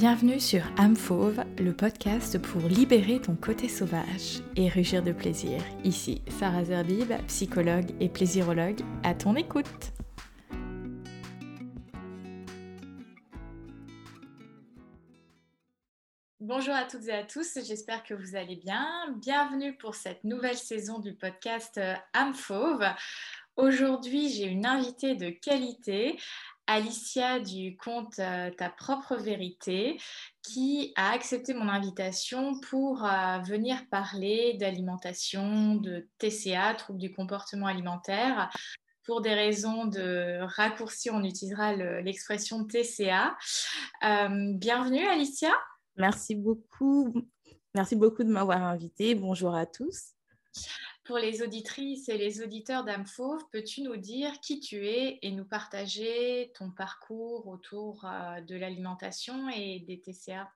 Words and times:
Bienvenue 0.00 0.38
sur 0.38 0.62
âme 0.76 0.94
le 1.58 1.72
podcast 1.72 2.40
pour 2.40 2.62
libérer 2.68 3.20
ton 3.20 3.34
côté 3.34 3.66
sauvage 3.68 4.44
et 4.54 4.68
rugir 4.68 5.02
de 5.02 5.10
plaisir. 5.10 5.60
Ici 5.82 6.22
Sarah 6.28 6.62
Zerbib, 6.62 7.12
psychologue 7.26 7.90
et 7.98 8.08
plaisirologue, 8.08 8.78
à 9.02 9.14
ton 9.14 9.34
écoute. 9.34 9.66
Bonjour 16.38 16.74
à 16.74 16.84
toutes 16.84 17.08
et 17.08 17.12
à 17.12 17.24
tous, 17.24 17.58
j'espère 17.66 18.04
que 18.04 18.14
vous 18.14 18.36
allez 18.36 18.54
bien. 18.54 18.86
Bienvenue 19.16 19.76
pour 19.78 19.96
cette 19.96 20.22
nouvelle 20.22 20.56
saison 20.56 21.00
du 21.00 21.14
podcast 21.14 21.80
âme 22.12 22.34
fauve. 22.34 22.84
Aujourd'hui, 23.56 24.28
j'ai 24.28 24.44
une 24.44 24.64
invitée 24.64 25.16
de 25.16 25.30
qualité 25.30 26.16
Alicia 26.68 27.40
du 27.40 27.78
compte 27.78 28.18
euh, 28.18 28.50
Ta 28.50 28.68
propre 28.68 29.16
vérité 29.16 29.98
qui 30.42 30.92
a 30.96 31.12
accepté 31.12 31.54
mon 31.54 31.68
invitation 31.68 32.60
pour 32.60 33.04
euh, 33.04 33.38
venir 33.38 33.88
parler 33.90 34.54
d'alimentation, 34.60 35.76
de 35.76 36.06
TCA, 36.18 36.74
troubles 36.74 37.00
du 37.00 37.10
comportement 37.10 37.66
alimentaire. 37.66 38.50
Pour 39.04 39.22
des 39.22 39.32
raisons 39.32 39.86
de 39.86 40.40
raccourci, 40.42 41.10
on 41.10 41.24
utilisera 41.24 41.74
l'expression 42.02 42.66
TCA. 42.66 43.34
Euh, 44.04 44.52
bienvenue 44.52 45.08
Alicia. 45.08 45.52
Merci 45.96 46.34
beaucoup. 46.34 47.14
Merci 47.74 47.96
beaucoup 47.96 48.24
de 48.24 48.28
m'avoir 48.28 48.62
invitée. 48.62 49.14
Bonjour 49.14 49.54
à 49.54 49.64
tous. 49.64 50.12
Pour 51.08 51.16
les 51.16 51.40
auditrices 51.40 52.10
et 52.10 52.18
les 52.18 52.42
auditeurs 52.42 52.84
d'âme 52.84 53.06
fauve, 53.06 53.40
peux-tu 53.50 53.80
nous 53.80 53.96
dire 53.96 54.30
qui 54.42 54.60
tu 54.60 54.86
es 54.86 55.18
et 55.22 55.30
nous 55.30 55.46
partager 55.46 56.52
ton 56.54 56.70
parcours 56.70 57.48
autour 57.48 58.04
euh, 58.04 58.42
de 58.42 58.54
l'alimentation 58.54 59.48
et 59.48 59.80
des 59.88 60.02
TCA 60.02 60.50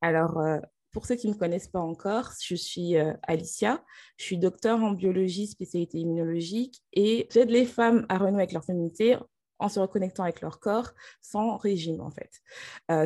Alors, 0.00 0.38
euh, 0.38 0.60
pour 0.92 1.04
ceux 1.04 1.14
qui 1.14 1.28
ne 1.28 1.34
me 1.34 1.38
connaissent 1.38 1.68
pas 1.68 1.78
encore, 1.78 2.30
je 2.42 2.54
suis 2.54 2.96
euh, 2.96 3.12
Alicia, 3.24 3.84
je 4.16 4.24
suis 4.24 4.38
docteur 4.38 4.82
en 4.82 4.92
biologie, 4.92 5.46
spécialité 5.46 5.98
immunologique, 5.98 6.82
et 6.94 7.28
j'aide 7.30 7.50
les 7.50 7.66
femmes 7.66 8.06
à 8.08 8.16
renouer 8.16 8.44
avec 8.44 8.52
leur 8.52 8.64
féminité 8.64 9.18
en 9.58 9.68
se 9.68 9.78
reconnectant 9.78 10.22
avec 10.22 10.40
leur 10.40 10.58
corps 10.58 10.92
sans 11.20 11.58
régime 11.58 12.00
en 12.00 12.10
fait. 12.10 12.30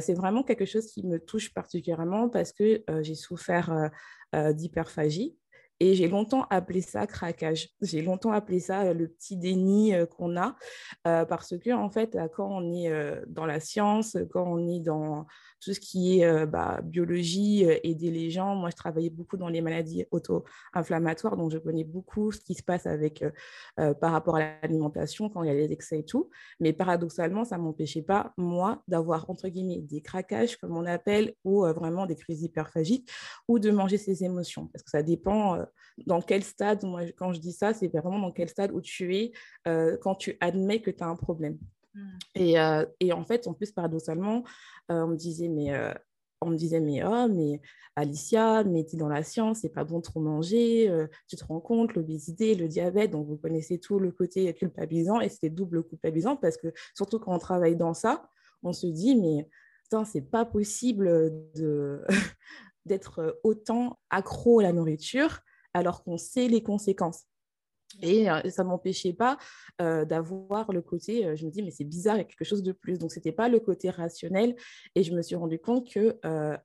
c'est 0.01 0.15
vraiment 0.15 0.45
quelque 0.45 0.67
chose 0.67 0.87
qui 0.87 1.05
me 1.05 1.19
touche 1.19 1.53
particulièrement 1.53 2.29
parce 2.29 2.53
que 2.53 2.85
j'ai 3.03 3.17
souffert 3.17 3.91
d'hyperphagie 4.33 5.37
et 5.81 5.95
j'ai 5.95 6.09
longtemps 6.09 6.47
appelé 6.51 6.81
ça 6.81 7.07
craquage. 7.07 7.71
J'ai 7.83 8.03
longtemps 8.03 8.33
appelé 8.33 8.61
ça 8.61 8.83
euh, 8.83 8.95
le 8.95 9.09
petit 9.09 9.37
déni 9.37 9.95
euh, 9.95 10.07
qu'on 10.07 10.37
a, 10.37 10.57
euh, 11.07 11.25
parce 11.25 11.59
que, 11.59 11.71
en 11.73 11.91
fait, 11.91 12.17
quand 12.35 12.49
on 12.49 12.73
est 12.73 12.91
dans 13.27 13.47
la 13.47 13.61
science, 13.61 14.17
quand 14.31 14.45
on 14.47 14.69
est 14.69 14.81
dans 14.81 15.27
tout 15.61 15.73
ce 15.73 15.81
qui 15.81 16.21
est 16.21 16.47
bah, 16.47 16.81
biologie, 16.83 17.65
aider 17.83 18.11
les 18.11 18.31
gens, 18.31 18.55
moi, 18.55 18.71
je 18.71 18.77
travaillais 18.77 19.11
beaucoup 19.11 19.37
dans 19.37 19.49
les 19.49 19.63
maladies 19.63 20.05
auto-inflammatoires, 20.11 21.37
donc 21.37 21.51
je 21.53 21.59
connais 21.59 21.85
beaucoup 21.85 22.33
ce 22.33 22.41
qui 22.41 22.55
se 22.55 22.63
passe 22.63 22.87
avec, 22.87 23.25
par 23.77 24.13
rapport 24.13 24.37
à 24.37 24.41
l'alimentation, 24.63 25.31
quand 25.31 25.43
il 25.43 25.47
y 25.47 25.51
a 25.51 25.55
les 25.55 25.73
excès 25.73 26.01
et 26.01 26.05
tout. 26.05 26.29
Mais 26.61 26.73
paradoxalement, 26.73 27.45
ça 27.45 27.57
ne 27.57 27.63
m'empêchait 27.63 28.03
pas, 28.03 28.35
moi, 28.37 28.83
d'avoir, 28.89 29.29
entre 29.31 29.49
guillemets, 29.49 29.81
des 29.81 30.03
craquages, 30.03 30.57
comme 30.59 30.77
on 30.77 30.85
appelle, 30.85 31.35
ou 31.45 31.63
vraiment 31.63 32.05
des 32.05 32.17
crises 32.17 32.43
hyperphagiques, 32.43 33.11
ou 33.49 33.59
de 33.59 33.71
manger 33.71 33.97
ses 33.97 34.23
émotions, 34.23 34.67
parce 34.67 34.83
que 34.83 34.91
ça 34.91 35.03
dépend 35.03 35.64
dans 36.07 36.21
quel 36.21 36.43
stade, 36.43 36.85
moi, 36.85 37.03
quand 37.17 37.33
je 37.33 37.41
dis 37.41 37.53
ça, 37.53 37.75
c'est 37.75 37.89
vraiment 37.89 38.19
dans 38.19 38.33
quel 38.33 38.49
stade 38.49 38.73
où 38.73 38.81
tu 38.81 39.17
es 39.17 39.33
euh, 39.67 39.97
quand 40.01 40.15
tu 40.15 40.37
admets 40.41 40.81
que 40.81 40.91
tu 40.91 41.03
as 41.03 41.07
un 41.07 41.17
problème. 41.17 41.59
Et, 42.35 42.59
euh, 42.59 42.85
et, 42.99 43.13
en 43.13 43.25
fait, 43.25 43.47
en 43.47 43.55
plus, 43.55 43.71
paradoxalement, 43.71 44.43
euh, 44.91 45.05
on 45.05 45.09
me 45.09 45.17
disait, 45.17 45.49
mais, 45.49 45.73
on 46.41 46.51
me 46.51 46.57
disait, 46.57 46.81
mais, 46.81 47.05
oh, 47.05 47.29
mais 47.29 47.61
Alicia, 47.95 48.65
mais 48.65 48.85
tu 48.85 48.97
es 48.97 48.99
dans 48.99 49.09
la 49.09 49.23
science, 49.23 49.61
c'est 49.61 49.73
pas 49.73 49.85
bon 49.85 49.99
de 49.99 50.03
trop 50.03 50.21
manger, 50.21 50.93
tu 51.29 51.37
te 51.37 51.45
rends 51.45 51.61
compte, 51.61 51.95
l'obésité, 51.95 52.57
le 52.57 52.67
diabète, 52.67 53.13
donc 53.13 53.29
vous 53.29 53.37
connaissez 53.37 53.79
tout 53.79 54.01
le 54.01 54.11
côté 54.11 54.53
culpabilisant, 54.55 55.21
et 55.21 55.29
c'était 55.29 55.51
double 55.51 55.85
culpabilisant 55.85 56.37
parce 56.37 56.57
que 56.57 56.73
surtout 56.95 57.21
quand 57.21 57.33
on 57.33 57.39
travaille 57.39 57.77
dans 57.77 57.95
ça, 57.95 58.29
on 58.65 58.73
se 58.73 58.89
dit, 58.89 59.15
mais 59.15 59.49
c'est 60.05 60.29
pas 60.29 60.45
possible 60.45 61.33
de 61.55 62.03
d'être 62.87 63.41
autant 63.45 63.99
accro 64.11 64.61
à 64.61 64.65
la 64.65 64.73
nourriture 64.73 65.41
alors 65.75 66.03
qu'on 66.05 66.17
sait 66.17 66.49
les 66.49 66.63
conséquences. 66.63 67.27
Et 68.03 68.31
euh, 68.31 68.41
ça 68.51 68.65
ne 68.65 68.69
m'empêchait 68.69 69.13
pas 69.13 69.39
euh, 69.81 70.05
d'avoir 70.05 70.73
le 70.73 70.83
côté, 70.83 71.27
euh, 71.27 71.37
je 71.37 71.47
me 71.47 71.51
dis, 71.51 71.63
mais 71.63 71.71
c'est 71.71 71.85
bizarre, 71.85 72.17
il 72.17 72.19
y 72.19 72.23
a 72.23 72.25
quelque 72.25 72.45
chose 72.45 72.63
de 72.63 72.73
plus. 72.73 72.99
Donc, 72.99 73.13
ce 73.13 73.19
n'était 73.19 73.33
pas 73.33 73.49
le 73.49 73.61
côté 73.61 73.91
rationnel. 73.91 74.57
Et 74.95 75.03
je 75.03 75.15
me 75.15 75.23
suis 75.23 75.37
rendu 75.37 75.59
compte 75.59 75.87
qu'il 75.87 76.17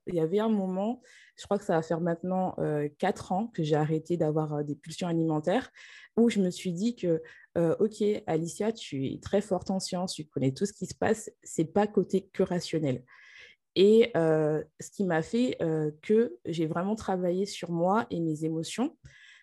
il 0.06 0.14
y 0.14 0.20
avait 0.20 0.40
un 0.40 0.48
moment, 0.48 1.02
je 1.36 1.44
crois 1.44 1.58
que 1.58 1.64
ça 1.64 1.74
va 1.74 1.82
faire 1.82 2.00
maintenant 2.00 2.56
quatre 2.98 3.32
ans 3.32 3.48
que 3.48 3.62
j'ai 3.62 3.76
arrêté 3.76 4.16
d'avoir 4.16 4.64
des 4.64 4.74
pulsions 4.74 5.08
alimentaires, 5.08 5.70
où 6.16 6.28
je 6.28 6.40
me 6.40 6.50
suis 6.50 6.72
dit 6.72 6.96
que, 6.96 7.22
OK, 7.56 8.02
Alicia, 8.26 8.72
tu 8.72 9.06
es 9.06 9.20
très 9.20 9.40
forte 9.40 9.70
en 9.70 9.80
science, 9.80 10.14
tu 10.14 10.24
connais 10.24 10.52
tout 10.52 10.66
ce 10.66 10.72
qui 10.72 10.86
se 10.86 10.94
passe, 10.94 11.30
c'est 11.42 11.64
pas 11.64 11.86
côté 11.86 12.28
que 12.32 12.42
rationnel. 12.42 13.04
Et 13.76 14.10
ce 14.14 14.90
qui 14.92 15.04
m'a 15.04 15.22
fait 15.22 15.58
que 16.02 16.36
j'ai 16.44 16.66
vraiment 16.66 16.96
travaillé 16.96 17.46
sur 17.46 17.70
moi 17.70 18.06
et 18.10 18.20
mes 18.20 18.44
émotions. 18.44 18.96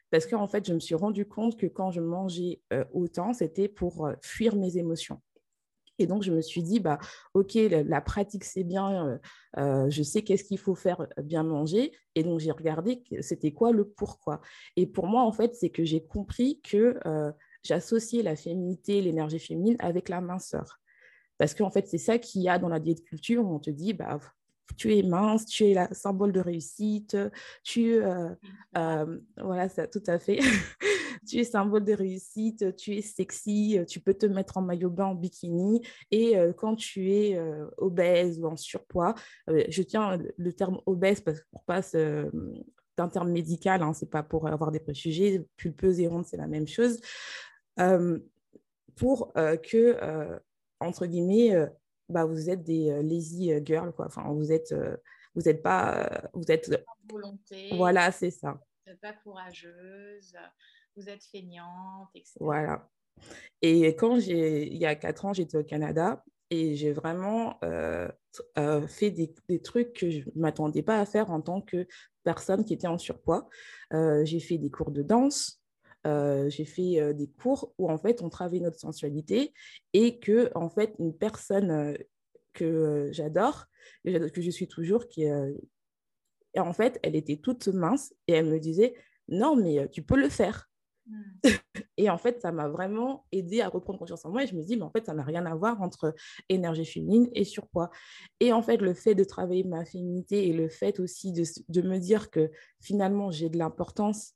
Parce 0.10 0.26
qu'en 0.26 0.48
fait, 0.48 0.66
je 0.66 0.74
me 0.74 0.80
suis 0.80 0.96
rendu 0.96 1.26
compte 1.26 1.58
que 1.58 1.66
quand 1.66 1.92
je 1.92 2.02
mangeais 2.02 2.62
autant, 2.94 3.34
c'était 3.34 3.68
pour 3.68 4.10
fuir 4.22 4.56
mes 4.56 4.78
émotions. 4.78 5.22
Et 6.00 6.06
donc, 6.06 6.24
je 6.24 6.32
me 6.32 6.42
suis 6.42 6.62
dit, 6.62 6.80
bah, 6.80 7.00
OK, 7.34 7.56
la, 7.56 8.02
pratique, 8.02 8.44
c'est 8.44 8.64
bien, 8.64 9.20
je 9.56 10.04
sais 10.04 10.22
qu'est-ce 10.22 10.44
qu'il 10.44 10.60
faut 10.60 10.76
faire 10.76 11.08
bien 11.24 11.44
manger. 11.44 11.92
Et 12.16 12.24
donc, 12.24 12.40
j'ai 12.40 12.52
regardé 12.52 13.04
c'était 13.22 13.52
quoi 13.52 13.72
le 13.72 13.88
pourquoi. 13.88 14.42
Et 14.76 14.88
pour 14.88 15.08
moi, 15.08 15.24
en 15.24 15.32
fait, 15.32 15.56
c'est 15.56 15.70
que 15.70 15.84
j'ai 15.84 16.04
compris 16.04 16.62
que 16.62 17.00
j'associais 17.64 18.24
la 18.24 18.36
féminité, 18.36 19.02
l'énergie 19.02 19.40
féminine 19.40 19.78
avec 19.80 20.10
la 20.10 20.22
minceur. 20.22 20.80
Parce 21.38 21.54
qu'en 21.54 21.70
fait, 21.70 21.88
c'est 21.88 21.98
ça 21.98 22.18
qu'il 22.18 22.42
y 22.42 22.50
a 22.50 22.60
dans 22.60 22.70
la 22.70 22.80
diète 22.80 23.04
culture 23.04 23.46
où 23.46 23.56
on 23.56 23.60
te 23.60 23.70
dit, 23.70 23.94
bah, 23.94 24.20
tu 24.76 24.96
es 24.96 25.04
mince, 25.04 25.46
tu 25.46 25.66
es 25.66 25.74
la 25.74 25.94
symbole 25.94 26.32
de 26.32 26.40
réussite, 26.40 27.18
tu, 27.64 27.96
euh, 27.96 28.30
euh, 28.78 29.20
voilà, 29.38 29.70
ça, 29.70 29.88
tout 29.88 30.04
à 30.08 30.20
fait. 30.20 30.40
tu 31.28 31.38
es 31.38 31.44
symbole 31.44 31.84
de 31.84 31.94
réussite, 31.94 32.76
tu 32.76 32.96
es 32.96 33.02
sexy, 33.02 33.80
tu 33.88 34.00
peux 34.00 34.14
te 34.14 34.26
mettre 34.26 34.58
en 34.58 34.62
maillot 34.62 34.90
bain, 34.90 35.06
en 35.06 35.16
bikini. 35.16 35.82
Et 36.12 36.38
euh, 36.38 36.54
quand 36.54 36.76
tu 36.76 37.12
es 37.12 37.40
obèse 37.78 38.40
ou 38.40 38.46
en 38.46 38.56
surpoids, 38.56 39.16
je 39.48 39.82
tiens 39.82 40.18
le 40.38 40.54
terme 40.54 40.80
obèse 40.86 41.22
parce 41.22 41.40
que 41.40 41.46
pour 41.52 41.64
pas 41.64 41.82
d'un 42.98 43.10
terme 43.10 43.32
médical, 43.32 43.82
hein, 43.82 43.94
c'est 43.94 44.10
pas 44.10 44.24
pour 44.24 44.48
avoir 44.48 44.72
des 44.72 44.80
préjugés, 44.80 45.46
pulpeuse 45.58 46.00
et 46.00 46.08
ronde, 46.08 46.26
c'est 46.26 46.38
la 46.38 46.48
même 46.48 46.68
chose. 46.68 47.00
pour 48.96 49.34
que 49.34 50.40
entre 50.80 51.06
guillemets, 51.06 51.56
euh, 51.56 51.68
bah, 52.10 52.26
vous 52.26 52.50
êtes 52.50 52.64
des 52.64 52.90
euh, 52.90 53.02
lazy 53.02 53.52
euh, 53.52 53.62
girls, 53.64 53.92
quoi. 53.94 54.06
Enfin, 54.06 54.24
vous 54.34 54.52
êtes, 54.52 54.74
vous 55.36 55.42
n'êtes 55.42 55.62
pas, 55.62 56.30
vous 56.34 56.50
êtes. 56.52 56.70
Volonté. 57.10 57.70
Voilà, 57.76 58.12
c'est 58.12 58.32
ça. 58.32 58.60
Vous 58.86 58.92
n'êtes 58.92 59.02
pas 59.02 59.14
courageuse, 59.14 60.36
vous 60.96 61.10
êtes 61.10 61.24
feignante, 61.24 62.10
etc. 62.16 62.36
Voilà. 62.40 62.90
Et 63.62 63.96
quand 63.96 64.20
j'ai, 64.20 64.68
il 64.68 64.78
y 64.78 64.86
a 64.86 64.96
quatre 64.96 65.26
ans, 65.26 65.34
j'étais 65.34 65.58
au 65.58 65.64
Canada 65.64 66.24
et 66.50 66.76
j'ai 66.76 66.92
vraiment 66.94 67.60
fait 68.88 69.12
des, 69.12 69.34
des, 69.50 69.62
trucs 69.62 69.94
que 69.94 70.10
je 70.12 70.20
ne 70.20 70.42
m'attendais 70.42 70.84
pas 70.84 71.00
à 71.00 71.06
faire 71.06 71.32
en 71.32 71.42
tant 71.42 71.62
que 71.62 71.88
personne 72.24 72.64
qui 72.64 72.74
était 72.74 72.88
en 72.88 73.00
surpoids. 73.00 73.50
j'ai 73.92 74.40
fait 74.40 74.60
des 74.60 74.70
cours 74.70 74.92
de 74.92 75.02
danse, 75.02 75.57
euh, 76.08 76.50
j'ai 76.50 76.66
fait 76.66 77.00
euh, 77.00 77.14
des 77.14 77.28
cours 77.28 77.74
où 77.78 77.92
en 77.92 77.98
fait 77.98 78.22
on 78.22 78.30
travaille 78.30 78.62
notre 78.62 78.80
sensualité 78.80 79.54
et 79.94 80.20
que 80.20 80.50
en 80.56 80.70
fait 80.70 80.94
une 81.00 81.16
personne 81.16 81.72
euh, 81.72 81.94
que 82.54 83.10
j'adore, 83.12 83.66
que 84.06 84.42
je 84.42 84.50
suis 84.50 84.68
toujours, 84.68 85.08
qui 85.08 85.24
et 85.24 86.60
en 86.60 86.74
fait 86.74 87.00
elle 87.04 87.16
était 87.16 87.38
toute 87.38 87.68
mince 87.68 88.16
et 88.28 88.34
elle 88.34 88.48
me 88.48 88.60
disait 88.60 88.96
non 89.28 89.56
mais 89.56 89.88
tu 89.90 90.02
peux 90.02 90.20
le 90.20 90.30
faire. 90.30 90.68
Hmm. 91.06 91.22
et 91.98 92.10
en 92.10 92.18
fait, 92.18 92.42
ça 92.42 92.52
m'a 92.52 92.68
vraiment 92.68 93.26
aidé 93.32 93.62
à 93.62 93.70
reprendre 93.70 94.00
confiance 94.00 94.26
en 94.26 94.32
moi. 94.32 94.44
Et 94.44 94.48
je 94.48 94.56
me 94.56 94.64
dis, 94.64 94.76
mais 94.76 94.84
en 94.84 94.90
fait, 94.90 95.06
ça 95.06 95.14
n'a 95.14 95.24
rien 95.24 95.46
à 95.46 95.56
voir 95.56 95.82
entre 95.82 96.16
énergie 96.50 96.86
féminine 96.86 97.30
et 97.34 97.46
surpoids. 97.46 97.92
Et 98.40 98.52
en 98.52 98.62
fait, 98.62 98.78
le 98.78 98.94
fait 98.94 99.16
de 99.16 99.24
travailler 99.24 99.64
ma 99.64 99.86
féminité 99.86 100.48
et 100.50 100.54
le 100.54 100.68
fait 100.68 101.00
aussi 101.00 101.32
de, 101.32 101.44
de 101.70 101.82
me 101.82 102.00
dire 102.00 102.30
que 102.30 102.52
finalement, 102.82 103.32
j'ai 103.32 103.50
de 103.50 103.58
l'importance 103.58 104.34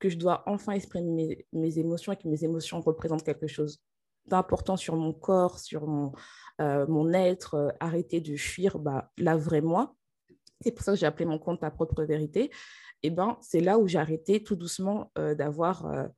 que 0.00 0.08
je 0.08 0.16
dois 0.16 0.42
enfin 0.46 0.72
exprimer 0.72 1.46
mes, 1.52 1.78
émotions 1.78 2.12
et 2.12 2.16
que 2.16 2.26
mes 2.26 2.42
émotions 2.42 2.80
représentent 2.80 3.22
quelque 3.22 3.46
chose 3.46 3.80
d'important 4.26 4.76
sur 4.76 4.96
mon 4.96 5.12
corps, 5.12 5.58
sur 5.58 5.86
mon, 5.86 6.12
euh, 6.60 7.12
être, 7.12 7.54
euh, 7.54 7.68
arrêter 7.80 8.20
de 8.20 8.36
fuir 8.36 8.78
bah, 8.78 9.12
la 9.18 9.36
vraie 9.36 9.60
moi. 9.60 9.94
C'est 10.62 10.72
pour 10.72 10.84
ça 10.84 10.92
que 10.92 10.98
j'ai 10.98 11.06
appelé 11.06 11.26
mon 11.26 11.38
compte 11.38 11.60
ta 11.60 11.70
propre 11.70 12.02
vérité. 12.02 12.50
Et 13.02 13.10
ben, 13.10 13.38
c'est 13.40 13.60
là 13.60 13.78
où 13.78 13.88
j'ai 13.88 13.98
arrêté 13.98 14.42
tout 14.42 14.56
doucement 14.56 15.10
euh, 15.16 15.34
d'avoir 15.34 16.08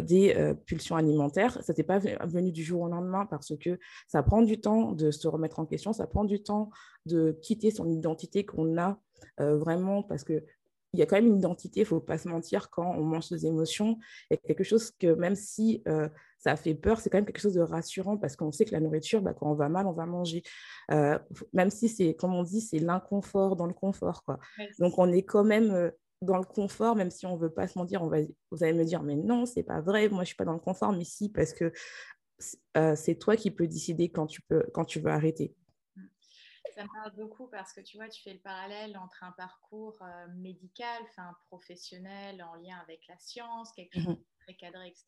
des 0.00 0.52
pulsions 0.66 0.96
alimentaires. 0.96 1.62
Ça 1.62 1.72
n'est 1.76 1.84
pas 1.84 2.00
venu 2.00 2.50
du 2.50 2.64
jour 2.64 2.82
au 2.82 2.88
lendemain 2.88 3.26
parce 3.26 3.56
que 3.56 3.78
ça 4.08 4.24
prend 4.24 4.42
du 4.42 4.60
temps 4.60 4.90
de 4.90 5.12
se 5.12 5.28
remettre 5.28 5.60
en 5.60 5.66
question, 5.66 5.92
ça 5.92 6.08
prend 6.08 6.24
du 6.24 6.42
temps 6.42 6.70
de 7.06 7.38
quitter 7.42 7.70
son 7.70 7.88
identité 7.88 8.44
qu'on 8.44 8.76
a 8.76 8.98
vraiment 9.38 10.02
parce 10.02 10.24
que 10.24 10.42
il 10.94 11.00
y 11.00 11.02
a 11.02 11.06
quand 11.06 11.16
même 11.16 11.26
une 11.26 11.38
identité, 11.38 11.80
il 11.80 11.82
ne 11.82 11.88
faut 11.88 12.00
pas 12.00 12.18
se 12.18 12.28
mentir, 12.28 12.70
quand 12.70 12.94
on 12.96 13.02
mange 13.02 13.24
ses 13.24 13.46
émotions. 13.46 13.98
Il 14.30 14.34
y 14.34 14.36
a 14.36 14.36
quelque 14.38 14.64
chose 14.64 14.90
que 14.92 15.14
même 15.14 15.34
si 15.34 15.82
euh, 15.86 16.08
ça 16.38 16.56
fait 16.56 16.74
peur, 16.74 17.00
c'est 17.00 17.10
quand 17.10 17.18
même 17.18 17.26
quelque 17.26 17.40
chose 17.40 17.54
de 17.54 17.60
rassurant 17.60 18.16
parce 18.16 18.36
qu'on 18.36 18.52
sait 18.52 18.64
que 18.64 18.72
la 18.72 18.80
nourriture, 18.80 19.22
bah, 19.22 19.34
quand 19.34 19.50
on 19.50 19.54
va 19.54 19.68
mal, 19.68 19.86
on 19.86 19.92
va 19.92 20.06
manger. 20.06 20.42
même 20.90 21.70
si 21.70 21.88
c'est, 21.88 22.14
comme 22.14 22.34
on 22.34 22.42
dit, 22.42 22.60
c'est 22.60 22.78
l'inconfort 22.78 23.56
dans 23.56 23.66
le 23.66 23.74
confort. 23.74 24.24
Quoi. 24.24 24.38
Donc 24.78 24.98
on 24.98 25.12
est 25.12 25.22
quand 25.22 25.44
même 25.44 25.92
dans 26.24 26.38
le 26.38 26.44
confort, 26.44 26.96
même 26.96 27.10
si 27.10 27.26
on 27.26 27.36
ne 27.36 27.40
veut 27.40 27.50
pas 27.50 27.68
se 27.68 27.78
mentir, 27.78 28.02
on 28.02 28.08
va, 28.08 28.18
vous 28.50 28.64
allez 28.64 28.72
me 28.72 28.84
dire, 28.84 29.02
mais 29.02 29.16
non, 29.16 29.46
c'est 29.46 29.62
pas 29.62 29.80
vrai, 29.80 30.08
moi 30.08 30.22
je 30.22 30.28
suis 30.28 30.36
pas 30.36 30.44
dans 30.44 30.52
le 30.52 30.58
confort, 30.58 30.92
mais 30.92 31.04
si, 31.04 31.28
parce 31.28 31.52
que 31.52 31.72
euh, 32.76 32.94
c'est 32.96 33.14
toi 33.16 33.36
qui 33.36 33.50
peux 33.50 33.66
décider 33.66 34.08
quand 34.08 34.26
tu, 34.26 34.40
peux, 34.42 34.64
quand 34.72 34.84
tu 34.84 35.00
veux 35.00 35.10
arrêter. 35.10 35.54
Ça 36.74 36.82
me 36.82 36.88
parle 36.88 37.14
beaucoup 37.14 37.48
parce 37.48 37.72
que 37.72 37.80
tu 37.80 37.96
vois, 37.96 38.08
tu 38.08 38.22
fais 38.22 38.32
le 38.32 38.40
parallèle 38.40 38.96
entre 38.98 39.22
un 39.24 39.32
parcours 39.32 39.96
euh, 40.02 40.26
médical, 40.34 41.02
enfin 41.08 41.36
professionnel 41.46 42.42
en 42.42 42.54
lien 42.54 42.78
avec 42.78 43.06
la 43.08 43.16
science, 43.18 43.72
quelque 43.72 44.00
chose 44.00 44.08
mmh 44.08 44.14
de 44.14 44.44
très 44.44 44.54
cadré, 44.54 44.88
etc. 44.88 45.04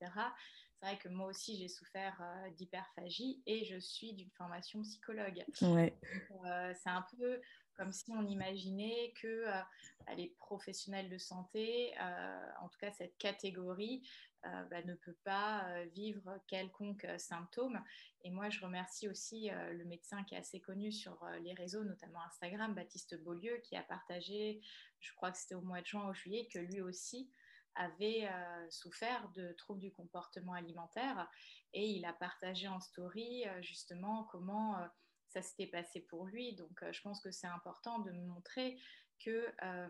C'est 0.79 0.87
vrai 0.87 0.99
que 0.99 1.09
moi 1.09 1.27
aussi, 1.27 1.57
j'ai 1.57 1.69
souffert 1.69 2.17
euh, 2.21 2.51
d'hyperphagie 2.51 3.43
et 3.47 3.65
je 3.65 3.79
suis 3.79 4.15
d'une 4.15 4.31
formation 4.31 4.83
psychologue. 4.83 5.45
Ouais. 5.63 5.99
c'est 6.75 6.91
un 6.91 7.05
peu 7.19 7.41
comme 7.77 7.93
si 7.93 8.11
on 8.11 8.27
imaginait 8.27 9.13
que 9.21 9.27
euh, 9.27 9.61
bah, 10.07 10.15
les 10.17 10.35
professionnels 10.39 11.09
de 11.09 11.19
santé, 11.19 11.93
euh, 12.01 12.49
en 12.63 12.69
tout 12.69 12.79
cas 12.79 12.91
cette 12.91 13.17
catégorie, 13.19 14.09
euh, 14.47 14.65
bah, 14.65 14.83
ne 14.83 14.95
peut 14.95 15.17
pas 15.25 15.67
vivre 15.95 16.39
quelconque 16.47 17.07
symptôme. 17.19 17.83
Et 18.23 18.31
moi, 18.31 18.49
je 18.51 18.61
remercie 18.61 19.09
aussi 19.09 19.51
le 19.51 19.85
médecin 19.85 20.25
qui 20.25 20.35
est 20.35 20.39
assez 20.39 20.61
connu 20.61 20.91
sur 20.91 21.25
les 21.43 21.55
réseaux, 21.55 21.85
notamment 21.85 22.21
Instagram, 22.23 22.75
Baptiste 22.75 23.23
Beaulieu, 23.23 23.59
qui 23.63 23.77
a 23.77 23.83
partagé, 23.83 24.61
je 24.99 25.13
crois 25.15 25.31
que 25.31 25.39
c'était 25.39 25.55
au 25.55 25.61
mois 25.61 25.81
de 25.81 25.87
juin 25.87 26.09
ou 26.09 26.15
juillet, 26.15 26.49
que 26.53 26.59
lui 26.59 26.81
aussi 26.81 27.31
avait 27.77 28.29
souffert 28.71 29.29
de 29.37 29.53
troubles 29.53 29.81
du 29.81 29.93
comportement 29.93 30.55
alimentaire. 30.55 31.31
Et 31.73 31.87
il 31.87 32.05
a 32.05 32.15
partagé 32.15 32.67
en 32.67 32.81
story 32.81 33.45
justement 33.61 34.25
comment 34.25 34.77
ça 35.37 35.43
s'était 35.43 35.67
passé 35.67 36.01
pour 36.01 36.27
lui. 36.27 36.55
Donc, 36.55 36.83
euh, 36.83 36.93
je 36.93 37.01
pense 37.03 37.21
que 37.21 37.31
c'est 37.31 37.47
important 37.47 37.99
de 37.99 38.11
montrer 38.11 38.79
que 39.19 39.47
euh, 39.63 39.89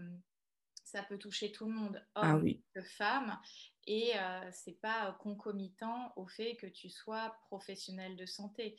ça 0.96 1.02
peut 1.02 1.18
toucher 1.18 1.52
tout 1.52 1.66
le 1.66 1.72
monde, 1.72 2.02
ah 2.14 2.34
homme 2.34 2.54
que 2.74 2.82
femme, 2.82 3.38
et 3.86 4.18
euh, 4.18 4.48
c'est 4.50 4.80
pas 4.80 5.12
concomitant 5.20 6.10
au 6.16 6.26
fait 6.26 6.56
que 6.56 6.66
tu 6.66 6.88
sois 6.88 7.36
professionnel 7.48 8.16
de 8.16 8.24
santé. 8.24 8.78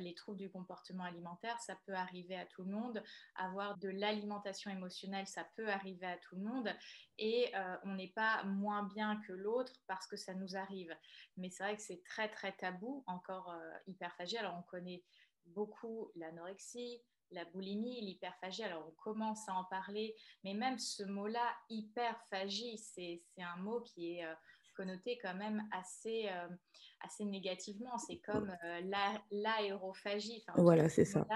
les 0.00 0.14
troubles 0.14 0.38
du 0.38 0.50
comportement 0.50 1.04
alimentaire, 1.04 1.58
ça 1.60 1.76
peut 1.86 1.94
arriver 1.94 2.36
à 2.36 2.46
tout 2.46 2.64
le 2.64 2.70
monde. 2.70 3.04
Avoir 3.36 3.78
de 3.78 3.90
l'alimentation 3.90 4.70
émotionnelle, 4.70 5.28
ça 5.28 5.46
peut 5.56 5.68
arriver 5.68 6.06
à 6.06 6.16
tout 6.16 6.34
le 6.34 6.42
monde, 6.42 6.74
et 7.18 7.52
on 7.84 7.94
n'est 7.94 8.12
pas 8.22 8.42
moins 8.44 8.82
bien 8.82 9.20
que 9.26 9.32
l'autre 9.32 9.74
parce 9.86 10.08
que 10.08 10.16
ça 10.16 10.34
nous 10.34 10.56
arrive. 10.56 10.92
Mais 11.36 11.50
c'est 11.50 11.62
vrai 11.62 11.76
que 11.76 11.82
c'est 11.82 12.02
très 12.02 12.28
très 12.28 12.52
tabou, 12.56 13.04
encore 13.06 13.54
hyperphagie. 13.86 14.38
Alors 14.38 14.56
on 14.58 14.62
connaît 14.62 15.04
beaucoup 15.46 16.10
l'anorexie, 16.16 17.00
la 17.32 17.44
boulimie, 17.46 18.00
l'hyperphagie. 18.00 18.62
Alors, 18.62 18.86
on 18.86 19.02
commence 19.02 19.48
à 19.48 19.54
en 19.54 19.64
parler, 19.64 20.14
mais 20.44 20.54
même 20.54 20.78
ce 20.78 21.02
mot-là, 21.02 21.46
hyperphagie, 21.68 22.78
c'est 22.78 23.22
un 23.38 23.56
mot 23.56 23.80
qui 23.80 24.14
est 24.14 24.24
euh, 24.24 24.34
connoté 24.76 25.18
quand 25.22 25.34
même 25.34 25.66
assez, 25.72 26.28
euh, 26.28 26.48
assez 27.00 27.24
négativement. 27.24 27.98
C'est 27.98 28.18
comme 28.18 28.56
euh, 28.64 29.14
l'aérophagie. 29.30 30.44
voilà, 30.56 30.88
c'est 30.88 31.04
ça. 31.04 31.26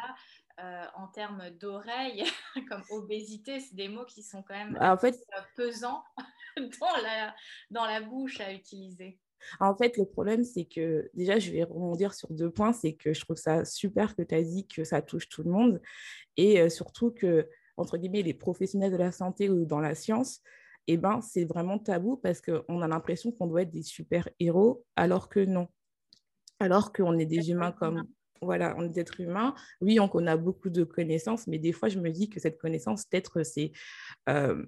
en 0.59 1.09
termes 1.09 1.51
d'oreille, 1.51 2.25
comme 2.69 2.85
obésité, 2.91 3.61
c'est 3.61 3.75
des 3.75 3.89
mots 3.89 4.07
qui 4.07 4.23
sont 4.23 4.43
quand 4.43 4.55
même 4.55 4.79
en 4.81 4.97
fait... 4.97 5.17
pesants 5.57 6.05
dans 6.57 6.97
la, 7.03 7.35
dans 7.71 7.85
la 7.85 8.01
bouche 8.01 8.41
à 8.41 8.53
utiliser. 8.53 9.19
En 9.61 9.77
fait, 9.77 9.97
le 9.97 10.05
problème, 10.05 10.45
c'est 10.45 10.65
que 10.65 11.11
déjà, 11.15 11.39
je 11.39 11.51
vais 11.51 11.65
rebondir 11.65 12.15
sur 12.15 12.33
deux 12.33 12.51
points. 12.51 12.73
C'est 12.73 12.95
que 12.95 13.13
je 13.13 13.21
trouve 13.21 13.37
ça 13.37 13.65
super 13.65 14.17
que 14.17 14.23
tu 14.23 14.35
as 14.35 14.43
dit 14.43 14.67
que 14.67 14.85
ça 14.85 15.03
touche 15.03 15.29
tout 15.29 15.43
le 15.43 15.51
monde 15.51 15.81
et 16.37 16.61
euh, 16.61 16.69
surtout 16.69 17.11
que, 17.11 17.49
entre 17.77 17.99
guillemets, 17.99 18.23
les 18.23 18.35
professionnels 18.35 18.93
de 18.93 18.97
la 18.97 19.13
santé 19.13 19.49
ou 19.49 19.65
dans 19.65 19.81
la 19.81 19.95
science, 19.95 20.41
eh 20.87 20.97
ben, 20.97 21.21
c'est 21.21 21.45
vraiment 21.45 21.79
tabou 21.79 22.17
parce 22.17 22.41
qu'on 22.41 22.83
a 22.83 22.89
l'impression 22.89 23.33
qu'on 23.33 23.47
doit 23.47 23.63
être 23.63 23.71
des 23.71 23.83
super-héros 23.83 24.85
alors 24.95 25.29
que 25.29 25.41
non. 25.41 25.69
Alors 26.61 26.93
qu'on 26.93 27.19
est 27.19 27.27
des 27.27 27.51
humains 27.51 27.73
comme, 27.73 28.07
voilà, 28.41 28.75
on 28.79 28.85
est 28.85 28.89
des 28.89 29.01
êtres 29.01 29.21
humains. 29.21 29.55
Oui, 29.81 29.99
on, 30.01 30.27
a 30.27 30.37
beaucoup 30.37 30.71
de 30.71 30.85
connaissances, 30.85 31.47
mais 31.47 31.59
des 31.59 31.73
fois, 31.73 31.89
je 31.89 31.99
me 31.99 32.11
dis 32.11 32.29
que 32.31 32.41
cette 32.41 32.59
connaissance, 32.59 33.05
peut-être, 33.05 33.43
c'est 33.43 33.73
euh, 34.29 34.65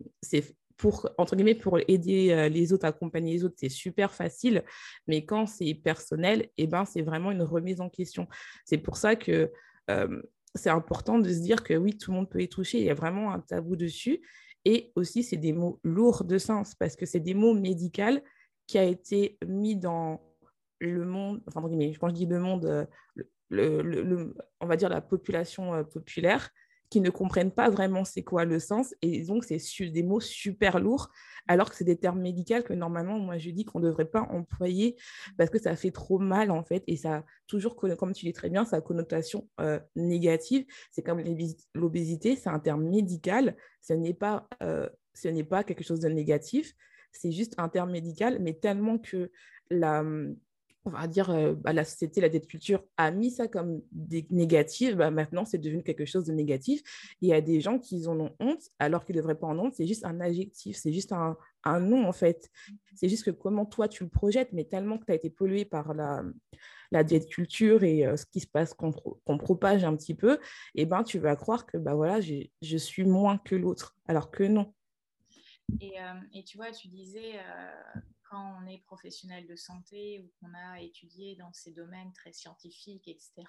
pour, 0.79 1.11
entre 1.19 1.37
guillemets, 1.37 1.57
pour 1.57 1.79
aider 1.89 2.31
euh, 2.31 2.49
les 2.49 2.73
autres, 2.73 2.87
accompagner 2.87 3.33
les 3.33 3.45
autres, 3.45 3.57
c'est 3.59 3.69
super 3.69 4.15
facile. 4.15 4.65
Mais 5.07 5.25
quand 5.25 5.47
c'est 5.47 5.75
personnel, 5.75 6.49
eh 6.57 6.67
ben, 6.67 6.85
c'est 6.85 7.03
vraiment 7.03 7.33
une 7.33 7.43
remise 7.43 7.81
en 7.81 7.91
question. 7.91 8.29
C'est 8.65 8.79
pour 8.79 8.97
ça 8.97 9.17
que 9.17 9.53
euh, 9.91 10.23
c'est 10.55 10.71
important 10.71 11.19
de 11.19 11.29
se 11.29 11.41
dire 11.41 11.65
que 11.65 11.75
oui, 11.75 11.99
tout 11.99 12.13
le 12.13 12.17
monde 12.17 12.31
peut 12.31 12.41
y 12.41 12.49
toucher. 12.49 12.79
Il 12.79 12.85
y 12.85 12.91
a 12.91 12.95
vraiment 12.95 13.33
un 13.33 13.41
tabou 13.41 13.77
dessus. 13.77 14.23
Et 14.65 14.93
aussi, 14.95 15.25
c'est 15.25 15.37
des 15.37 15.53
mots 15.53 15.81
lourds 15.83 16.25
de 16.25 16.39
sens 16.39 16.75
parce 16.77 16.95
que 16.95 17.07
c'est 17.07 17.21
des 17.21 17.35
mots 17.35 17.55
médicaux 17.55 18.21
qui 18.67 18.79
a 18.79 18.85
été 18.85 19.37
mis 19.47 19.77
dans 19.77 20.21
le 20.79 21.05
monde, 21.05 21.43
enfin, 21.49 21.61
quand 21.61 22.09
je 22.09 22.15
dis 22.15 22.27
le 22.27 22.39
monde, 22.39 22.67
euh, 22.67 22.87
le, 23.51 24.35
on 24.61 24.67
va 24.67 24.77
dire 24.77 24.91
la 24.91 25.01
population 25.01 25.83
populaire, 25.85 26.51
qui 26.91 27.01
ne 27.01 27.11
comprennent 27.11 27.51
pas 27.51 27.69
vraiment 27.69 28.05
c'est 28.05 28.23
quoi 28.23 28.45
le 28.45 28.59
sens. 28.59 28.95
Et 29.03 29.23
donc, 29.25 29.45
c'est 29.45 29.59
des 29.91 30.03
mots 30.03 30.21
super 30.21 30.81
lourds, 30.81 31.11
alors 31.47 31.71
que 31.71 31.77
c'est 31.77 31.85
des 31.85 31.97
termes 31.97 32.21
médicaux 32.21 32.63
que 32.65 32.73
normalement, 32.73 33.19
moi, 33.19 33.39
je 33.39 33.51
dis 33.51 33.65
qu'on 33.65 33.81
ne 33.81 33.87
devrait 33.87 34.07
pas 34.07 34.23
employer 34.23 34.97
parce 35.37 35.51
que 35.51 35.59
ça 35.59 35.77
fait 35.77 35.91
trop 35.91 36.19
mal, 36.19 36.51
en 36.51 36.63
fait. 36.63 36.83
Et 36.87 36.97
ça, 36.97 37.25
toujours, 37.47 37.77
comme 37.77 38.13
tu 38.13 38.27
dis 38.27 38.33
très 38.33 38.49
bien, 38.49 38.65
ça 38.65 38.77
a 38.77 38.81
connotation 38.81 39.49
euh, 39.61 39.79
négative. 39.97 40.65
C'est 40.91 41.03
comme 41.03 41.23
l'obésité, 41.75 42.37
c'est 42.37 42.51
un 42.51 42.61
terme 42.61 42.85
médical. 42.85 43.57
Ce 43.83 43.93
n'est 43.93 44.15
pas, 44.15 44.49
euh, 44.63 44.89
ce 45.15 45.29
n'est 45.29 45.45
pas 45.45 45.65
quelque 45.65 45.85
chose 45.85 46.01
de 46.01 46.09
négatif. 46.09 46.75
C'est 47.13 47.33
juste 47.33 47.55
un 47.59 47.69
terme 47.69 47.91
médical, 47.91 48.39
mais 48.41 48.55
tellement 48.55 48.99
que 48.99 49.31
la 49.71 50.05
on 50.85 50.91
va 50.91 51.07
dire, 51.07 51.31
euh, 51.31 51.55
bah, 51.55 51.73
la 51.73 51.85
société, 51.85 52.21
la 52.21 52.29
dette 52.29 52.47
culture 52.47 52.83
a 52.97 53.11
mis 53.11 53.31
ça 53.31 53.49
comme 53.49 53.83
des 53.93 54.27
négatifs, 54.31 54.97
bah, 54.97 55.11
maintenant 55.11 55.45
c'est 55.45 55.59
devenu 55.59 55.83
quelque 55.83 56.05
chose 56.05 56.25
de 56.25 56.33
négatif. 56.33 56.83
Il 57.21 57.29
y 57.29 57.33
a 57.33 57.41
des 57.41 57.61
gens 57.61 57.79
qui 57.79 58.07
en 58.07 58.19
ont 58.19 58.35
honte 58.41 58.71
alors 58.79 59.05
qu'ils 59.05 59.17
ne 59.17 59.21
devraient 59.21 59.39
pas 59.39 59.47
en 59.47 59.59
honte, 59.59 59.75
c'est 59.75 59.87
juste 59.87 60.05
un 60.05 60.21
adjectif, 60.21 60.77
c'est 60.77 60.93
juste 60.93 61.13
un, 61.13 61.37
nom 61.81 62.07
en 62.09 62.13
fait. 62.13 62.49
C'est 62.95 63.11
juste 63.11 63.25
que 63.25 63.31
comment 63.31 63.67
toi 63.67 63.89
tu 63.89 64.03
le 64.03 64.09
projettes, 64.09 64.55
mais 64.55 64.65
tellement 64.65 64.97
que 64.97 65.05
tu 65.05 65.13
as 65.13 65.17
été 65.17 65.29
pollué 65.29 65.67
par 65.67 65.93
la, 65.93 66.25
la 66.91 67.05
diète 67.05 67.29
culture 67.29 67.85
et 67.85 68.07
euh, 68.07 68.17
ce 68.17 68.25
qui 68.25 68.41
se 68.41 68.47
passe 68.47 68.73
qu'on 68.73 69.39
propage 69.39 69.85
un 69.85 69.95
petit 69.95 70.15
peu, 70.15 70.35
et 70.75 70.83
eh 70.83 70.87
ben 70.87 71.03
tu 71.03 71.19
vas 71.19 71.37
croire 71.37 71.67
que 71.67 71.77
bah, 71.77 71.95
voilà, 71.95 72.21
je 72.21 72.77
suis 72.79 73.05
moins 73.05 73.37
que 73.37 73.55
l'autre, 73.55 73.99
alors 74.07 74.31
que 74.31 74.45
non. 74.45 74.73
Et, 75.81 76.01
euh, 76.01 76.15
et, 76.33 76.45
tu 76.45 76.57
vois, 76.57 76.71
tu 76.71 76.89
disais, 76.89 77.35
quand 78.29 78.61
on 78.61 78.67
est 78.67 78.79
professionnel 78.85 79.47
de 79.47 79.57
santé 79.57 80.21
ou 80.21 80.33
qu'on 80.41 80.55
a 80.55 80.81
étudié 80.81 81.37
dans 81.37 81.53
ces 81.53 81.73
domaines 81.73 82.13
très 82.13 82.33
scientifiques, 82.33 83.09
etc., 83.09 83.45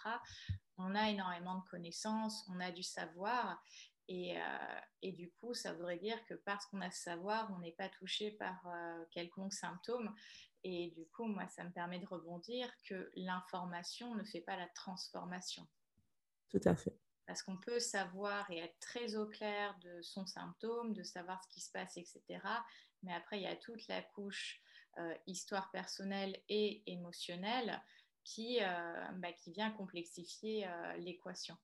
on 0.78 0.96
a 0.96 1.10
énormément 1.10 1.60
de 1.60 1.70
connaissances, 1.70 2.48
on 2.50 2.60
a 2.60 2.72
du 2.72 2.84
savoir. 2.84 3.62
Et, 4.08 4.38
euh, 4.38 4.80
et 5.02 5.12
du 5.12 5.32
coup, 5.32 5.54
ça 5.54 5.74
voudrait 5.74 6.00
dire 6.00 6.24
que 6.26 6.34
parce 6.34 6.66
qu'on 6.66 6.82
a 6.82 6.90
ce 6.90 7.04
savoir, 7.04 7.52
on 7.56 7.60
n'est 7.60 7.74
pas 7.74 7.90
touché 7.90 8.32
par 8.32 8.66
euh, 8.68 9.06
quelconque 9.12 9.54
symptôme. 9.54 10.14
Et 10.64 10.92
du 10.92 11.06
coup, 11.08 11.26
moi, 11.26 11.48
ça 11.48 11.64
me 11.64 11.72
permet 11.72 12.00
de 12.00 12.08
rebondir 12.08 12.70
que 12.84 13.12
l'information 13.16 14.16
ne 14.16 14.24
fait 14.24 14.42
pas 14.42 14.58
la 14.58 14.68
transformation. 14.70 15.68
Tout 16.50 16.62
à 16.66 16.76
fait. 16.76 16.98
Parce 17.28 17.44
qu'on 17.44 17.58
peut 17.58 17.80
savoir 17.80 18.50
et 18.50 18.58
être 18.58 18.80
très 18.80 19.16
au 19.16 19.28
clair 19.28 19.78
de 19.84 20.02
son 20.02 20.26
symptôme, 20.26 20.94
de 20.94 21.04
savoir 21.04 21.44
ce 21.44 21.50
qui 21.50 21.62
se 21.62 21.72
passe, 21.72 21.96
etc. 21.96 22.24
Mais 23.04 23.14
après, 23.14 23.38
il 23.40 23.44
y 23.44 23.48
a 23.48 23.56
toute 23.56 23.88
la 23.88 24.02
couche 24.02 24.62
histoire 25.28 25.72
personnelle 25.72 26.38
et 26.50 26.84
émotionnelle 26.88 27.82
qui, 28.24 28.60
euh, 28.62 29.08
bah, 29.16 29.32
qui 29.34 29.52
vient 29.52 29.72
complexifier 29.72 30.68
euh, 30.68 30.98
l'équation. 30.98 31.58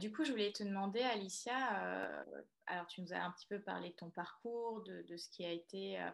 du 0.00 0.10
coup, 0.10 0.24
je 0.24 0.32
voulais 0.32 0.52
te 0.52 0.64
demander, 0.64 1.02
Alicia, 1.02 1.54
alors 2.66 2.86
tu 2.88 3.00
nous 3.00 3.12
as 3.12 3.22
un 3.22 3.30
petit 3.30 3.46
peu 3.46 3.60
parlé 3.60 3.90
de 3.90 3.94
ton 3.94 4.10
parcours, 4.10 4.82
de, 4.82 5.02
de 5.02 5.16
ce 5.16 5.28
qui 5.30 5.44
a 5.44 5.52
été, 5.52 6.04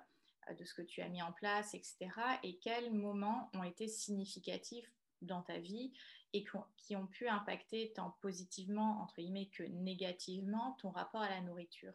de 0.50 0.64
ce 0.66 0.74
que 0.74 0.82
tu 0.82 1.00
as 1.00 1.08
mis 1.08 1.22
en 1.22 1.32
place, 1.32 1.72
etc. 1.72 2.10
Et 2.42 2.58
quels 2.58 2.92
moments 2.92 3.50
ont 3.54 3.64
été 3.64 3.88
significatifs 3.88 4.92
dans 5.22 5.40
ta 5.40 5.58
vie 5.58 5.94
et 6.34 6.44
qui 6.76 6.96
ont 6.96 7.06
pu 7.06 7.28
impacter 7.28 7.92
tant 7.94 8.10
positivement, 8.20 9.00
entre 9.00 9.16
guillemets, 9.16 9.48
que 9.48 9.62
négativement 9.62 10.72
ton 10.80 10.90
rapport 10.90 11.22
à 11.22 11.30
la 11.30 11.40
nourriture? 11.40 11.94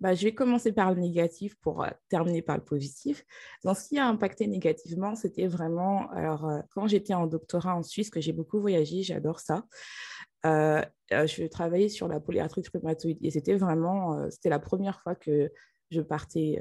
Bah, 0.00 0.14
je 0.14 0.24
vais 0.24 0.34
commencer 0.34 0.72
par 0.72 0.92
le 0.92 1.00
négatif 1.00 1.54
pour 1.60 1.86
terminer 2.08 2.42
par 2.42 2.56
le 2.56 2.64
positif. 2.64 3.24
Donc, 3.64 3.76
ce 3.76 3.88
qui 3.88 3.98
a 3.98 4.06
impacté 4.06 4.46
négativement, 4.46 5.14
c'était 5.14 5.46
vraiment, 5.46 6.10
alors, 6.10 6.50
quand 6.70 6.86
j'étais 6.86 7.14
en 7.14 7.26
doctorat 7.26 7.76
en 7.76 7.82
Suisse, 7.82 8.10
que 8.10 8.20
j'ai 8.20 8.32
beaucoup 8.32 8.60
voyagé, 8.60 9.02
j'adore 9.02 9.40
ça. 9.40 9.64
je 10.44 11.46
travaillais 11.46 11.88
sur 11.88 12.08
la 12.08 12.20
polyarthrite 12.20 12.68
rhumatoïde 12.68 13.18
et 13.22 13.30
c'était 13.30 13.54
vraiment, 13.54 14.28
c'était 14.30 14.50
la 14.50 14.58
première 14.58 15.00
fois 15.00 15.14
que 15.14 15.50
je 15.90 16.00
partais, 16.00 16.60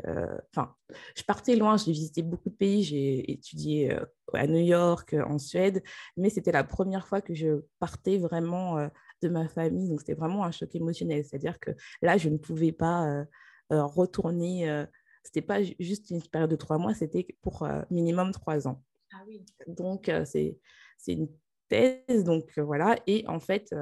enfin, 0.55 0.75
je 1.15 1.23
partais 1.23 1.55
loin, 1.55 1.75
j'ai 1.77 1.91
visité 1.91 2.21
beaucoup 2.21 2.49
de 2.49 2.55
pays, 2.55 2.83
j'ai 2.83 3.31
étudié 3.31 3.97
à 4.33 4.47
New 4.47 4.63
York, 4.63 5.15
en 5.27 5.39
Suède, 5.39 5.81
mais 6.17 6.29
c'était 6.29 6.51
la 6.51 6.63
première 6.63 7.07
fois 7.07 7.21
que 7.21 7.33
je 7.33 7.61
partais 7.79 8.17
vraiment 8.17 8.89
de 9.23 9.29
ma 9.29 9.47
famille. 9.47 9.89
Donc, 9.89 10.01
c'était 10.01 10.13
vraiment 10.13 10.43
un 10.43 10.51
choc 10.51 10.73
émotionnel. 10.75 11.23
C'est-à-dire 11.25 11.59
que 11.59 11.71
là, 12.01 12.17
je 12.17 12.29
ne 12.29 12.37
pouvais 12.37 12.71
pas 12.71 13.07
euh, 13.07 13.25
euh, 13.71 13.83
retourner. 13.83 14.69
Euh, 14.69 14.85
c'était 15.23 15.41
pas 15.41 15.63
juste 15.79 16.09
une 16.09 16.21
période 16.21 16.51
de 16.51 16.55
trois 16.55 16.77
mois, 16.77 16.93
c'était 16.93 17.25
pour 17.41 17.65
minimum 17.89 18.31
trois 18.33 18.67
ans. 18.67 18.83
Ah 19.13 19.23
oui. 19.25 19.45
Donc, 19.67 20.11
c'est 20.25 20.59
une 21.07 21.29
thèse. 21.69 22.25
Donc, 22.25 22.51
voilà. 22.57 22.97
Et 23.07 23.23
en 23.27 23.39
fait, 23.39 23.73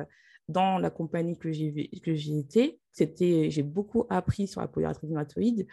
dans 0.47 0.77
la 0.77 0.91
compagnie 0.91 1.37
que 1.39 1.51
j'ai 1.51 1.89
que 2.03 2.13
j'ai 2.13 2.37
été, 2.37 2.79
c'était 2.91 3.49
j'ai 3.49 3.63
beaucoup 3.63 4.05
appris 4.11 4.47
sur 4.47 4.61
la 4.61 4.67
polyarthrite 4.67 5.09
rhumatoïde, 5.09 5.67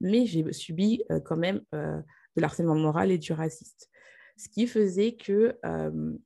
mais 0.00 0.26
j'ai 0.26 0.52
subi 0.52 1.04
quand 1.24 1.36
même 1.36 1.60
de 1.72 2.02
l'harcèlement 2.40 2.74
moral 2.74 3.12
et 3.12 3.18
du 3.18 3.32
raciste 3.32 3.92
ce 4.42 4.48
qui 4.48 4.66
faisait 4.66 5.12
que 5.12 5.56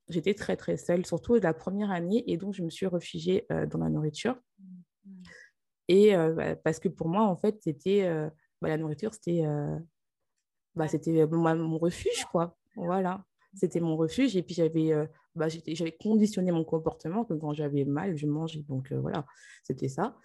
j'étais 0.09 0.33
très 0.33 0.57
très 0.57 0.79
seule, 0.79 1.05
surtout 1.05 1.35
la 1.35 1.53
première 1.53 1.91
année, 1.91 2.25
et 2.27 2.39
donc 2.39 2.55
je 2.55 2.63
me 2.63 2.71
suis 2.71 2.87
réfugiée 2.87 3.47
dans 3.71 3.79
la 3.79 3.91
nourriture. 3.91 4.37
Mmh. 4.59 5.13
Et 5.89 6.17
bah, 6.17 6.57
parce 6.57 6.79
que 6.79 6.89
pour 6.89 7.09
moi, 7.09 7.25
en 7.25 7.37
fait, 7.37 7.59
c'était 7.63 8.09
bah, 8.63 8.69
la 8.69 8.79
nourriture, 8.79 9.13
c'était 9.13 9.45
bah, 10.75 10.89
c'était 10.89 11.27
mon 11.27 11.79
refuge, 11.79 12.25
quoi. 12.33 12.57
Voilà, 12.75 13.23
c'était 13.55 13.81
mon 13.81 13.97
refuge. 13.97 14.35
Et 14.35 14.43
puis 14.43 14.55
j'avais 14.55 14.93
bah, 15.35 15.49
j'avais 15.49 15.93
conditionné 15.93 16.53
mon 16.53 16.65
comportement 16.65 17.27
que 17.27 17.35
quand 17.35 17.53
j'avais 17.53 17.85
mal, 17.85 18.17
je 18.17 18.27
mangeais. 18.27 18.63
Donc 18.63 18.93
voilà, 18.93 19.27
c'était 19.63 19.89
ça. 19.89 20.17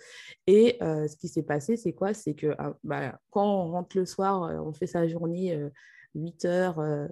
Et 0.47 0.77
ce 0.79 1.15
qui 1.17 1.27
s'est 1.27 1.43
passé, 1.43 1.75
c'est 1.75 1.93
quoi? 1.93 2.13
C'est 2.13 2.35
que 2.35 2.55
ah, 2.57 2.73
bah, 2.85 3.19
quand 3.31 3.45
on 3.45 3.71
rentre 3.71 3.97
le 3.97 4.05
soir, 4.05 4.65
on 4.65 4.71
fait 4.71 4.87
sa 4.87 5.09
journée 5.09 5.59
8 6.15 6.45
heures, 6.45 7.09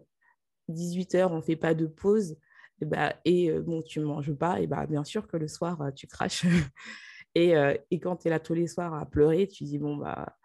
18 0.69 1.15
heures, 1.15 1.31
on 1.31 1.37
ne 1.37 1.41
fait 1.41 1.55
pas 1.55 1.73
de 1.73 1.85
pause, 1.85 2.35
et, 2.81 2.85
bah, 2.85 3.15
et 3.25 3.51
euh, 3.51 3.61
bon, 3.61 3.81
tu 3.81 3.99
ne 3.99 4.05
manges 4.05 4.33
pas, 4.33 4.61
et 4.61 4.67
bah, 4.67 4.85
bien 4.85 5.03
sûr 5.03 5.27
que 5.27 5.37
le 5.37 5.47
soir, 5.47 5.81
euh, 5.81 5.91
tu 5.91 6.07
craches. 6.07 6.45
et, 7.35 7.55
euh, 7.55 7.75
et, 7.91 7.99
quand 7.99 8.17
tu 8.17 8.27
es 8.27 8.31
là 8.31 8.39
tous 8.39 8.53
les 8.53 8.67
soirs 8.67 8.93
à 8.93 9.05
pleurer, 9.05 9.47
tu 9.47 9.63
dis, 9.63 9.77
bon, 9.77 9.97
bah, 9.97 10.35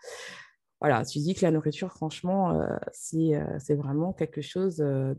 voilà, 0.80 1.04
tu 1.04 1.18
dis 1.18 1.34
que 1.34 1.44
la 1.44 1.50
nourriture, 1.50 1.92
franchement, 1.92 2.60
c'est 2.92 3.74
vraiment 3.74 4.12
quelque 4.12 4.42
chose 4.42 4.76
de, 4.76 5.16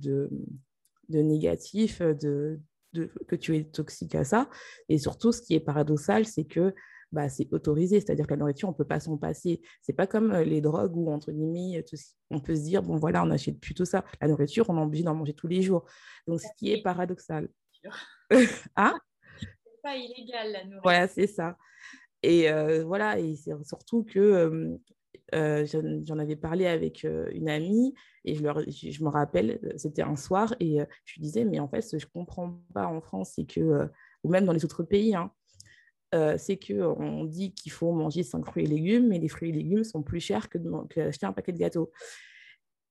de 1.10 1.20
négatif, 1.20 2.04
de, 2.04 2.60
de, 2.94 3.12
que 3.28 3.36
tu 3.36 3.56
es 3.56 3.64
toxique 3.64 4.14
à 4.14 4.24
ça. 4.24 4.48
Et 4.90 5.00
surtout, 5.00 5.32
ce 5.32 5.42
qui 5.42 5.56
est 5.56 5.60
paradoxal, 5.60 6.26
c'est 6.26 6.44
que 6.44 6.76
bah, 7.16 7.30
c'est 7.30 7.48
autorisé. 7.54 8.02
C'est-à-dire 8.02 8.28
que 8.28 8.32
la 8.32 8.38
nourriture, 8.38 8.68
on 8.68 8.74
ne 8.74 8.78
peut 8.78 8.84
pas 8.84 9.00
s'en 9.00 9.18
passer. 9.18 9.62
C'est 9.82 9.94
pas 9.94 10.06
comme 10.06 10.32
euh, 10.34 10.44
les 10.44 10.60
drogues 10.60 10.96
où, 10.98 11.10
entre 11.10 11.32
guillemets, 11.32 11.84
on 12.30 12.42
peut 12.42 12.56
se 12.56 12.62
dire, 12.62 12.84
bon, 12.84 12.98
voilà, 12.98 13.24
on 13.24 13.32
achète 13.32 13.58
plutôt 13.60 13.86
ça. 13.86 14.04
La 14.20 14.28
nourriture, 14.28 14.70
on 14.70 14.78
est 14.78 14.84
obligé 14.84 15.04
d'en 15.06 15.16
manger 15.16 15.34
tous 15.34 15.48
les 15.48 15.62
jours. 15.62 15.86
Donc, 16.28 16.42
ce 16.42 16.48
qui 16.58 16.74
est 16.74 16.84
paradoxal. 16.84 17.48
ah 18.76 18.94
C'est 19.40 19.82
pas 19.82 19.96
illégal, 19.96 20.52
la 20.52 20.64
nourriture. 20.66 20.82
Voilà, 20.84 21.08
c'est 21.08 21.28
ça. 21.28 21.58
Et 22.22 22.52
euh, 22.52 22.84
voilà, 22.84 23.18
et 23.18 23.36
c'est 23.36 23.54
surtout 23.64 24.04
que 24.04 24.78
euh, 25.34 25.66
j'en 26.04 26.20
avais 26.20 26.36
parlé 26.36 26.66
avec 26.66 27.04
une 27.04 27.48
amie 27.50 27.94
et 28.26 28.36
je, 28.36 28.44
leur, 28.44 28.60
je, 28.60 29.04
me 29.04 29.10
rappelle, 29.10 29.60
c'était 29.78 30.02
un 30.02 30.16
soir 30.16 30.56
et 30.60 30.80
je 31.06 31.14
lui 31.14 31.22
disais, 31.22 31.46
mais 31.46 31.60
en 31.60 31.68
fait, 31.68 31.82
ce 31.82 31.96
que 31.96 32.00
je 32.00 32.08
ne 32.08 32.12
comprends 32.12 32.60
pas 32.74 32.88
en 32.88 33.00
France, 33.00 33.34
c'est 33.36 33.46
que, 33.46 33.88
ou 34.24 34.30
même 34.30 34.46
dans 34.46 34.54
les 34.54 34.66
autres 34.66 34.84
pays, 34.84 35.14
hein, 35.14 35.32
euh, 36.14 36.36
c'est 36.38 36.58
qu'on 36.58 37.26
dit 37.26 37.54
qu'il 37.54 37.72
faut 37.72 37.92
manger 37.92 38.24
5 38.24 38.46
fruits 38.46 38.64
et 38.64 38.68
légumes, 38.68 39.08
mais 39.08 39.20
les 39.20 39.28
fruits 39.28 39.50
et 39.50 39.54
légumes 39.54 39.84
sont 39.84 40.04
plus 40.04 40.20
chers 40.20 40.50
que 40.50 40.58
d'acheter 40.58 41.26
un 41.26 41.34
paquet 41.34 41.52
de 41.52 41.58
gâteaux. 41.58 41.92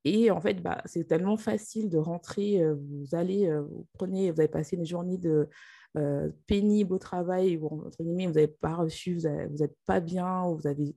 Et 0.04 0.30
en 0.30 0.40
fait, 0.40 0.62
bah, 0.62 0.82
c'est 0.84 1.04
tellement 1.04 1.36
facile 1.36 1.88
de 1.88 1.96
rentrer, 1.96 2.62
euh, 2.62 2.74
vous 2.74 3.14
allez, 3.14 3.48
euh, 3.48 3.62
vous 3.62 3.86
prenez, 3.94 4.30
vous 4.30 4.40
avez 4.40 4.48
passé 4.48 4.76
une 4.76 4.86
journée 4.86 5.18
de, 5.18 5.48
pénible 6.48 6.92
au 6.92 6.98
travail, 6.98 7.54
vous 7.54 7.92
n'avez 8.00 8.48
pas 8.48 8.74
reçu, 8.74 9.16
vous 9.16 9.56
n'êtes 9.58 9.76
pas 9.86 10.00
bien, 10.00 10.42
ou 10.42 10.56
vous 10.56 10.66
avez 10.66 10.96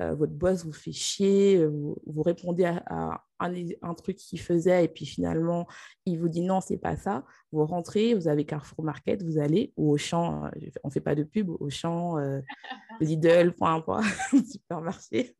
euh, 0.00 0.14
votre 0.14 0.32
boss 0.32 0.64
vous 0.64 0.72
fait 0.72 0.92
chier, 0.92 1.58
euh, 1.58 1.68
vous, 1.68 2.22
répondez 2.22 2.64
à, 2.64 3.24
un, 3.38 3.94
truc 3.94 4.16
qu'il 4.16 4.40
faisait 4.40 4.84
et 4.84 4.88
puis 4.88 5.06
finalement, 5.06 5.68
il 6.04 6.18
vous 6.18 6.28
dit 6.28 6.40
non, 6.40 6.60
c'est 6.60 6.78
pas 6.78 6.96
ça. 6.96 7.24
Vous 7.52 7.64
rentrez, 7.64 8.14
vous 8.14 8.26
avez 8.26 8.44
Carrefour 8.44 8.84
Market, 8.84 9.22
vous 9.22 9.38
allez 9.38 9.72
au 9.76 9.96
champ, 9.96 10.46
euh, 10.46 10.50
on 10.82 10.90
fait 10.90 11.00
pas 11.00 11.14
de 11.14 11.22
pub, 11.22 11.48
au 11.48 11.70
champ, 11.70 12.16
Lidl, 13.00 13.54
point, 13.54 13.80
point, 13.80 14.02
supermarché. 14.50 15.36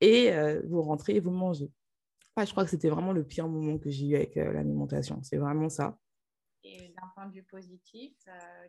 Et 0.00 0.32
vous 0.68 0.82
rentrez 0.82 1.16
et 1.16 1.20
vous 1.20 1.30
mangez. 1.30 1.70
je 2.38 2.50
crois 2.50 2.64
que 2.64 2.70
c'était 2.70 2.90
vraiment 2.90 3.12
le 3.12 3.24
pire 3.24 3.48
moment 3.48 3.78
que 3.78 3.90
j'ai 3.90 4.06
eu 4.06 4.16
avec 4.16 4.34
l'alimentation. 4.34 5.22
C'est 5.22 5.38
vraiment 5.38 5.70
ça. 5.70 5.96
Et 6.62 6.88
d'un 6.88 7.08
point 7.14 7.26
de 7.26 7.32
vue 7.32 7.44
positif, 7.44 8.12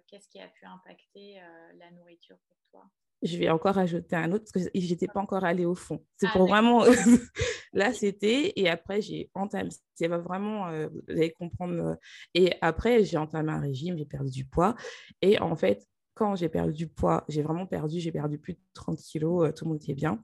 qu'est-ce 0.07 0.29
qui 0.29 0.39
a 0.39 0.47
pu 0.47 0.65
impacter 0.65 1.41
la 1.77 1.91
nourriture 1.91 2.37
pour 2.47 2.57
toi? 2.71 2.89
Je 3.23 3.37
vais 3.37 3.49
encore 3.49 3.77
ajouter 3.77 4.15
un 4.15 4.31
autre 4.31 4.45
parce 4.53 4.65
que 4.65 4.71
j'étais 4.75 5.07
pas 5.07 5.19
encore 5.19 5.43
allée 5.43 5.65
au 5.65 5.75
fond. 5.75 6.03
C'est 6.17 6.27
ah, 6.27 6.33
pour 6.33 6.47
vraiment. 6.47 6.83
Là, 7.73 7.93
c'était. 7.93 8.53
Et 8.55 8.69
après, 8.69 9.01
j'ai 9.01 9.29
entamé. 9.33 9.69
Ça 9.95 10.07
va 10.07 10.17
vraiment. 10.19 10.67
Euh, 10.67 10.87
vous 10.87 11.01
allez 11.09 11.31
comprendre. 11.31 11.73
Euh, 11.73 11.95
et 12.33 12.53
après, 12.61 13.03
j'ai 13.03 13.17
entamé 13.17 13.51
un 13.51 13.59
régime, 13.59 13.97
j'ai 13.97 14.05
perdu 14.05 14.31
du 14.31 14.45
poids. 14.45 14.75
Et 15.21 15.39
en 15.39 15.55
fait, 15.55 15.85
quand 16.13 16.35
j'ai 16.35 16.49
perdu 16.49 16.73
du 16.73 16.87
poids, 16.87 17.25
j'ai 17.27 17.41
vraiment 17.41 17.65
perdu. 17.65 17.99
J'ai 17.99 18.11
perdu 18.11 18.37
plus 18.37 18.53
de 18.53 18.59
30 18.73 18.97
kilos. 18.99 19.47
Euh, 19.47 19.51
tout 19.51 19.65
le 19.65 19.69
monde 19.69 19.81
était 19.81 19.93
bien. 19.95 20.23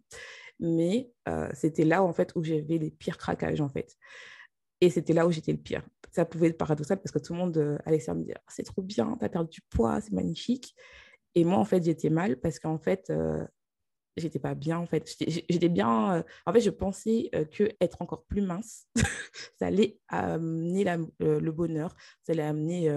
Mais 0.59 1.11
c'était 1.53 1.83
là, 1.83 2.03
en 2.03 2.13
fait, 2.13 2.31
où 2.35 2.43
j'avais 2.43 2.77
les 2.77 2.91
pires 2.91 3.17
craquages, 3.17 3.59
en 3.59 3.69
fait. 3.69 3.97
Et 4.79 4.89
c'était 4.89 5.11
là 5.11 5.27
où 5.27 5.31
j'étais 5.31 5.51
le 5.51 5.57
pire. 5.57 5.83
Ça 6.11 6.25
pouvait 6.25 6.47
être 6.49 6.57
paradoxal 6.57 7.01
parce 7.01 7.11
que 7.11 7.19
tout 7.19 7.33
le 7.33 7.39
monde 7.39 7.79
allait 7.85 7.99
me 8.09 8.23
dire 8.23 8.37
C'est 8.47 8.63
trop 8.63 8.81
bien, 8.81 9.17
tu 9.19 9.25
as 9.25 9.29
perdu 9.29 9.49
du 9.49 9.61
poids, 9.61 9.99
c'est 9.99 10.13
magnifique. 10.13 10.75
Et 11.35 11.43
moi, 11.43 11.57
en 11.57 11.65
fait, 11.65 11.83
j'étais 11.83 12.09
mal 12.09 12.39
parce 12.39 12.59
qu'en 12.59 12.77
fait, 12.77 13.09
euh, 13.09 13.45
j'étais 14.17 14.39
pas 14.39 14.55
bien. 14.55 14.77
En 14.77 14.85
fait, 14.85 15.15
j'étais 15.49 15.69
bien. 15.69 16.17
Euh, 16.17 16.23
en 16.45 16.53
fait, 16.53 16.61
je 16.61 16.69
pensais 16.69 17.29
euh, 17.35 17.45
que 17.45 17.69
être 17.81 18.01
encore 18.01 18.25
plus 18.25 18.41
mince, 18.41 18.87
ça 19.59 19.67
allait 19.67 19.99
amener 20.07 20.85
le 21.19 21.51
bonheur, 21.51 21.95
ça 22.21 22.33
allait 22.33 22.43
amener 22.43 22.89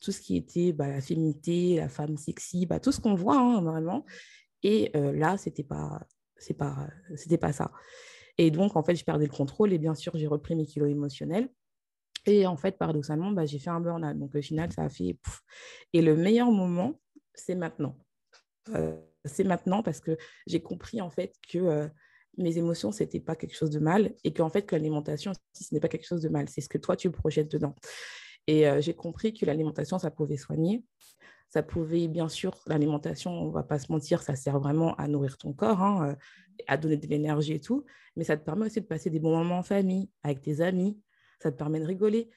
tout 0.00 0.12
ce 0.12 0.20
qui 0.20 0.36
était 0.36 0.72
bah, 0.72 0.88
la 0.88 1.00
féminité, 1.00 1.76
la 1.76 1.88
femme 1.88 2.16
sexy, 2.16 2.66
bah, 2.66 2.80
tout 2.80 2.92
ce 2.92 3.00
qu'on 3.00 3.14
voit 3.14 3.38
hein, 3.38 3.62
vraiment. 3.62 4.04
Et 4.62 4.90
là, 4.94 5.36
c'était 5.38 5.64
pas, 5.64 6.06
c'est 6.36 6.54
pas, 6.54 6.88
c'était 7.14 7.38
pas 7.38 7.52
ça. 7.52 7.70
Et 8.38 8.50
donc, 8.50 8.76
en 8.76 8.82
fait, 8.82 8.94
je 8.96 9.04
perdais 9.04 9.26
le 9.26 9.32
contrôle 9.32 9.72
et 9.72 9.78
bien 9.78 9.94
sûr, 9.94 10.12
j'ai 10.16 10.26
repris 10.26 10.56
mes 10.56 10.66
kilos 10.66 10.90
émotionnels. 10.90 11.48
Et 12.26 12.46
en 12.46 12.56
fait, 12.56 12.76
paradoxalement, 12.76 13.30
bah, 13.30 13.46
j'ai 13.46 13.58
fait 13.58 13.70
un 13.70 13.80
burn-out. 13.80 14.18
Donc, 14.18 14.34
au 14.34 14.42
final, 14.42 14.72
ça 14.72 14.82
a 14.82 14.88
fait... 14.88 15.16
Et 15.92 16.02
le 16.02 16.16
meilleur 16.16 16.50
moment, 16.50 17.00
c'est 17.34 17.54
maintenant. 17.54 17.96
Euh, 18.74 19.00
c'est 19.24 19.44
maintenant 19.44 19.82
parce 19.82 20.00
que 20.00 20.16
j'ai 20.46 20.60
compris, 20.60 21.00
en 21.00 21.10
fait, 21.10 21.34
que 21.48 21.58
euh, 21.58 21.88
mes 22.36 22.58
émotions, 22.58 22.90
ce 22.90 23.02
n'était 23.02 23.20
pas 23.20 23.36
quelque 23.36 23.56
chose 23.56 23.70
de 23.70 23.78
mal 23.78 24.14
et 24.24 24.32
qu'en 24.32 24.50
fait, 24.50 24.62
que 24.62 24.74
l'alimentation, 24.74 25.32
ce 25.52 25.72
n'est 25.72 25.80
pas 25.80 25.88
quelque 25.88 26.06
chose 26.06 26.22
de 26.22 26.28
mal. 26.28 26.48
C'est 26.48 26.60
ce 26.60 26.68
que 26.68 26.78
toi, 26.78 26.96
tu 26.96 27.10
projettes 27.10 27.50
dedans. 27.50 27.74
Et 28.48 28.68
euh, 28.68 28.80
j'ai 28.80 28.94
compris 28.94 29.32
que 29.32 29.46
l'alimentation, 29.46 29.98
ça 29.98 30.10
pouvait 30.10 30.36
soigner. 30.36 30.84
Ça 31.48 31.62
pouvait, 31.62 32.08
bien 32.08 32.28
sûr, 32.28 32.58
l'alimentation, 32.66 33.30
on 33.30 33.48
ne 33.48 33.52
va 33.52 33.62
pas 33.62 33.78
se 33.78 33.90
mentir, 33.92 34.20
ça 34.22 34.34
sert 34.34 34.58
vraiment 34.58 34.96
à 34.96 35.06
nourrir 35.06 35.38
ton 35.38 35.52
corps, 35.52 35.80
hein, 35.80 36.16
à 36.66 36.76
donner 36.76 36.96
de 36.96 37.06
l'énergie 37.06 37.52
et 37.52 37.60
tout. 37.60 37.84
Mais 38.16 38.24
ça 38.24 38.36
te 38.36 38.44
permet 38.44 38.66
aussi 38.66 38.80
de 38.80 38.86
passer 38.86 39.10
des 39.10 39.20
bons 39.20 39.36
moments 39.36 39.58
en 39.58 39.62
famille, 39.62 40.10
avec 40.24 40.40
tes 40.40 40.60
amis, 40.60 40.98
ça 41.38 41.50
te 41.50 41.56
permet 41.56 41.80
de 41.80 41.86
rigoler. 41.86 42.30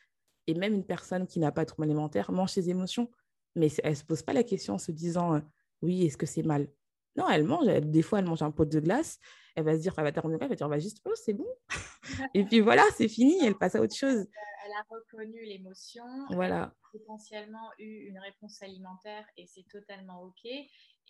Et 0.48 0.54
même 0.54 0.74
une 0.74 0.86
personne 0.86 1.28
qui 1.28 1.40
n'a 1.40 1.52
pas 1.52 1.64
de 1.64 1.70
trouble 1.70 1.84
alimentaire 1.84 2.32
mange 2.32 2.52
ses 2.52 2.70
émotions, 2.70 3.10
mais 3.56 3.70
elle 3.84 3.92
ne 3.92 3.96
se 3.96 4.04
pose 4.04 4.22
pas 4.22 4.34
la 4.34 4.44
question 4.44 4.76
en 4.76 4.78
se 4.78 4.92
disant 4.92 5.36
euh, 5.36 5.40
oui, 5.82 6.06
est-ce 6.06 6.18
que 6.18 6.26
c'est 6.26 6.44
mal? 6.44 6.68
Non, 7.16 7.28
elle 7.30 7.44
mange, 7.44 7.68
des 7.68 8.02
fois, 8.02 8.20
elle 8.20 8.26
mange 8.26 8.42
un 8.42 8.52
pot 8.52 8.66
de 8.66 8.80
glace, 8.80 9.20
elle 9.56 9.66
va 9.66 9.76
se 9.76 9.82
dire, 9.82 9.94
elle 9.98 10.04
va 10.04 10.12
terminer, 10.12 10.38
elle 10.42 10.50
va 10.50 10.56
dire, 10.56 10.70
va 10.70 10.80
juste, 10.80 11.02
oh, 11.06 11.14
c'est 11.16 11.34
bon. 11.34 11.48
et 12.34 12.46
puis 12.46 12.62
voilà, 12.62 12.84
c'est 12.96 13.08
fini, 13.08 13.38
elle 13.44 13.58
passe 13.58 13.76
à 13.76 13.82
autre 13.82 13.96
chose. 13.96 14.28
Elle 14.66 14.72
a 14.72 14.86
reconnu 14.90 15.44
l'émotion, 15.44 16.06
voilà. 16.30 16.56
elle 16.56 16.62
a 16.62 16.76
potentiellement 16.92 17.72
eu 17.80 18.08
une 18.08 18.20
réponse 18.20 18.62
alimentaire 18.62 19.26
et 19.38 19.48
c'est 19.48 19.68
totalement 19.68 20.24
OK 20.24 20.50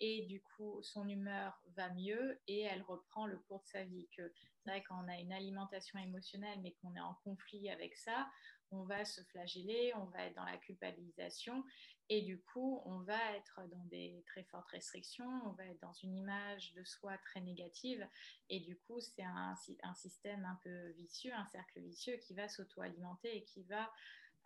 et 0.00 0.22
du 0.26 0.42
coup 0.42 0.82
son 0.82 1.08
humeur 1.08 1.60
va 1.76 1.90
mieux 1.90 2.40
et 2.48 2.62
elle 2.62 2.82
reprend 2.82 3.26
le 3.26 3.38
cours 3.38 3.60
de 3.60 3.66
sa 3.66 3.84
vie. 3.84 4.08
Que 4.16 4.32
c'est 4.58 4.70
vrai 4.70 4.82
quand 4.82 5.04
on 5.04 5.08
a 5.08 5.18
une 5.18 5.32
alimentation 5.32 5.98
émotionnelle 5.98 6.60
mais 6.62 6.72
qu'on 6.80 6.94
est 6.94 7.00
en 7.00 7.14
conflit 7.24 7.70
avec 7.70 7.96
ça, 7.96 8.28
on 8.72 8.82
va 8.84 9.04
se 9.04 9.22
flageller, 9.24 9.92
on 9.96 10.04
va 10.06 10.26
être 10.26 10.36
dans 10.36 10.44
la 10.44 10.58
culpabilisation 10.58 11.64
et 12.12 12.22
du 12.22 12.40
coup, 12.40 12.82
on 12.86 12.98
va 12.98 13.36
être 13.36 13.60
dans 13.68 13.84
des 13.84 14.24
très 14.26 14.42
fortes 14.42 14.68
restrictions, 14.70 15.30
on 15.46 15.52
va 15.52 15.64
être 15.66 15.80
dans 15.80 15.92
une 15.92 16.16
image 16.16 16.72
de 16.74 16.82
soi 16.82 17.16
très 17.18 17.40
négative 17.40 18.04
et 18.48 18.58
du 18.58 18.76
coup, 18.76 19.00
c'est 19.00 19.22
un, 19.22 19.54
système 19.94 20.44
un 20.44 20.58
peu 20.64 20.88
vicieux, 20.90 21.32
un 21.32 21.46
cercle 21.46 21.80
vicieux 21.80 22.16
qui 22.16 22.34
va 22.34 22.48
s'auto-alimenter 22.48 23.36
et 23.36 23.44
qui 23.44 23.62
va 23.62 23.92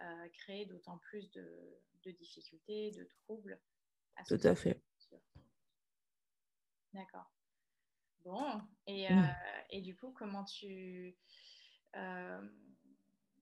euh, 0.03 0.29
créer 0.35 0.67
d'autant 0.67 0.99
plus 0.99 1.31
de, 1.31 1.81
difficultés, 2.05 2.91
de 2.91 3.05
troubles. 3.05 3.59
Tout 4.29 4.41
à 4.45 4.55
fait. 4.55 4.83
D'accord. 6.95 7.29
Bon, 8.25 8.61
et, 8.87 9.09
mmh. 9.13 9.19
euh, 9.19 9.63
et, 9.71 9.81
du 9.83 9.97
coup, 9.97 10.13
comment 10.17 10.45
tu... 10.45 11.17
Euh, 11.97 12.41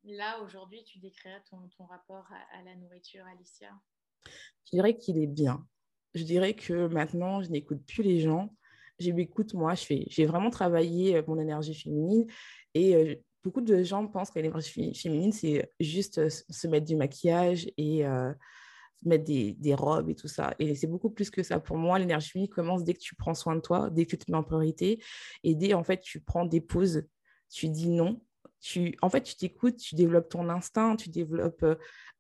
là, 0.04 0.40
aujourd'hui, 0.40 0.82
tu 0.85 0.99
décrirais 0.99 1.42
ton, 1.49 1.68
ton 1.76 1.85
rapport 1.85 2.26
à, 2.52 2.62
la 2.62 2.75
nourriture, 2.75 3.25
Alicia? 3.26 3.71
Je 4.26 4.71
dirais 4.73 4.97
qu'il 4.97 5.18
est 5.18 5.26
bien. 5.26 5.66
Je 6.14 6.25
dirais 6.25 6.54
que 6.54 6.88
maintenant, 6.88 7.42
je 7.42 7.50
n'écoute 7.50 7.85
plus 7.87 8.02
les 8.02 8.21
gens. 8.21 8.54
Je 8.99 9.11
m'écoute 9.11 9.54
moi. 9.54 9.75
J'ai 9.75 10.26
vraiment 10.26 10.50
travaillé 10.50 11.16
euh, 11.16 11.23
mon 11.26 11.38
énergie 11.38 11.75
féminine. 11.75 12.26
Et 12.75 12.97
euh, 12.97 13.14
beaucoup 13.44 13.61
de 13.61 13.82
gens 13.82 14.06
pensent 14.09 14.30
que 14.30 14.38
l'énergie 14.38 14.94
féminine, 14.94 15.32
c'est 15.32 15.71
juste 15.78 16.28
se 16.28 16.66
mettre 16.66 16.87
du 16.87 16.97
maquillage 16.97 17.71
et 17.76 18.04
mettre 19.04 19.25
des, 19.25 19.75
robes 19.75 20.11
et 20.11 20.14
tout 20.14 20.28
ça. 20.28 20.54
Et 20.59 20.75
c'est 20.75 20.87
beaucoup 20.87 21.11
plus 21.11 21.30
que 21.30 21.42
ça. 21.42 21.61
Pour 21.61 21.76
moi, 21.76 21.99
l'énergie 21.99 22.30
féminine 22.30 22.52
commence 22.52 22.85
dès 22.85 22.94
que 22.94 23.00
tu 23.00 23.14
prends 23.14 23.35
soin 23.35 23.56
de 23.56 23.61
toi, 23.61 23.90
dès 23.90 24.04
que 24.04 24.11
tu 24.11 24.18
te 24.18 24.30
mets 24.30 24.38
en 24.38 24.42
priorité 24.42 25.02
et 25.42 25.54
dès 25.54 25.75
en 25.75 25.85
fait 25.85 26.00
tu 26.00 26.21
prends 26.21 26.44
des 26.44 26.61
pauses, 26.61 27.04
tu 27.50 27.68
dis 27.68 27.88
non 27.88 28.21
tu, 28.62 28.97
en 29.02 29.11
fait, 29.11 29.23
tu 29.23 29.35
t'écoutes, 29.35 29.76
tu 29.76 29.97
développes 29.97 30.28
ton 30.28 30.49
instinct, 30.49 30.94
tu 30.94 31.11
développes 31.11 31.66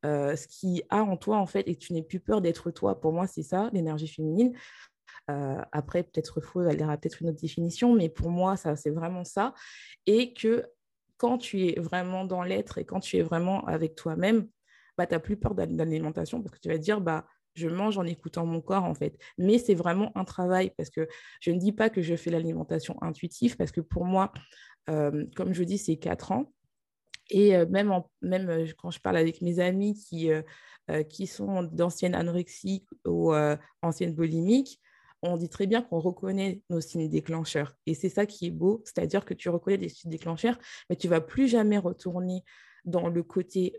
euh, 0.04 0.36
ce 0.36 0.48
qui 0.48 0.82
a 0.90 1.02
en 1.02 1.16
toi, 1.16 1.38
en 1.38 1.46
fait, 1.46 1.68
et 1.68 1.76
tu 1.76 1.92
n'es 1.92 2.02
plus 2.02 2.18
peur 2.18 2.40
d'être 2.40 2.72
toi. 2.72 3.00
Pour 3.00 3.12
moi, 3.12 3.28
c'est 3.28 3.44
ça, 3.44 3.70
l'énergie 3.72 4.08
féminine. 4.08 4.52
Euh, 5.30 5.62
après, 5.70 6.02
peut-être 6.02 6.40
faux, 6.40 6.62
elle 6.62 6.82
aura 6.82 6.96
peut-être 6.96 7.22
une 7.22 7.28
autre 7.28 7.40
définition, 7.40 7.94
mais 7.94 8.08
pour 8.08 8.28
moi, 8.28 8.56
ça, 8.56 8.74
c'est 8.74 8.90
vraiment 8.90 9.22
ça. 9.22 9.54
Et 10.06 10.34
que 10.34 10.66
quand 11.16 11.38
tu 11.38 11.68
es 11.68 11.78
vraiment 11.78 12.24
dans 12.24 12.42
l'être 12.42 12.78
et 12.78 12.84
quand 12.84 12.98
tu 12.98 13.18
es 13.18 13.22
vraiment 13.22 13.64
avec 13.66 13.94
toi-même, 13.94 14.48
bah, 14.96 15.06
tu 15.06 15.14
n'as 15.14 15.20
plus 15.20 15.36
peur 15.36 15.54
d'alimentation 15.54 16.42
parce 16.42 16.54
que 16.54 16.60
tu 16.60 16.68
vas 16.68 16.78
dire, 16.78 17.00
bah, 17.00 17.26
je 17.54 17.68
mange 17.68 17.98
en 17.98 18.04
écoutant 18.04 18.46
mon 18.46 18.60
corps, 18.60 18.84
en 18.84 18.94
fait. 18.94 19.18
Mais 19.38 19.58
c'est 19.58 19.74
vraiment 19.74 20.10
un 20.16 20.24
travail 20.24 20.72
parce 20.76 20.90
que 20.90 21.08
je 21.40 21.50
ne 21.50 21.58
dis 21.58 21.72
pas 21.72 21.90
que 21.90 22.02
je 22.02 22.16
fais 22.16 22.30
l'alimentation 22.30 22.96
intuitive 23.02 23.56
parce 23.56 23.72
que 23.72 23.80
pour 23.80 24.04
moi, 24.04 24.32
euh, 24.90 25.26
comme 25.36 25.52
je 25.52 25.64
dis, 25.64 25.78
c'est 25.78 25.96
quatre 25.96 26.32
ans. 26.32 26.52
Et 27.30 27.56
euh, 27.56 27.66
même, 27.66 27.92
même 28.20 28.48
euh, 28.48 28.66
quand 28.78 28.90
je 28.90 29.00
parle 29.00 29.16
avec 29.16 29.42
mes 29.42 29.60
amis 29.60 29.94
qui, 29.94 30.30
qui 31.08 31.26
sont 31.26 31.62
d'anciennes 31.62 32.14
anorexiques 32.14 32.88
ou 33.06 33.32
anciennes 33.82 34.14
boulimiques, 34.14 34.80
on 35.22 35.36
dit 35.36 35.48
très 35.48 35.68
bien 35.68 35.82
qu'on 35.82 36.00
reconnaît 36.00 36.62
nos 36.68 36.80
signes 36.80 37.08
déclencheurs. 37.08 37.76
Et 37.86 37.94
c'est 37.94 38.08
ça 38.08 38.26
qui 38.26 38.46
est 38.46 38.50
beau, 38.50 38.82
c'est-à-dire 38.84 39.24
que 39.24 39.34
tu 39.34 39.48
reconnais 39.48 39.78
des 39.78 39.88
signes 39.88 40.10
déclencheurs, 40.10 40.58
mais 40.90 40.96
tu 40.96 41.06
vas 41.06 41.20
plus 41.20 41.46
jamais 41.46 41.78
retourner 41.78 42.42
dans 42.84 43.08
le 43.08 43.22
côté 43.22 43.78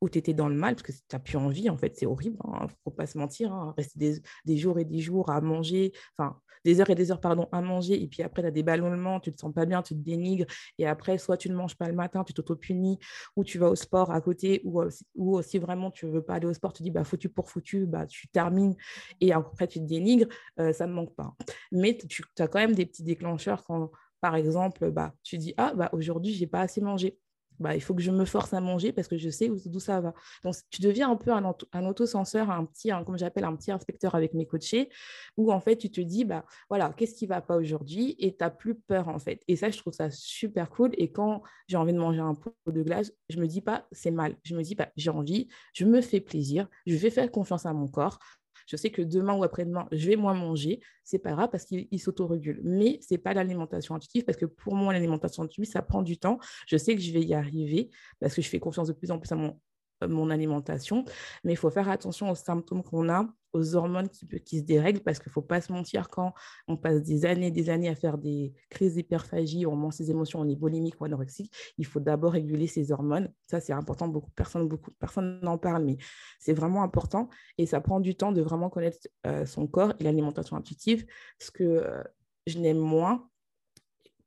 où 0.00 0.08
tu 0.08 0.18
étais 0.18 0.34
dans 0.34 0.48
le 0.48 0.54
mal, 0.54 0.74
parce 0.74 0.82
que 0.82 0.92
tu 0.92 0.98
n'as 1.12 1.18
plus 1.18 1.36
envie, 1.36 1.70
en 1.70 1.76
fait, 1.76 1.96
c'est 1.96 2.06
horrible, 2.06 2.36
il 2.44 2.50
hein, 2.50 2.64
ne 2.64 2.68
faut 2.84 2.90
pas 2.90 3.06
se 3.06 3.18
mentir, 3.18 3.52
hein, 3.52 3.74
rester 3.76 4.20
des, 4.44 4.56
jours 4.56 4.78
et 4.78 4.84
des 4.84 4.98
jours 5.00 5.30
à 5.30 5.40
manger, 5.40 5.92
enfin, 6.16 6.38
des 6.64 6.80
heures 6.80 6.90
et 6.90 6.94
des 6.94 7.10
heures, 7.10 7.20
pardon, 7.20 7.48
à 7.52 7.62
manger, 7.62 8.02
et 8.02 8.06
puis 8.08 8.22
après, 8.22 8.42
tu 8.42 8.48
as 8.48 8.50
des 8.50 8.62
ballonnements, 8.62 9.20
tu 9.20 9.30
ne 9.30 9.34
te 9.34 9.40
sens 9.40 9.54
pas 9.54 9.66
bien, 9.66 9.82
tu 9.82 9.94
te 9.94 10.00
dénigres, 10.00 10.46
et 10.78 10.86
après, 10.86 11.16
soit 11.16 11.36
tu 11.36 11.48
ne 11.48 11.54
manges 11.54 11.76
pas 11.76 11.88
le 11.88 11.94
matin, 11.94 12.24
tu 12.24 12.34
t'auto-punis, 12.34 12.98
ou 13.36 13.44
tu 13.44 13.58
vas 13.58 13.70
au 13.70 13.76
sport 13.76 14.10
à 14.10 14.20
côté, 14.20 14.60
ou, 14.64 14.82
ou 15.14 15.40
si 15.42 15.58
vraiment 15.58 15.90
tu 15.90 16.06
ne 16.06 16.10
veux 16.10 16.22
pas 16.22 16.34
aller 16.34 16.46
au 16.46 16.54
sport, 16.54 16.72
tu 16.72 16.82
dis, 16.82 16.90
bah, 16.90 17.04
foutu 17.04 17.28
pour 17.28 17.48
foutu, 17.48 17.86
bah, 17.86 18.06
tu 18.06 18.28
termines, 18.28 18.74
et 19.20 19.32
après, 19.32 19.68
tu 19.68 19.78
te 19.78 19.84
dénigres, 19.84 20.26
euh, 20.60 20.72
ça 20.72 20.86
ne 20.86 20.92
manque 20.92 21.14
pas. 21.14 21.34
Mais 21.72 21.96
tu 21.96 22.24
as 22.38 22.48
quand 22.48 22.58
même 22.58 22.74
des 22.74 22.86
petits 22.86 23.04
déclencheurs 23.04 23.64
quand, 23.64 23.90
par 24.20 24.34
exemple, 24.36 24.90
bah, 24.90 25.14
tu 25.22 25.38
dis, 25.38 25.54
ah, 25.56 25.72
bah, 25.74 25.88
aujourd'hui, 25.92 26.34
je 26.34 26.40
n'ai 26.40 26.46
pas 26.46 26.60
assez 26.60 26.80
mangé 26.80 27.18
bah, 27.60 27.74
il 27.74 27.80
faut 27.80 27.94
que 27.94 28.02
je 28.02 28.10
me 28.10 28.24
force 28.24 28.52
à 28.54 28.60
manger 28.60 28.92
parce 28.92 29.08
que 29.08 29.16
je 29.16 29.30
sais 29.30 29.50
d'où 29.66 29.80
ça 29.80 30.00
va. 30.00 30.14
Donc, 30.44 30.54
tu 30.70 30.82
deviens 30.82 31.10
un 31.10 31.16
peu 31.16 31.32
un, 31.32 31.86
autocenseur, 31.86 32.50
un 32.50 32.64
petit, 32.64 32.90
comme 33.04 33.18
j'appelle, 33.18 33.44
un 33.44 33.56
petit 33.56 33.70
inspecteur 33.70 34.14
avec 34.14 34.34
mes 34.34 34.46
coachés, 34.46 34.88
où 35.36 35.52
en 35.52 35.60
fait, 35.60 35.76
tu 35.76 35.90
te 35.90 36.00
dis, 36.00 36.24
bah, 36.24 36.44
voilà, 36.68 36.92
qu'est-ce 36.96 37.14
qui 37.14 37.24
ne 37.24 37.30
va 37.30 37.40
pas 37.40 37.56
aujourd'hui 37.56 38.16
et 38.18 38.32
tu 38.32 38.38
n'as 38.40 38.50
plus 38.50 38.74
peur, 38.74 39.08
en 39.08 39.18
fait. 39.18 39.42
Et 39.48 39.56
ça, 39.56 39.70
je 39.70 39.78
trouve 39.78 39.92
ça 39.92 40.10
super 40.10 40.70
cool. 40.70 40.90
Et 40.98 41.10
quand 41.10 41.42
j'ai 41.68 41.76
envie 41.76 41.92
de 41.92 41.98
manger 41.98 42.20
un 42.20 42.34
pot 42.34 42.54
de 42.66 42.82
glace, 42.82 43.12
je 43.28 43.38
me 43.38 43.46
dis 43.46 43.60
pas, 43.60 43.86
c'est 43.92 44.10
mal. 44.10 44.36
Je 44.42 44.56
me 44.56 44.62
dis, 44.62 44.74
bah, 44.74 44.88
j'ai 44.96 45.10
envie, 45.10 45.48
je 45.72 45.84
me 45.84 46.00
fais 46.00 46.20
plaisir, 46.20 46.68
je 46.86 46.96
vais 46.96 47.10
faire 47.10 47.30
confiance 47.30 47.66
à 47.66 47.72
mon 47.72 47.88
corps 47.88 48.18
je 48.66 48.76
sais 48.76 48.90
que 48.90 49.02
demain 49.02 49.34
ou 49.34 49.44
après-demain, 49.44 49.88
je 49.92 50.06
vais 50.08 50.16
moins 50.16 50.34
manger, 50.34 50.80
c'est 51.04 51.18
pas 51.18 51.32
grave 51.32 51.48
parce 51.50 51.64
qu'il 51.64 52.00
s'autorégule. 52.00 52.60
Mais 52.64 52.98
c'est 53.00 53.18
pas 53.18 53.32
l'alimentation 53.32 53.94
intuitive 53.94 54.24
parce 54.24 54.36
que 54.36 54.46
pour 54.46 54.74
moi, 54.74 54.92
l'alimentation 54.92 55.44
intuitive, 55.44 55.72
ça 55.72 55.82
prend 55.82 56.02
du 56.02 56.18
temps. 56.18 56.38
Je 56.66 56.76
sais 56.76 56.94
que 56.94 57.00
je 57.00 57.12
vais 57.12 57.22
y 57.22 57.34
arriver 57.34 57.90
parce 58.20 58.34
que 58.34 58.42
je 58.42 58.48
fais 58.48 58.60
confiance 58.60 58.88
de 58.88 58.92
plus 58.92 59.10
en 59.10 59.18
plus 59.18 59.32
à 59.32 60.08
mon 60.08 60.30
alimentation. 60.30 61.04
Mais 61.44 61.52
il 61.52 61.56
faut 61.56 61.70
faire 61.70 61.88
attention 61.88 62.30
aux 62.30 62.34
symptômes 62.34 62.82
qu'on 62.82 63.08
a, 63.08 63.26
aux 63.56 63.74
hormones 63.74 64.08
qui, 64.08 64.58
se 64.58 64.62
dérèglent, 64.62 65.00
parce 65.00 65.18
qu'il 65.18 65.30
ne 65.30 65.32
faut 65.32 65.42
pas 65.42 65.60
se 65.60 65.72
mentir 65.72 66.08
quand 66.08 66.32
on 66.68 66.76
passe 66.76 67.02
des 67.02 67.24
années 67.24 67.48
et 67.48 67.50
des 67.50 67.70
années 67.70 67.88
à 67.88 67.94
faire 67.94 68.18
des 68.18 68.52
crises 68.70 68.94
d'hyperphagie, 68.94 69.66
on 69.66 69.76
ment 69.76 69.90
ses 69.90 70.10
émotions, 70.10 70.40
on 70.40 70.48
est 70.48 70.56
boulimique 70.56 71.00
ou 71.00 71.04
anorexique, 71.04 71.52
il 71.78 71.86
faut 71.86 72.00
d'abord 72.00 72.32
réguler 72.32 72.66
ses 72.66 72.92
hormones. 72.92 73.32
Ça, 73.46 73.60
c'est 73.60 73.72
important. 73.72 74.08
Beaucoup, 74.08 74.30
personne 74.30 74.68
beaucoup, 74.68 74.90
personne 74.98 75.40
n'en 75.42 75.58
parle, 75.58 75.84
mais 75.84 75.96
c'est 76.38 76.54
vraiment 76.54 76.82
important. 76.82 77.28
Et 77.58 77.66
ça 77.66 77.80
prend 77.80 78.00
du 78.00 78.14
temps 78.14 78.32
de 78.32 78.42
vraiment 78.42 78.70
connaître 78.70 78.98
euh, 79.26 79.46
son 79.46 79.66
corps 79.66 79.92
et 79.98 80.04
l'alimentation 80.04 80.56
intuitive. 80.56 81.06
Ce 81.40 81.50
que 81.50 81.64
euh, 81.64 82.02
je 82.46 82.58
n'aime 82.58 82.78
moins, 82.78 83.28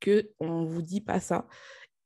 qu'on 0.04 0.62
ne 0.62 0.66
vous 0.66 0.82
dit 0.82 1.02
pas 1.02 1.20
ça 1.20 1.48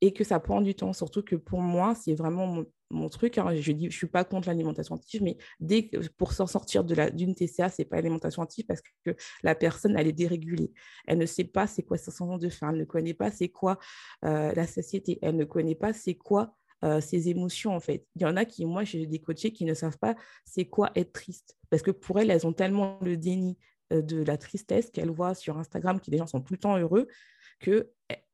et 0.02 0.14
que 0.14 0.24
ça 0.24 0.40
prend 0.40 0.62
du 0.62 0.76
temps. 0.76 0.94
Surtout 0.94 1.24
que 1.24 1.36
pour 1.36 1.62
moi, 1.62 1.96
c'est 1.96 2.16
vraiment 2.16 2.64
truc. 3.10 3.38
Hein. 3.38 3.56
Je 3.56 3.72
dis, 3.72 3.90
je 3.90 3.96
suis 3.96 4.08
pas 4.08 4.24
contre 4.24 4.48
l'alimentation 4.48 4.96
active, 4.96 5.24
mais 5.24 5.38
dès 5.60 5.90
pour 6.18 6.34
s'en 6.34 6.48
sortir 6.48 6.84
d'une 6.84 7.36
TCA, 7.36 7.70
c'est 7.70 7.86
pas 7.86 7.98
l'alimentation 7.98 8.42
active 8.42 8.66
parce 8.66 8.82
que 9.04 9.16
la 9.44 9.56
personne, 9.56 9.96
elle 9.98 10.08
est 10.08 10.14
dérégulée. 10.14 10.72
Elle 11.06 11.18
ne 11.18 11.26
sait 11.26 11.44
pas 11.44 11.68
c'est 11.68 11.84
quoi 11.84 11.98
sa 11.98 12.12
sensation 12.12 12.38
de 12.38 12.50
faim. 12.50 12.70
Elle 12.72 12.80
ne 12.80 12.86
connaît 12.86 13.14
pas 13.14 13.32
c'est 13.32 13.50
quoi 13.50 13.80
euh, 14.26 14.54
la 14.54 14.68
satiété. 14.68 15.20
Elle 15.22 15.36
ne 15.36 15.46
connaît 15.46 15.76
pas 15.76 15.94
c'est 15.94 16.16
quoi 16.16 16.56
euh, 16.84 17.00
ses 17.00 17.30
émotions, 17.30 17.76
en 17.76 17.80
fait. 17.80 18.06
Il 18.16 18.24
y 18.24 18.26
en 18.26 18.36
a 18.36 18.46
qui, 18.46 18.66
moi, 18.66 18.84
j'ai 18.84 19.06
des 19.06 19.20
coachés 19.20 19.54
qui 19.54 19.66
ne 19.66 19.74
savent 19.74 19.98
pas 19.98 20.16
c'est 20.46 20.66
quoi 20.66 20.92
être 20.96 21.14
triste. 21.14 21.58
Parce 21.70 21.82
que 21.82 21.92
pour 21.92 22.20
elles, 22.20 22.30
elles 22.30 22.46
ont 22.46 22.54
tellement 22.54 23.00
le 23.02 23.16
déni 23.16 23.58
euh, 23.94 24.02
de 24.02 24.24
la 24.24 24.38
tristesse 24.38 24.90
qu'elles 24.92 25.12
voient 25.12 25.34
sur 25.34 25.58
Instagram 25.58 26.00
que 26.00 26.12
les 26.12 26.18
gens 26.18 26.28
sont 26.28 26.42
tout 26.42 26.54
le 26.54 26.60
temps 26.60 26.78
heureux 26.78 27.08
que 27.60 27.90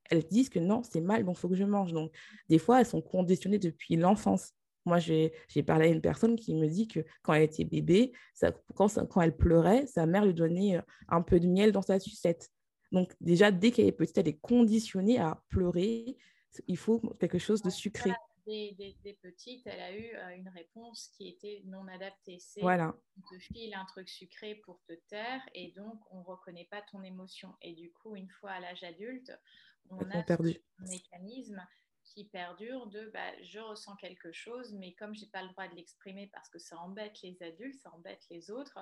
elles 0.10 0.26
disent 0.26 0.50
que 0.50 0.60
non, 0.60 0.84
c'est 0.84 1.02
mal, 1.02 1.24
donc 1.24 1.38
il 1.38 1.40
faut 1.40 1.50
que 1.50 1.56
je 1.56 1.64
mange. 1.64 1.94
Donc, 1.94 2.12
des 2.50 2.60
fois, 2.60 2.80
elles 2.80 2.86
sont 2.86 3.02
conditionnées 3.02 3.60
depuis 3.60 3.96
l'enfance. 3.96 4.54
Moi, 4.86 4.98
j'ai 4.98 5.32
parlé 5.66 5.88
à 5.88 5.92
une 5.92 6.02
personne 6.02 6.36
qui 6.36 6.56
me 6.56 6.68
dit 6.68 6.88
que 6.88 7.02
quand 7.22 7.34
elle 7.34 7.44
était 7.44 7.66
bébé, 7.66 8.12
ça, 8.34 8.52
quand, 8.76 8.88
quand, 9.08 9.22
elle 9.22 9.36
pleurait, 9.36 9.86
sa 9.86 10.06
mère 10.06 10.26
lui 10.26 10.34
donnait 10.34 10.78
euh, 10.78 10.82
un 11.10 11.22
peu 11.22 11.40
de 11.40 11.48
miel 11.48 11.72
dans 11.72 11.82
sa 11.82 12.00
sucette. 12.00 12.50
Donc, 12.92 13.14
déjà, 13.22 13.52
dès 13.52 13.72
qu'elle 13.72 13.86
est 13.86 13.92
petite, 13.92 14.18
elle 14.18 14.28
est 14.28 14.40
conditionnée 14.40 15.20
à 15.20 15.44
pleurer. 15.50 16.18
Il 16.68 16.78
faut 16.78 17.00
quelque 17.20 17.38
chose 17.38 17.62
de 17.62 17.70
sucré. 17.70 18.12
Des, 18.48 18.74
des, 19.04 19.14
petites, 19.22 19.68
elle 19.68 19.80
a 19.80 19.96
eu 19.96 20.16
euh, 20.16 20.36
une 20.36 20.50
réponse 20.50 21.10
qui 21.16 21.28
était 21.28 21.62
non 21.66 21.88
adaptée. 21.88 22.40
C'est 22.40 22.62
voilà. 22.62 22.96
on 23.16 23.22
te 23.36 23.40
file 23.40 23.76
un 23.76 23.86
truc 23.86 24.10
sucré 24.10 24.56
pour 24.66 24.82
te 24.88 24.94
taire 25.08 25.42
et 25.54 25.72
donc 25.78 26.02
on 26.10 26.22
ne 26.22 26.24
reconnaît 26.24 26.68
pas 26.72 26.82
ton 26.92 27.04
émotion. 27.04 27.54
Et 27.62 27.74
du 27.74 27.92
coup, 27.92 28.16
une 28.16 28.30
fois 28.40 28.50
à 28.52 28.60
l'âge 28.60 28.84
adulte, 28.84 29.32
on 29.90 30.10
a 30.12 30.24
perdu. 30.24 30.58
un 30.80 30.88
mécanisme 30.88 31.62
qui 32.04 32.26
perdure 32.26 32.88
de 32.88 33.10
bah, 33.14 33.32
je 33.44 33.60
ressens 33.60 33.96
quelque 33.98 34.32
chose, 34.32 34.74
mais 34.74 34.94
comme 34.94 35.14
je 35.14 35.22
n'ai 35.22 35.28
pas 35.28 35.44
le 35.44 35.50
droit 35.50 35.68
de 35.68 35.76
l'exprimer 35.76 36.30
parce 36.34 36.50
que 36.50 36.60
ça 36.60 36.78
embête 36.78 37.22
les 37.22 37.42
adultes, 37.44 37.80
ça 37.82 37.92
embête 37.94 38.22
les 38.30 38.50
autres, 38.50 38.78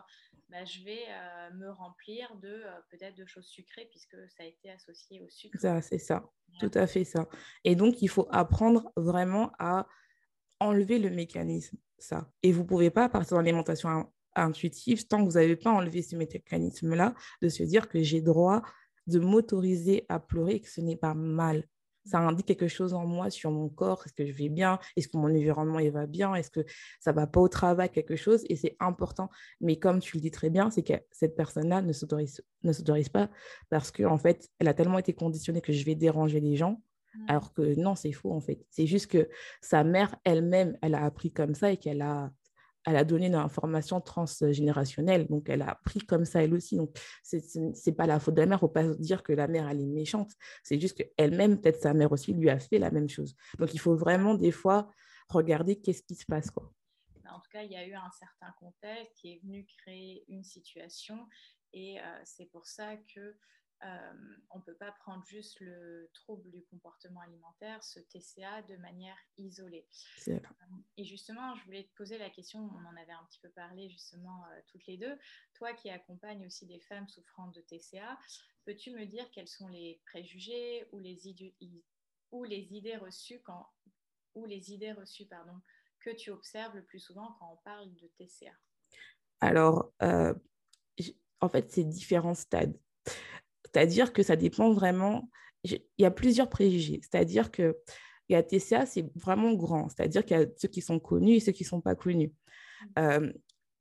bah, 0.50 0.64
je 0.66 0.84
vais 0.84 1.04
euh, 1.10 1.52
me 1.56 1.70
remplir 1.70 2.34
de 2.38 2.48
euh, 2.48 2.72
peut-être 2.90 3.16
de 3.16 3.26
choses 3.26 3.46
sucrées 3.46 3.88
puisque 3.90 4.16
ça 4.30 4.44
a 4.44 4.46
été 4.46 4.72
associé 4.72 5.22
au 5.22 5.30
sucre. 5.30 5.60
Ça, 5.60 5.82
c'est 5.82 5.98
ça, 5.98 6.24
tout 6.60 6.72
à 6.74 6.88
fait 6.88 7.04
ça. 7.04 7.28
Et 7.64 7.76
donc, 7.76 8.02
il 8.02 8.08
faut 8.08 8.28
apprendre 8.32 8.92
vraiment 8.96 9.52
à 9.60 9.88
enlever 10.60 10.98
le 10.98 11.10
mécanisme, 11.10 11.78
ça. 11.98 12.32
Et 12.44 12.52
vous 12.52 12.64
ne 12.64 12.68
pouvez 12.68 12.90
pas 12.90 13.10
partir 13.10 13.36
dans 13.36 13.42
l'alimentation 13.42 14.12
intuitive 14.36 15.08
tant 15.08 15.20
que 15.20 15.30
vous 15.30 15.38
n'avez 15.38 15.56
pas 15.56 15.72
enlevé 15.72 16.02
ce 16.02 16.16
mécanisme-là, 16.16 17.14
de 17.42 17.50
se 17.50 17.64
dire 17.64 17.90
que 17.90 18.02
j'ai 18.02 18.22
droit 18.22 18.62
de 19.08 19.20
m'autoriser 19.20 20.06
à 20.10 20.20
pleurer 20.20 20.56
et 20.56 20.60
que 20.62 20.70
ce 20.70 20.82
n'est 20.82 20.96
pas 20.96 21.14
mal. 21.14 21.64
Ça 22.06 22.20
indique 22.20 22.46
quelque 22.46 22.70
chose 22.70 22.94
en 22.94 23.06
moi 23.06 23.30
sur 23.30 23.52
mon 23.52 23.68
corps. 23.68 24.02
Est-ce 24.06 24.14
que 24.14 24.26
je 24.26 24.32
vais 24.32 24.48
bien? 24.48 24.80
Est-ce 24.96 25.10
que 25.10 25.18
mon 25.18 25.28
environnement 25.28 25.80
il 25.80 25.92
va 25.92 26.06
bien? 26.06 26.36
Est-ce 26.36 26.50
que 26.50 26.66
ça 27.02 27.12
va 27.12 27.28
pas 27.28 27.42
au 27.42 27.50
travail 27.50 27.90
Quelque 27.90 28.16
chose? 28.16 28.46
Et 28.48 28.56
c'est 28.56 28.78
important. 28.80 29.30
Mais 29.60 29.78
comme 29.78 30.00
tu 30.00 30.16
le 30.16 30.22
dis 30.22 30.32
très 30.32 30.50
bien, 30.50 30.72
c'est 30.72 30.84
que 30.84 30.94
cette 31.12 31.36
personne-là 31.36 31.82
ne 31.82 31.92
s'autorise, 31.92 32.42
ne 32.64 32.72
s'autorise 32.72 33.10
pas 33.10 33.30
parce 33.70 33.92
qu'en 33.92 34.14
en 34.14 34.18
fait, 34.18 34.50
elle 34.60 34.70
a 34.70 34.74
tellement 34.74 35.00
été 35.00 35.12
conditionnée 35.14 35.60
que 35.60 35.74
je 35.74 35.84
vais 35.84 35.96
déranger 35.96 36.40
les 36.40 36.56
gens 36.56 36.82
Mm. 37.18 37.26
Alors 37.28 37.54
que 37.54 37.76
non, 37.80 37.96
c'est 37.96 38.12
faux 38.12 38.32
en 38.32 38.42
fait. 38.42 38.66
C'est 38.70 38.88
juste 38.88 39.08
que 39.08 39.30
sa 39.62 39.84
mère 39.84 40.16
elle-même, 40.24 40.78
elle 40.82 40.96
a 40.96 41.04
appris 41.04 41.32
comme 41.32 41.56
ça 41.56 41.72
et 41.72 41.78
qu'elle 41.78 42.02
a, 42.02 42.32
elle 42.88 42.96
a 42.96 43.04
donné 43.04 43.28
une 43.28 43.36
information 43.36 44.00
transgénérationnelle. 44.00 45.28
Donc, 45.28 45.50
elle 45.50 45.62
a 45.62 45.72
appris 45.72 46.00
comme 46.00 46.24
ça 46.24 46.42
elle 46.42 46.54
aussi. 46.54 46.78
Donc, 46.78 46.98
ce 47.22 47.36
n'est 47.60 47.96
pas 47.96 48.08
la 48.08 48.18
faute 48.18 48.36
de 48.36 48.40
la 48.40 48.46
mère. 48.48 48.60
Il 48.62 48.64
ne 48.64 48.68
faut 48.68 48.74
pas 48.74 48.84
dire 48.96 49.24
que 49.24 49.34
la 49.34 49.48
mère, 49.48 49.68
elle 49.68 49.82
est 49.82 49.86
méchante. 49.86 50.32
C'est 50.64 50.80
juste 50.80 50.96
qu'elle-même, 50.96 51.60
peut-être 51.60 51.82
sa 51.82 51.94
mère 51.94 52.14
aussi, 52.14 52.34
lui 52.34 52.50
a 52.50 52.60
fait 52.60 52.80
la 52.80 52.90
même 52.90 53.10
chose. 53.10 53.36
Donc, 53.60 53.74
il 53.74 53.80
faut 53.80 53.98
vraiment 53.98 54.36
des 54.36 54.52
fois 54.52 54.90
regarder 55.28 55.82
qu'est-ce 55.82 56.02
qui 56.02 56.16
se 56.16 56.26
passe. 56.26 56.50
Quoi. 56.50 56.72
En 57.30 57.42
tout 57.42 57.50
cas, 57.52 57.64
il 57.64 57.72
y 57.72 57.76
a 57.76 57.86
eu 57.86 57.94
un 57.94 58.10
certain 58.18 58.54
contexte 58.58 59.18
qui 59.18 59.34
est 59.34 59.42
venu 59.44 59.68
créer 59.80 60.24
une 60.30 60.46
situation. 60.46 61.28
Et 61.74 62.00
euh, 62.00 62.04
c'est 62.24 62.50
pour 62.50 62.68
ça 62.68 62.96
que 63.14 63.36
euh, 63.84 64.14
on 64.50 64.58
ne 64.58 64.64
peut 64.64 64.76
pas 64.76 64.92
prendre 64.92 65.24
juste 65.26 65.60
le 65.60 66.10
trouble 66.14 66.50
du 66.50 66.64
comportement 66.66 67.22
alimentaire, 67.22 67.84
ce 67.84 68.00
TCA, 68.00 68.64
de 68.64 68.76
manière 68.78 69.18
isolée. 69.38 69.88
Euh, 70.28 70.40
et 70.98 71.04
justement, 71.04 71.56
je 71.56 71.66
voulais 71.66 71.84
te 71.84 71.94
poser 71.96 72.18
la 72.18 72.30
question, 72.30 72.60
on 72.60 72.86
en 72.86 72.96
avait 72.96 73.12
un 73.12 73.24
petit 73.30 73.40
peu 73.40 73.50
parlé 73.50 73.90
justement 73.90 74.46
euh, 74.46 74.62
toutes 74.72 74.86
les 74.88 74.98
deux. 74.98 75.16
Toi 75.54 75.74
qui 75.74 75.90
accompagnes 75.90 76.46
aussi 76.48 76.66
des 76.66 76.80
femmes 76.80 77.08
souffrant 77.08 77.48
de 77.48 77.62
TCA, 77.62 78.18
peux-tu 78.66 78.92
me 78.92 79.06
dire 79.06 79.30
quels 79.32 79.48
sont 79.48 79.68
les 79.68 80.02
préjugés 80.08 80.88
ou 80.92 81.00
les 81.00 81.28
idées, 81.28 81.56
ou 82.32 82.44
les 82.44 82.74
idées 82.74 82.98
reçues 82.98 83.42
quand 83.42 83.68
ou 84.34 84.46
les 84.46 84.72
idées 84.72 84.92
reçues 84.92 85.26
pardon, 85.26 85.60
que 86.00 86.12
tu 86.12 86.32
observes 86.32 86.76
le 86.76 86.84
plus 86.84 87.00
souvent 87.00 87.36
quand 87.40 87.54
on 87.54 87.58
parle 87.58 87.94
de 87.96 88.08
TCA 88.18 88.54
Alors, 89.40 89.94
en 91.40 91.50
fait, 91.50 91.72
c'est 91.72 91.84
différents 91.84 92.34
stades. 92.34 92.78
C'est-à-dire 93.74 94.14
que 94.14 94.24
ça 94.24 94.36
dépend 94.36 94.72
vraiment. 94.72 95.30
Il 95.64 95.82
y 95.98 96.06
a 96.06 96.12
plusieurs 96.12 96.50
préjugés. 96.50 97.02
C'est-à-dire 97.02 97.52
que 97.52 97.76
il 98.30 98.34
y 98.34 98.36
a 98.36 98.44
TCA, 98.44 98.86
c'est 98.86 99.06
vraiment 99.16 99.54
grand. 99.54 99.90
C'est-à-dire 99.90 100.26
qu'il 100.26 100.38
y 100.38 100.42
a 100.42 100.46
ceux 100.58 100.68
qui 100.68 100.82
sont 100.82 101.00
connus 101.00 101.36
et 101.36 101.40
ceux 101.40 101.54
qui 101.54 101.64
ne 101.64 101.70
sont 101.70 101.82
pas 101.82 101.96
connus. 101.96 102.34
Euh, 103.00 103.32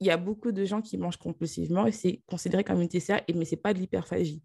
il 0.01 0.07
y 0.07 0.11
a 0.11 0.17
beaucoup 0.17 0.53
de 0.53 0.65
gens 0.65 0.83
qui 0.83 0.99
mangent 0.99 1.17
compulsivement 1.17 1.87
et 1.87 1.93
c'est 1.93 2.23
considéré 2.27 2.63
comme 2.63 2.81
une 2.81 2.89
TCA, 2.89 3.23
mais 3.35 3.45
ce 3.45 3.55
n'est 3.55 3.61
pas 3.61 3.75
de 3.75 3.79
l'hyperphagie. 3.79 4.43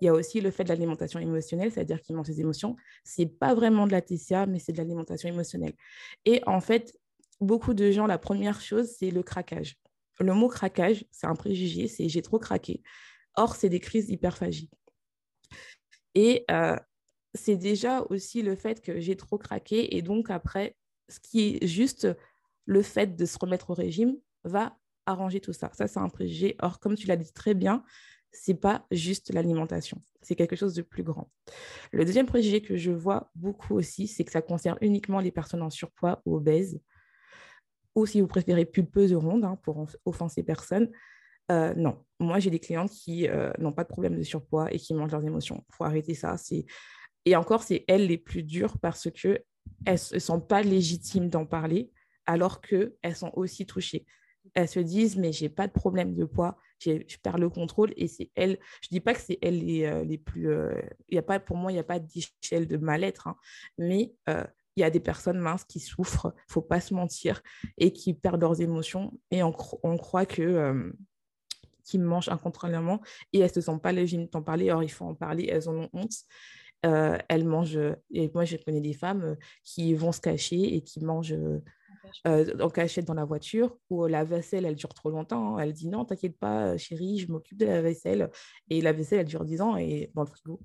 Il 0.00 0.06
y 0.06 0.08
a 0.08 0.14
aussi 0.14 0.40
le 0.40 0.50
fait 0.50 0.64
de 0.64 0.68
l'alimentation 0.70 1.20
émotionnelle, 1.20 1.70
c'est-à-dire 1.70 2.00
qu'ils 2.00 2.16
mangent 2.16 2.28
des 2.28 2.40
émotions. 2.40 2.76
Ce 3.04 3.22
n'est 3.22 3.28
pas 3.28 3.54
vraiment 3.54 3.86
de 3.86 3.92
la 3.92 4.00
TCA, 4.00 4.46
mais 4.46 4.58
c'est 4.58 4.72
de 4.72 4.78
l'alimentation 4.78 5.28
émotionnelle. 5.28 5.74
Et 6.24 6.42
en 6.46 6.60
fait, 6.60 6.98
beaucoup 7.40 7.74
de 7.74 7.90
gens, 7.90 8.06
la 8.06 8.18
première 8.18 8.60
chose, 8.60 8.88
c'est 8.98 9.10
le 9.10 9.22
craquage. 9.22 9.76
Le 10.20 10.32
mot 10.32 10.48
craquage, 10.48 11.04
c'est 11.10 11.26
un 11.26 11.34
préjugé, 11.34 11.88
c'est 11.88 12.08
j'ai 12.08 12.22
trop 12.22 12.38
craqué. 12.38 12.82
Or, 13.36 13.56
c'est 13.56 13.68
des 13.68 13.80
crises 13.80 14.06
d'hyperphagie. 14.06 14.70
Et 16.14 16.44
euh, 16.50 16.76
c'est 17.34 17.56
déjà 17.56 18.02
aussi 18.10 18.42
le 18.42 18.54
fait 18.54 18.80
que 18.80 19.00
j'ai 19.00 19.16
trop 19.16 19.38
craqué. 19.38 19.96
Et 19.96 20.02
donc, 20.02 20.30
après, 20.30 20.76
ce 21.08 21.20
qui 21.20 21.58
est 21.62 21.66
juste 21.66 22.08
le 22.66 22.82
fait 22.82 23.16
de 23.16 23.26
se 23.26 23.36
remettre 23.38 23.70
au 23.70 23.74
régime 23.74 24.16
va 24.44 24.76
arranger 25.06 25.40
tout 25.40 25.52
ça. 25.52 25.70
Ça, 25.74 25.86
c'est 25.86 25.98
un 25.98 26.08
préjugé. 26.08 26.56
Or, 26.60 26.78
comme 26.80 26.94
tu 26.94 27.06
l'as 27.06 27.16
dit 27.16 27.32
très 27.32 27.54
bien, 27.54 27.84
c'est 28.34 28.54
pas 28.54 28.84
juste 28.90 29.32
l'alimentation, 29.32 30.02
c'est 30.20 30.34
quelque 30.34 30.56
chose 30.56 30.74
de 30.74 30.82
plus 30.82 31.04
grand. 31.04 31.30
Le 31.92 32.04
deuxième 32.04 32.26
préjugé 32.26 32.62
que 32.62 32.76
je 32.76 32.90
vois 32.90 33.30
beaucoup 33.36 33.74
aussi, 33.74 34.08
c'est 34.08 34.24
que 34.24 34.32
ça 34.32 34.42
concerne 34.42 34.76
uniquement 34.80 35.20
les 35.20 35.30
personnes 35.30 35.62
en 35.62 35.70
surpoids 35.70 36.20
ou 36.26 36.34
obèses, 36.36 36.80
ou 37.94 38.06
si 38.06 38.20
vous 38.20 38.26
préférez 38.26 38.64
pulpeuses 38.64 39.12
ou 39.12 39.20
rondes, 39.20 39.44
hein, 39.44 39.56
pour 39.62 39.86
offenser 40.04 40.42
personne. 40.42 40.90
Euh, 41.50 41.74
non, 41.74 42.02
moi 42.20 42.38
j'ai 42.38 42.50
des 42.50 42.58
clientes 42.58 42.90
qui 42.90 43.28
euh, 43.28 43.52
n'ont 43.58 43.72
pas 43.72 43.84
de 43.84 43.88
problème 43.88 44.16
de 44.16 44.22
surpoids 44.22 44.72
et 44.72 44.78
qui 44.78 44.94
mangent 44.94 45.12
leurs 45.12 45.24
émotions. 45.24 45.64
Il 45.68 45.74
faut 45.74 45.84
arrêter 45.84 46.14
ça. 46.14 46.36
Et 47.24 47.36
encore, 47.36 47.62
c'est 47.62 47.84
elles 47.88 48.06
les 48.06 48.18
plus 48.18 48.42
dures 48.42 48.78
parce 48.78 49.10
qu'elles 49.10 49.44
ne 49.86 49.96
sont 49.96 50.40
pas 50.40 50.62
légitimes 50.62 51.28
d'en 51.28 51.46
parler 51.46 51.90
alors 52.26 52.60
qu'elles 52.60 53.16
sont 53.16 53.30
aussi 53.34 53.66
touchées. 53.66 54.06
Elles 54.54 54.68
se 54.68 54.80
disent, 54.80 55.16
mais 55.16 55.32
j'ai 55.32 55.48
pas 55.48 55.66
de 55.66 55.72
problème 55.72 56.14
de 56.14 56.24
poids, 56.24 56.58
je 56.78 57.16
perds 57.22 57.38
le 57.38 57.48
contrôle 57.48 57.92
et 57.96 58.08
c'est 58.08 58.30
elles. 58.34 58.58
Je 58.82 58.88
dis 58.90 59.00
pas 59.00 59.14
que 59.14 59.20
c'est 59.20 59.38
elles 59.40 59.64
les, 59.64 59.84
euh, 59.84 60.04
les 60.04 60.18
plus. 60.18 60.48
Il 61.08 61.14
y 61.14 61.18
a 61.18 61.22
pas, 61.22 61.40
pour 61.40 61.56
moi, 61.56 61.72
il 61.72 61.74
n'y 61.74 61.80
a 61.80 61.84
pas 61.84 61.98
d'échelle 61.98 62.66
de 62.66 62.76
mal-être, 62.76 63.26
hein, 63.26 63.36
mais 63.78 64.14
il 64.26 64.80
y 64.80 64.84
a 64.84 64.90
des 64.90 65.00
personnes 65.00 65.38
minces 65.38 65.64
qui 65.64 65.80
souffrent, 65.80 66.34
faut 66.48 66.62
pas 66.62 66.80
se 66.80 66.94
mentir, 66.94 67.42
et 67.78 67.92
qui 67.92 68.12
perdent 68.12 68.42
leurs 68.42 68.60
émotions. 68.60 69.18
Et 69.30 69.42
on 69.42 69.52
croit 69.52 70.26
que 70.26 70.92
qui 71.84 71.98
mangent 71.98 72.28
incontrôlablement 72.28 73.00
et 73.32 73.38
elles 73.38 73.48
ne 73.48 73.52
se 73.52 73.60
sentent 73.60 73.82
pas 73.82 73.92
légitimes 73.92 74.28
d'en 74.32 74.42
parler. 74.42 74.70
Or, 74.70 74.82
il 74.82 74.90
faut 74.90 75.04
en 75.04 75.14
parler, 75.14 75.48
elles 75.50 75.68
en 75.68 75.74
ont 75.74 75.88
honte. 75.92 76.14
Euh, 76.84 77.16
elles 77.28 77.44
mangent, 77.44 77.78
et 78.10 78.30
moi 78.34 78.44
je 78.44 78.56
connais 78.58 78.82
des 78.82 78.92
femmes 78.92 79.22
euh, 79.22 79.34
qui 79.62 79.94
vont 79.94 80.12
se 80.12 80.20
cacher 80.20 80.74
et 80.74 80.82
qui 80.82 81.02
mangent 81.02 81.34
euh, 82.26 82.60
en 82.60 82.68
cachette 82.68 83.06
dans 83.06 83.14
la 83.14 83.24
voiture 83.24 83.78
ou 83.88 84.06
la 84.06 84.22
vaisselle 84.22 84.66
elle 84.66 84.74
dure 84.74 84.92
trop 84.92 85.10
longtemps. 85.10 85.56
Hein. 85.56 85.60
Elle 85.60 85.72
dit 85.72 85.88
non, 85.88 86.04
t'inquiète 86.04 86.38
pas, 86.38 86.76
chérie, 86.76 87.18
je 87.18 87.32
m'occupe 87.32 87.56
de 87.56 87.64
la 87.64 87.80
vaisselle. 87.80 88.30
Et 88.68 88.82
la 88.82 88.92
vaisselle 88.92 89.20
elle 89.20 89.26
dure 89.26 89.44
10 89.44 89.62
ans 89.62 89.76
et 89.76 90.10
dans 90.14 90.22
le 90.22 90.28
frigo, 90.28 90.60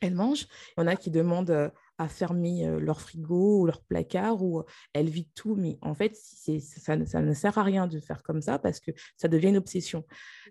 elle 0.00 0.14
mange. 0.14 0.46
Il 0.76 0.80
y 0.80 0.84
en 0.84 0.86
a 0.86 0.96
qui 0.96 1.10
demandent 1.10 1.70
à 2.02 2.08
fermer 2.08 2.68
leur 2.80 3.00
frigo 3.00 3.60
ou 3.60 3.66
leur 3.66 3.82
placard 3.82 4.42
ou 4.42 4.62
elles 4.92 5.08
vident 5.08 5.30
tout. 5.34 5.54
Mais 5.54 5.78
en 5.82 5.94
fait, 5.94 6.16
ça, 6.16 6.96
ne 6.96 7.34
sert 7.34 7.58
à 7.58 7.62
rien 7.62 7.86
de 7.86 8.00
faire 8.00 8.22
comme 8.22 8.42
ça 8.42 8.58
parce 8.58 8.80
que 8.80 8.90
ça 9.16 9.28
devient 9.28 9.48
une 9.48 9.56
obsession. 9.56 10.04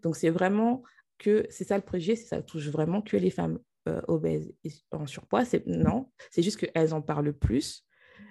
Donc, 0.04 0.16
c'est 0.16 0.30
vraiment 0.30 0.84
que 1.18 1.46
c'est 1.50 1.66
ça 1.66 1.78
le 1.78 1.84
préjugé, 1.84 2.16
c'est 2.16 2.28
ça 2.28 2.42
touche 2.42 2.68
vraiment 2.70 3.02
que 3.02 3.18
les 3.18 3.30
femmes 3.30 3.60
obèses 4.08 4.54
et 4.64 4.72
en 4.92 5.08
surpoids. 5.08 5.44
Non, 5.66 6.12
c'est 6.30 6.44
juste 6.44 6.58
qu'elles 6.58 6.94
en 6.94 7.02
parlent 7.02 7.34
plus. 7.34 7.86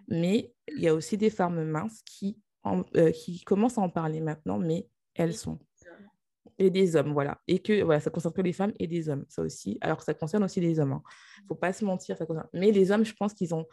Mais 0.09 0.53
il 0.69 0.83
y 0.83 0.89
a 0.89 0.95
aussi 0.95 1.17
des 1.17 1.31
femmes 1.31 1.65
minces 1.65 2.03
qui, 2.05 2.39
qui 3.15 3.41
commencent 3.45 3.79
à 3.79 3.83
en 3.83 3.91
parler 3.91 4.21
maintenant, 4.21 4.59
mais 4.59 4.89
elles 5.15 5.35
sont 5.35 5.59
et 6.61 6.71
des 6.71 6.95
hommes, 6.95 7.13
voilà. 7.13 7.41
Et 7.49 7.61
que 7.61 7.83
voilà, 7.83 8.01
ça 8.01 8.11
concerne 8.11 8.35
que 8.35 8.43
les 8.43 8.53
femmes 8.53 8.73
et 8.79 8.87
des 8.87 9.09
hommes, 9.09 9.25
ça 9.29 9.43
aussi. 9.43 9.79
Alors 9.81 9.99
que 9.99 10.05
ça 10.05 10.15
concerne 10.15 10.45
aussi 10.45 10.61
les 10.61 10.79
hommes. 10.79 10.93
Hein. 10.93 11.03
faut 11.49 11.55
pas 11.55 11.73
se 11.73 11.85
mentir. 11.85 12.17
Ça 12.17 12.27
concerne... 12.27 12.49
Mais 12.53 12.71
les 12.71 12.91
hommes, 12.91 13.05
je 13.05 13.15
pense 13.15 13.33
qu'ils 13.33 13.55
ont 13.55 13.67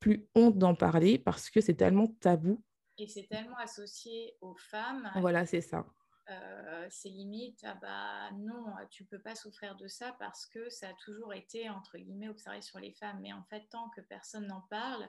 plus 0.00 0.26
honte 0.34 0.58
d'en 0.58 0.74
parler 0.74 1.18
parce 1.18 1.50
que 1.50 1.60
c'est 1.60 1.74
tellement 1.74 2.08
tabou. 2.20 2.62
Et 2.98 3.06
c'est 3.06 3.28
tellement 3.28 3.56
associé 3.58 4.36
aux 4.40 4.56
femmes. 4.56 5.08
Voilà, 5.16 5.46
c'est 5.46 5.60
ça. 5.60 5.86
Euh, 6.30 6.86
c'est 6.90 7.08
limite, 7.08 7.60
ah 7.64 7.76
bah 7.80 8.30
non, 8.36 8.64
tu 8.90 9.04
peux 9.04 9.18
pas 9.18 9.34
souffrir 9.34 9.76
de 9.76 9.88
ça 9.88 10.14
parce 10.18 10.46
que 10.46 10.70
ça 10.70 10.88
a 10.88 10.94
toujours 11.04 11.34
été, 11.34 11.68
entre 11.68 11.98
guillemets, 11.98 12.28
observé 12.28 12.60
sur 12.60 12.78
les 12.78 12.92
femmes. 12.92 13.20
Mais 13.20 13.32
en 13.32 13.42
fait, 13.44 13.62
tant 13.70 13.88
que 13.90 14.00
personne 14.00 14.46
n'en 14.46 14.62
parle, 14.62 15.08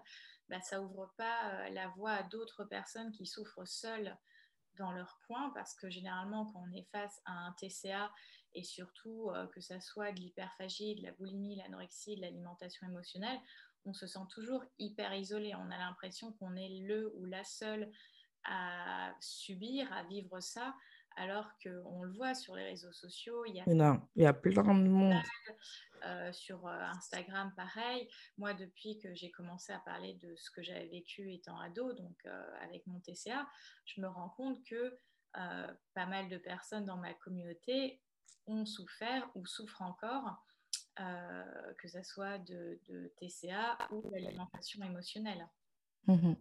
bah, 0.50 0.62
ça 0.62 0.82
ouvre 0.82 1.14
pas 1.18 1.52
euh, 1.52 1.70
la 1.70 1.88
voie 1.90 2.12
à 2.12 2.24
d'autres 2.24 2.64
personnes 2.64 3.12
qui 3.12 3.26
souffrent 3.26 3.68
seules 3.68 4.16
dans 4.78 4.92
leur 4.92 5.20
coin 5.28 5.52
parce 5.54 5.76
que 5.76 5.90
généralement 5.90 6.46
quand 6.46 6.64
on 6.68 6.72
est 6.72 6.88
face 6.92 7.22
à 7.26 7.34
un 7.34 7.54
TCA 7.54 8.12
et 8.54 8.64
surtout 8.64 9.30
euh, 9.32 9.48
que 9.48 9.62
ça 9.62 9.80
soit 9.80 10.12
de 10.12 10.20
l'hyperphagie, 10.20 10.96
de 10.96 11.04
la 11.04 11.12
boulimie, 11.14 11.56
l'anorexie, 11.56 12.16
de 12.16 12.22
l'alimentation 12.22 12.88
émotionnelle, 12.88 13.40
on 13.86 13.94
se 13.94 14.08
sent 14.08 14.20
toujours 14.30 14.64
hyper 14.80 15.14
isolé. 15.14 15.54
On 15.56 15.72
a 15.72 15.78
l'impression 15.78 16.32
qu'on 16.34 16.56
est 16.56 16.80
le 16.88 17.12
ou 17.16 17.26
la 17.26 17.44
seule 17.44 17.92
à 18.46 19.14
subir, 19.20 19.92
à 19.94 20.04
vivre 20.04 20.40
ça, 20.40 20.76
alors 21.18 21.50
qu'on 21.62 22.04
le 22.04 22.14
voit 22.14 22.36
sur 22.36 22.56
les 22.56 22.64
réseaux 22.64 22.92
sociaux. 22.92 23.46
Il 23.46 23.56
y 23.56 23.62
a, 23.62 23.66
non, 23.68 24.02
il 24.16 24.24
y 24.24 24.26
a 24.26 24.34
plein 24.34 24.64
de 24.64 24.88
monde. 24.88 25.16
Euh, 26.06 26.34
sur 26.34 26.68
euh, 26.68 26.82
Instagram, 26.98 27.54
pareil. 27.56 28.10
Moi, 28.38 28.54
depuis 28.54 29.00
que 29.00 29.16
j'ai 29.16 29.32
commencé 29.32 29.72
à 29.72 29.80
parler 29.80 30.16
de 30.16 30.36
ce 30.36 30.52
que 30.52 30.62
j'avais 30.62 30.88
vécu 30.88 31.32
étant 31.32 31.58
ado, 31.60 31.94
donc 31.94 32.18
euh, 32.26 32.46
avec 32.62 32.86
mon 32.88 33.00
TCA, 33.00 33.48
je 33.86 34.02
me 34.02 34.08
rends 34.08 34.30
compte 34.30 34.62
que 34.66 34.98
pas 35.96 36.06
mal 36.06 36.30
de 36.30 36.38
personnes 36.38 36.86
dans 36.86 36.98
ma 36.98 37.12
communauté 37.16 38.00
ont 38.46 38.68
souffert 38.68 39.28
ou 39.34 39.48
souffrent 39.48 39.82
encore, 39.82 40.46
que 40.96 41.88
ce 41.88 42.04
soit 42.04 42.38
de, 42.38 42.80
TCA 43.18 43.80
ou 43.90 44.08
d'alimentation 44.12 44.84
émotionnelle. 44.84 45.48
Mmh 46.06 46.34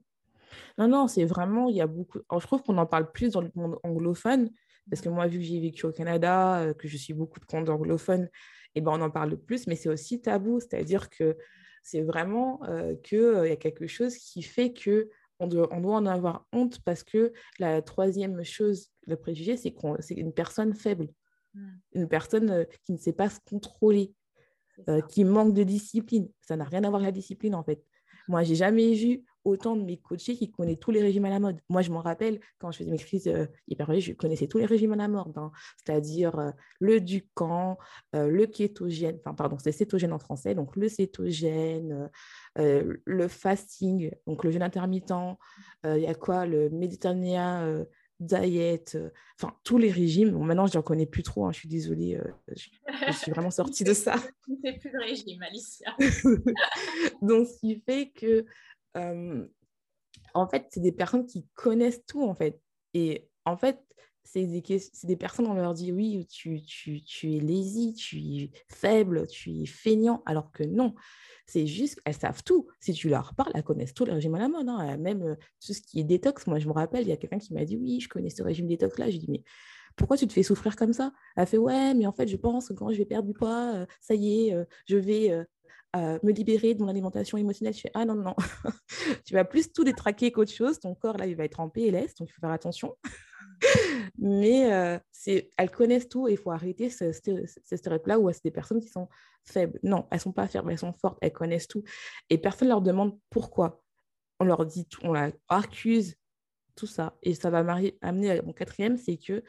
non, 0.76 0.88
non, 0.88 1.08
c'est 1.08 1.24
vraiment, 1.24 1.70
il 1.70 1.76
y 1.76 1.80
a 1.80 1.86
beaucoup. 1.86 2.18
je 2.18 2.46
trouve 2.46 2.62
qu'on 2.62 2.76
en 2.76 2.84
parle 2.84 3.10
plus 3.10 3.30
dans 3.30 3.40
le 3.40 3.50
monde 3.54 3.78
anglophone, 3.82 4.50
parce 4.90 5.00
que 5.00 5.08
moi, 5.08 5.26
vu 5.26 5.38
que 5.38 5.44
j'ai 5.44 5.60
vécu 5.60 5.86
au 5.86 5.92
Canada, 5.92 6.72
que 6.78 6.88
je 6.88 6.96
suis 6.96 7.14
beaucoup 7.14 7.40
de 7.40 7.44
comptes 7.44 7.68
anglophones, 7.68 8.28
et 8.74 8.80
ben, 8.80 8.92
on 8.92 9.00
en 9.00 9.10
parle 9.10 9.36
plus, 9.36 9.66
mais 9.66 9.76
c'est 9.76 9.88
aussi 9.88 10.20
tabou. 10.20 10.60
C'est-à-dire 10.60 11.10
que 11.10 11.36
c'est 11.82 12.02
vraiment 12.02 12.62
euh, 12.64 12.94
qu'il 12.96 13.18
euh, 13.18 13.48
y 13.48 13.52
a 13.52 13.56
quelque 13.56 13.86
chose 13.86 14.16
qui 14.16 14.42
fait 14.42 14.72
que 14.72 15.10
on 15.38 15.48
doit, 15.48 15.68
on 15.72 15.80
doit, 15.80 15.96
en 15.96 16.06
avoir 16.06 16.46
honte 16.52 16.78
parce 16.84 17.02
que 17.02 17.32
la 17.58 17.82
troisième 17.82 18.44
chose, 18.44 18.90
le 19.06 19.16
préjugé, 19.16 19.56
c'est 19.56 19.72
qu'on 19.72 19.96
c'est 19.98 20.14
une 20.14 20.32
personne 20.32 20.72
faible, 20.72 21.08
mmh. 21.54 21.68
une 21.94 22.08
personne 22.08 22.50
euh, 22.50 22.64
qui 22.84 22.92
ne 22.92 22.98
sait 22.98 23.12
pas 23.12 23.28
se 23.28 23.40
contrôler, 23.48 24.12
qui 25.10 25.24
manque 25.24 25.54
de 25.54 25.62
discipline. 25.62 26.28
Ça 26.40 26.56
n'a 26.56 26.64
rien 26.64 26.82
à 26.82 26.88
voir 26.88 27.02
avec 27.02 27.14
la 27.14 27.20
discipline, 27.20 27.54
en 27.54 27.62
fait. 27.62 27.84
Moi, 28.26 28.42
j'ai 28.42 28.54
jamais 28.54 28.94
vu 28.94 29.22
autant 29.44 29.76
de 29.76 29.82
mes 29.82 29.96
coachés 29.96 30.36
qui 30.36 30.50
connaissent 30.50 30.80
tous 30.80 30.90
les 30.90 31.02
régimes 31.02 31.24
à 31.24 31.30
la 31.30 31.40
mode. 31.40 31.58
Moi, 31.68 31.82
je 31.82 31.90
m'en 31.90 32.00
rappelle, 32.00 32.40
quand 32.58 32.70
je 32.70 32.78
faisais 32.78 32.90
mes 32.90 32.98
crises 32.98 33.28
euh, 33.28 33.46
je 34.00 34.12
connaissais 34.12 34.46
tous 34.46 34.58
les 34.58 34.66
régimes 34.66 34.92
à 34.92 34.96
la 34.96 35.08
mode, 35.08 35.36
hein. 35.36 35.50
c'est-à-dire 35.76 36.38
euh, 36.38 36.50
le 36.80 37.00
Ducan, 37.00 37.78
euh, 38.14 38.28
le 38.28 38.46
kétogène, 38.46 39.18
enfin, 39.24 39.34
pardon, 39.34 39.56
c'est 39.58 39.72
cétogène 39.72 40.12
en 40.12 40.18
français, 40.18 40.54
donc 40.54 40.76
le 40.76 40.88
cétogène, 40.88 42.10
euh, 42.58 42.96
le 43.04 43.28
fasting, 43.28 44.10
donc 44.26 44.44
le 44.44 44.50
jeûne 44.50 44.62
intermittent, 44.62 45.12
il 45.84 45.98
y 45.98 46.06
a 46.06 46.14
quoi, 46.14 46.46
le 46.46 46.70
méditerranéen 46.70 47.84
diet, 48.20 48.96
enfin 49.36 49.56
tous 49.64 49.78
les 49.78 49.90
régimes. 49.90 50.30
Bon, 50.30 50.44
maintenant, 50.44 50.68
je 50.68 50.78
n'en 50.78 50.82
connais 50.82 51.06
plus 51.06 51.24
trop, 51.24 51.46
hein, 51.46 51.52
je 51.52 51.58
suis 51.58 51.68
désolée, 51.68 52.20
je, 52.48 53.12
suis 53.12 53.32
vraiment 53.32 53.50
sortie 53.50 53.82
de 53.82 53.92
ça. 53.92 54.14
Tu 54.44 54.52
ne 54.52 54.78
plus 54.78 54.90
de 54.90 54.98
régime, 54.98 55.42
Alicia. 55.42 55.96
Donc, 57.22 57.48
ce 57.48 57.58
qui 57.58 57.82
fait 57.84 58.10
que 58.10 58.46
en 58.94 60.46
fait, 60.46 60.66
c'est 60.70 60.80
des 60.80 60.92
personnes 60.92 61.26
qui 61.26 61.46
connaissent 61.54 62.04
tout, 62.06 62.22
en 62.22 62.34
fait. 62.34 62.60
Et 62.94 63.28
en 63.44 63.56
fait, 63.56 63.82
c'est 64.24 64.46
des, 64.46 65.16
personnes, 65.16 65.46
on 65.46 65.54
leur 65.54 65.74
dit, 65.74 65.92
oui, 65.92 66.26
tu, 66.26 66.56
es 66.56 67.40
lazy, 67.40 67.94
tu 67.94 68.18
es 68.18 68.50
faible, 68.68 69.26
tu 69.26 69.50
es 69.62 69.66
feignant, 69.66 70.22
alors 70.26 70.52
que 70.52 70.62
non. 70.62 70.94
C'est 71.46 71.66
juste, 71.66 72.00
elles 72.04 72.14
savent 72.14 72.42
tout. 72.44 72.68
Si 72.80 72.92
tu 72.92 73.08
leur 73.08 73.34
parles, 73.34 73.50
elles 73.54 73.64
connaissent 73.64 73.94
tout 73.94 74.04
le 74.04 74.12
régime 74.12 74.34
à 74.36 74.38
la 74.38 74.48
mode. 74.48 74.68
Hein. 74.68 74.96
Même 74.96 75.36
tout 75.64 75.74
ce 75.74 75.82
qui 75.82 76.00
est 76.00 76.04
détox. 76.04 76.46
Moi, 76.46 76.60
je 76.60 76.68
me 76.68 76.72
rappelle, 76.72 77.02
il 77.02 77.08
y 77.08 77.12
a 77.12 77.16
quelqu'un 77.16 77.38
qui 77.38 77.52
m'a 77.52 77.64
dit, 77.64 77.76
oui, 77.76 78.00
je 78.00 78.08
connais 78.08 78.30
ce 78.30 78.42
régime 78.42 78.68
détox-là. 78.68 79.10
Je 79.10 79.18
dis, 79.18 79.26
mais 79.28 79.42
pourquoi 79.96 80.16
tu 80.16 80.26
te 80.26 80.32
fais 80.32 80.44
souffrir 80.44 80.76
comme 80.76 80.92
ça? 80.92 81.12
Elle 81.36 81.46
fait, 81.46 81.58
ouais, 81.58 81.92
mais 81.94 82.06
en 82.06 82.12
fait, 82.12 82.28
je 82.28 82.36
pense 82.36 82.68
que 82.68 82.74
quand 82.74 82.90
je 82.92 82.98
vais 82.98 83.04
perdre 83.04 83.26
du 83.26 83.34
poids, 83.34 83.86
ça 84.00 84.14
y 84.14 84.48
est, 84.48 84.66
je 84.86 84.96
vais 84.96 85.44
me 85.94 86.30
libérer 86.30 86.74
de 86.74 86.82
mon 86.82 86.88
alimentation 86.88 87.38
émotionnelle. 87.38 87.74
Je 87.74 87.80
fais 87.80 87.90
Ah 87.94 88.04
non, 88.04 88.14
non, 88.14 88.34
tu 89.26 89.34
vas 89.34 89.44
plus 89.44 89.72
tout 89.72 89.84
détraquer 89.84 90.32
qu'autre 90.32 90.52
chose. 90.52 90.80
Ton 90.80 90.94
corps, 90.94 91.18
là, 91.18 91.26
il 91.26 91.36
va 91.36 91.44
être 91.44 91.60
en 91.60 91.68
PLS, 91.68 92.14
donc 92.14 92.28
il 92.28 92.32
faut 92.32 92.40
faire 92.40 92.50
attention. 92.50 92.96
Mais 94.18 94.72
euh, 94.72 94.98
elles 95.56 95.70
connaissent 95.70 96.08
tout 96.08 96.28
et 96.28 96.32
il 96.32 96.38
faut 96.38 96.50
arrêter 96.50 96.90
ce, 96.90 97.12
stéréotype-là 97.12 98.18
où 98.18 98.30
c'est 98.32 98.44
des 98.44 98.50
personnes 98.50 98.80
qui 98.80 98.88
sont 98.88 99.08
faibles. 99.44 99.78
Non, 99.82 100.06
elles 100.10 100.16
ne 100.16 100.22
sont 100.22 100.32
pas 100.32 100.48
faibles, 100.48 100.70
elles 100.70 100.78
sont 100.78 100.92
fortes, 100.92 101.18
elles 101.20 101.32
connaissent 101.32 101.68
tout. 101.68 101.82
Et 102.30 102.38
personne 102.38 102.68
ne 102.68 102.72
leur 102.72 102.82
demande 102.82 103.18
pourquoi. 103.30 103.82
On 104.40 104.44
leur 104.44 104.66
dit 104.66 104.86
tout, 104.86 105.00
on 105.04 105.12
leur 105.12 105.32
accuse 105.48 106.16
tout 106.74 106.86
ça. 106.86 107.16
Et 107.22 107.34
ça 107.34 107.50
va 107.50 107.64
amener 108.00 108.30
à 108.38 108.42
mon 108.42 108.52
quatrième, 108.52 108.96
c'est 108.96 109.16
que 109.16 109.42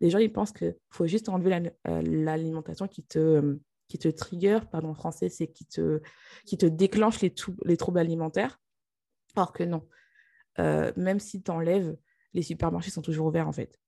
les 0.00 0.10
gens, 0.10 0.18
ils 0.18 0.32
pensent 0.32 0.52
qu'il 0.52 0.74
faut 0.90 1.06
juste 1.06 1.28
enlever 1.28 1.70
euh, 1.86 2.02
l'alimentation 2.02 2.88
qui 2.88 3.04
te 3.04 3.58
qui 3.92 3.98
te 3.98 4.08
trigger, 4.08 4.60
pardon, 4.70 4.94
français, 4.94 5.28
c'est 5.28 5.48
qui 5.48 5.66
te, 5.66 6.00
qui 6.46 6.56
te 6.56 6.64
déclenche 6.64 7.20
les, 7.20 7.34
les 7.66 7.76
troubles 7.76 7.98
alimentaires. 7.98 8.58
Alors 9.36 9.52
que 9.52 9.64
non. 9.64 9.86
Euh, 10.58 10.92
même 10.96 11.20
si 11.20 11.42
tu 11.42 11.50
enlèves, 11.50 11.94
les 12.32 12.40
supermarchés 12.40 12.90
sont 12.90 13.02
toujours 13.02 13.26
ouverts 13.26 13.48
en 13.48 13.52
fait. 13.52 13.78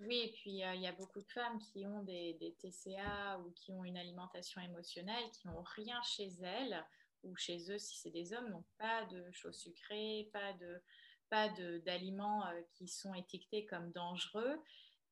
Oui, 0.00 0.20
et 0.26 0.32
puis 0.32 0.62
euh, 0.62 0.74
il 0.74 0.82
y 0.82 0.86
a 0.86 0.92
beaucoup 0.92 1.22
de 1.22 1.30
femmes 1.32 1.58
qui 1.58 1.86
ont 1.86 2.02
des, 2.02 2.34
des, 2.34 2.54
TCA 2.60 3.38
ou 3.38 3.52
qui 3.52 3.72
ont 3.72 3.84
une 3.84 3.96
alimentation 3.96 4.60
émotionnelle, 4.60 5.30
qui 5.32 5.46
n'ont 5.46 5.62
rien 5.62 5.98
chez 6.02 6.28
elles 6.42 6.84
ou 7.22 7.34
chez 7.36 7.72
eux 7.72 7.78
si 7.78 7.98
c'est 7.98 8.10
des 8.10 8.34
hommes, 8.34 8.50
donc 8.50 8.66
pas 8.76 9.06
de 9.06 9.24
choses 9.32 9.56
sucrées, 9.56 10.28
pas 10.30 10.52
de 10.60 10.82
pas 11.30 11.48
d'aliments 11.86 12.46
euh, 12.48 12.60
qui 12.74 12.86
sont 12.86 13.14
étiquetés 13.14 13.64
comme 13.64 13.90
dangereux 13.92 14.60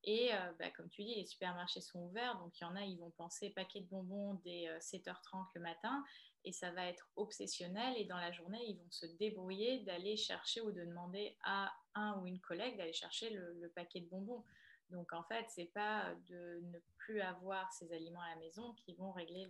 et 0.05 0.35
euh, 0.35 0.53
bah, 0.59 0.71
comme 0.71 0.88
tu 0.88 1.05
dis, 1.05 1.15
les 1.15 1.27
supermarchés 1.27 1.81
sont 1.81 2.01
ouverts, 2.01 2.38
donc 2.38 2.59
il 2.59 2.65
y 2.65 2.67
en 2.67 2.75
a, 2.75 2.83
ils 2.83 2.99
vont 2.99 3.11
penser 3.11 3.51
paquet 3.51 3.81
de 3.81 3.87
bonbons 3.87 4.35
dès 4.45 4.67
7h30 4.81 5.07
euh, 5.07 5.45
le 5.55 5.61
matin, 5.61 6.05
et 6.45 6.53
ça 6.53 6.73
va 6.73 6.87
être 6.87 7.09
obsessionnel, 7.17 7.95
et 7.97 8.05
dans 8.05 8.17
la 8.17 8.33
journée, 8.33 8.59
ils 8.67 8.77
vont 8.77 8.91
se 8.91 9.07
débrouiller 9.07 9.81
d'aller 9.81 10.17
chercher 10.17 10.61
ou 10.61 10.73
de 10.73 10.85
demander 10.85 11.37
à 11.45 11.73
un 11.95 12.19
ou 12.21 12.27
une 12.27 12.41
collègue 12.41 12.77
d'aller 12.77 12.93
chercher 12.93 13.31
le, 13.31 13.71
paquet 13.77 14.01
de 14.01 14.09
bonbons. 14.09 14.45
Donc 14.91 15.12
en 15.12 15.23
fait, 15.25 15.47
c'est 15.49 15.73
pas 15.73 16.12
de 16.29 16.61
ne 16.65 16.79
plus 16.99 17.21
avoir 17.21 17.73
ces 17.73 17.93
aliments 17.93 18.21
à 18.21 18.31
la 18.31 18.37
maison 18.37 18.75
qui 18.75 18.95
vont 18.95 19.12
régler 19.12 19.49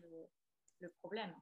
le 0.81 0.91
problème. 1.01 1.35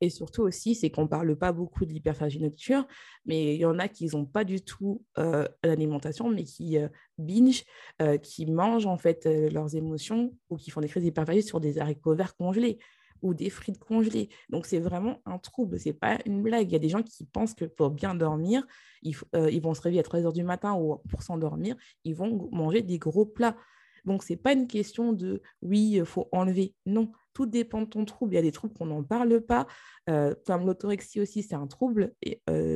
Et 0.00 0.10
surtout 0.10 0.42
aussi, 0.42 0.74
c'est 0.74 0.90
qu'on 0.90 1.02
ne 1.02 1.08
parle 1.08 1.36
pas 1.36 1.52
beaucoup 1.52 1.84
de 1.84 1.92
l'hyperphagie 1.92 2.40
nocturne, 2.40 2.86
mais 3.26 3.54
il 3.54 3.60
y 3.60 3.64
en 3.64 3.78
a 3.78 3.88
qui 3.88 4.06
n'ont 4.06 4.26
pas 4.26 4.44
du 4.44 4.60
tout 4.60 5.02
euh, 5.18 5.46
l'alimentation, 5.62 6.28
mais 6.30 6.44
qui 6.44 6.78
euh, 6.78 6.88
binge, 7.18 7.64
euh, 8.02 8.18
qui 8.18 8.46
mangent 8.46 8.86
en 8.86 8.98
fait 8.98 9.26
leurs 9.26 9.74
émotions 9.74 10.34
ou 10.50 10.56
qui 10.56 10.70
font 10.70 10.80
des 10.80 10.88
crises 10.88 11.02
d'hyperphagie 11.02 11.42
sur 11.42 11.60
des 11.60 11.78
haricots 11.78 12.14
verts 12.14 12.36
congelés 12.36 12.78
ou 13.20 13.34
des 13.34 13.50
frites 13.50 13.78
congelées. 13.78 14.28
Donc 14.48 14.66
c'est 14.66 14.78
vraiment 14.78 15.20
un 15.26 15.38
trouble, 15.38 15.80
c'est 15.80 15.92
pas 15.92 16.18
une 16.24 16.42
blague. 16.42 16.70
Il 16.70 16.72
y 16.72 16.76
a 16.76 16.80
des 16.80 16.88
gens 16.88 17.02
qui 17.02 17.24
pensent 17.24 17.54
que 17.54 17.64
pour 17.64 17.90
bien 17.90 18.14
dormir, 18.14 18.64
ils, 19.02 19.16
ils 19.50 19.60
vont 19.60 19.74
se 19.74 19.80
réveiller 19.80 20.00
à 20.00 20.04
3 20.04 20.20
heures 20.20 20.32
du 20.32 20.44
matin 20.44 20.74
ou 20.74 20.98
pour 21.08 21.22
s'endormir, 21.24 21.74
ils 22.04 22.14
vont 22.14 22.48
manger 22.52 22.82
des 22.82 22.98
gros 22.98 23.26
plats. 23.26 23.56
Donc, 24.04 24.22
ce 24.22 24.32
n'est 24.32 24.38
pas 24.38 24.52
une 24.52 24.66
question 24.66 25.12
de 25.12 25.42
oui, 25.62 25.92
il 25.96 26.04
faut 26.04 26.28
enlever. 26.32 26.74
Non, 26.86 27.12
tout 27.38 27.46
dépend 27.46 27.82
de 27.82 27.86
ton 27.86 28.04
trouble. 28.04 28.32
Il 28.32 28.34
y 28.34 28.40
a 28.40 28.42
des 28.42 28.50
troubles 28.50 28.74
qu'on 28.74 28.86
n'en 28.86 29.04
parle 29.04 29.40
pas. 29.40 29.68
Euh, 30.10 30.34
l'autorexie 30.48 31.20
aussi, 31.20 31.44
c'est 31.44 31.54
un 31.54 31.68
trouble 31.68 32.12
euh, 32.26 32.32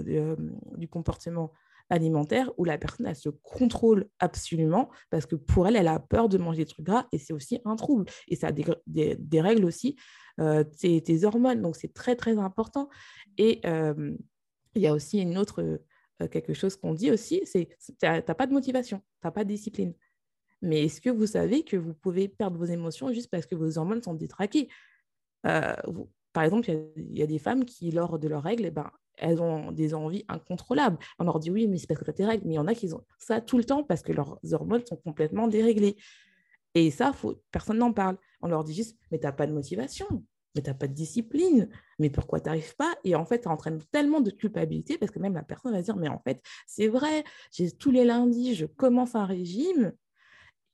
euh, 0.06 0.36
du 0.76 0.86
comportement 0.86 1.50
alimentaire 1.90 2.52
où 2.58 2.64
la 2.64 2.78
personne, 2.78 3.06
elle 3.06 3.16
se 3.16 3.28
contrôle 3.28 4.08
absolument 4.20 4.88
parce 5.10 5.26
que 5.26 5.34
pour 5.34 5.66
elle, 5.66 5.74
elle 5.74 5.88
a 5.88 5.98
peur 5.98 6.28
de 6.28 6.38
manger 6.38 6.58
des 6.58 6.70
trucs 6.70 6.86
gras 6.86 7.08
et 7.10 7.18
c'est 7.18 7.32
aussi 7.32 7.58
un 7.64 7.74
trouble. 7.74 8.04
Et 8.28 8.36
ça 8.36 8.48
a 8.48 8.52
des, 8.52 9.40
règles 9.40 9.64
aussi, 9.64 9.96
tes, 10.78 11.02
tes, 11.02 11.24
hormones. 11.24 11.60
Donc, 11.60 11.74
c'est 11.74 11.92
très, 11.92 12.14
très 12.14 12.38
important. 12.38 12.88
Et 13.38 13.60
il 13.64 14.80
y 14.80 14.86
a 14.86 14.94
aussi 14.94 15.18
une 15.18 15.38
autre, 15.38 15.80
quelque 16.30 16.54
chose 16.54 16.76
qu'on 16.76 16.94
dit 16.94 17.10
aussi, 17.10 17.42
c'est 17.44 17.68
tu 17.84 18.06
n'as 18.06 18.22
pas 18.22 18.46
de 18.46 18.52
motivation, 18.52 18.98
tu 19.20 19.26
n'as 19.26 19.32
pas 19.32 19.42
de 19.42 19.48
discipline. 19.48 19.92
Mais 20.62 20.84
est-ce 20.84 21.00
que 21.00 21.10
vous 21.10 21.26
savez 21.26 21.64
que 21.64 21.76
vous 21.76 21.92
pouvez 21.92 22.28
perdre 22.28 22.56
vos 22.56 22.64
émotions 22.64 23.12
juste 23.12 23.30
parce 23.30 23.46
que 23.46 23.54
vos 23.54 23.78
hormones 23.78 24.02
sont 24.02 24.14
détraquées? 24.14 24.68
Par 25.42 26.44
exemple, 26.44 26.70
il 26.96 27.18
y, 27.18 27.22
a 27.22 27.26
des 27.26 27.38
femmes 27.38 27.64
qui, 27.64 27.90
lors 27.90 28.18
de 28.18 28.28
leurs 28.28 28.42
règles, 28.42 28.64
eh 28.64 28.70
ben, 28.70 28.90
elles 29.18 29.42
ont 29.42 29.70
des 29.70 29.92
envies 29.92 30.24
incontrôlables. 30.28 30.98
On 31.18 31.24
leur 31.24 31.38
dit 31.38 31.50
oui, 31.50 31.68
mais 31.68 31.78
c'est 31.78 31.86
parce 31.86 32.00
que 32.00 32.04
tu 32.06 32.14
tes 32.14 32.24
règles. 32.24 32.46
Mais 32.46 32.54
il 32.54 32.56
y 32.56 32.60
en 32.60 32.66
a 32.66 32.74
qui 32.74 32.92
ont 32.94 33.04
ça 33.18 33.40
tout 33.40 33.58
le 33.58 33.64
temps 33.64 33.84
parce 33.84 34.02
que 34.02 34.12
leurs 34.12 34.38
hormones 34.52 34.84
sont 34.86 34.96
complètement 34.96 35.48
déréglées. 35.48 35.96
Et 36.74 36.90
ça, 36.90 37.12
personne 37.50 37.78
n'en 37.78 37.92
parle. 37.92 38.16
On 38.40 38.48
leur 38.48 38.64
dit 38.64 38.74
juste, 38.74 38.96
mais 39.10 39.18
tu 39.18 39.26
n'as 39.26 39.32
pas 39.32 39.46
de 39.46 39.52
motivation, 39.52 40.06
mais 40.54 40.62
tu 40.62 40.70
n'as 40.70 40.74
pas 40.74 40.88
de 40.88 40.94
discipline, 40.94 41.68
mais 41.98 42.08
pourquoi 42.08 42.40
tu 42.40 42.46
n'arrives 42.46 42.74
pas? 42.76 42.94
Et 43.04 43.14
en 43.14 43.26
fait, 43.26 43.44
ça 43.44 43.50
entraîne 43.50 43.78
tellement 43.90 44.20
de 44.20 44.30
culpabilité 44.30 44.96
parce 44.96 45.12
que 45.12 45.18
même 45.18 45.34
la 45.34 45.42
personne 45.42 45.72
va 45.72 45.80
se 45.80 45.84
dire, 45.84 45.96
mais 45.96 46.08
en 46.08 46.18
fait, 46.18 46.42
c'est 46.66 46.88
vrai, 46.88 47.24
tous 47.78 47.90
les 47.90 48.04
lundis, 48.04 48.54
je 48.54 48.66
commence 48.66 49.14
un 49.14 49.26
régime, 49.26 49.92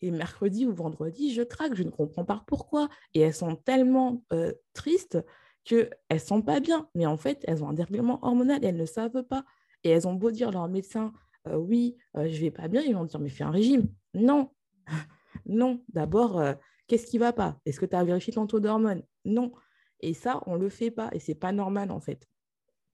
et 0.01 0.11
mercredi 0.11 0.67
ou 0.67 0.75
vendredi, 0.75 1.33
je 1.33 1.43
craque, 1.43 1.75
je 1.75 1.83
ne 1.83 1.91
comprends 1.91 2.25
pas 2.25 2.43
pourquoi. 2.47 2.89
Et 3.15 3.21
elles 3.21 3.35
sont 3.35 3.57
tellement 3.57 4.23
euh, 4.33 4.53
tristes 4.73 5.19
qu'elles 5.65 5.91
ne 6.11 6.19
sont 6.19 6.43
pas 6.43 6.61
bien. 6.61 6.89
Mais 6.95 7.07
en 7.07 7.17
fait, 7.17 7.45
elles 7.47 7.63
ont 7.63 7.69
un 7.69 7.75
dérèglement 7.75 8.19
hormonal 8.25 8.65
elles 8.65 8.77
ne 8.77 8.87
savent 8.87 9.23
pas. 9.25 9.45
Et 9.85 9.91
elles 9.91 10.07
ont 10.09 10.15
beau 10.15 10.31
dire 10.31 10.49
à 10.49 10.53
leur 10.53 10.69
médecin, 10.69 11.13
euh, 11.47 11.57
oui, 11.57 11.97
euh, 12.17 12.29
je 12.29 12.35
ne 12.35 12.41
vais 12.41 12.51
pas 12.51 12.69
bien, 12.69 12.83
ils 12.83 12.95
vont 12.95 13.05
dire, 13.05 13.21
mais 13.21 13.29
fais 13.29 13.45
un 13.45 13.51
régime. 13.51 13.89
Non, 14.15 14.51
non. 15.47 15.83
D'abord, 15.89 16.43
qu'est-ce 16.87 17.07
qui 17.07 17.17
ne 17.17 17.25
va 17.25 17.33
pas? 17.33 17.59
Est-ce 17.65 17.81
que 17.81 17.87
tu 17.87 17.97
as 17.97 18.05
vérifié 18.05 18.33
ton 18.33 18.47
taux 18.47 18.61
d'hormones 18.61 19.03
Non. 19.25 19.53
Et 20.01 20.15
ça, 20.15 20.43
on 20.47 20.57
ne 20.57 20.61
le 20.61 20.69
fait 20.69 20.91
pas. 20.91 21.11
Et 21.13 21.19
ce 21.19 21.31
n'est 21.31 21.39
pas 21.39 21.53
normal, 21.53 21.91
en 21.91 22.01
fait. 22.01 22.29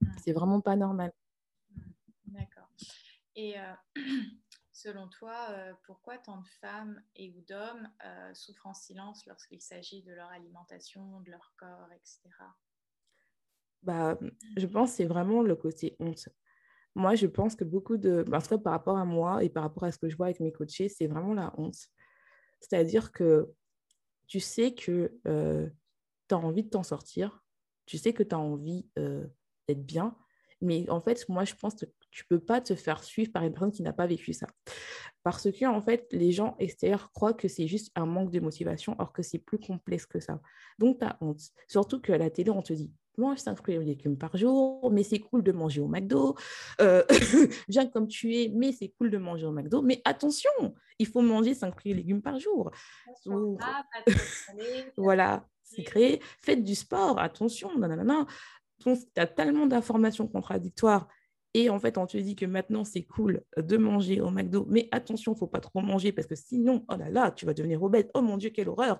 Mmh. 0.01 0.07
C'est 0.23 0.33
vraiment 0.33 0.61
pas 0.61 0.75
normal. 0.75 1.11
D'accord. 2.25 2.69
Et 3.35 3.55
Selon 4.75 5.07
toi, 5.07 5.47
euh, 5.51 5.73
pourquoi 5.85 6.17
tant 6.17 6.41
de 6.41 6.47
femmes 6.59 7.01
et 7.15 7.29
ou 7.29 7.39
d'hommes 7.47 7.89
euh, 8.05 8.33
souffrent 8.33 8.67
en 8.67 8.73
silence 8.73 9.25
lorsqu'il 9.25 9.61
s'agit 9.61 10.03
de 10.03 10.11
leur 10.11 10.27
alimentation, 10.27 11.21
de 11.21 11.31
leur 11.31 11.53
corps, 11.57 11.87
etc. 11.93 12.19
Bah, 13.83 14.19
je 14.57 14.67
pense 14.67 14.91
que 14.91 14.97
c'est 14.97 15.05
vraiment 15.05 15.43
le 15.43 15.55
côté 15.55 15.95
honte. 15.99 16.27
Moi, 16.93 17.15
je 17.15 17.25
pense 17.25 17.55
que 17.55 17.63
beaucoup 17.63 17.95
de... 17.95 18.25
Bah, 18.27 18.39
en 18.39 18.41
tout 18.41 18.59
par 18.59 18.73
rapport 18.73 18.97
à 18.97 19.05
moi 19.05 19.41
et 19.45 19.49
par 19.49 19.63
rapport 19.63 19.85
à 19.85 19.93
ce 19.93 19.97
que 19.97 20.09
je 20.09 20.17
vois 20.17 20.25
avec 20.25 20.41
mes 20.41 20.51
coachés, 20.51 20.89
c'est 20.89 21.07
vraiment 21.07 21.33
la 21.33 21.57
honte. 21.57 21.87
C'est-à-dire 22.59 23.13
que 23.13 23.49
tu 24.27 24.41
sais 24.41 24.75
que 24.75 25.17
euh, 25.25 25.69
tu 26.27 26.35
as 26.35 26.37
envie 26.37 26.63
de 26.63 26.69
t'en 26.69 26.83
sortir, 26.83 27.45
tu 27.85 27.97
sais 27.97 28.11
que 28.11 28.23
tu 28.23 28.35
as 28.35 28.39
envie 28.39 28.89
d'être 28.97 29.85
bien, 29.85 30.17
mais 30.59 30.89
en 30.89 30.99
fait, 30.99 31.29
moi, 31.29 31.45
je 31.45 31.55
pense 31.55 31.75
que 31.75 31.85
tu 32.15 32.23
ne 32.31 32.37
peux 32.37 32.43
pas 32.43 32.61
te 32.61 32.75
faire 32.75 33.03
suivre 33.03 33.31
par 33.33 33.43
une 33.43 33.51
personne 33.51 33.73
qui 33.73 33.83
n'a 33.83 33.91
pas 33.91 34.07
vécu 34.07 34.31
ça. 34.31 34.47
Parce 35.21 35.51
que, 35.51 35.65
en 35.65 35.81
fait, 35.81 36.07
les 36.11 36.31
gens 36.31 36.55
extérieurs 36.59 37.11
croient 37.11 37.33
que 37.33 37.49
c'est 37.49 37.67
juste 37.67 37.91
un 37.95 38.05
manque 38.05 38.31
de 38.31 38.39
motivation, 38.39 38.93
alors 38.93 39.11
que 39.11 39.21
c'est 39.21 39.39
plus 39.39 39.59
complexe 39.59 40.05
que 40.05 40.21
ça. 40.21 40.39
Donc, 40.79 40.99
tu 40.99 41.05
as 41.05 41.17
honte. 41.19 41.41
Surtout 41.67 41.99
qu'à 41.99 42.17
la 42.17 42.29
télé, 42.29 42.51
on 42.51 42.61
te 42.61 42.71
dit 42.71 42.89
mange 43.17 43.37
5 43.37 43.57
fruits 43.57 43.75
et 43.75 43.79
légumes 43.79 44.17
par 44.17 44.35
jour, 44.37 44.89
mais 44.91 45.03
c'est 45.03 45.19
cool 45.19 45.43
de 45.43 45.51
manger 45.51 45.81
au 45.81 45.87
McDo. 45.87 46.35
Euh, 46.79 47.03
viens 47.67 47.87
comme 47.87 48.07
tu 48.07 48.33
es, 48.35 48.49
mais 48.53 48.71
c'est 48.71 48.93
cool 48.97 49.09
de 49.09 49.17
manger 49.17 49.45
au 49.45 49.51
McDo. 49.51 49.81
Mais 49.81 50.01
attention, 50.05 50.51
il 50.99 51.07
faut 51.07 51.21
manger 51.21 51.53
5 51.53 51.77
fruits 51.77 51.91
et 51.91 51.95
légumes 51.95 52.21
par 52.21 52.39
jour. 52.39 52.71
voilà, 54.97 55.45
c'est 55.63 55.83
créé. 55.83 56.21
Faites 56.41 56.63
du 56.63 56.75
sport, 56.75 57.19
attention. 57.19 57.71
Tu 58.79 58.89
as 59.17 59.27
tellement 59.27 59.65
d'informations 59.65 60.27
contradictoires 60.27 61.07
Et 61.57 61.69
en 61.69 61.79
fait, 61.79 61.97
on 61.97 62.05
te 62.05 62.17
dit 62.17 62.35
que 62.35 62.45
maintenant, 62.45 62.83
c'est 62.83 63.03
cool 63.03 63.41
de 63.55 63.77
manger 63.77 64.19
au 64.19 64.29
McDo, 64.29 64.65
mais 64.69 64.89
attention, 64.91 65.31
il 65.31 65.35
ne 65.35 65.39
faut 65.39 65.47
pas 65.47 65.61
trop 65.61 65.79
manger 65.79 66.11
parce 66.11 66.27
que 66.27 66.35
sinon, 66.35 66.83
oh 66.89 66.97
là 66.97 67.09
là, 67.09 67.31
tu 67.31 67.45
vas 67.45 67.53
devenir 67.53 67.81
obèse. 67.81 68.09
Oh 68.13 68.21
mon 68.21 68.35
Dieu, 68.35 68.49
quelle 68.49 68.67
horreur 68.67 68.99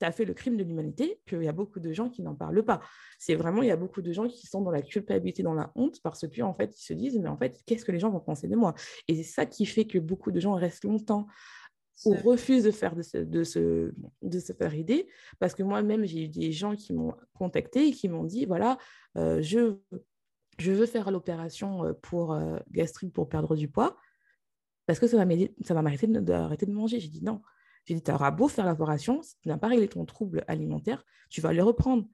tu 0.00 0.04
as 0.04 0.10
fait 0.10 0.24
le 0.24 0.34
crime 0.34 0.56
de 0.56 0.64
l'humanité, 0.64 1.20
qu'il 1.26 1.42
y 1.42 1.48
a 1.48 1.52
beaucoup 1.52 1.78
de 1.78 1.92
gens 1.92 2.08
qui 2.08 2.22
n'en 2.22 2.34
parlent 2.34 2.64
pas. 2.64 2.80
C'est 3.18 3.36
vraiment, 3.36 3.62
il 3.62 3.68
y 3.68 3.72
a 3.72 3.76
beaucoup 3.76 4.02
de 4.02 4.12
gens 4.12 4.26
qui 4.26 4.46
sont 4.48 4.60
dans 4.60 4.70
la 4.72 4.82
culpabilité, 4.82 5.44
dans 5.44 5.54
la 5.54 5.70
honte, 5.76 6.00
parce 6.02 6.26
qu'en 6.26 6.54
fait, 6.54 6.76
ils 6.76 6.84
se 6.84 6.92
disent, 6.92 7.18
mais 7.18 7.28
en 7.28 7.36
fait, 7.36 7.60
qu'est-ce 7.64 7.84
que 7.84 7.92
les 7.92 8.00
gens 8.00 8.10
vont 8.10 8.20
penser 8.20 8.48
de 8.48 8.56
moi? 8.56 8.74
Et 9.06 9.14
c'est 9.14 9.22
ça 9.22 9.46
qui 9.46 9.64
fait 9.64 9.86
que 9.86 9.98
beaucoup 9.98 10.32
de 10.32 10.40
gens 10.40 10.54
restent 10.54 10.84
longtemps 10.84 11.26
ou 12.04 12.14
refusent 12.14 12.64
de, 12.64 12.70
faire 12.70 12.94
de, 12.94 13.02
de 14.22 14.38
se 14.40 14.52
faire 14.52 14.74
aider, 14.74 15.08
parce 15.38 15.54
que 15.54 15.64
moi-même, 15.64 16.04
j'ai 16.04 16.24
eu 16.24 16.28
des 16.28 16.52
gens 16.52 16.76
qui 16.76 16.92
m'ont 16.92 17.14
contacté 17.34 17.88
et 17.88 17.92
qui 17.92 18.08
m'ont 18.08 18.24
dit, 18.24 18.46
voilà, 18.46 18.78
euh, 19.16 19.42
je, 19.42 19.76
je 20.58 20.72
veux 20.72 20.86
faire 20.86 21.10
l'opération 21.10 21.84
euh, 21.84 21.92
pour 21.92 22.32
euh, 22.32 22.58
gastrique 22.70 23.12
pour 23.12 23.28
perdre 23.28 23.56
du 23.56 23.68
poids, 23.68 23.96
parce 24.86 24.98
que 24.98 25.06
ça 25.06 25.16
va 25.16 25.82
m'arrêter 25.82 26.06
d'arrêter 26.06 26.66
de 26.66 26.72
manger. 26.72 27.00
J'ai 27.00 27.08
dit 27.08 27.22
non. 27.22 27.42
J'ai 27.84 27.94
dit, 27.94 28.02
tu 28.02 28.10
auras 28.10 28.30
beau 28.30 28.48
faire 28.48 28.66
l'opération, 28.66 29.22
si 29.22 29.38
tu 29.40 29.48
n'as 29.48 29.56
pas 29.56 29.68
réglé 29.68 29.88
ton 29.88 30.04
trouble 30.04 30.44
alimentaire, 30.46 31.04
tu 31.30 31.40
vas 31.40 31.52
les 31.54 31.62
reprendre. 31.62 32.06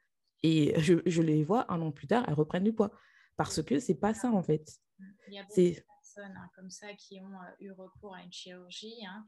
Et 0.44 0.78
je, 0.80 0.94
je, 1.04 1.22
les 1.22 1.42
vois 1.42 1.72
un 1.72 1.80
an 1.80 1.90
plus 1.90 2.06
tard, 2.06 2.24
elles 2.28 2.34
reprennent 2.34 2.64
du 2.64 2.72
poids. 2.72 2.92
Parce 3.36 3.62
que 3.62 3.80
c'est 3.80 3.96
pas 3.96 4.14
ça, 4.14 4.30
en 4.30 4.42
fait. 4.42 4.78
Il 5.26 5.34
y 5.34 5.38
a 5.38 5.42
beaucoup 5.42 5.60
de 5.60 5.74
personnes 5.74 6.36
hein, 6.36 6.48
comme 6.54 6.70
ça 6.70 6.92
qui 6.94 7.18
ont 7.20 7.34
euh, 7.34 7.50
eu 7.60 7.72
recours 7.72 8.14
à 8.14 8.22
une 8.22 8.32
chirurgie, 8.32 9.04
hein, 9.06 9.24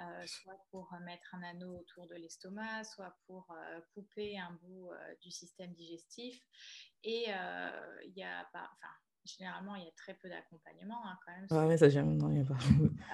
euh, 0.00 0.26
soit 0.26 0.58
pour 0.70 0.92
mettre 1.04 1.34
un 1.34 1.42
anneau 1.42 1.78
autour 1.78 2.06
de 2.06 2.14
l'estomac, 2.14 2.84
soit 2.84 3.16
pour 3.26 3.50
euh, 3.50 3.80
couper 3.94 4.38
un 4.38 4.52
bout 4.62 4.90
du 5.22 5.30
système 5.30 5.72
digestif. 5.74 6.40
Et 7.04 7.26
il 7.28 8.12
y 8.16 8.24
a, 8.24 8.44
pas, 8.52 8.70
enfin, 8.74 8.92
généralement, 9.24 9.74
il 9.76 9.84
y 9.84 9.88
a 9.88 9.92
très 9.92 10.14
peu 10.14 10.28
d'accompagnement 10.28 11.00
hein, 11.06 11.18
quand 11.24 11.32
même. 11.32 11.68
Ouais, 11.68 11.76
ça, 11.76 11.88
non, 12.02 12.30
il 12.30 12.40
a 12.40 12.44
pas. 12.44 12.58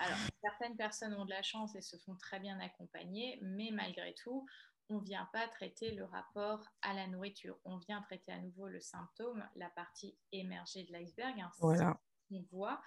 Alors, 0.01 0.19
certaines 0.43 0.77
personnes 0.77 1.15
ont 1.15 1.25
de 1.25 1.31
la 1.31 1.43
chance 1.43 1.75
et 1.75 1.81
se 1.81 1.97
font 1.99 2.17
très 2.17 2.41
bien 2.41 2.59
accompagner, 2.61 3.39
mais 3.43 3.71
malgré 3.73 4.15
tout, 4.15 4.47
on 4.91 5.01
ne 5.01 5.05
vient 5.05 5.29
pas 5.33 5.49
traiter 5.49 5.93
le 5.93 6.05
rapport 6.05 6.65
à 6.83 6.93
la 6.95 7.07
nourriture. 7.07 7.59
On 7.65 7.79
vient 7.79 8.03
traiter 8.03 8.33
à 8.33 8.39
nouveau 8.39 8.69
le 8.69 8.81
symptôme, 8.81 9.47
la 9.57 9.71
partie 9.71 10.17
émergée 10.33 10.85
de 10.85 10.93
l'iceberg, 10.93 11.41
hein, 11.41 11.51
voilà. 11.59 11.99
on 12.31 12.43
voit, 12.51 12.83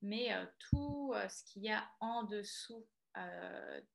mais 0.00 0.32
euh, 0.32 0.46
tout 0.70 1.12
euh, 1.14 1.28
ce 1.28 1.44
qu'il 1.44 1.64
y 1.64 1.70
a 1.70 1.84
en 2.00 2.24
dessous 2.24 2.80
euh, 2.80 3.01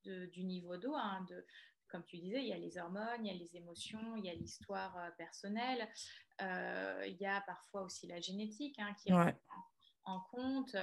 de, 0.04 0.26
du 0.26 0.44
niveau 0.44 0.76
d'eau, 0.76 0.94
hein, 0.94 1.26
de, 1.28 1.44
comme 1.88 2.04
tu 2.04 2.18
disais, 2.18 2.40
il 2.40 2.48
y 2.48 2.52
a 2.52 2.58
les 2.58 2.78
hormones, 2.78 3.24
il 3.24 3.32
y 3.32 3.34
a 3.34 3.38
les 3.38 3.56
émotions, 3.56 4.16
il 4.16 4.24
y 4.24 4.30
a 4.30 4.34
l'histoire 4.34 4.96
euh, 4.98 5.10
personnelle, 5.16 5.88
euh, 6.42 7.04
il 7.06 7.16
y 7.16 7.26
a 7.26 7.40
parfois 7.42 7.82
aussi 7.82 8.06
la 8.06 8.20
génétique 8.20 8.78
hein, 8.78 8.94
qui 9.02 9.10
est 9.10 9.36
en 10.04 10.20
compte, 10.30 10.74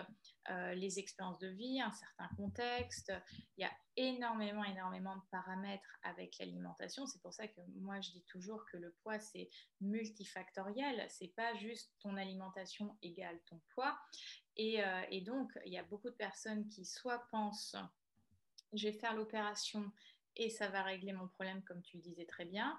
euh, 0.52 0.76
les 0.76 1.00
expériences 1.00 1.40
de 1.40 1.48
vie, 1.48 1.82
un 1.82 1.92
certain 1.92 2.30
contexte. 2.38 3.12
Il 3.58 3.62
y 3.62 3.66
a 3.66 3.72
énormément, 3.96 4.64
énormément 4.64 5.16
de 5.16 5.24
paramètres 5.32 5.98
avec 6.04 6.38
l'alimentation. 6.38 7.08
C'est 7.08 7.20
pour 7.24 7.34
ça 7.34 7.48
que 7.48 7.60
moi, 7.74 8.00
je 8.02 8.12
dis 8.12 8.24
toujours 8.26 8.64
que 8.72 8.78
le 8.78 8.96
poids, 9.02 9.18
c'est 9.18 9.50
multifactoriel. 9.82 11.04
C'est 11.10 11.34
pas 11.36 11.56
juste 11.56 11.92
ton 12.02 12.18
alimentation 12.18 12.96
égale 13.02 13.40
ton 13.48 13.60
poids. 13.74 13.98
Et, 14.58 14.84
et 15.10 15.22
donc, 15.22 15.52
il 15.66 15.74
y 15.74 15.80
a 15.80 15.84
beaucoup 15.84 16.12
de 16.12 16.16
personnes 16.16 16.68
qui 16.68 16.86
soit 16.86 17.26
pensent, 17.32 17.76
je 18.78 18.88
vais 18.88 18.94
faire 18.94 19.16
l'opération 19.16 19.92
et 20.38 20.50
ça 20.50 20.68
va 20.68 20.84
régler 20.84 21.14
mon 21.14 21.28
problème 21.28 21.64
comme 21.64 21.82
tu 21.82 21.98
le 21.98 22.04
disais 22.04 22.26
très 22.26 22.46
bien, 22.46 22.78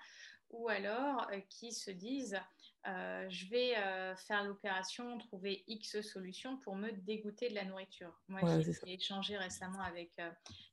ou 0.51 0.69
alors 0.69 1.27
euh, 1.33 1.41
qui 1.49 1.73
se 1.73 1.91
disent 1.91 2.39
euh, 2.87 3.29
je 3.29 3.47
vais 3.47 3.77
euh, 3.77 4.15
faire 4.15 4.45
l'opération, 4.45 5.19
trouver 5.19 5.65
X 5.67 6.01
solutions 6.03 6.57
pour 6.59 6.77
me 6.77 6.93
dégoûter 6.93 7.49
de 7.49 7.55
la 7.55 7.65
nourriture. 7.65 8.17
Moi, 8.29 8.41
j'ai 8.61 8.93
échangé 8.93 9.37
récemment 9.37 9.81
avec 9.81 10.13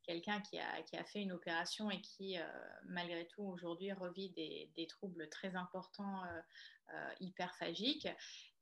quelqu'un 0.03 0.39
qui 0.41 0.59
a, 0.59 0.81
qui 0.83 0.95
a, 0.95 1.03
fait 1.03 1.21
une 1.21 1.31
opération 1.31 1.89
et 1.89 2.01
qui, 2.01 2.37
malgré 2.85 3.25
tout, 3.27 3.41
aujourd'hui 3.41 3.91
revit 3.93 4.29
des, 4.29 4.69
des, 4.75 4.85
troubles 4.85 5.27
très 5.29 5.55
importants 5.55 6.21
hyperphagiques 7.19 8.07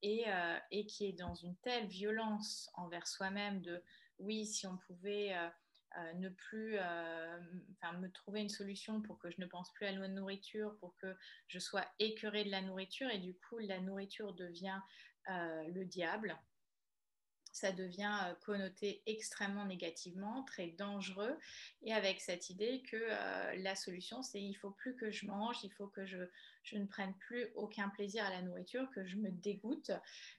et, 0.02 0.28
et, 0.72 0.86
qui 0.86 1.08
est 1.08 1.20
dans 1.20 1.36
une 1.36 1.58
telle 1.58 1.88
violence 1.88 2.72
envers 2.76 3.06
soi-même 3.06 3.62
de 3.62 3.84
oui, 4.20 4.46
si 4.46 4.66
on 4.66 4.78
pouvait 4.78 5.36
euh, 5.98 6.14
ne 6.14 6.30
plus, 6.30 6.78
euh, 6.78 7.40
me 8.00 8.08
trouver 8.08 8.42
une 8.42 8.50
solution 8.50 9.02
pour 9.02 9.20
que 9.20 9.30
je 9.30 9.42
ne 9.42 9.46
pense 9.46 9.72
plus 9.74 9.86
à 9.86 9.92
la 9.92 10.08
nourriture, 10.08 10.76
pour 10.80 10.96
que 10.98 11.16
je 11.48 11.60
sois 11.60 11.86
écœurée 12.00 12.46
de 12.46 12.52
la 12.52 12.62
nourriture. 12.62 13.10
Et 13.10 13.20
du 13.20 13.34
coup 13.34 13.60
la 13.60 13.80
nourriture 13.80 14.34
devient 14.34 14.80
euh, 15.30 15.68
le 15.70 15.86
diable. 15.86 16.38
Ça 17.52 17.74
devient 17.74 18.34
connoté 18.46 19.04
extrêmement 19.06 19.66
négativement, 19.66 20.44
très 20.44 20.68
dangereux, 20.68 21.38
et 21.82 21.94
avec 21.94 22.22
cette 22.22 22.50
idée 22.50 22.82
que 22.90 22.96
la 23.62 23.76
solution, 23.76 24.24
c'est 24.24 24.42
il 24.42 24.54
faut 24.54 24.72
plus 24.72 24.96
que 24.96 25.12
je 25.12 25.26
mange, 25.26 25.58
il 25.66 25.74
faut 25.74 25.88
que 25.88 26.06
je, 26.06 26.24
je, 26.64 26.78
ne 26.78 26.86
prenne 26.86 27.14
plus 27.16 27.48
aucun 27.56 27.90
plaisir 27.90 28.26
à 28.26 28.30
la 28.30 28.42
nourriture, 28.42 28.90
que 28.92 29.06
je 29.06 29.18
me 29.18 29.30
dégoûte, 29.30 29.92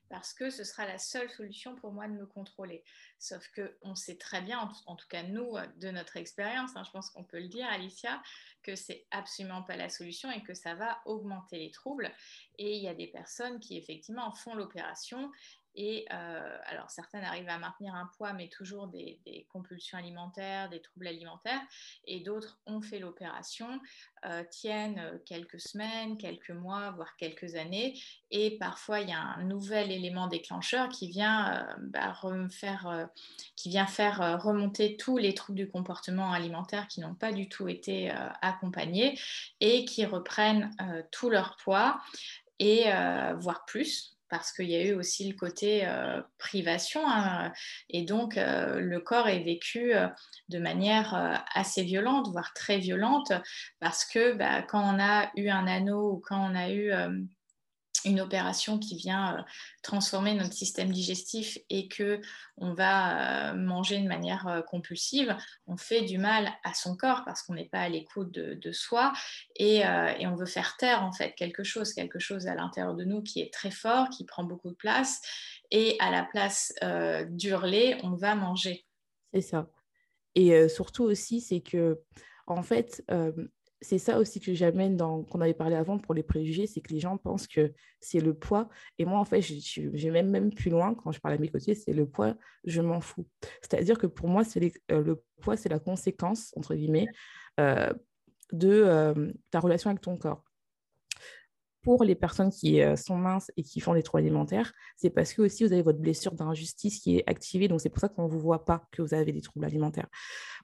parce 0.09 0.35
que 0.35 0.51
ce 0.51 0.65
sera 0.65 0.87
la 0.87 0.99
seule 0.99 1.31
solution 1.31 1.75
pour 1.77 1.93
moi 1.93 2.09
de 2.09 2.13
me 2.13 2.27
contrôler. 2.27 2.85
Sauf 3.19 3.49
que 3.49 3.77
on 3.83 3.95
sait 3.95 4.17
très 4.17 4.43
bien, 4.43 4.71
en, 4.87 4.97
tout 4.97 5.09
cas 5.09 5.23
nous, 5.23 5.57
de 5.77 5.91
notre 5.91 6.17
expérience, 6.17 6.71
hein, 6.77 6.85
je 6.85 6.91
pense 6.91 7.11
qu'on 7.11 7.25
peut 7.25 7.41
le 7.41 7.49
dire, 7.49 7.67
Alicia, 7.67 8.23
que 8.63 8.77
c'est 8.77 9.07
absolument 9.11 9.63
pas 9.63 9.77
la 9.77 9.89
solution 9.89 10.31
et 10.31 10.43
que 10.43 10.55
ça 10.55 10.75
va 10.75 11.01
augmenter 11.07 11.59
les 11.59 11.71
troubles. 11.71 12.13
Et 12.59 12.77
il 12.77 12.83
y 12.83 12.89
a 12.89 12.95
des 12.95 13.09
personnes 13.09 13.61
qui 13.61 13.77
effectivement 13.77 14.33
font 14.33 14.55
l'opération 14.55 15.31
et 15.75 16.07
euh, 16.13 16.59
alors, 16.67 16.91
certaines 16.91 17.25
arrivent 17.25 17.49
à 17.49 17.59
maintenir 17.59 17.95
un 17.95 18.11
poids, 18.17 18.33
mais 18.33 18.49
toujours 18.49 18.89
des, 18.89 19.19
compulsions 19.51 19.99
alimentaires, 19.99 20.69
des 20.69 20.81
troubles 20.81 21.07
alimentaires. 21.07 21.61
Et 22.07 22.21
d'autres 22.21 22.61
ont 22.67 22.83
fait 22.83 22.99
l'opération, 22.99 23.81
euh, 24.27 24.45
tiennent 24.51 24.99
euh, 24.99 25.19
quelques 25.25 25.61
semaines, 25.61 26.19
quelques 26.19 26.51
mois, 26.51 26.91
voire 26.91 27.17
quelques 27.17 27.55
années. 27.55 27.99
Et 28.31 28.59
parfois, 28.59 29.01
il 29.01 29.09
y 29.09 29.13
a 29.13 29.21
un 29.21 29.45
nouvel 29.45 29.91
élément 29.91 30.27
déclencheur 30.27 30.89
qui 30.89 31.09
vient, 31.09 31.67
bah, 31.81 32.15
qui 33.57 33.69
vient 33.69 33.87
faire 33.87 34.43
remonter 34.43 34.97
tous 34.97 35.19
les 35.19 35.35
troubles 35.35 35.59
du 35.59 35.69
comportement 35.69 36.33
alimentaire 36.33 36.89
qui 36.89 37.01
n'ont 37.01 37.15
pas 37.15 37.33
du 37.33 37.49
tout 37.49 37.69
été 37.69 38.11
accompagnés 38.41 39.19
et 39.61 39.85
qui 39.85 40.07
reprennent 40.07 40.71
tout 41.11 41.31
leur 41.31 41.57
poids 41.57 42.01
et 42.59 42.85
voire 43.35 43.65
plus 43.67 44.17
parce 44.33 44.51
qu'il 44.51 44.71
y 44.71 44.77
a 44.77 44.83
eu 44.83 44.95
aussi 44.95 45.31
le 45.31 45.37
côté 45.37 45.87
euh, 45.87 46.23
privation. 46.39 47.03
Hein, 47.07 47.53
et 47.91 48.03
donc, 48.03 48.39
euh, 48.39 48.81
le 48.81 48.99
corps 48.99 49.29
est 49.29 49.45
vécu 49.45 49.95
euh, 49.95 50.09
de 50.49 50.59
manière 50.59 51.45
assez 51.55 51.83
violente, 51.83 52.31
voire 52.31 52.55
très 52.55 52.79
violente, 52.79 53.31
parce 53.79 54.07
que 54.07 54.33
bah, 54.33 54.63
quand 54.63 54.81
on 54.83 54.99
a 54.99 55.31
eu 55.37 55.51
un 55.51 55.67
anneau 55.67 56.13
ou 56.13 56.23
quand 56.27 56.51
on 56.51 56.55
a 56.55 56.71
eu 56.71 56.93
une 58.05 58.21
opération 58.21 58.79
qui 58.79 58.97
vient 58.97 59.39
euh, 59.39 59.43
transformer 59.83 60.35
notre 60.35 60.53
système 60.53 60.91
digestif 60.91 61.59
et 61.71 61.89
que 61.89 62.21
on 62.57 62.75
va 62.75 63.51
euh, 63.51 63.55
manger 63.55 63.99
de 63.99 64.07
manière 64.07 64.47
euh, 64.47 64.63
compulsive, 64.63 65.37
on 65.67 65.77
fait 65.77 66.03
du 66.03 66.19
mal 66.19 66.53
à 66.65 66.75
son 66.75 66.97
corps 66.97 67.23
parce 67.25 67.43
qu'on 67.43 67.55
n'est 67.55 67.69
pas 67.69 67.81
à 67.81 67.89
l'écoute 67.89 68.31
de, 68.33 68.73
soi 68.73 69.13
et, 69.57 69.83
on 69.85 70.35
veut 70.35 70.47
faire 70.47 70.77
taire 70.77 71.03
en 71.03 71.13
fait 71.13 71.35
quelque 71.35 71.63
chose, 71.63 71.93
quelque 71.93 72.19
chose 72.19 72.47
à 72.47 72.55
l'intérieur 72.55 72.95
de 72.95 73.05
nous 73.05 73.23
qui 73.23 73.41
est 73.41 73.53
très 73.53 73.71
fort, 73.71 74.09
qui 74.09 74.25
prend 74.25 74.45
beaucoup 74.45 74.71
de 74.71 74.77
place 74.77 75.21
et 75.71 75.97
à 76.01 76.11
la 76.11 76.25
place 76.25 76.73
d'hurler, 77.29 77.99
on 78.03 78.15
va 78.15 78.35
manger. 78.35 78.87
C'est 79.35 79.43
ça. 79.43 79.69
Et 80.35 80.69
surtout 80.69 81.05
aussi, 81.05 81.41
c'est 81.41 81.61
que 81.61 82.01
en 82.47 82.63
fait, 82.63 83.05
c'est 83.83 83.99
ça 83.99 84.19
aussi 84.19 84.41
que 84.41 84.55
j'amène 84.55 84.97
dans 84.97 85.25
qu'on 85.25 85.41
avait 85.41 85.55
parlé 85.55 85.75
avant 85.75 85.99
pour 85.99 86.15
les 86.15 86.23
préjugés, 86.23 86.67
c'est 86.67 86.81
que 86.81 86.93
les 86.93 87.01
gens 87.01 87.19
pensent 87.19 87.49
que 87.49 87.73
c'est 88.01 88.21
le 88.21 88.33
poids. 88.33 88.69
Et 88.99 89.05
moi, 89.05 89.19
en 89.19 89.25
fait, 89.25 89.43
j'ai 89.43 90.11
même, 90.11 90.31
même 90.31 90.55
plus 90.55 90.71
loin, 90.71 90.95
quand 90.95 91.11
je 91.13 91.21
parle 91.21 91.35
à 91.35 91.39
mes 91.39 91.49
côtés, 91.49 91.75
c'est 91.75 91.93
le 91.93 92.07
poids, 92.07 92.35
je 92.65 92.81
m'en 92.81 93.01
fous. 93.01 93.27
C'est-à-dire 93.61 93.99
que 93.99 94.07
pour 94.07 94.29
moi, 94.29 94.45
c'est 94.45 94.73
euh, 94.91 95.03
le 95.03 95.23
poids, 95.41 95.57
c'est 95.57 95.69
la 95.69 95.81
conséquence, 95.81 96.53
entre 96.57 96.75
guillemets, 96.75 97.09
euh, 97.61 97.93
de 98.53 98.71
euh, 98.71 99.33
ta 99.51 99.59
relation 99.59 99.91
avec 99.91 100.01
ton 100.01 100.17
corps. 100.17 100.45
Pour 101.83 102.05
les 102.05 102.15
personnes 102.15 102.51
qui 102.51 102.81
sont 102.97 103.17
minces 103.17 103.51
et 103.57 103.65
qui 103.65 103.81
font 103.81 103.95
des 103.95 104.05
troubles 104.05 104.23
alimentaires, 104.23 104.73
c'est 104.97 105.11
parce 105.11 105.35
que 105.35 105.43
aussi 105.43 105.65
vous 105.65 105.73
avez 105.73 105.83
votre 105.83 105.99
blessure 105.99 106.31
d'injustice 106.31 107.01
qui 107.01 107.17
est 107.17 107.25
activée. 107.29 107.67
Donc, 107.67 107.81
c'est 107.81 107.89
pour 107.89 107.99
ça 107.99 108.09
qu'on 108.09 108.27
ne 108.27 108.31
vous 108.31 108.39
voit 108.39 108.65
pas 108.65 108.87
que 108.93 109.03
vous 109.03 109.15
avez 109.15 109.33
des 109.33 109.41
troubles 109.41 109.67
alimentaires. 109.67 110.07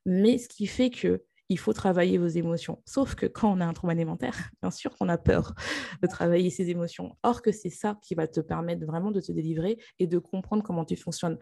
Mais 0.06 0.38
ce 0.38 0.46
qui 0.48 0.68
fait 0.68 0.90
que 0.90 1.24
il 1.48 1.58
faut 1.58 1.72
travailler 1.72 2.18
vos 2.18 2.26
émotions. 2.26 2.82
Sauf 2.84 3.14
que 3.14 3.26
quand 3.26 3.50
on 3.50 3.60
a 3.60 3.66
un 3.66 3.72
trouble 3.72 3.92
alimentaire, 3.92 4.50
bien 4.60 4.70
sûr 4.70 4.94
qu'on 4.96 5.08
a 5.08 5.18
peur 5.18 5.54
de 6.02 6.06
travailler 6.06 6.50
ses 6.50 6.70
émotions. 6.70 7.16
Or 7.22 7.42
que 7.42 7.52
c'est 7.52 7.70
ça 7.70 7.98
qui 8.02 8.14
va 8.14 8.26
te 8.26 8.40
permettre 8.40 8.84
vraiment 8.86 9.10
de 9.10 9.20
te 9.20 9.32
délivrer 9.32 9.78
et 9.98 10.06
de 10.06 10.18
comprendre 10.18 10.62
comment 10.62 10.84
tu 10.84 10.96
fonctionnes. 10.96 11.38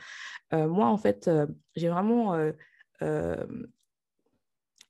Euh, 0.52 0.68
moi, 0.68 0.86
en 0.86 0.96
fait, 0.96 1.28
euh, 1.28 1.46
j'ai 1.74 1.88
vraiment... 1.88 2.34
Euh, 3.02 3.46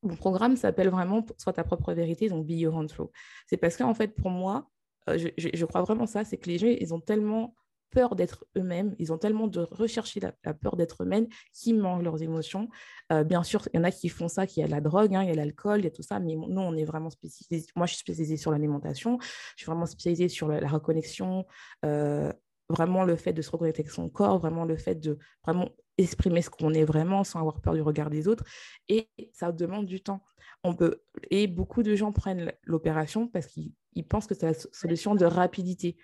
mon 0.02 0.14
programme 0.14 0.56
s'appelle 0.56 0.88
vraiment 0.88 1.24
Sois 1.38 1.54
ta 1.54 1.64
propre 1.64 1.92
vérité, 1.92 2.28
donc 2.28 2.46
Be 2.46 2.52
Your 2.52 2.74
Own 2.74 2.88
Flow. 2.88 3.10
C'est 3.46 3.56
parce 3.56 3.76
qu'en 3.76 3.94
fait, 3.94 4.08
pour 4.08 4.30
moi, 4.30 4.70
je, 5.08 5.28
je, 5.36 5.64
crois 5.64 5.82
vraiment 5.82 6.06
ça, 6.06 6.24
c'est 6.24 6.36
que 6.36 6.48
les 6.48 6.58
gens, 6.58 6.68
ils 6.68 6.94
ont 6.94 7.00
tellement 7.00 7.56
peur 7.96 8.14
d'être 8.14 8.44
eux-mêmes, 8.58 8.94
ils 8.98 9.10
ont 9.10 9.16
tellement 9.16 9.46
de 9.46 9.60
rechercher 9.60 10.20
la, 10.20 10.52
peur 10.52 10.76
d'être 10.76 11.02
eux-mêmes 11.02 11.28
qu'ils 11.54 11.78
mangent 11.78 12.02
leurs 12.02 12.20
émotions. 12.20 12.68
Euh, 13.10 13.24
bien 13.24 13.42
sûr, 13.42 13.66
il 13.72 13.78
y 13.78 13.80
en 13.80 13.84
a 13.84 13.90
qui 13.90 14.10
font 14.10 14.28
ça, 14.28 14.46
qui 14.46 14.62
a 14.62 14.66
la 14.66 14.82
drogue, 14.82 15.14
hein, 15.14 15.22
il 15.22 15.30
y 15.30 15.32
a 15.32 15.34
l'alcool, 15.34 15.80
il 15.80 15.84
y 15.84 15.86
a 15.86 15.90
tout 15.90 16.02
ça, 16.02 16.20
mais 16.20 16.34
nous, 16.34 16.60
on 16.60 16.76
est 16.76 16.84
vraiment 16.84 17.08
spécialisé. 17.08 17.66
Moi, 17.74 17.86
je 17.86 17.94
suis 17.94 18.00
spécialisée 18.00 18.36
sur 18.36 18.50
l'alimentation, 18.50 19.16
je 19.22 19.62
suis 19.62 19.64
vraiment 19.64 19.86
spécialisée 19.86 20.28
sur 20.28 20.46
la, 20.48 20.68
reconnexion, 20.68 21.46
euh, 21.86 22.30
vraiment 22.68 23.02
le 23.02 23.16
fait 23.16 23.32
de 23.32 23.40
se 23.40 23.48
reconnecter 23.50 23.80
avec 23.80 23.90
son 23.90 24.10
corps, 24.10 24.38
vraiment 24.40 24.66
le 24.66 24.76
fait 24.76 24.96
de 24.96 25.16
vraiment 25.42 25.70
exprimer 25.96 26.42
ce 26.42 26.50
qu'on 26.50 26.74
est 26.74 26.84
vraiment 26.84 27.24
sans 27.24 27.40
avoir 27.40 27.62
peur 27.62 27.72
du 27.72 27.80
regard 27.80 28.10
des 28.10 28.28
autres. 28.28 28.44
Et 28.90 29.08
ça 29.32 29.52
demande 29.52 29.86
du 29.86 30.02
temps. 30.02 30.22
On 30.64 30.74
peut... 30.74 31.00
Et 31.30 31.46
beaucoup 31.46 31.82
de 31.82 31.94
gens 31.94 32.12
prennent 32.12 32.52
l'opération 32.64 33.26
parce 33.26 33.46
qu'ils 33.46 33.72
pensent 34.06 34.26
que 34.26 34.34
c'est 34.34 34.48
la 34.48 34.54
solution 34.54 35.14
de 35.14 35.24
rapidité. 35.24 35.96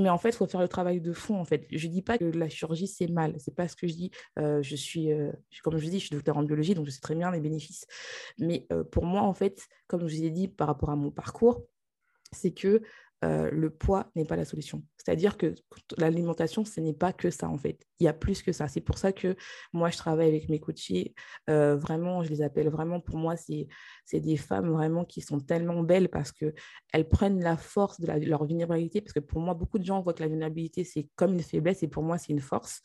Mais 0.00 0.08
en 0.08 0.18
fait, 0.18 0.30
il 0.30 0.36
faut 0.36 0.46
faire 0.46 0.60
le 0.60 0.68
travail 0.68 1.00
de 1.00 1.12
fond. 1.12 1.38
En 1.38 1.44
fait, 1.44 1.66
je 1.70 1.86
dis 1.86 2.02
pas 2.02 2.16
que 2.16 2.24
la 2.24 2.48
chirurgie 2.48 2.86
c'est 2.86 3.08
mal. 3.08 3.34
C'est 3.38 3.54
pas 3.54 3.68
ce 3.68 3.76
que 3.76 3.86
je 3.86 3.92
dis. 3.92 4.10
Euh, 4.38 4.62
je 4.62 4.74
suis, 4.74 5.12
euh, 5.12 5.32
comme 5.62 5.76
je 5.76 5.86
dis, 5.86 5.98
je 6.00 6.06
suis 6.06 6.14
docteur 6.14 6.36
en 6.36 6.42
biologie, 6.42 6.74
donc 6.74 6.86
je 6.86 6.90
sais 6.90 7.00
très 7.00 7.14
bien 7.14 7.30
les 7.30 7.40
bénéfices. 7.40 7.86
Mais 8.38 8.66
euh, 8.72 8.84
pour 8.84 9.04
moi, 9.04 9.22
en 9.22 9.34
fait, 9.34 9.68
comme 9.86 10.08
je 10.08 10.16
vous 10.16 10.24
ai 10.24 10.30
dit 10.30 10.48
par 10.48 10.68
rapport 10.68 10.90
à 10.90 10.96
mon 10.96 11.10
parcours, 11.10 11.66
c'est 12.32 12.52
que 12.52 12.80
le 13.22 13.70
poids 13.70 14.10
n'est 14.16 14.24
pas 14.24 14.36
la 14.36 14.44
solution. 14.44 14.82
C'est-à-dire 14.96 15.36
que 15.36 15.54
l'alimentation, 15.98 16.64
ce 16.64 16.80
n'est 16.80 16.92
pas 16.92 17.12
que 17.12 17.30
ça, 17.30 17.48
en 17.48 17.58
fait. 17.58 17.78
Il 17.98 18.04
y 18.04 18.08
a 18.08 18.12
plus 18.12 18.42
que 18.42 18.52
ça. 18.52 18.68
C'est 18.68 18.80
pour 18.80 18.98
ça 18.98 19.12
que 19.12 19.36
moi, 19.72 19.90
je 19.90 19.96
travaille 19.96 20.28
avec 20.28 20.48
mes 20.48 20.60
coachés. 20.60 21.14
vraiment, 21.48 22.22
je 22.22 22.30
les 22.30 22.42
appelle 22.42 22.68
vraiment, 22.68 23.00
pour 23.00 23.16
moi, 23.16 23.34
c'est 23.36 23.68
des 24.12 24.36
femmes 24.36 24.70
vraiment 24.70 25.04
qui 25.04 25.20
sont 25.20 25.40
tellement 25.40 25.82
belles 25.82 26.08
parce 26.08 26.32
qu'elles 26.32 27.08
prennent 27.08 27.42
la 27.42 27.56
force 27.56 28.00
de, 28.00 28.06
leur 28.26 28.44
vulnérabilité. 28.44 29.00
Parce 29.00 29.12
que 29.12 29.20
pour 29.20 29.40
moi, 29.40 29.54
beaucoup 29.54 29.78
de 29.78 29.84
gens 29.84 30.00
voient 30.00 30.14
que 30.14 30.22
la 30.22 30.28
vulnérabilité, 30.28 30.84
c'est 30.84 31.08
comme 31.16 31.34
une 31.34 31.42
faiblesse 31.42 31.82
et 31.82 31.88
pour 31.88 32.02
moi, 32.02 32.18
c'est 32.18 32.32
une 32.32 32.40
force. 32.40 32.80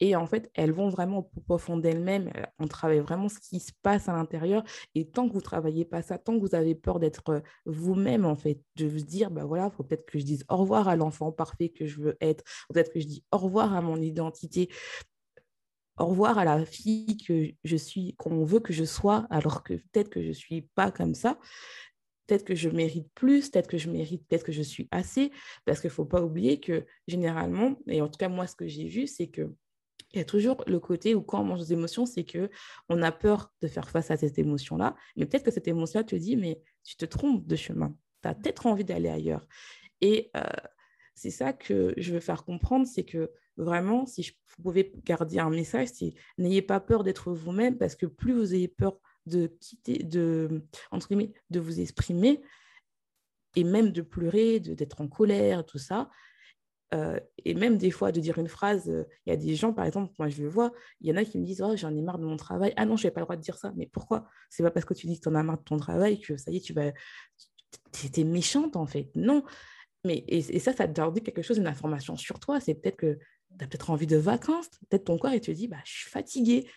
Et 0.00 0.16
en 0.16 0.26
fait, 0.26 0.50
elles 0.54 0.72
vont 0.72 0.88
vraiment 0.88 1.18
au 1.18 1.40
profond 1.40 1.76
d'elles-mêmes. 1.76 2.30
On 2.58 2.66
travaille 2.66 3.00
vraiment 3.00 3.28
ce 3.28 3.38
qui 3.38 3.60
se 3.60 3.72
passe 3.82 4.08
à 4.08 4.12
l'intérieur. 4.12 4.64
Et 4.94 5.08
tant 5.08 5.26
que 5.28 5.32
vous 5.32 5.40
ne 5.40 5.44
travaillez 5.44 5.84
pas 5.84 6.02
ça, 6.02 6.18
tant 6.18 6.34
que 6.34 6.40
vous 6.40 6.54
avez 6.54 6.74
peur 6.74 7.00
d'être 7.00 7.42
vous-même, 7.64 8.24
en 8.24 8.36
fait, 8.36 8.60
de 8.76 8.86
vous 8.86 9.00
dire, 9.00 9.30
bah 9.30 9.44
voilà, 9.44 9.66
il 9.66 9.73
peut-être 9.82 10.06
que 10.06 10.18
je 10.18 10.24
dise 10.24 10.44
au 10.48 10.56
revoir 10.56 10.88
à 10.88 10.96
l'enfant 10.96 11.32
parfait 11.32 11.70
que 11.70 11.86
je 11.86 12.00
veux 12.00 12.16
être. 12.20 12.44
Peut-être 12.68 12.92
que 12.92 13.00
je 13.00 13.06
dis 13.06 13.24
au 13.32 13.38
revoir 13.38 13.74
à 13.74 13.80
mon 13.80 14.00
identité, 14.00 14.70
au 15.98 16.06
revoir 16.06 16.38
à 16.38 16.44
la 16.44 16.64
fille 16.64 17.16
que 17.18 17.50
je 17.62 17.76
suis, 17.76 18.14
qu'on 18.16 18.44
veut 18.44 18.60
que 18.60 18.72
je 18.72 18.84
sois, 18.84 19.26
alors 19.30 19.62
que 19.62 19.74
peut-être 19.74 20.10
que 20.10 20.22
je 20.22 20.28
ne 20.28 20.32
suis 20.32 20.62
pas 20.74 20.90
comme 20.90 21.14
ça. 21.14 21.38
Peut-être 22.26 22.44
que 22.44 22.54
je 22.54 22.70
mérite 22.70 23.08
plus, 23.14 23.50
peut-être 23.50 23.68
que 23.68 23.76
je 23.76 23.90
mérite, 23.90 24.26
peut-être 24.26 24.44
que 24.44 24.52
je 24.52 24.62
suis 24.62 24.88
assez, 24.90 25.30
parce 25.66 25.80
qu'il 25.80 25.88
ne 25.88 25.94
faut 25.94 26.06
pas 26.06 26.22
oublier 26.22 26.58
que 26.58 26.86
généralement, 27.06 27.76
et 27.86 28.00
en 28.00 28.08
tout 28.08 28.16
cas 28.18 28.28
moi 28.28 28.46
ce 28.46 28.56
que 28.56 28.66
j'ai 28.66 28.88
vu, 28.88 29.06
c'est 29.06 29.28
que 29.28 29.54
il 30.12 30.18
y 30.18 30.20
a 30.20 30.24
toujours 30.24 30.62
le 30.66 30.78
côté 30.78 31.14
où 31.14 31.22
quand 31.22 31.40
on 31.40 31.44
mange 31.44 31.60
des 31.60 31.72
émotions, 31.72 32.06
c'est 32.06 32.24
que 32.24 32.48
on 32.88 33.02
a 33.02 33.10
peur 33.10 33.52
de 33.60 33.68
faire 33.68 33.90
face 33.90 34.10
à 34.10 34.16
cette 34.16 34.38
émotion-là, 34.38 34.94
mais 35.16 35.26
peut-être 35.26 35.44
que 35.44 35.50
cette 35.50 35.68
émotion-là 35.68 36.04
te 36.04 36.16
dit, 36.16 36.36
mais 36.36 36.60
tu 36.84 36.96
te 36.96 37.04
trompes 37.04 37.46
de 37.46 37.56
chemin, 37.56 37.94
tu 38.24 38.28
as 38.28 38.34
peut-être 38.34 38.66
envie 38.66 38.84
d'aller 38.84 39.08
ailleurs. 39.08 39.46
Et 40.00 40.30
euh, 40.36 40.42
c'est 41.14 41.30
ça 41.30 41.52
que 41.52 41.94
je 41.96 42.12
veux 42.12 42.20
faire 42.20 42.44
comprendre, 42.44 42.86
c'est 42.86 43.04
que 43.04 43.30
vraiment, 43.56 44.06
si 44.06 44.22
je, 44.22 44.32
pouvez 44.62 44.92
garder 45.04 45.38
un 45.38 45.50
message, 45.50 45.88
c'est 45.92 46.14
n'ayez 46.38 46.62
pas 46.62 46.80
peur 46.80 47.04
d'être 47.04 47.32
vous-même 47.32 47.76
parce 47.76 47.96
que 47.96 48.06
plus 48.06 48.32
vous 48.32 48.54
ayez 48.54 48.68
peur 48.68 48.98
de 49.26 49.46
quitter, 49.46 50.02
de, 50.02 50.64
entre 50.90 51.08
guillemets, 51.08 51.32
de 51.50 51.60
vous 51.60 51.80
exprimer 51.80 52.40
et 53.56 53.64
même 53.64 53.90
de 53.90 54.02
pleurer, 54.02 54.60
d'être 54.60 55.00
en 55.00 55.08
colère, 55.08 55.64
tout 55.64 55.78
ça, 55.78 56.10
euh, 56.94 57.18
et 57.44 57.54
même 57.54 57.76
des 57.76 57.90
fois 57.90 58.12
de 58.12 58.20
dire 58.20 58.38
une 58.38 58.48
phrase, 58.48 58.88
euh, 58.88 59.04
il 59.26 59.30
y 59.30 59.32
a 59.32 59.36
des 59.36 59.56
gens, 59.56 59.72
par 59.72 59.84
exemple, 59.84 60.12
moi 60.18 60.28
je 60.28 60.42
le 60.42 60.48
vois, 60.48 60.70
il 61.00 61.08
y 61.08 61.12
en 61.12 61.16
a 61.16 61.24
qui 61.24 61.38
me 61.38 61.44
disent 61.44 61.62
oh, 61.62 61.74
j'en 61.76 61.94
ai 61.94 62.02
marre 62.02 62.18
de 62.18 62.24
mon 62.24 62.36
travail. 62.36 62.72
Ah 62.76 62.86
non, 62.86 62.96
je 62.96 63.06
n'ai 63.06 63.10
pas 63.10 63.20
le 63.20 63.26
droit 63.26 63.36
de 63.36 63.40
dire 63.40 63.56
ça. 63.56 63.72
Mais 63.76 63.86
pourquoi? 63.86 64.28
C'est 64.50 64.62
pas 64.62 64.70
parce 64.70 64.86
que 64.86 64.94
tu 64.94 65.06
dis 65.06 65.18
que 65.18 65.24
tu 65.24 65.28
en 65.28 65.34
as 65.34 65.42
marre 65.42 65.58
de 65.58 65.64
ton 65.64 65.76
travail 65.76 66.20
que 66.20 66.36
ça 66.36 66.52
y 66.52 66.58
est, 66.58 66.60
tu 66.60 66.72
vas. 66.72 66.92
Es 68.02 68.24
méchante 68.24 68.76
en 68.76 68.86
fait. 68.86 69.10
Non, 69.14 69.44
mais, 70.04 70.24
et, 70.28 70.42
ça, 70.58 70.72
ça 70.72 70.86
te 70.86 71.10
dit 71.12 71.22
quelque 71.22 71.42
chose, 71.42 71.58
une 71.58 71.66
information 71.66 72.16
sur 72.16 72.38
toi. 72.38 72.60
C'est 72.60 72.74
peut-être 72.74 72.96
que 72.96 73.18
tu 73.58 73.64
as 73.64 73.66
peut-être 73.66 73.90
envie 73.90 74.06
de 74.06 74.16
vacances. 74.16 74.68
Peut-être 74.88 75.04
ton 75.04 75.18
corps, 75.18 75.32
il 75.32 75.40
te 75.40 75.50
dit, 75.50 75.66
bah, 75.66 75.78
je 75.84 75.92
suis 75.92 76.10
fatiguée. 76.10 76.68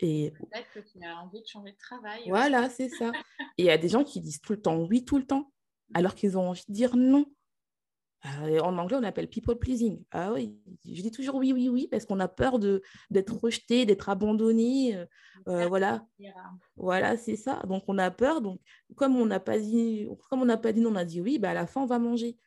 Et... 0.00 0.32
Peut-être 0.32 0.70
que 0.74 0.80
tu 0.80 1.04
as 1.04 1.16
envie 1.16 1.40
de 1.40 1.46
changer 1.46 1.72
de 1.72 1.76
travail. 1.76 2.22
Voilà, 2.28 2.68
c'est 2.68 2.88
ça. 2.88 3.12
et 3.58 3.62
il 3.62 3.64
y 3.66 3.70
a 3.70 3.78
des 3.78 3.88
gens 3.88 4.02
qui 4.02 4.20
disent 4.20 4.40
tout 4.40 4.52
le 4.52 4.60
temps 4.60 4.78
oui, 4.78 5.04
tout 5.04 5.16
le 5.16 5.26
temps, 5.26 5.52
alors 5.94 6.14
qu'ils 6.14 6.36
ont 6.36 6.48
envie 6.48 6.64
de 6.68 6.72
dire 6.72 6.96
non. 6.96 7.26
Euh, 8.24 8.60
en 8.60 8.78
anglais, 8.78 8.96
on 8.98 9.02
appelle 9.02 9.28
people 9.28 9.58
pleasing. 9.58 10.02
Ah 10.12 10.32
oui, 10.32 10.56
je 10.84 11.02
dis 11.02 11.10
toujours 11.10 11.34
oui, 11.36 11.52
oui, 11.52 11.68
oui, 11.68 11.88
parce 11.90 12.06
qu'on 12.06 12.20
a 12.20 12.28
peur 12.28 12.58
d'être 13.10 13.36
rejeté, 13.40 13.84
d'être 13.84 14.08
abandonné. 14.08 14.96
Euh, 14.96 15.06
euh, 15.48 15.66
voilà, 15.66 16.06
voilà, 16.76 17.16
c'est 17.16 17.36
ça. 17.36 17.60
Donc 17.66 17.84
on 17.88 17.98
a 17.98 18.10
peur. 18.10 18.40
Donc 18.40 18.60
comme 18.96 19.16
on 19.16 19.26
n'a 19.26 19.40
pas 19.40 19.58
dit, 19.58 20.06
comme 20.30 20.42
on 20.42 20.46
n'a 20.46 20.56
pas 20.56 20.72
dit 20.72 20.80
non, 20.80 20.92
on 20.92 20.96
a 20.96 21.04
dit 21.04 21.20
oui, 21.20 21.38
bah 21.38 21.50
à 21.50 21.54
la 21.54 21.66
fin 21.66 21.82
on 21.82 21.86
va 21.86 21.98
manger. 21.98 22.38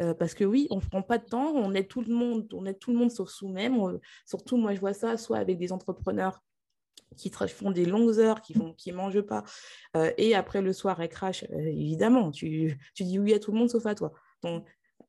Euh, 0.00 0.14
parce 0.14 0.32
que 0.32 0.44
oui, 0.44 0.66
on 0.70 0.76
ne 0.76 0.80
prend 0.80 1.02
pas 1.02 1.18
de 1.18 1.26
temps, 1.26 1.52
on 1.54 1.74
est 1.74 1.84
tout 1.84 2.00
le 2.00 2.14
monde, 2.14 2.48
on 2.54 2.64
est 2.64 2.74
tout 2.74 2.90
le 2.90 2.98
monde 2.98 3.10
sauf 3.10 3.28
sous-même. 3.28 3.76
surtout, 4.24 4.56
moi, 4.56 4.74
je 4.74 4.80
vois 4.80 4.94
ça 4.94 5.18
soit 5.18 5.36
avec 5.36 5.58
des 5.58 5.72
entrepreneurs 5.72 6.40
qui 7.16 7.30
font 7.30 7.70
des 7.70 7.84
longues 7.84 8.18
heures, 8.18 8.40
qui 8.40 8.58
ne 8.58 8.72
qui 8.72 8.92
mangent 8.92 9.22
pas, 9.22 9.44
euh, 9.96 10.12
et 10.16 10.34
après 10.34 10.62
le 10.62 10.72
soir, 10.72 11.00
elles 11.00 11.08
crachent. 11.08 11.44
Euh, 11.52 11.58
évidemment, 11.58 12.30
tu, 12.30 12.78
tu, 12.94 13.04
dis 13.04 13.18
oui 13.18 13.34
à 13.34 13.38
tout 13.38 13.52
le 13.52 13.58
monde 13.58 13.70
sauf 13.70 13.84
à 13.86 13.94
toi. 13.94 14.12
Donc, 14.42 14.66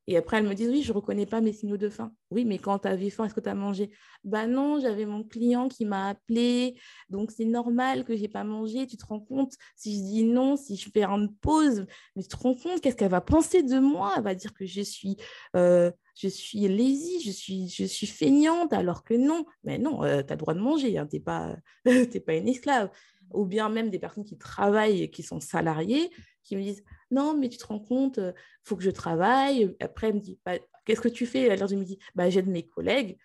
et 0.08 0.18
après, 0.18 0.38
elles 0.38 0.48
me 0.48 0.54
disent, 0.54 0.70
oui, 0.70 0.82
je 0.82 0.92
ne 0.92 0.98
reconnais 0.98 1.26
pas 1.26 1.42
mes 1.42 1.54
signaux 1.54 1.78
de 1.78 1.90
faim. 1.90 2.14
Oui, 2.32 2.46
mais 2.46 2.58
quand 2.58 2.80
tu 2.80 2.88
avais 2.88 3.10
faim, 3.10 3.26
est-ce 3.26 3.34
que 3.34 3.40
tu 3.40 3.50
as 3.50 3.56
mangé? 3.56 3.92
Bah 4.24 4.48
non, 4.48 4.80
j'avais 4.80 5.06
mon 5.06 5.24
client 5.24 5.68
qui 5.68 5.86
m'a 5.86 6.10
appelé, 6.10 6.76
donc 7.10 7.32
c'est 7.32 7.46
normal 7.46 8.04
que 8.04 8.16
je 8.16 8.22
n'ai 8.22 8.28
pas 8.28 8.44
mangé. 8.44 8.88
Tu 8.88 8.98
te 8.98 9.06
rends 9.06 9.20
compte, 9.20 9.54
si 9.76 9.98
je 9.98 10.04
dis 10.04 10.24
non, 10.24 10.56
si 10.56 10.76
je 10.76 10.90
fais 10.90 11.04
une 11.04 11.34
pause, 11.42 11.86
mais 12.16 12.24
tu 12.24 12.30
te 12.30 12.38
rends 12.38 12.56
compte, 12.56 12.82
qu'est-ce 12.82 12.96
qu'elle 12.96 13.12
va 13.12 13.22
penser 13.22 13.64
de 13.64 13.80
moi? 13.80 14.14
Elle 14.18 14.24
va 14.24 14.36
dire 14.36 14.54
que 14.54 14.66
je 14.66 14.82
suis, 14.82 15.18
euh, 15.56 15.92
je 16.16 16.28
suis 16.28 16.68
lazy, 16.68 17.22
je 17.22 17.32
suis, 17.32 17.70
je 17.70 17.86
suis 17.86 18.08
feignante, 18.08 18.74
alors 18.74 19.04
que 19.04 19.14
non. 19.14 19.46
Mais 19.64 19.78
non, 19.78 20.04
euh, 20.04 20.24
tu 20.24 20.34
as 20.34 20.36
le 20.36 20.40
droit 20.40 20.54
de 20.54 20.60
manger, 20.60 20.98
hein, 20.98 21.08
tu 21.08 21.18
n'es 21.18 21.22
pas, 21.22 21.56
pas 22.26 22.36
une 22.36 22.48
esclave 22.48 22.90
ou 23.34 23.46
bien 23.46 23.70
même 23.70 23.90
des 23.90 24.00
personnes 24.00 24.26
qui 24.26 24.38
travaillent 24.38 25.04
et 25.04 25.10
qui 25.10 25.24
sont 25.24 25.40
salariées, 25.40 26.10
qui 26.44 26.56
me 26.56 26.62
disent 26.62 26.84
Non, 27.12 27.38
mais 27.38 27.50
tu 27.50 27.58
te 27.58 27.66
rends 27.66 27.80
compte, 27.80 28.18
il 28.18 28.24
euh, 28.24 28.32
faut 28.64 28.76
que 28.76 28.84
je 28.84 28.90
travaille. 28.90 29.76
Après, 29.80 30.08
elle 30.08 30.16
me 30.16 30.20
dit 30.20 30.40
bah, 30.46 30.58
Qu'est-ce 30.86 31.02
que 31.02 31.10
tu 31.10 31.26
fais? 31.26 31.50
À 31.50 31.56
l'heure 31.56 31.68
du 31.68 31.76
midi 31.76 32.00
bah, 32.16 32.30
J'aide 32.30 32.48
mes 32.48 32.66
collègues. 32.66 33.18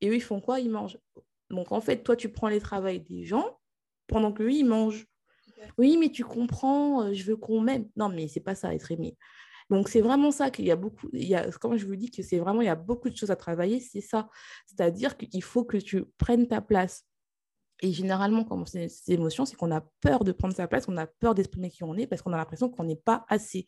Et 0.00 0.08
eux, 0.08 0.16
ils 0.16 0.22
font 0.22 0.40
quoi? 0.40 0.60
Ils 0.60 0.70
mangent. 0.70 0.98
Donc, 1.50 1.72
en 1.72 1.80
fait, 1.80 2.02
toi, 2.02 2.16
tu 2.16 2.28
prends 2.28 2.48
les 2.48 2.60
travails 2.60 3.00
des 3.00 3.24
gens 3.24 3.58
pendant 4.06 4.32
qu'eux, 4.32 4.50
ils 4.50 4.64
mangent. 4.64 5.06
Oui, 5.78 5.96
mais 5.96 6.10
tu 6.10 6.24
comprends, 6.24 7.02
euh, 7.02 7.12
je 7.14 7.24
veux 7.24 7.36
qu'on 7.36 7.60
m'aime. 7.60 7.88
Non, 7.96 8.08
mais 8.08 8.28
c'est 8.28 8.40
pas 8.40 8.54
ça, 8.54 8.74
être 8.74 8.90
aimé. 8.92 9.16
Donc, 9.70 9.88
c'est 9.88 10.02
vraiment 10.02 10.30
ça 10.30 10.50
qu'il 10.50 10.66
y 10.66 10.70
a 10.70 10.76
beaucoup. 10.76 11.08
Il 11.12 11.26
y 11.26 11.34
a, 11.34 11.50
quand 11.52 11.76
je 11.76 11.86
vous 11.86 11.96
dis 11.96 12.10
que 12.10 12.22
c'est 12.22 12.38
vraiment, 12.38 12.60
il 12.60 12.66
y 12.66 12.68
a 12.68 12.74
beaucoup 12.74 13.08
de 13.08 13.16
choses 13.16 13.30
à 13.30 13.36
travailler, 13.36 13.80
c'est 13.80 14.02
ça. 14.02 14.28
C'est-à-dire 14.66 15.16
qu'il 15.16 15.42
faut 15.42 15.64
que 15.64 15.78
tu 15.78 16.04
prennes 16.18 16.46
ta 16.46 16.60
place. 16.60 17.06
Et 17.84 17.92
généralement, 17.92 18.44
quand 18.44 18.56
on 18.58 18.64
ces 18.64 18.88
émotions, 19.08 19.44
c'est 19.44 19.56
qu'on 19.56 19.70
a 19.70 19.82
peur 20.00 20.24
de 20.24 20.32
prendre 20.32 20.54
sa 20.54 20.66
place, 20.66 20.86
on 20.88 20.96
a 20.96 21.06
peur 21.06 21.34
d'exprimer 21.34 21.68
qui 21.68 21.84
on 21.84 21.94
est 21.98 22.06
parce 22.06 22.22
qu'on 22.22 22.32
a 22.32 22.38
l'impression 22.38 22.70
qu'on 22.70 22.84
n'est 22.84 22.96
pas 22.96 23.26
assez. 23.28 23.66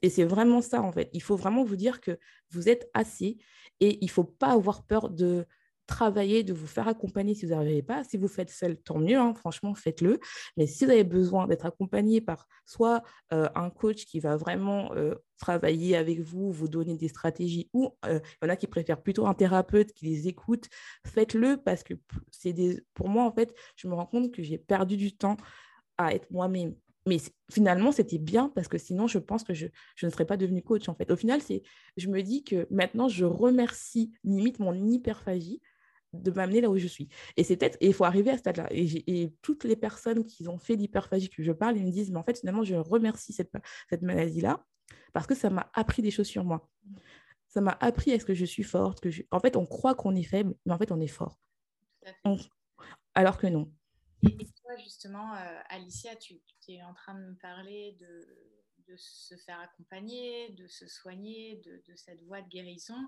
Et 0.00 0.08
c'est 0.08 0.24
vraiment 0.24 0.62
ça, 0.62 0.80
en 0.80 0.90
fait. 0.90 1.10
Il 1.12 1.20
faut 1.20 1.36
vraiment 1.36 1.64
vous 1.64 1.76
dire 1.76 2.00
que 2.00 2.18
vous 2.48 2.66
êtes 2.70 2.88
assez 2.94 3.36
et 3.80 3.98
il 4.00 4.06
ne 4.06 4.10
faut 4.10 4.24
pas 4.24 4.52
avoir 4.52 4.86
peur 4.86 5.10
de, 5.10 5.46
travailler, 5.86 6.42
de 6.42 6.52
vous 6.52 6.66
faire 6.66 6.88
accompagner 6.88 7.34
si 7.34 7.46
vous 7.46 7.52
n'arrivez 7.52 7.82
pas. 7.82 8.04
Si 8.04 8.16
vous 8.16 8.28
faites 8.28 8.50
seul, 8.50 8.76
tant 8.76 8.98
mieux, 8.98 9.18
hein, 9.18 9.34
franchement, 9.34 9.74
faites-le. 9.74 10.18
Mais 10.56 10.66
si 10.66 10.84
vous 10.84 10.90
avez 10.90 11.04
besoin 11.04 11.46
d'être 11.46 11.66
accompagné 11.66 12.20
par 12.20 12.46
soit 12.64 13.02
euh, 13.32 13.48
un 13.54 13.70
coach 13.70 14.04
qui 14.06 14.20
va 14.20 14.36
vraiment 14.36 14.92
euh, 14.94 15.14
travailler 15.38 15.96
avec 15.96 16.20
vous, 16.20 16.52
vous 16.52 16.68
donner 16.68 16.96
des 16.96 17.08
stratégies, 17.08 17.68
ou 17.72 17.90
euh, 18.06 18.20
y 18.42 18.46
en 18.46 18.48
a 18.48 18.56
qui 18.56 18.66
préfèrent 18.66 19.02
plutôt 19.02 19.26
un 19.26 19.34
thérapeute 19.34 19.92
qui 19.92 20.06
les 20.06 20.28
écoute, 20.28 20.68
faites-le 21.06 21.58
parce 21.58 21.82
que 21.82 21.94
c'est 22.30 22.52
des... 22.52 22.82
pour 22.94 23.08
moi, 23.08 23.24
en 23.24 23.32
fait, 23.32 23.54
je 23.76 23.88
me 23.88 23.94
rends 23.94 24.06
compte 24.06 24.32
que 24.32 24.42
j'ai 24.42 24.58
perdu 24.58 24.96
du 24.96 25.16
temps 25.16 25.36
à 25.98 26.14
être 26.14 26.30
moi-même. 26.30 26.74
Mais 27.06 27.18
finalement, 27.52 27.92
c'était 27.92 28.18
bien 28.18 28.48
parce 28.54 28.68
que 28.68 28.78
sinon, 28.78 29.06
je 29.06 29.18
pense 29.18 29.44
que 29.44 29.52
je, 29.52 29.66
je 29.94 30.06
ne 30.06 30.10
serais 30.10 30.24
pas 30.24 30.38
devenue 30.38 30.62
coach. 30.62 30.88
En 30.88 30.94
fait, 30.94 31.10
au 31.10 31.16
final, 31.16 31.42
c'est, 31.42 31.62
je 31.98 32.08
me 32.08 32.22
dis 32.22 32.44
que 32.44 32.66
maintenant, 32.70 33.08
je 33.08 33.26
remercie 33.26 34.12
limite 34.24 34.58
mon 34.58 34.74
hyperphagie 34.74 35.60
de 36.22 36.30
m'amener 36.30 36.60
là 36.60 36.70
où 36.70 36.78
je 36.78 36.86
suis. 36.86 37.08
Et 37.36 37.44
c'est 37.44 37.56
peut-être, 37.56 37.78
il 37.80 37.92
faut 37.94 38.04
arriver 38.04 38.30
à 38.30 38.34
ce 38.34 38.40
stade-là. 38.40 38.68
Et, 38.70 39.32
toutes 39.42 39.64
les 39.64 39.76
personnes 39.76 40.24
qui 40.24 40.48
ont 40.48 40.58
fait 40.58 40.76
l'hyperphagie 40.76 41.28
que 41.30 41.42
je 41.42 41.52
parle, 41.52 41.76
ils 41.76 41.84
me 41.84 41.90
disent, 41.90 42.10
mais 42.10 42.18
en 42.18 42.22
fait, 42.22 42.38
finalement, 42.38 42.64
je 42.64 42.74
remercie 42.74 43.32
cette, 43.32 43.52
cette 43.88 44.02
maladie-là 44.02 44.64
parce 45.12 45.26
que 45.26 45.34
ça 45.34 45.50
m'a 45.50 45.70
appris 45.74 46.02
des 46.02 46.10
choses 46.10 46.26
sur 46.26 46.44
moi. 46.44 46.68
Ça 47.48 47.60
m'a 47.60 47.76
appris 47.80 48.12
à 48.12 48.18
ce 48.18 48.24
que 48.24 48.34
je 48.34 48.44
suis 48.44 48.64
forte. 48.64 49.00
Que 49.00 49.08
En 49.30 49.40
fait, 49.40 49.56
on 49.56 49.66
croit 49.66 49.94
qu'on 49.94 50.14
est 50.16 50.24
faible, 50.24 50.54
mais 50.66 50.72
en 50.72 50.78
fait, 50.78 50.90
on 50.90 51.00
est 51.00 51.06
fort. 51.06 51.38
Alors 53.14 53.38
que 53.38 53.46
non. 53.46 53.72
Et 54.24 54.36
toi, 54.36 54.76
justement, 54.82 55.34
euh, 55.34 55.60
Alicia, 55.68 56.16
tu, 56.16 56.40
es 56.68 56.82
en 56.82 56.94
train 56.94 57.14
de 57.14 57.26
me 57.26 57.36
parler 57.36 57.96
de, 58.00 58.26
de, 58.88 58.96
se 58.96 59.36
faire 59.36 59.60
accompagner, 59.60 60.50
de 60.52 60.66
se 60.66 60.86
soigner, 60.88 61.60
de, 61.64 61.82
de 61.86 61.94
cette 61.94 62.22
voie 62.22 62.42
de 62.42 62.48
guérison. 62.48 62.98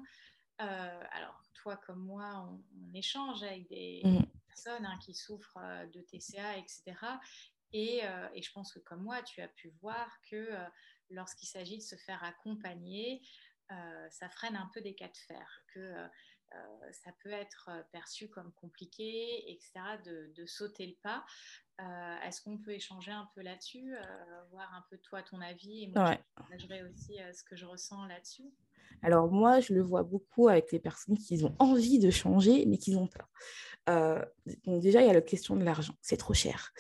Alors, 0.58 1.42
toi 1.54 1.76
comme 1.76 2.00
moi, 2.00 2.48
on, 2.48 2.94
échange 2.94 3.42
avec 3.42 3.68
des 3.68 4.00
mmh. 4.04 4.22
personnes 4.46 4.86
hein, 4.86 4.98
qui 5.04 5.14
souffrent 5.14 5.58
de 5.92 6.00
TCA, 6.00 6.56
etc. 6.56 6.94
Et, 7.72 8.02
et, 8.34 8.42
je 8.42 8.52
pense 8.52 8.72
que 8.72 8.78
comme 8.78 9.02
moi, 9.02 9.22
tu 9.22 9.42
as 9.42 9.48
pu 9.48 9.70
voir 9.82 10.08
que 10.30 10.48
lorsqu'il 11.10 11.48
s'agit 11.48 11.76
de 11.76 11.82
se 11.82 11.96
faire 11.96 12.24
accompagner, 12.24 13.20
ça 13.68 14.30
freine 14.30 14.56
un 14.56 14.70
peu 14.72 14.80
des 14.80 14.94
cas 14.94 15.08
de 15.08 15.16
fer, 15.16 15.62
que 15.74 16.08
euh, 16.54 16.92
ça 16.92 17.10
peut 17.22 17.32
être 17.32 17.68
euh, 17.70 17.82
perçu 17.92 18.28
comme 18.28 18.52
compliqué, 18.52 19.50
etc., 19.50 19.72
de, 20.04 20.46
sauter 20.46 20.86
le 20.86 20.94
pas. 21.02 21.24
Euh, 21.80 22.20
est-ce 22.20 22.40
qu'on 22.42 22.58
peut 22.58 22.72
échanger 22.72 23.10
un 23.10 23.28
peu 23.34 23.42
là-dessus, 23.42 23.94
voir 24.50 24.72
un 24.74 24.84
peu 24.88 24.98
toi 24.98 25.22
ton 25.22 25.40
avis 25.40 25.84
et 25.84 25.88
moi 25.88 26.16
je 26.56 26.84
aussi 26.88 27.18
ce 27.34 27.42
que 27.44 27.56
je 27.56 27.66
ressens 27.66 28.06
là-dessus? 28.06 28.50
Alors 29.02 29.30
moi, 29.30 29.60
je 29.60 29.74
le 29.74 29.82
vois 29.82 30.02
beaucoup 30.02 30.48
avec 30.48 30.72
les 30.72 30.78
personnes 30.78 31.18
qui 31.18 31.42
ont 31.44 31.54
envie 31.58 31.98
de 31.98 32.10
changer, 32.10 32.64
mais 32.66 32.78
qui 32.78 32.96
ont 32.96 33.08
peur. 33.08 33.28
donc 34.66 34.80
déjà, 34.80 35.00
il 35.00 35.06
y 35.06 35.10
a 35.10 35.14
la 35.14 35.20
question 35.20 35.56
de 35.56 35.64
l'argent. 35.64 35.94
C'est 36.02 36.16
trop 36.16 36.34
cher. 36.34 36.72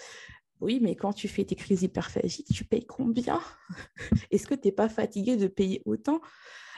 Oui, 0.60 0.80
mais 0.80 0.96
quand 0.96 1.12
tu 1.12 1.28
fais 1.28 1.44
tes 1.44 1.54
crises 1.54 1.82
hyperphagiques, 1.82 2.48
tu 2.52 2.64
payes 2.64 2.86
combien? 2.86 3.40
Est-ce 4.30 4.46
que 4.46 4.54
tu 4.54 4.68
n'es 4.68 4.72
pas 4.72 4.88
fatigué 4.88 5.36
de 5.36 5.48
payer 5.48 5.82
autant 5.84 6.20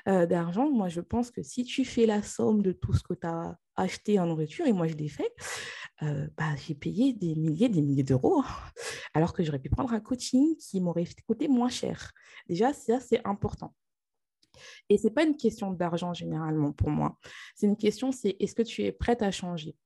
euh, 0.09 0.26
d'argent, 0.26 0.70
moi, 0.70 0.89
je 0.89 1.01
pense 1.01 1.30
que 1.30 1.43
si 1.43 1.64
tu 1.64 1.84
fais 1.84 2.07
la 2.07 2.22
somme 2.22 2.62
de 2.62 2.72
tout 2.72 2.95
ce 2.95 3.03
que 3.03 3.14
tu 3.14 3.26
as 3.26 3.59
acheté 3.76 4.18
en 4.18 4.26
nourriture, 4.26 4.66
et 4.66 4.72
moi, 4.72 4.86
je 4.86 4.95
l'ai 4.95 5.09
fait, 5.09 5.32
euh, 6.03 6.28
bah, 6.36 6.55
j'ai 6.66 6.74
payé 6.74 7.12
des 7.12 7.34
milliers, 7.34 7.68
des 7.68 7.82
milliers 7.82 8.05
d'euros, 8.05 8.43
alors 9.14 9.34
que 9.34 9.43
j'aurais 9.43 9.59
pu 9.59 9.68
prendre 9.68 9.93
un 9.93 10.01
coaching 10.01 10.57
qui 10.57 10.80
m'aurait 10.80 11.07
coûté 11.26 11.47
moins 11.47 11.68
cher. 11.68 12.12
Déjà, 12.49 12.72
ça, 12.72 13.01
c'est 13.01 13.20
important. 13.26 13.74
Et 14.89 14.99
ce 14.99 15.07
n'est 15.07 15.13
pas 15.13 15.25
une 15.25 15.37
question 15.37 15.73
d'argent 15.73 16.15
généralement 16.15 16.73
pour 16.73 16.91
moi. 16.91 17.17
C'est 17.55 17.67
une 17.67 17.77
question, 17.77 18.13
c'est 18.13 18.37
est-ce 18.41 18.55
que 18.55 18.63
tu 18.63 18.83
es 18.83 18.93
prête 18.93 19.23
à 19.23 19.31
changer? 19.31 19.77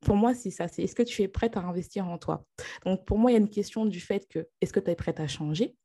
Pour 0.00 0.16
moi, 0.16 0.34
c'est 0.34 0.50
ça, 0.50 0.66
c'est 0.68 0.82
est-ce 0.82 0.94
que 0.94 1.02
tu 1.02 1.22
es 1.22 1.28
prête 1.28 1.56
à 1.56 1.60
investir 1.60 2.08
en 2.08 2.16
toi? 2.16 2.44
Donc, 2.84 3.04
pour 3.04 3.18
moi, 3.18 3.30
il 3.30 3.34
y 3.34 3.36
a 3.36 3.40
une 3.40 3.50
question 3.50 3.84
du 3.84 4.00
fait 4.00 4.26
que 4.28 4.48
est-ce 4.60 4.72
que 4.72 4.80
tu 4.80 4.90
es 4.90 4.94
prête 4.94 5.20
à 5.20 5.28
changer? 5.28 5.76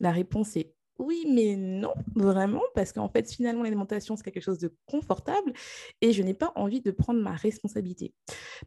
La 0.00 0.12
réponse 0.12 0.56
est 0.56 0.73
oui, 0.98 1.24
mais 1.28 1.56
non, 1.56 1.92
vraiment, 2.14 2.62
parce 2.74 2.92
qu'en 2.92 3.08
fait, 3.08 3.30
finalement, 3.30 3.62
l'alimentation, 3.62 4.16
c'est 4.16 4.22
quelque 4.30 4.40
chose 4.40 4.58
de 4.58 4.72
confortable 4.86 5.52
et 6.00 6.12
je 6.12 6.22
n'ai 6.22 6.34
pas 6.34 6.52
envie 6.54 6.80
de 6.80 6.92
prendre 6.92 7.20
ma 7.20 7.32
responsabilité. 7.32 8.14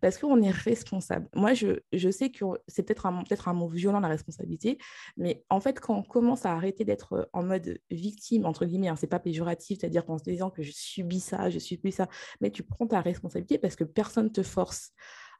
Parce 0.02 0.18
qu'on 0.18 0.42
est 0.42 0.52
responsable. 0.52 1.30
Moi, 1.34 1.54
je, 1.54 1.80
je 1.94 2.10
sais 2.10 2.30
que 2.30 2.44
c'est 2.68 2.84
peut-être 2.84 3.06
un, 3.06 3.24
peut 3.24 3.36
un 3.46 3.54
mot 3.54 3.70
violent, 3.70 4.02
la 4.02 4.10
responsabilité, 4.10 4.78
mais 5.16 5.46
en 5.50 5.62
fait, 5.62 5.80
quand 5.80 5.96
on 5.96 6.04
commence 6.04 6.46
à 6.46 6.54
arrêter 6.54 6.84
d'être 6.84 7.30
en 7.32 7.44
mode 7.44 7.80
victime, 7.90 8.46
entre 8.46 8.66
guillemets, 8.66 8.90
hein, 8.90 8.96
c'est 8.98 9.08
pas 9.08 9.20
péjoratif, 9.20 9.80
c'est-à-dire 9.80 10.06
qu'en 10.06 10.18
se 10.18 10.24
disant 10.24 10.50
que 10.50 10.64
je 10.64 10.72
subis 10.74 11.22
ça, 11.22 11.50
je 11.50 11.60
subis 11.60 11.94
ça, 11.94 12.10
mais 12.42 12.52
tu 12.52 12.64
prends 12.64 12.88
ta 12.88 13.00
responsabilité 13.00 13.58
parce 13.58 13.76
que 13.76 13.86
personne 13.86 14.26
ne 14.26 14.30
te 14.30 14.44
force 14.44 14.92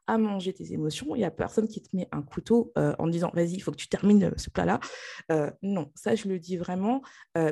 à 0.08 0.18
manger 0.18 0.52
tes 0.52 0.72
émotions. 0.72 1.14
Il 1.14 1.18
n'y 1.18 1.24
a 1.24 1.30
personne 1.30 1.68
qui 1.68 1.82
te 1.82 1.94
met 1.94 2.08
un 2.10 2.22
couteau 2.22 2.72
euh, 2.78 2.94
en 2.98 3.06
disant 3.06 3.30
vas-y, 3.34 3.52
il 3.52 3.60
faut 3.60 3.70
que 3.70 3.76
tu 3.76 3.88
termines 3.88 4.24
euh, 4.24 4.32
ce 4.36 4.50
plat-là. 4.50 4.80
Euh, 5.30 5.50
non, 5.62 5.92
ça, 5.94 6.14
je 6.14 6.28
le 6.28 6.38
dis 6.40 6.56
vraiment. 6.56 7.02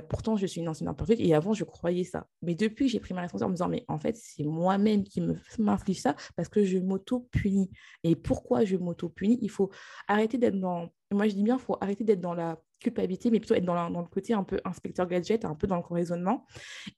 pourtant, 0.09 0.37
je 0.37 0.47
suis 0.47 0.61
une 0.61 0.69
ancienne 0.69 0.89
imparfaite 0.89 1.21
et 1.21 1.35
avant, 1.35 1.53
je 1.53 1.65
croyais 1.65 2.05
ça. 2.05 2.27
Mais 2.43 2.55
depuis 2.55 2.89
j'ai 2.89 2.99
pris 2.99 3.15
ma 3.15 3.21
responsabilité 3.21 3.45
en 3.45 3.51
me 3.51 3.55
disant 3.55 3.69
mais 3.69 3.85
en 3.89 3.99
fait, 3.99 4.17
c'est 4.17 4.45
moi-même 4.45 5.05
qui 5.05 5.23
m'inflige 5.59 6.01
ça 6.01 6.17
parce 6.35 6.49
que 6.49 6.65
je 6.65 6.79
m'auto-punis. 6.79 7.71
Et 8.03 8.17
pourquoi 8.17 8.65
je 8.65 8.77
m'auto-punis? 8.77 9.39
Il 9.43 9.51
faut 9.51 9.71
arrêter 10.09 10.39
d'être 10.39 10.59
dans. 10.59 10.89
Moi, 11.13 11.29
je 11.29 11.35
dis 11.35 11.43
bien, 11.43 11.57
il 11.57 11.63
faut 11.63 11.77
arrêter 11.81 12.03
d'être 12.03 12.21
dans 12.21 12.35
la 12.35 12.59
culpabilité, 12.81 13.31
mais 13.31 13.41
plutôt 13.41 13.55
être 13.55 13.65
dans, 13.65 13.89
le 13.89 14.09
côté 14.09 14.35
un 14.35 14.45
peu 14.45 14.61
inspecteur 14.65 15.07
gadget, 15.07 15.45
un 15.45 15.55
peu 15.55 15.67
dans 15.67 15.77
le 15.77 15.83
raisonnement, 15.83 16.47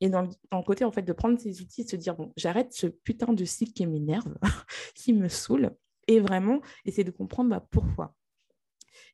et 0.00 0.08
dans 0.08 0.22
le, 0.22 0.62
côté 0.64 0.84
en 0.84 0.92
fait 0.92 1.02
de 1.02 1.12
prendre 1.12 1.38
ces 1.38 1.60
outils, 1.60 1.84
de 1.84 1.90
se 1.90 1.96
dire 1.96 2.16
bon, 2.16 2.32
j'arrête 2.36 2.72
ce 2.72 2.86
putain 2.86 3.32
de 3.32 3.44
cycle 3.44 3.72
qui 3.72 3.86
m'énerve, 3.86 4.34
qui 4.94 5.12
me 5.12 5.28
saoule, 5.28 5.70
et 6.06 6.20
vraiment 6.20 6.60
essayer 6.84 7.04
de 7.04 7.10
comprendre 7.10 7.50
bah, 7.50 7.66
pourquoi. 7.70 8.14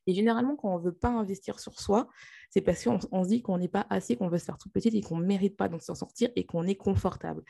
Et 0.07 0.13
généralement, 0.13 0.55
quand 0.55 0.73
on 0.73 0.77
ne 0.77 0.83
veut 0.83 0.93
pas 0.93 1.09
investir 1.09 1.59
sur 1.59 1.79
soi, 1.79 2.07
c'est 2.49 2.61
parce 2.61 2.83
qu'on 2.83 2.99
on 3.11 3.23
se 3.23 3.29
dit 3.29 3.41
qu'on 3.41 3.57
n'est 3.57 3.67
pas 3.67 3.85
assez, 3.89 4.15
qu'on 4.15 4.27
veut 4.27 4.37
se 4.37 4.45
faire 4.45 4.57
tout 4.57 4.69
petit 4.69 4.89
et 4.89 5.01
qu'on 5.01 5.17
ne 5.17 5.25
mérite 5.25 5.57
pas 5.57 5.67
de 5.67 5.77
s'en 5.79 5.95
sortir 5.95 6.29
et 6.35 6.45
qu'on 6.45 6.67
est 6.67 6.75
confortable. 6.75 7.43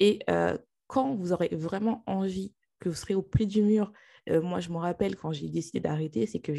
Et 0.00 0.20
euh, 0.28 0.56
quand 0.88 1.14
vous 1.14 1.32
aurez 1.32 1.48
vraiment 1.52 2.02
envie 2.06 2.52
que 2.80 2.88
vous 2.88 2.94
serez 2.94 3.14
au 3.14 3.22
pied 3.22 3.46
du 3.46 3.62
mur 3.62 3.92
moi, 4.28 4.60
je 4.60 4.70
me 4.70 4.76
rappelle 4.76 5.16
quand 5.16 5.32
j'ai 5.32 5.48
décidé 5.48 5.80
d'arrêter, 5.80 6.26
c'est 6.26 6.40
que 6.40 6.52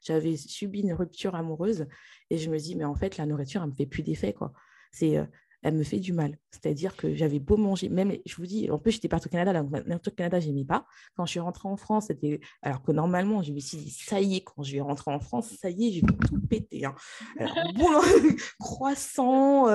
j'avais 0.00 0.36
subi 0.36 0.80
une 0.80 0.92
rupture 0.92 1.34
amoureuse 1.34 1.86
et 2.30 2.38
je 2.38 2.50
me 2.50 2.58
dis, 2.58 2.74
mais 2.76 2.84
en 2.84 2.94
fait, 2.94 3.16
la 3.16 3.26
nourriture, 3.26 3.62
elle 3.62 3.70
me 3.70 3.74
fait 3.74 3.86
plus 3.86 4.02
d'effet, 4.02 4.32
quoi. 4.32 4.52
C'est, 4.90 5.18
elle 5.62 5.74
me 5.74 5.82
fait 5.82 5.98
du 5.98 6.12
mal. 6.12 6.38
C'est-à-dire 6.50 6.96
que 6.96 7.14
j'avais 7.14 7.40
beau 7.40 7.56
manger, 7.56 7.88
même, 7.88 8.16
je 8.24 8.36
vous 8.36 8.46
dis, 8.46 8.70
en 8.70 8.78
plus, 8.78 8.92
j'étais 8.92 9.08
partie 9.08 9.28
au 9.28 9.30
Canada, 9.30 9.52
la 9.52 9.62
au 9.96 10.10
Canada, 10.10 10.40
j'aimais 10.40 10.64
pas. 10.64 10.86
Quand 11.16 11.26
je 11.26 11.32
suis 11.32 11.40
rentrée 11.40 11.68
en 11.68 11.76
France, 11.76 12.06
c'était, 12.06 12.40
alors 12.62 12.82
que 12.82 12.92
normalement, 12.92 13.42
je 13.42 13.52
me 13.52 13.58
suis 13.58 13.78
dit, 13.78 13.90
ça 13.90 14.20
y 14.20 14.36
est, 14.36 14.40
quand 14.42 14.62
je 14.62 14.72
vais 14.72 14.80
rentrer 14.80 15.10
en 15.10 15.20
France, 15.20 15.50
ça 15.60 15.70
y 15.70 15.88
est, 15.88 15.92
j'ai 15.92 16.00
tout 16.02 16.40
pété. 16.48 16.84
Hein. 16.84 16.94
Alors, 17.38 17.72
bon, 17.74 17.88
croissant, 18.60 19.66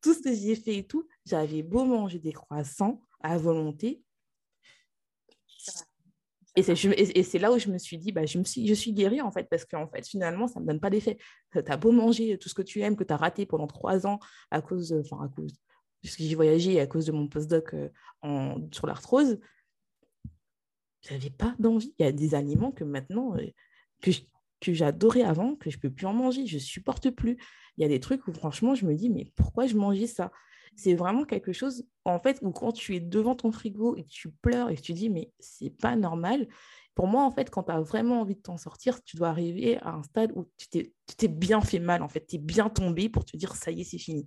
tout 0.00 0.14
ce 0.14 0.22
que 0.22 0.34
j'ai 0.34 0.54
fait 0.54 0.76
et 0.78 0.86
tout, 0.86 1.06
j'avais 1.26 1.62
beau 1.62 1.84
manger 1.84 2.18
des 2.18 2.32
croissants 2.32 3.02
à 3.20 3.36
volonté, 3.36 4.02
et 6.54 7.22
c'est 7.22 7.38
là 7.38 7.50
où 7.50 7.58
je 7.58 7.70
me 7.70 7.78
suis 7.78 7.96
dit, 7.96 8.12
bah, 8.12 8.26
je, 8.26 8.38
suis, 8.42 8.92
guérie 8.92 9.22
en 9.22 9.30
fait, 9.30 9.48
parce 9.48 9.64
qu'en 9.64 9.88
fait, 9.88 10.06
finalement, 10.06 10.48
ça 10.48 10.60
ne 10.60 10.64
me 10.64 10.68
donne 10.68 10.80
pas 10.80 10.90
d'effet. 10.90 11.16
Tu 11.52 11.58
as 11.66 11.76
beau 11.76 11.92
manger 11.92 12.36
tout 12.38 12.48
ce 12.48 12.54
que 12.54 12.62
tu 12.62 12.80
aimes, 12.80 12.96
que 12.96 13.04
tu 13.04 13.12
as 13.12 13.16
raté 13.16 13.46
pendant 13.46 13.66
trois 13.66 14.06
ans 14.06 14.18
à 14.50 14.60
cause, 14.60 14.92
enfin, 14.92 15.24
à 15.24 15.28
cause, 15.28 15.52
que 16.02 16.08
j'ai 16.24 16.34
voyagé 16.34 16.78
à 16.80 16.86
cause 16.86 17.06
de 17.06 17.12
mon 17.12 17.28
postdoc 17.28 17.72
euh, 17.74 17.88
en, 18.20 18.56
sur 18.70 18.86
l'arthrose, 18.86 19.38
j'avais 21.00 21.30
pas 21.30 21.54
d'envie. 21.58 21.94
Il 21.98 22.04
y 22.04 22.08
a 22.08 22.12
des 22.12 22.34
aliments 22.34 22.72
que 22.72 22.84
maintenant, 22.84 23.34
euh, 23.36 23.46
que 24.02 24.10
que 24.62 24.72
j'adorais 24.72 25.22
avant, 25.22 25.56
que 25.56 25.70
je 25.70 25.78
peux 25.78 25.90
plus 25.90 26.06
en 26.06 26.14
manger, 26.14 26.46
je 26.46 26.58
supporte 26.58 27.10
plus. 27.10 27.36
Il 27.76 27.82
y 27.82 27.84
a 27.84 27.88
des 27.88 28.00
trucs 28.00 28.26
où 28.28 28.32
franchement, 28.32 28.74
je 28.74 28.86
me 28.86 28.94
dis, 28.94 29.10
mais 29.10 29.30
pourquoi 29.34 29.66
je 29.66 29.76
mangeais 29.76 30.06
ça? 30.06 30.30
C'est 30.76 30.94
vraiment 30.94 31.24
quelque 31.24 31.52
chose, 31.52 31.84
en 32.04 32.18
fait, 32.18 32.38
où 32.42 32.50
quand 32.50 32.72
tu 32.72 32.94
es 32.96 33.00
devant 33.00 33.34
ton 33.34 33.52
frigo 33.52 33.96
et 33.96 34.04
que 34.04 34.08
tu 34.08 34.30
pleures 34.30 34.70
et 34.70 34.76
que 34.76 34.80
tu 34.80 34.92
dis, 34.92 35.10
mais 35.10 35.30
c'est 35.38 35.70
pas 35.70 35.96
normal. 35.96 36.48
Pour 36.94 37.06
moi, 37.06 37.24
en 37.24 37.30
fait, 37.30 37.48
quand 37.48 37.64
tu 37.64 37.72
as 37.72 37.80
vraiment 37.80 38.20
envie 38.20 38.34
de 38.34 38.40
t'en 38.42 38.58
sortir, 38.58 39.02
tu 39.02 39.16
dois 39.16 39.28
arriver 39.28 39.78
à 39.78 39.92
un 39.92 40.02
stade 40.02 40.32
où 40.34 40.46
tu 40.58 40.68
t'es 41.16 41.28
bien 41.28 41.62
fait 41.62 41.78
mal, 41.78 42.02
en 42.02 42.08
fait. 42.08 42.26
Tu 42.26 42.36
es 42.36 42.38
bien 42.38 42.68
tombé 42.68 43.08
pour 43.08 43.24
te 43.24 43.36
dire, 43.36 43.56
ça 43.56 43.70
y 43.70 43.80
est, 43.80 43.84
c'est 43.84 43.98
fini. 43.98 44.26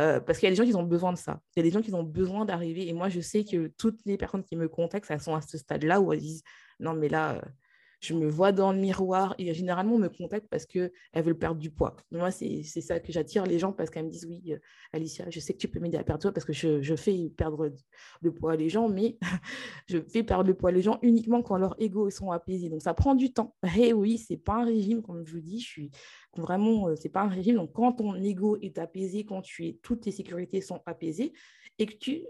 Euh, 0.00 0.18
parce 0.20 0.38
qu'il 0.38 0.46
y 0.46 0.48
a 0.48 0.50
des 0.50 0.56
gens 0.56 0.64
qui 0.64 0.74
ont 0.74 0.84
besoin 0.84 1.12
de 1.12 1.18
ça. 1.18 1.40
Il 1.54 1.60
y 1.60 1.60
a 1.60 1.62
des 1.64 1.70
gens 1.70 1.82
qui 1.82 1.92
ont 1.92 2.02
besoin 2.02 2.46
d'arriver. 2.46 2.88
Et 2.88 2.94
moi, 2.94 3.10
je 3.10 3.20
sais 3.20 3.44
que 3.44 3.68
toutes 3.76 4.00
les 4.06 4.16
personnes 4.16 4.42
qui 4.42 4.56
me 4.56 4.68
contactent, 4.68 5.10
elles 5.10 5.20
sont 5.20 5.34
à 5.34 5.42
ce 5.42 5.58
stade-là 5.58 6.00
où 6.00 6.12
elles 6.12 6.20
disent, 6.20 6.42
non, 6.80 6.94
mais 6.94 7.08
là, 7.08 7.34
euh, 7.34 7.42
je 8.00 8.14
me 8.14 8.28
vois 8.28 8.52
dans 8.52 8.72
le 8.72 8.78
miroir 8.78 9.34
et 9.38 9.52
généralement 9.54 9.94
on 9.94 9.98
me 9.98 10.08
contacte 10.08 10.46
parce 10.48 10.66
qu'elles 10.66 10.90
veulent 11.14 11.38
perdre 11.38 11.60
du 11.60 11.70
poids. 11.70 11.96
Moi, 12.10 12.30
c'est 12.30 12.62
ça 12.62 13.00
que 13.00 13.12
j'attire 13.12 13.44
les 13.44 13.58
gens 13.58 13.72
parce 13.72 13.90
qu'elles 13.90 14.04
me 14.04 14.10
disent 14.10 14.26
oui, 14.26 14.52
euh, 14.52 14.58
Alicia, 14.92 15.26
je 15.30 15.40
sais 15.40 15.52
que 15.52 15.58
tu 15.58 15.68
peux 15.68 15.80
m'aider 15.80 15.98
à 15.98 16.04
perdre 16.04 16.20
du 16.20 16.24
poids 16.26 16.32
parce 16.32 16.46
que 16.46 16.52
je, 16.52 16.96
fais 16.96 17.30
perdre 17.36 17.72
le 18.20 18.32
poids 18.32 18.56
les 18.56 18.68
gens, 18.68 18.88
mais 18.88 19.18
je 19.86 19.98
fais 20.00 20.22
perdre 20.22 20.44
le 20.44 20.54
poids 20.54 20.70
les 20.72 20.82
gens 20.82 20.98
uniquement 21.02 21.42
quand 21.42 21.56
leurs 21.56 21.74
égaux 21.80 22.10
sont 22.10 22.30
apaisés. 22.30 22.68
Donc 22.68 22.82
ça 22.82 22.94
prend 22.94 23.14
du 23.14 23.32
temps. 23.32 23.54
Et 23.76 23.92
oui, 23.92 24.18
c'est 24.18 24.36
pas 24.36 24.56
un 24.56 24.64
régime, 24.64 25.02
comme 25.02 25.26
je 25.26 25.32
vous 25.32 25.40
dis, 25.40 25.60
je 25.60 25.66
suis 25.66 25.90
vraiment, 26.36 26.88
euh, 26.88 26.94
c'est 26.96 27.08
pas 27.08 27.22
un 27.22 27.28
régime. 27.28 27.56
Donc 27.56 27.72
quand 27.72 27.92
ton 27.92 28.14
ego 28.14 28.56
est 28.62 28.78
apaisé, 28.78 29.24
quand 29.24 29.42
tu 29.42 29.66
es, 29.66 29.78
toutes 29.82 30.02
tes 30.02 30.12
sécurités 30.12 30.60
sont 30.60 30.80
apaisées 30.86 31.32
et 31.78 31.86
que 31.86 31.94
tu 31.96 32.22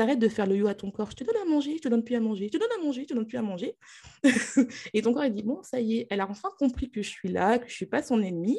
Arrête 0.00 0.18
de 0.18 0.28
faire 0.28 0.46
le 0.46 0.56
yo 0.56 0.66
à 0.66 0.74
ton 0.74 0.90
corps. 0.90 1.10
Je 1.10 1.16
te 1.16 1.24
donne 1.24 1.36
à 1.36 1.44
manger, 1.44 1.76
je 1.76 1.82
te 1.82 1.88
donne 1.88 2.02
plus 2.02 2.14
à 2.14 2.20
manger, 2.20 2.46
je 2.46 2.52
te 2.52 2.58
donne 2.58 2.72
à 2.78 2.82
manger, 2.82 3.02
je 3.02 3.08
te 3.08 3.14
donne 3.14 3.26
plus 3.26 3.38
à 3.38 3.42
manger. 3.42 3.76
et 4.94 5.02
ton 5.02 5.12
corps, 5.12 5.26
il 5.26 5.34
dit, 5.34 5.42
bon, 5.42 5.62
ça 5.62 5.80
y 5.80 5.98
est, 5.98 6.06
elle 6.10 6.20
a 6.20 6.28
enfin 6.28 6.48
compris 6.58 6.90
que 6.90 7.02
je 7.02 7.08
suis 7.08 7.28
là, 7.28 7.58
que 7.58 7.68
je 7.68 7.74
suis 7.74 7.86
pas 7.86 8.02
son 8.02 8.22
ennemi. 8.22 8.58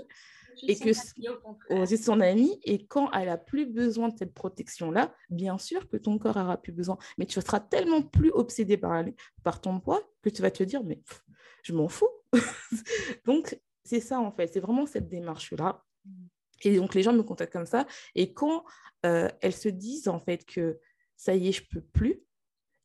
Et 0.67 0.77
que 0.77 0.91
c'est 0.93 1.97
son 1.97 2.19
ami, 2.19 2.59
et 2.63 2.85
quand 2.85 3.09
elle 3.13 3.29
a 3.29 3.37
plus 3.37 3.65
besoin 3.65 4.09
de 4.09 4.17
cette 4.17 4.33
protection-là, 4.33 5.15
bien 5.29 5.57
sûr 5.57 5.87
que 5.89 5.97
ton 5.97 6.19
corps 6.19 6.37
aura 6.37 6.61
plus 6.61 6.73
besoin, 6.73 6.97
mais 7.17 7.25
tu 7.25 7.39
seras 7.41 7.61
tellement 7.61 8.03
plus 8.03 8.29
obsédé 8.31 8.77
par, 8.77 9.03
par 9.43 9.61
ton 9.61 9.79
poids 9.79 10.01
que 10.21 10.29
tu 10.29 10.41
vas 10.41 10.51
te 10.51 10.63
dire, 10.63 10.83
mais 10.83 11.01
je 11.63 11.73
m'en 11.73 11.87
fous. 11.87 12.09
donc, 13.25 13.59
c'est 13.83 14.01
ça 14.01 14.19
en 14.19 14.31
fait, 14.31 14.47
c'est 14.53 14.59
vraiment 14.59 14.85
cette 14.85 15.07
démarche-là. 15.07 15.83
Mm. 16.05 16.11
Et 16.63 16.75
donc, 16.75 16.93
les 16.93 17.01
gens 17.01 17.13
me 17.13 17.23
contactent 17.23 17.53
comme 17.53 17.65
ça. 17.65 17.87
Et 18.13 18.33
quand 18.33 18.63
euh, 19.05 19.29
elles 19.41 19.55
se 19.55 19.69
disent 19.69 20.07
en 20.07 20.19
fait 20.19 20.45
que 20.45 20.79
ça 21.21 21.35
y 21.35 21.49
est, 21.49 21.51
je 21.51 21.61
peux 21.69 21.81
plus, 21.81 22.23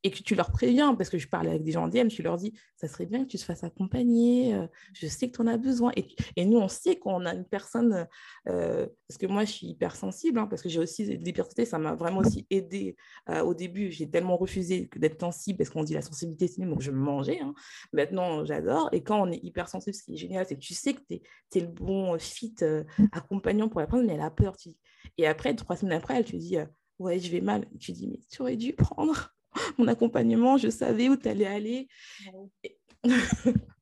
et 0.02 0.10
que 0.10 0.22
tu 0.22 0.34
leur 0.34 0.52
préviens, 0.52 0.94
parce 0.94 1.08
que 1.08 1.16
je 1.16 1.26
parle 1.26 1.48
avec 1.48 1.64
des 1.64 1.72
gens 1.72 1.84
en 1.84 1.88
DM, 1.88 2.08
tu 2.08 2.22
leur 2.22 2.36
dis, 2.36 2.52
ça 2.76 2.86
serait 2.86 3.06
bien 3.06 3.24
que 3.24 3.28
tu 3.30 3.38
te 3.38 3.42
fasses 3.42 3.64
accompagner, 3.64 4.54
euh, 4.54 4.66
je 4.92 5.06
sais 5.06 5.30
que 5.30 5.36
tu 5.36 5.40
en 5.40 5.46
as 5.46 5.56
besoin. 5.56 5.90
Et, 5.96 6.44
nous, 6.44 6.58
on 6.58 6.68
sait 6.68 6.96
qu'on 6.96 7.24
a 7.24 7.34
une 7.34 7.46
personne, 7.46 8.06
euh, 8.46 8.86
parce 9.08 9.16
que 9.18 9.26
moi, 9.26 9.46
je 9.46 9.52
suis 9.52 9.66
hypersensible, 9.68 10.38
hein, 10.38 10.46
parce 10.48 10.60
que 10.60 10.68
j'ai 10.68 10.80
aussi 10.80 11.06
des 11.06 11.16
l'hypersensibilité, 11.16 11.64
ça 11.64 11.78
m'a 11.78 11.94
vraiment 11.94 12.20
aussi 12.20 12.46
aidé 12.50 12.94
euh, 13.30 13.42
au 13.42 13.54
début. 13.54 13.90
J'ai 13.90 14.08
tellement 14.08 14.36
refusé 14.36 14.90
d'être 14.94 15.18
sensible, 15.18 15.56
parce 15.56 15.70
qu'on 15.70 15.82
dit 15.82 15.94
la 15.94 16.02
sensibilité, 16.02 16.46
c'est 16.46 16.60
donc 16.60 16.82
je 16.82 16.90
me 16.90 16.98
mangeais. 16.98 17.40
Hein. 17.40 17.54
Maintenant, 17.94 18.44
j'adore. 18.44 18.90
Et 18.92 19.02
quand 19.02 19.20
on 19.20 19.32
est 19.32 19.42
hypersensible, 19.42 19.96
ce 19.96 20.02
qui 20.02 20.12
est 20.12 20.18
génial, 20.18 20.44
c'est 20.46 20.56
que 20.56 20.60
tu 20.60 20.74
sais 20.74 20.92
que 20.92 21.00
tu 21.08 21.58
es, 21.58 21.60
le 21.60 21.68
bon 21.68 22.18
fit 22.18 22.54
accompagnant 23.12 23.70
pour 23.70 23.80
la 23.80 23.86
personne, 23.86 24.06
mais 24.06 24.14
elle 24.14 24.20
a 24.20 24.30
peur. 24.30 24.54
Et 25.16 25.26
après, 25.26 25.54
trois 25.54 25.74
semaines 25.74 25.96
après, 25.96 26.16
elle 26.16 26.24
te 26.24 26.36
dit 26.36 26.58
ouais, 26.98 27.18
je 27.18 27.30
vais 27.30 27.40
mal. 27.40 27.66
Tu 27.78 27.92
dis, 27.92 28.06
mais 28.06 28.20
tu 28.30 28.42
aurais 28.42 28.56
dû 28.56 28.72
prendre 28.72 29.34
mon 29.78 29.88
accompagnement, 29.88 30.56
je 30.56 30.68
savais 30.68 31.08
où 31.08 31.16
tu 31.16 31.28
allais 31.28 31.46
aller. 31.46 31.88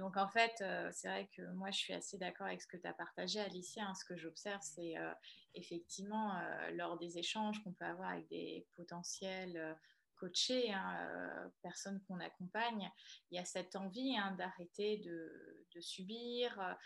Donc 0.00 0.16
en 0.16 0.28
fait, 0.28 0.54
euh, 0.62 0.88
c'est 0.92 1.08
vrai 1.08 1.28
que 1.36 1.42
moi 1.52 1.70
je 1.70 1.78
suis 1.78 1.92
assez 1.92 2.16
d'accord 2.16 2.46
avec 2.46 2.62
ce 2.62 2.66
que 2.66 2.78
tu 2.78 2.86
as 2.86 2.94
partagé, 2.94 3.38
Alicia. 3.38 3.84
Hein. 3.84 3.94
Ce 3.94 4.04
que 4.06 4.16
j'observe, 4.16 4.62
c'est 4.62 4.96
euh, 4.96 5.12
effectivement 5.54 6.34
euh, 6.36 6.70
lors 6.70 6.98
des 6.98 7.18
échanges 7.18 7.62
qu'on 7.62 7.72
peut 7.72 7.84
avoir 7.84 8.08
avec 8.08 8.26
des 8.28 8.66
potentiels 8.76 9.76
coachés, 10.20 10.72
hein, 10.72 11.50
personnes 11.62 12.00
qu'on 12.06 12.20
accompagne, 12.20 12.90
il 13.30 13.36
y 13.36 13.38
a 13.38 13.44
cette 13.44 13.74
envie 13.74 14.16
hein, 14.16 14.32
d'arrêter 14.32 14.98
de, 14.98 15.80
subir, 15.80 16.76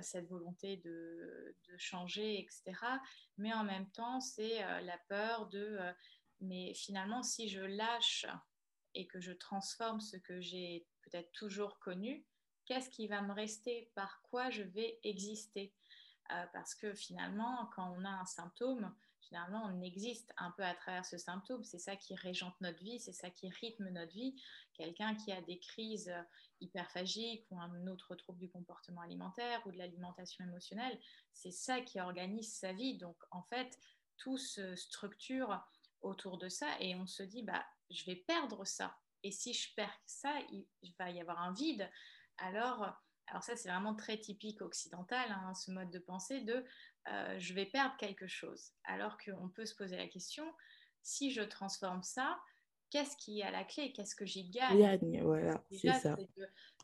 cette 0.00 0.26
volonté 0.28 0.78
de, 0.78 1.54
changer, 1.76 2.40
etc. 2.40 2.72
Mais 3.36 3.52
en 3.52 3.62
même 3.62 3.90
temps, 3.90 4.20
c'est 4.20 4.60
la 4.82 4.98
peur 5.08 5.48
de, 5.48 5.78
mais 6.40 6.72
finalement, 6.74 7.22
si 7.22 7.48
je 7.48 7.60
lâche 7.60 8.26
et 8.94 9.06
que 9.06 9.20
je 9.20 9.32
transforme 9.32 10.00
ce 10.00 10.16
que 10.16 10.40
j'ai 10.40 10.86
peut-être 11.02 11.30
toujours 11.32 11.78
connu, 11.78 12.24
qu'est-ce 12.66 12.90
qui 12.90 13.08
va 13.08 13.22
me 13.22 13.32
rester, 13.32 13.90
par 13.94 14.20
quoi 14.22 14.50
je 14.50 14.62
vais 14.62 14.98
exister? 15.02 15.72
Euh, 16.30 16.44
parce 16.52 16.74
que 16.74 16.92
finalement, 16.94 17.70
quand 17.74 17.90
on 17.96 18.04
a 18.04 18.10
un 18.10 18.26
symptôme, 18.26 18.94
finalement, 19.28 19.64
on 19.66 19.80
existe 19.80 20.32
un 20.36 20.50
peu 20.52 20.64
à 20.64 20.74
travers 20.74 21.04
ce 21.04 21.18
symptôme. 21.18 21.64
C'est 21.64 21.78
ça 21.78 21.96
qui 21.96 22.14
régente 22.14 22.54
notre 22.60 22.82
vie, 22.82 22.98
c'est 22.98 23.12
ça 23.12 23.30
qui 23.30 23.48
rythme 23.48 23.88
notre 23.90 24.12
vie. 24.12 24.34
Quelqu'un 24.74 25.14
qui 25.14 25.32
a 25.32 25.40
des 25.42 25.58
crises 25.58 26.12
hyperphagiques 26.60 27.46
ou 27.50 27.60
un 27.60 27.86
autre 27.86 28.14
trouble 28.16 28.38
du 28.38 28.50
comportement 28.50 29.02
alimentaire 29.02 29.60
ou 29.66 29.72
de 29.72 29.78
l'alimentation 29.78 30.44
émotionnelle, 30.44 30.98
c'est 31.32 31.52
ça 31.52 31.80
qui 31.80 32.00
organise 32.00 32.52
sa 32.52 32.72
vie. 32.72 32.98
Donc, 32.98 33.16
en 33.30 33.42
fait, 33.42 33.78
tout 34.16 34.38
se 34.38 34.74
structure 34.76 35.60
autour 36.00 36.38
de 36.38 36.48
ça 36.48 36.68
et 36.80 36.94
on 36.94 37.06
se 37.06 37.22
dit, 37.22 37.42
bah, 37.42 37.64
je 37.90 38.04
vais 38.04 38.16
perdre 38.16 38.64
ça. 38.64 38.96
Et 39.22 39.32
si 39.32 39.52
je 39.52 39.74
perds 39.74 40.00
ça, 40.06 40.32
il 40.50 40.94
va 40.98 41.10
y 41.10 41.20
avoir 41.20 41.40
un 41.40 41.52
vide 41.52 41.88
alors, 42.38 42.94
alors 43.30 43.42
ça 43.42 43.56
c'est 43.56 43.68
vraiment 43.68 43.94
très 43.94 44.18
typique 44.18 44.62
occidental, 44.62 45.30
hein, 45.30 45.54
ce 45.54 45.70
mode 45.70 45.90
de 45.90 45.98
pensée 45.98 46.40
de 46.40 46.64
euh, 47.08 47.38
je 47.38 47.54
vais 47.54 47.66
perdre 47.66 47.96
quelque 47.96 48.26
chose. 48.26 48.72
Alors 48.84 49.16
qu'on 49.18 49.48
peut 49.48 49.66
se 49.66 49.74
poser 49.74 49.96
la 49.96 50.08
question, 50.08 50.44
si 51.02 51.30
je 51.30 51.42
transforme 51.42 52.02
ça, 52.02 52.38
qu'est-ce 52.90 53.16
qui 53.16 53.40
est 53.40 53.44
à 53.44 53.50
la 53.50 53.64
clé? 53.64 53.92
Qu'est-ce 53.92 54.14
que 54.14 54.26
j'y 54.26 54.48
gagne? 54.50 55.22
Voilà, 55.22 55.64
c'est 55.70 55.92
ça. 55.94 56.16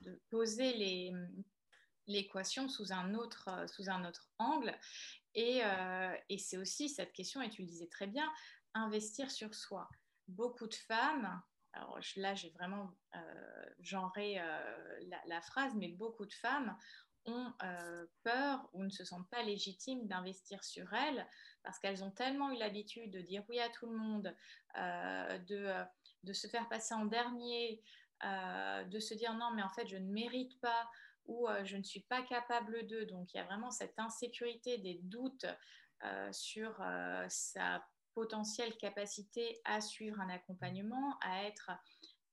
De, 0.02 0.20
poser 0.30 1.12
l'équation 2.06 2.68
sous, 2.68 2.92
un 2.92 3.14
autre, 3.14 3.66
sous 3.68 3.90
un 3.90 4.04
autre 4.06 4.30
angle. 4.38 4.74
Et, 5.34 5.60
euh, 5.64 6.14
et 6.28 6.38
c'est 6.38 6.56
aussi 6.56 6.88
cette 6.88 7.12
question, 7.12 7.42
et 7.42 7.50
tu 7.50 7.62
le 7.62 7.68
disais 7.68 7.88
très 7.88 8.06
bien, 8.06 8.30
investir 8.72 9.30
sur 9.30 9.54
soi. 9.54 9.88
Beaucoup 10.28 10.66
de 10.66 10.74
femmes 10.74 11.42
là 12.16 12.34
j'ai 12.34 12.50
vraiment 12.50 12.90
euh, 13.14 13.20
genré 13.80 14.38
euh, 14.38 15.00
la, 15.26 15.40
phrase, 15.40 15.74
mais 15.74 15.88
beaucoup 15.88 16.26
de 16.26 16.32
femmes 16.32 16.76
ont 17.26 17.52
euh, 17.62 18.06
peur 18.22 18.68
ou 18.72 18.84
ne 18.84 18.90
se 18.90 19.04
sentent 19.04 19.28
pas 19.30 19.42
légitimes 19.42 20.06
d'investir 20.06 20.62
sur 20.62 20.92
elles 20.92 21.26
parce 21.62 21.78
qu'elles 21.78 22.04
ont 22.04 22.10
tellement 22.10 22.50
eu 22.50 22.58
l'habitude 22.58 23.10
de 23.10 23.20
dire 23.20 23.42
oui 23.48 23.60
à 23.60 23.68
tout 23.70 23.86
le 23.86 23.96
monde, 23.96 24.34
de, 24.76 25.72
de, 26.24 26.32
se 26.32 26.46
faire 26.46 26.68
passer 26.68 26.94
en 26.94 27.06
dernier, 27.06 27.82
de 28.22 28.98
se 28.98 29.14
dire 29.14 29.32
non 29.34 29.50
mais 29.54 29.62
en 29.62 29.70
fait 29.70 29.86
je 29.86 29.96
ne 29.96 30.12
mérite 30.12 30.60
pas 30.60 30.90
ou 31.24 31.48
je 31.62 31.78
ne 31.78 31.82
suis 31.82 32.02
pas 32.02 32.20
capable 32.22 32.86
de. 32.86 33.04
Donc 33.04 33.32
il 33.32 33.38
y 33.38 33.40
a 33.40 33.44
vraiment 33.44 33.70
cette 33.70 33.98
insécurité, 33.98 34.76
des 34.76 35.00
doutes 35.02 35.46
sur 36.32 36.84
sa 37.28 37.82
potentielle 38.14 38.76
capacité 38.76 39.60
à 39.64 39.80
suivre 39.80 40.20
un 40.20 40.28
accompagnement, 40.28 41.16
à 41.20 41.44
être 41.44 41.70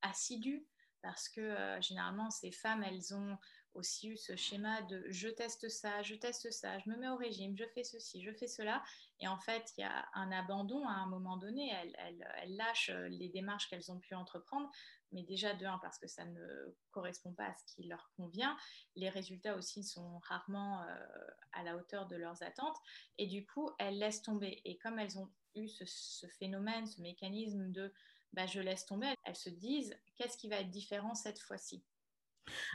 assidue, 0.02 0.66
parce 1.02 1.28
que 1.28 1.40
euh, 1.40 1.80
généralement, 1.80 2.30
ces 2.30 2.52
femmes, 2.52 2.84
elles 2.84 3.14
ont 3.14 3.36
aussi 3.74 4.10
eu 4.10 4.16
ce 4.16 4.36
schéma 4.36 4.82
de 4.82 5.04
je 5.08 5.28
teste 5.28 5.68
ça, 5.68 6.02
je 6.02 6.14
teste 6.14 6.50
ça, 6.50 6.78
je 6.78 6.90
me 6.90 6.96
mets 6.96 7.08
au 7.08 7.16
régime, 7.16 7.56
je 7.56 7.64
fais 7.74 7.84
ceci, 7.84 8.22
je 8.22 8.32
fais 8.32 8.46
cela. 8.46 8.82
Et 9.20 9.28
en 9.28 9.38
fait, 9.38 9.72
il 9.76 9.80
y 9.80 9.84
a 9.84 10.08
un 10.14 10.30
abandon 10.30 10.86
à 10.86 10.92
un 10.92 11.06
moment 11.06 11.36
donné. 11.36 11.70
Elles, 11.70 12.56
lâchent 12.56 12.90
les 13.08 13.28
démarches 13.28 13.68
qu'elles 13.68 13.90
ont 13.90 13.98
pu 13.98 14.14
entreprendre, 14.14 14.70
mais 15.12 15.22
déjà 15.22 15.54
de 15.54 15.64
un, 15.64 15.78
parce 15.78 15.98
que 15.98 16.06
ça 16.06 16.24
ne 16.24 16.76
correspond 16.90 17.32
pas 17.32 17.46
à 17.46 17.54
ce 17.54 17.74
qui 17.74 17.84
leur 17.84 18.10
convient. 18.16 18.56
Les 18.94 19.08
résultats 19.08 19.56
aussi 19.56 19.84
sont 19.84 20.18
rarement 20.18 20.82
euh, 20.82 21.06
à 21.52 21.62
la 21.62 21.76
hauteur 21.76 22.06
de 22.06 22.16
leurs 22.16 22.42
attentes. 22.42 22.76
Et 23.18 23.26
du 23.26 23.46
coup, 23.46 23.70
elles 23.78 23.98
laissent 23.98 24.22
tomber. 24.22 24.60
Et 24.64 24.76
comme 24.78 24.98
elles 24.98 25.18
ont 25.18 25.30
eu 25.54 25.68
ce, 25.68 26.26
phénomène, 26.38 26.86
ce 26.86 27.00
mécanisme 27.00 27.70
de 27.70 27.92
bah, 28.32 28.46
je 28.46 28.60
laisse 28.60 28.86
tomber, 28.86 29.08
elles 29.24 29.36
se 29.36 29.50
disent 29.50 29.94
qu'est-ce 30.16 30.36
qui 30.36 30.48
va 30.48 30.60
être 30.60 30.70
différent 30.70 31.14
cette 31.14 31.38
fois-ci? 31.38 31.84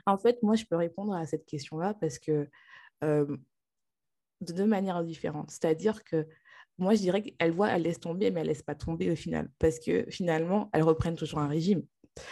En 0.05 0.17
fait, 0.17 0.41
moi, 0.43 0.55
je 0.55 0.65
peux 0.65 0.75
répondre 0.75 1.13
à 1.13 1.25
cette 1.25 1.45
question-là 1.45 1.95
parce 1.95 2.19
que 2.19 2.47
euh, 3.03 3.37
de 4.41 4.53
deux 4.53 4.65
manières 4.65 5.03
différentes. 5.03 5.51
C'est-à-dire 5.51 6.03
que 6.03 6.27
moi, 6.77 6.93
je 6.93 6.99
dirais 6.99 7.23
qu'elles 7.23 7.51
voient, 7.51 7.69
elles 7.69 7.81
laissent 7.81 7.99
tomber, 7.99 8.29
mais 8.29 8.41
elles 8.41 8.47
ne 8.47 8.51
laissent 8.51 8.63
pas 8.63 8.75
tomber 8.75 9.11
au 9.11 9.15
final 9.15 9.51
parce 9.59 9.79
que 9.79 10.05
finalement, 10.09 10.69
elles 10.73 10.83
reprennent 10.83 11.15
toujours 11.15 11.39
un 11.39 11.47
régime. 11.47 11.83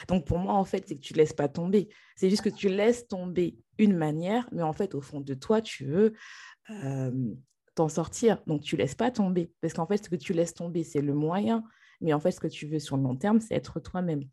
Donc 0.08 0.26
pour 0.26 0.40
moi, 0.40 0.54
en 0.54 0.66
fait, 0.66 0.88
c'est 0.88 0.96
que 0.96 1.02
tu 1.02 1.14
ne 1.14 1.18
laisses 1.18 1.34
pas 1.34 1.48
tomber. 1.48 1.90
C'est 2.16 2.30
juste 2.30 2.44
que 2.44 2.50
tu 2.50 2.70
laisses 2.70 3.08
tomber 3.08 3.58
une 3.78 3.96
manière, 3.96 4.48
mais 4.52 4.64
en 4.64 4.74
fait, 4.74 4.96
au 4.96 5.02
fond 5.02 5.22
de 5.22 5.34
toi, 5.34 5.62
tu 5.62 5.86
veux 5.86 6.14
euh, 6.70 7.34
t'en 7.76 7.90
sortir. 7.90 8.42
Donc, 8.48 8.62
tu 8.62 8.78
laisses 8.78 8.96
pas 8.96 9.12
tomber. 9.12 9.54
Parce 9.62 9.74
qu'en 9.74 9.86
fait, 9.86 10.04
ce 10.04 10.10
que 10.10 10.16
tu 10.16 10.34
laisses 10.34 10.54
tomber, 10.54 10.84
c'est 10.84 11.02
le 11.02 11.14
moyen. 11.14 11.64
Mais 12.02 12.14
en 12.14 12.20
fait, 12.20 12.32
ce 12.32 12.40
que 12.40 12.48
tu 12.48 12.66
veux 12.66 12.80
sur 12.80 12.98
le 12.98 13.04
long 13.04 13.16
terme, 13.16 13.40
c'est 13.40 13.56
être 13.56 13.80
toi-même. 13.80 14.24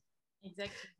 Exactement. 0.43 0.93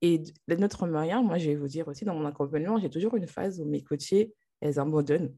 Et 0.00 0.22
notre 0.48 0.86
moyen, 0.86 1.22
moi, 1.22 1.38
je 1.38 1.50
vais 1.50 1.56
vous 1.56 1.66
dire 1.66 1.88
aussi, 1.88 2.04
dans 2.04 2.14
mon 2.14 2.24
accompagnement, 2.24 2.78
j'ai 2.78 2.90
toujours 2.90 3.16
une 3.16 3.26
phase 3.26 3.60
où 3.60 3.64
mes 3.64 3.82
coachés, 3.82 4.32
elles 4.60 4.78
abandonnent. 4.78 5.36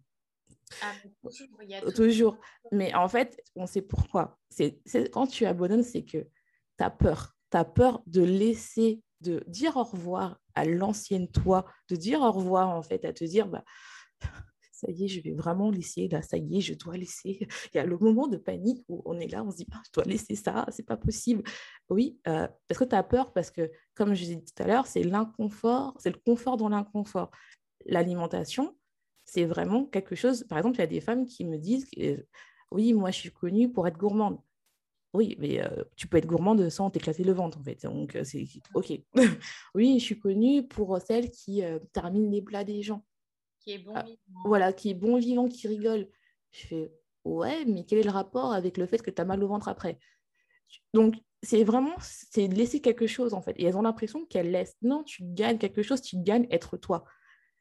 Ah, 0.82 0.92
toujours, 1.22 1.62
il 1.62 1.70
y 1.70 1.74
a 1.74 1.92
toujours. 1.92 2.36
Mais 2.70 2.94
en 2.94 3.08
fait, 3.08 3.42
on 3.56 3.66
sait 3.66 3.82
pourquoi. 3.82 4.38
C'est, 4.50 4.80
quand 5.10 5.26
tu 5.26 5.46
abandonnes, 5.46 5.82
c'est 5.82 6.04
que 6.04 6.18
tu 6.18 6.84
as 6.84 6.90
peur. 6.90 7.34
Tu 7.50 7.56
as 7.56 7.64
peur 7.64 8.02
de 8.06 8.22
laisser, 8.22 9.02
de 9.20 9.42
dire 9.46 9.76
au 9.76 9.82
revoir 9.82 10.38
à 10.54 10.64
l'ancienne 10.64 11.30
toi, 11.30 11.64
de 11.88 11.96
dire 11.96 12.20
au 12.20 12.30
revoir, 12.30 12.68
en 12.68 12.82
fait, 12.82 13.04
à 13.04 13.12
te 13.12 13.24
dire, 13.24 13.48
bah, 13.48 13.64
ça 14.80 14.90
y 14.90 15.04
est, 15.04 15.08
je 15.08 15.20
vais 15.20 15.34
vraiment 15.34 15.70
laisser, 15.70 16.08
là, 16.08 16.22
ça 16.22 16.38
y 16.38 16.56
est, 16.56 16.60
je 16.60 16.74
dois 16.74 16.96
laisser. 16.96 17.38
Il 17.74 17.76
y 17.76 17.78
a 17.78 17.84
le 17.84 17.98
moment 17.98 18.28
de 18.28 18.38
panique 18.38 18.82
où 18.88 19.02
on 19.04 19.18
est 19.18 19.28
là, 19.28 19.44
on 19.44 19.50
se 19.50 19.56
dit, 19.56 19.66
ah, 19.72 19.82
je 19.86 19.90
dois 19.92 20.04
laisser 20.04 20.36
ça, 20.36 20.66
c'est 20.70 20.86
pas 20.86 20.96
possible. 20.96 21.42
Oui, 21.90 22.18
euh, 22.26 22.48
parce 22.66 22.78
que 22.78 22.84
tu 22.84 22.94
as 22.94 23.02
peur, 23.02 23.32
parce 23.32 23.50
que, 23.50 23.70
comme 23.94 24.14
je 24.14 24.24
l'ai 24.24 24.36
dit 24.36 24.52
tout 24.52 24.62
à 24.62 24.66
l'heure, 24.66 24.86
c'est 24.86 25.02
l'inconfort, 25.02 25.94
c'est 25.98 26.10
le 26.10 26.20
confort 26.24 26.56
dans 26.56 26.70
l'inconfort. 26.70 27.30
L'alimentation, 27.84 28.74
c'est 29.24 29.44
vraiment 29.44 29.84
quelque 29.84 30.14
chose, 30.14 30.44
par 30.44 30.58
exemple, 30.58 30.76
il 30.76 30.80
y 30.80 30.84
a 30.84 30.86
des 30.86 31.00
femmes 31.00 31.26
qui 31.26 31.44
me 31.44 31.58
disent, 31.58 31.86
oui, 32.72 32.94
moi, 32.94 33.10
je 33.10 33.18
suis 33.18 33.32
connue 33.32 33.70
pour 33.70 33.86
être 33.86 33.98
gourmande. 33.98 34.38
Oui, 35.12 35.36
mais 35.40 35.60
euh, 35.60 35.82
tu 35.96 36.06
peux 36.06 36.18
être 36.18 36.26
gourmande 36.26 36.68
sans 36.70 36.88
t'éclater 36.88 37.24
le 37.24 37.32
ventre, 37.32 37.58
en 37.58 37.64
fait. 37.64 37.82
Donc, 37.82 38.14
euh, 38.14 38.22
c'est 38.24 38.46
OK. 38.74 38.92
oui, 39.74 39.98
je 39.98 40.04
suis 40.04 40.18
connue 40.18 40.66
pour 40.66 40.98
celle 41.00 41.30
qui 41.30 41.62
termine 41.92 42.30
les 42.30 42.40
plats 42.40 42.64
des 42.64 42.82
gens. 42.82 43.04
Qui 43.70 43.76
est 43.76 43.78
bon 43.84 43.92
ah, 43.94 44.02
vivant. 44.02 44.18
Voilà, 44.44 44.72
qui 44.72 44.90
est 44.90 44.94
bon 44.94 45.18
vivant, 45.18 45.48
qui 45.48 45.68
rigole. 45.68 46.08
Je 46.50 46.66
fais, 46.66 46.92
ouais, 47.24 47.64
mais 47.66 47.84
quel 47.84 48.00
est 48.00 48.04
le 48.04 48.10
rapport 48.10 48.52
avec 48.52 48.76
le 48.76 48.86
fait 48.86 49.00
que 49.00 49.10
tu 49.10 49.22
as 49.22 49.24
mal 49.24 49.42
au 49.44 49.48
ventre 49.48 49.68
après? 49.68 49.98
Donc, 50.92 51.14
c'est 51.42 51.62
vraiment, 51.62 51.94
c'est 52.00 52.48
laisser 52.48 52.80
quelque 52.80 53.06
chose, 53.06 53.32
en 53.32 53.42
fait. 53.42 53.54
Et 53.56 53.64
elles 53.64 53.76
ont 53.76 53.82
l'impression 53.82 54.26
qu'elles 54.26 54.50
laissent. 54.50 54.76
Non, 54.82 55.04
tu 55.04 55.22
gagnes 55.22 55.58
quelque 55.58 55.82
chose, 55.82 56.02
tu 56.02 56.16
gagnes 56.16 56.48
être 56.50 56.76
toi. 56.76 57.04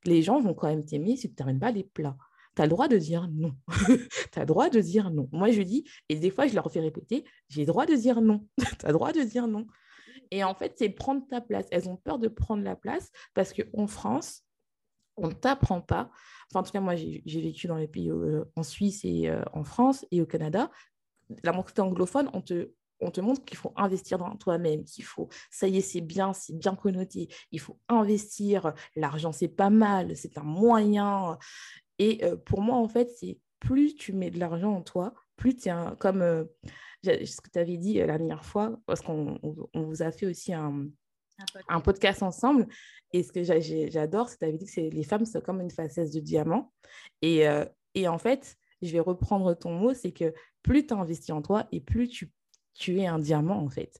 Les 0.05 0.23
gens 0.23 0.39
vont 0.39 0.55
quand 0.55 0.67
même 0.67 0.83
t'aimer 0.83 1.15
si 1.15 1.27
tu 1.27 1.33
ne 1.33 1.35
termines 1.35 1.59
pas 1.59 1.71
les 1.71 1.83
plats. 1.83 2.17
Tu 2.55 2.63
as 2.63 2.65
le 2.65 2.71
droit 2.71 2.87
de 2.87 2.97
dire 2.97 3.27
non. 3.31 3.53
tu 4.31 4.39
as 4.39 4.41
le 4.41 4.45
droit 4.47 4.69
de 4.69 4.79
dire 4.79 5.11
non. 5.11 5.29
Moi, 5.31 5.51
je 5.51 5.61
dis, 5.61 5.87
et 6.09 6.15
des 6.15 6.31
fois, 6.31 6.47
je 6.47 6.55
leur 6.55 6.71
fais 6.71 6.79
répéter, 6.79 7.23
j'ai 7.49 7.61
le 7.61 7.67
droit 7.67 7.85
de 7.85 7.93
dire 7.93 8.19
non. 8.21 8.47
tu 8.57 8.85
as 8.85 8.87
le 8.87 8.93
droit 8.93 9.11
de 9.11 9.21
dire 9.21 9.47
non. 9.47 9.67
Et 10.31 10.43
en 10.43 10.55
fait, 10.55 10.73
c'est 10.77 10.89
prendre 10.89 11.25
ta 11.27 11.41
place. 11.41 11.67
Elles 11.71 11.87
ont 11.87 11.97
peur 11.97 12.19
de 12.19 12.27
prendre 12.27 12.63
la 12.63 12.75
place 12.75 13.11
parce 13.33 13.53
qu'en 13.53 13.87
France, 13.87 14.43
on 15.21 15.27
ne 15.27 15.33
t'apprend 15.33 15.81
pas. 15.81 16.09
Enfin, 16.49 16.61
en 16.61 16.63
tout 16.63 16.71
cas, 16.71 16.79
moi, 16.79 16.95
j'ai 16.95 17.41
vécu 17.41 17.67
dans 17.67 17.77
les 17.77 17.87
pays 17.87 18.09
euh, 18.09 18.43
en 18.55 18.63
Suisse 18.63 19.01
et 19.03 19.29
euh, 19.29 19.43
en 19.53 19.63
France 19.63 20.05
et 20.11 20.21
au 20.21 20.25
Canada. 20.25 20.71
La 21.43 21.51
mentalité 21.51 21.81
anglophone, 21.81 22.29
on 22.33 22.41
te, 22.41 22.71
on 22.99 23.11
te 23.11 23.21
montre 23.21 23.45
qu'il 23.45 23.57
faut 23.57 23.71
investir 23.75 24.17
dans 24.17 24.35
toi-même, 24.35 24.83
qu'il 24.83 25.03
faut, 25.03 25.29
ça 25.51 25.67
y 25.67 25.77
est, 25.77 25.81
c'est 25.81 26.01
bien, 26.01 26.33
c'est 26.33 26.57
bien 26.57 26.75
connoté, 26.75 27.27
il 27.51 27.59
faut 27.59 27.79
investir, 27.87 28.73
l'argent, 28.95 29.31
c'est 29.31 29.47
pas 29.47 29.69
mal, 29.69 30.15
c'est 30.15 30.37
un 30.39 30.43
moyen. 30.43 31.37
Et 31.99 32.23
euh, 32.23 32.35
pour 32.35 32.61
moi, 32.61 32.77
en 32.77 32.87
fait, 32.87 33.11
c'est 33.19 33.37
plus 33.59 33.93
tu 33.93 34.13
mets 34.13 34.31
de 34.31 34.39
l'argent 34.39 34.73
en 34.73 34.81
toi, 34.81 35.13
plus 35.35 35.55
tu 35.55 35.69
es 35.69 35.73
comme 35.99 36.47
ce 37.03 37.41
que 37.41 37.49
tu 37.51 37.59
avais 37.59 37.77
dit 37.77 37.95
la 37.95 38.17
dernière 38.17 38.43
fois, 38.43 38.79
parce 38.87 39.01
qu'on 39.01 39.39
vous 39.75 40.01
a 40.01 40.11
fait 40.11 40.25
aussi 40.25 40.53
un, 40.53 40.87
un 41.67 41.81
podcast 41.81 42.23
ensemble. 42.23 42.67
Et 43.13 43.23
ce 43.23 43.31
que 43.31 43.43
j'adore, 43.43 44.29
c'est 44.29 44.35
que 44.35 44.39
tu 44.39 44.45
avais 44.45 44.57
dit 44.57 44.65
que 44.65 44.81
les 44.81 45.03
femmes 45.03 45.25
sont 45.25 45.41
comme 45.41 45.61
une 45.61 45.71
facette 45.71 46.13
de 46.13 46.19
diamant. 46.19 46.73
Et, 47.21 47.47
euh, 47.47 47.65
et 47.95 48.07
en 48.07 48.17
fait, 48.17 48.57
je 48.81 48.91
vais 48.91 48.99
reprendre 48.99 49.53
ton 49.53 49.71
mot, 49.71 49.93
c'est 49.93 50.11
que 50.11 50.33
plus 50.61 50.85
tu 50.85 50.93
investis 50.93 51.31
en 51.31 51.41
toi 51.41 51.67
et 51.71 51.81
plus 51.81 52.07
tu, 52.07 52.31
tu 52.73 52.99
es 52.99 53.07
un 53.07 53.19
diamant, 53.19 53.63
en 53.63 53.69
fait. 53.69 53.99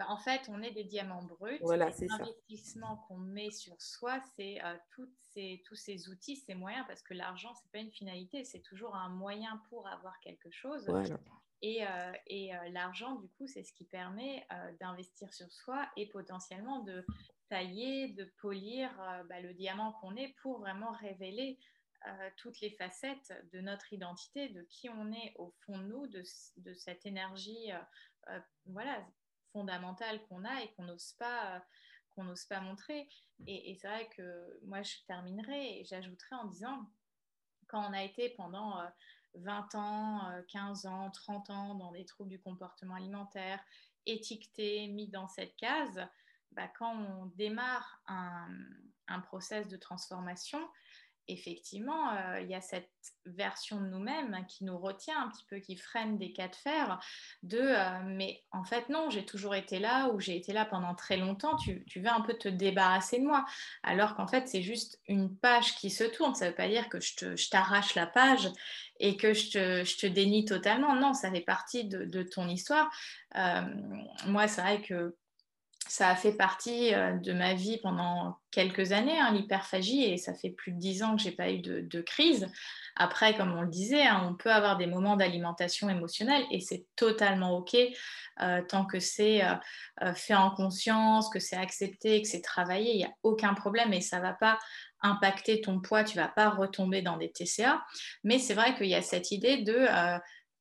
Bah, 0.00 0.06
en 0.08 0.16
fait, 0.16 0.40
on 0.48 0.62
est 0.62 0.70
des 0.70 0.84
diamants 0.84 1.24
bruts. 1.24 1.58
Voilà, 1.60 1.92
c'est 1.92 2.06
L'investissement 2.06 3.04
qu'on 3.06 3.18
met 3.18 3.50
sur 3.50 3.80
soi, 3.82 4.18
c'est 4.34 4.58
euh, 4.64 4.74
ces, 5.34 5.62
tous 5.66 5.76
ces 5.76 6.08
outils, 6.08 6.36
ces 6.36 6.54
moyens, 6.54 6.86
parce 6.86 7.02
que 7.02 7.12
l'argent, 7.12 7.52
ce 7.54 7.60
n'est 7.64 7.70
pas 7.70 7.84
une 7.84 7.92
finalité, 7.92 8.44
c'est 8.44 8.62
toujours 8.62 8.94
un 8.94 9.10
moyen 9.10 9.60
pour 9.68 9.86
avoir 9.88 10.18
quelque 10.20 10.50
chose. 10.50 10.86
Et, 11.62 11.86
euh, 11.86 12.12
et 12.26 12.54
euh, 12.54 12.68
l'argent, 12.70 13.16
du 13.16 13.28
coup, 13.28 13.46
c'est 13.46 13.62
ce 13.62 13.72
qui 13.72 13.84
permet 13.84 14.46
d'investir 14.80 15.32
sur 15.32 15.50
soi 15.52 15.88
et 15.96 16.06
potentiellement 16.06 16.80
de 16.80 17.04
tailler, 17.48 18.08
de 18.08 18.24
polir 18.40 18.90
bah, 19.28 19.40
le 19.40 19.52
diamant 19.54 19.92
qu'on 20.00 20.16
est 20.16 20.34
pour 20.42 20.60
vraiment 20.60 20.92
révéler 20.92 21.58
toutes 22.36 22.60
les 22.60 22.70
facettes 22.70 23.32
de 23.52 23.60
notre 23.60 23.92
identité, 23.92 24.48
de 24.48 24.62
qui 24.62 24.88
on 24.88 25.12
est 25.12 25.34
au 25.36 25.52
fond 25.66 25.76
de 25.76 25.84
nous, 25.84 26.06
de, 26.06 26.22
cette 26.74 27.04
énergie 27.04 27.70
fondamentale 29.52 30.22
qu'on 30.26 30.44
a 30.44 30.62
et 30.62 30.72
qu'on 30.72 30.84
n'ose 30.84 31.12
pas, 31.18 31.56
euh, 31.56 31.60
qu'on 32.10 32.34
pas 32.48 32.60
montrer. 32.60 33.08
Et, 33.46 33.76
c'est 33.80 33.88
vrai 33.88 34.08
que 34.16 34.60
moi, 34.64 34.82
je 34.82 34.96
terminerai 35.06 35.80
et 35.80 35.84
j'ajouterai 35.84 36.36
en 36.36 36.46
disant, 36.46 36.90
quand 37.68 37.88
on 37.88 37.92
a 37.92 38.02
été 38.02 38.30
pendant 38.30 38.80
20 39.34 39.74
euh, 39.74 39.78
ans, 39.78 40.20
15 40.48 40.84
euh, 40.84 40.88
ans, 40.88 41.10
30 41.10 41.50
ans 41.50 41.74
dans 41.74 41.92
des 41.92 42.04
troubles 42.04 42.30
du 42.30 42.40
comportement 42.40 42.94
alimentaire, 42.94 43.60
étiquetés, 44.06 44.88
mis 44.88 45.08
dans 45.08 45.28
cette 45.28 45.56
case, 45.56 46.06
bah, 46.52 46.68
quand 46.68 46.96
on 46.96 47.26
démarre 47.36 48.02
un, 48.06 48.48
un 49.08 49.20
process 49.20 49.68
de 49.68 49.76
transformation, 49.76 50.60
effectivement, 51.32 52.12
euh, 52.12 52.40
il 52.40 52.48
y 52.48 52.54
a 52.54 52.60
cette 52.60 52.90
version 53.26 53.80
de 53.80 53.86
nous-mêmes 53.86 54.44
qui 54.48 54.64
nous 54.64 54.78
retient 54.78 55.22
un 55.22 55.28
petit 55.28 55.44
peu, 55.48 55.58
qui 55.58 55.76
freine 55.76 56.18
des 56.18 56.32
cas 56.32 56.48
de 56.48 56.56
fer, 56.56 57.00
de 57.42 57.58
euh, 57.58 58.00
mais 58.04 58.42
en 58.50 58.64
fait 58.64 58.88
non, 58.88 59.10
j'ai 59.10 59.24
toujours 59.24 59.54
été 59.54 59.78
là 59.78 60.08
ou 60.08 60.20
j'ai 60.20 60.36
été 60.36 60.52
là 60.52 60.64
pendant 60.64 60.94
très 60.94 61.16
longtemps, 61.16 61.56
tu, 61.56 61.84
tu, 61.86 62.00
veux 62.00 62.08
un 62.08 62.20
peu 62.20 62.34
te 62.34 62.48
débarrasser 62.48 63.18
de 63.18 63.24
moi, 63.24 63.44
alors 63.82 64.16
qu'en 64.16 64.26
fait 64.26 64.48
c'est 64.48 64.62
juste 64.62 65.00
une 65.06 65.34
page 65.34 65.76
qui 65.76 65.90
se 65.90 66.04
tourne, 66.04 66.34
ça 66.34 66.46
ne 66.46 66.50
veut 66.50 66.56
pas 66.56 66.68
dire 66.68 66.88
que 66.88 67.00
je 67.00 67.48
t'arrache 67.50 67.94
la 67.94 68.06
page 68.06 68.50
et 69.00 69.16
que 69.16 69.32
je 69.32 69.96
te, 69.98 70.06
dénie 70.06 70.44
totalement, 70.44 70.94
non, 70.94 71.14
ça 71.14 71.30
fait 71.30 71.40
partie 71.40 71.84
de, 71.84 72.04
de 72.04 72.22
ton 72.22 72.46
histoire. 72.48 72.90
Euh, 73.36 73.62
moi, 74.26 74.46
c'est 74.46 74.60
vrai 74.60 74.82
que 74.82 75.16
ça 75.88 76.08
a 76.08 76.14
fait 76.14 76.32
partie 76.32 76.94
euh, 76.94 77.16
de 77.16 77.32
ma 77.32 77.54
vie 77.54 77.78
pendant 77.78 78.38
quelques 78.50 78.92
années, 78.92 79.18
hein, 79.18 79.32
l'hyperphagie, 79.32 80.04
et 80.04 80.18
ça 80.18 80.34
fait 80.34 80.50
plus 80.50 80.72
de 80.72 80.78
dix 80.78 81.02
ans 81.02 81.16
que 81.16 81.22
j'ai 81.22 81.32
pas 81.32 81.50
eu 81.50 81.58
de, 81.58 82.00
crise. 82.00 82.48
Après, 82.96 83.36
comme 83.36 83.52
on 83.56 83.62
le 83.62 83.68
disait, 83.68 84.02
hein, 84.02 84.26
on 84.30 84.34
peut 84.34 84.52
avoir 84.52 84.76
des 84.76 84.86
moments 84.86 85.16
d'alimentation 85.16 85.88
émotionnelle 85.88 86.44
et 86.50 86.60
c'est 86.60 86.86
totalement 86.96 87.56
OK 87.56 87.76
euh, 88.40 88.62
tant 88.62 88.84
que 88.84 89.00
c'est 89.00 89.42
euh, 89.44 90.14
fait 90.14 90.34
en 90.34 90.50
conscience, 90.50 91.28
que 91.28 91.40
c'est 91.40 91.56
accepté, 91.56 92.22
que 92.22 92.28
c'est 92.28 92.42
travaillé, 92.42 92.92
il 92.92 92.98
n'y 92.98 93.04
a 93.04 93.12
aucun 93.22 93.54
problème 93.54 93.92
et 93.92 94.00
ça 94.00 94.18
ne 94.18 94.22
va 94.22 94.32
pas 94.32 94.58
impacter 95.02 95.60
ton 95.60 95.80
poids, 95.80 96.04
tu 96.04 96.18
ne 96.18 96.22
vas 96.22 96.28
pas 96.28 96.50
retomber 96.50 97.02
dans 97.02 97.16
des 97.16 97.32
TCA. 97.32 97.82
Mais 98.22 98.38
c'est 98.38 98.54
vrai 98.54 98.74
qu'il 98.76 98.88
y 98.88 98.94
a 98.94 99.02
cette 99.02 99.30
idée 99.30 99.58
de 99.58 99.86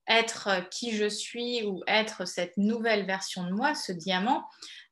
être 0.09 0.67
qui 0.71 0.95
je 0.95 1.07
suis 1.07 1.63
ou 1.63 1.83
être 1.87 2.25
cette 2.25 2.57
nouvelle 2.57 3.05
version 3.05 3.43
de 3.43 3.51
moi, 3.51 3.75
ce 3.75 3.91
diamant, 3.91 4.43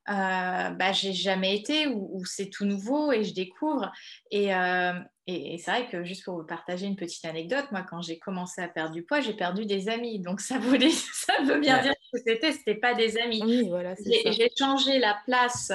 euh, 0.10 0.70
bah, 0.70 0.92
j'ai 0.94 1.14
jamais 1.14 1.56
été 1.56 1.88
ou, 1.88 2.24
c'est 2.26 2.50
tout 2.50 2.66
nouveau 2.66 3.12
et 3.12 3.24
je 3.24 3.34
découvre. 3.34 3.92
Euh, 4.34 4.94
et, 5.28 5.54
et, 5.54 5.58
c'est 5.58 5.72
vrai 5.72 5.90
que 5.90 6.06
juste 6.06 6.24
pour 6.24 6.38
vous 6.38 6.46
partager 6.46 6.86
une 6.86 6.96
petite 6.96 7.26
anecdote, 7.26 7.66
moi 7.72 7.84
quand 7.88 8.02
j'ai 8.02 8.18
commencé 8.18 8.62
à 8.62 8.70
perdre 8.70 8.94
du 8.94 9.04
poids, 9.04 9.20
j'ai 9.20 9.34
perdu 9.34 9.66
des 9.66 9.90
amis. 9.90 10.20
Donc 10.20 10.40
ça, 10.40 10.60
voulait, 10.60 10.90
ça 11.14 11.34
veut 11.44 11.60
bien 11.60 11.82
dire 11.82 11.94
que 12.14 12.20
c'était, 12.26 12.54
c'était 12.54 12.76
pas 12.76 12.94
des 12.94 13.18
amis. 13.18 13.42
Oui, 13.44 13.68
voilà, 13.68 13.96
j'ai 14.06 14.50
changé 14.58 15.00
la 15.00 15.18
place 15.26 15.72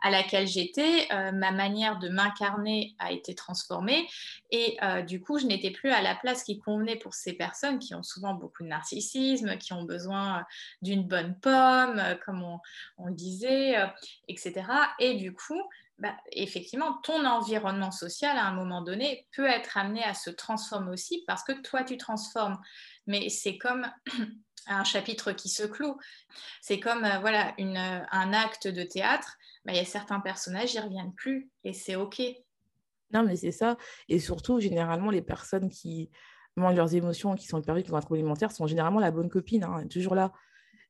à 0.00 0.10
laquelle 0.10 0.46
j'étais, 0.46 1.06
euh, 1.12 1.32
ma 1.32 1.52
manière 1.52 1.98
de 1.98 2.08
m'incarner 2.08 2.94
a 2.98 3.12
été 3.12 3.34
transformée 3.34 4.08
et 4.50 4.78
euh, 4.82 5.02
du 5.02 5.20
coup, 5.20 5.38
je 5.38 5.46
n'étais 5.46 5.70
plus 5.70 5.90
à 5.90 6.02
la 6.02 6.14
place 6.14 6.42
qui 6.42 6.58
convenait 6.58 6.96
pour 6.96 7.14
ces 7.14 7.34
personnes 7.34 7.78
qui 7.78 7.94
ont 7.94 8.02
souvent 8.02 8.34
beaucoup 8.34 8.62
de 8.62 8.68
narcissisme, 8.68 9.56
qui 9.58 9.72
ont 9.72 9.84
besoin 9.84 10.38
euh, 10.38 10.42
d'une 10.82 11.06
bonne 11.06 11.38
pomme, 11.38 12.02
comme 12.24 12.42
on, 12.42 13.06
le 13.06 13.14
disait, 13.14 13.76
etc. 14.28 14.64
Et 14.98 15.14
du 15.14 15.32
coup, 15.34 15.60
bah, 15.98 16.14
effectivement, 16.32 16.94
ton 17.02 17.26
environnement 17.26 17.90
social, 17.90 18.36
à 18.38 18.46
un 18.46 18.52
moment 18.52 18.82
donné, 18.82 19.26
peut 19.32 19.46
être 19.46 19.76
amené 19.76 20.02
à 20.04 20.14
se 20.14 20.30
transformer 20.30 20.90
aussi 20.90 21.24
parce 21.26 21.42
que 21.42 21.52
toi, 21.62 21.84
tu 21.84 21.96
transformes. 21.96 22.58
Mais 23.06 23.28
c'est 23.28 23.58
comme 23.58 23.86
un 24.66 24.84
chapitre 24.84 25.32
qui 25.32 25.48
se 25.48 25.64
cloue. 25.64 25.98
C'est 26.60 26.80
comme 26.80 27.06
voilà 27.20 27.54
un 27.58 28.32
acte 28.32 28.68
de 28.68 28.82
théâtre 28.82 29.36
bah, 29.70 29.76
il 29.76 29.78
y 29.78 29.82
a 29.82 29.84
certains 29.84 30.20
personnages, 30.20 30.74
ils 30.74 30.80
reviennent 30.80 31.14
plus 31.14 31.50
et 31.64 31.72
c'est 31.72 31.96
OK. 31.96 32.20
Non, 33.12 33.22
mais 33.24 33.36
c'est 33.36 33.52
ça. 33.52 33.76
Et 34.08 34.18
surtout, 34.18 34.60
généralement, 34.60 35.10
les 35.10 35.22
personnes 35.22 35.68
qui 35.68 36.10
mangent 36.56 36.76
leurs 36.76 36.94
émotions, 36.94 37.34
qui 37.34 37.46
sont 37.46 37.60
perdues, 37.62 37.82
qui 37.82 37.92
ont 37.92 37.96
un 37.96 38.00
trouble 38.00 38.18
alimentaire, 38.18 38.52
sont 38.52 38.66
généralement 38.66 39.00
la 39.00 39.10
bonne 39.10 39.28
copine, 39.28 39.64
hein, 39.64 39.86
toujours 39.88 40.14
là. 40.14 40.32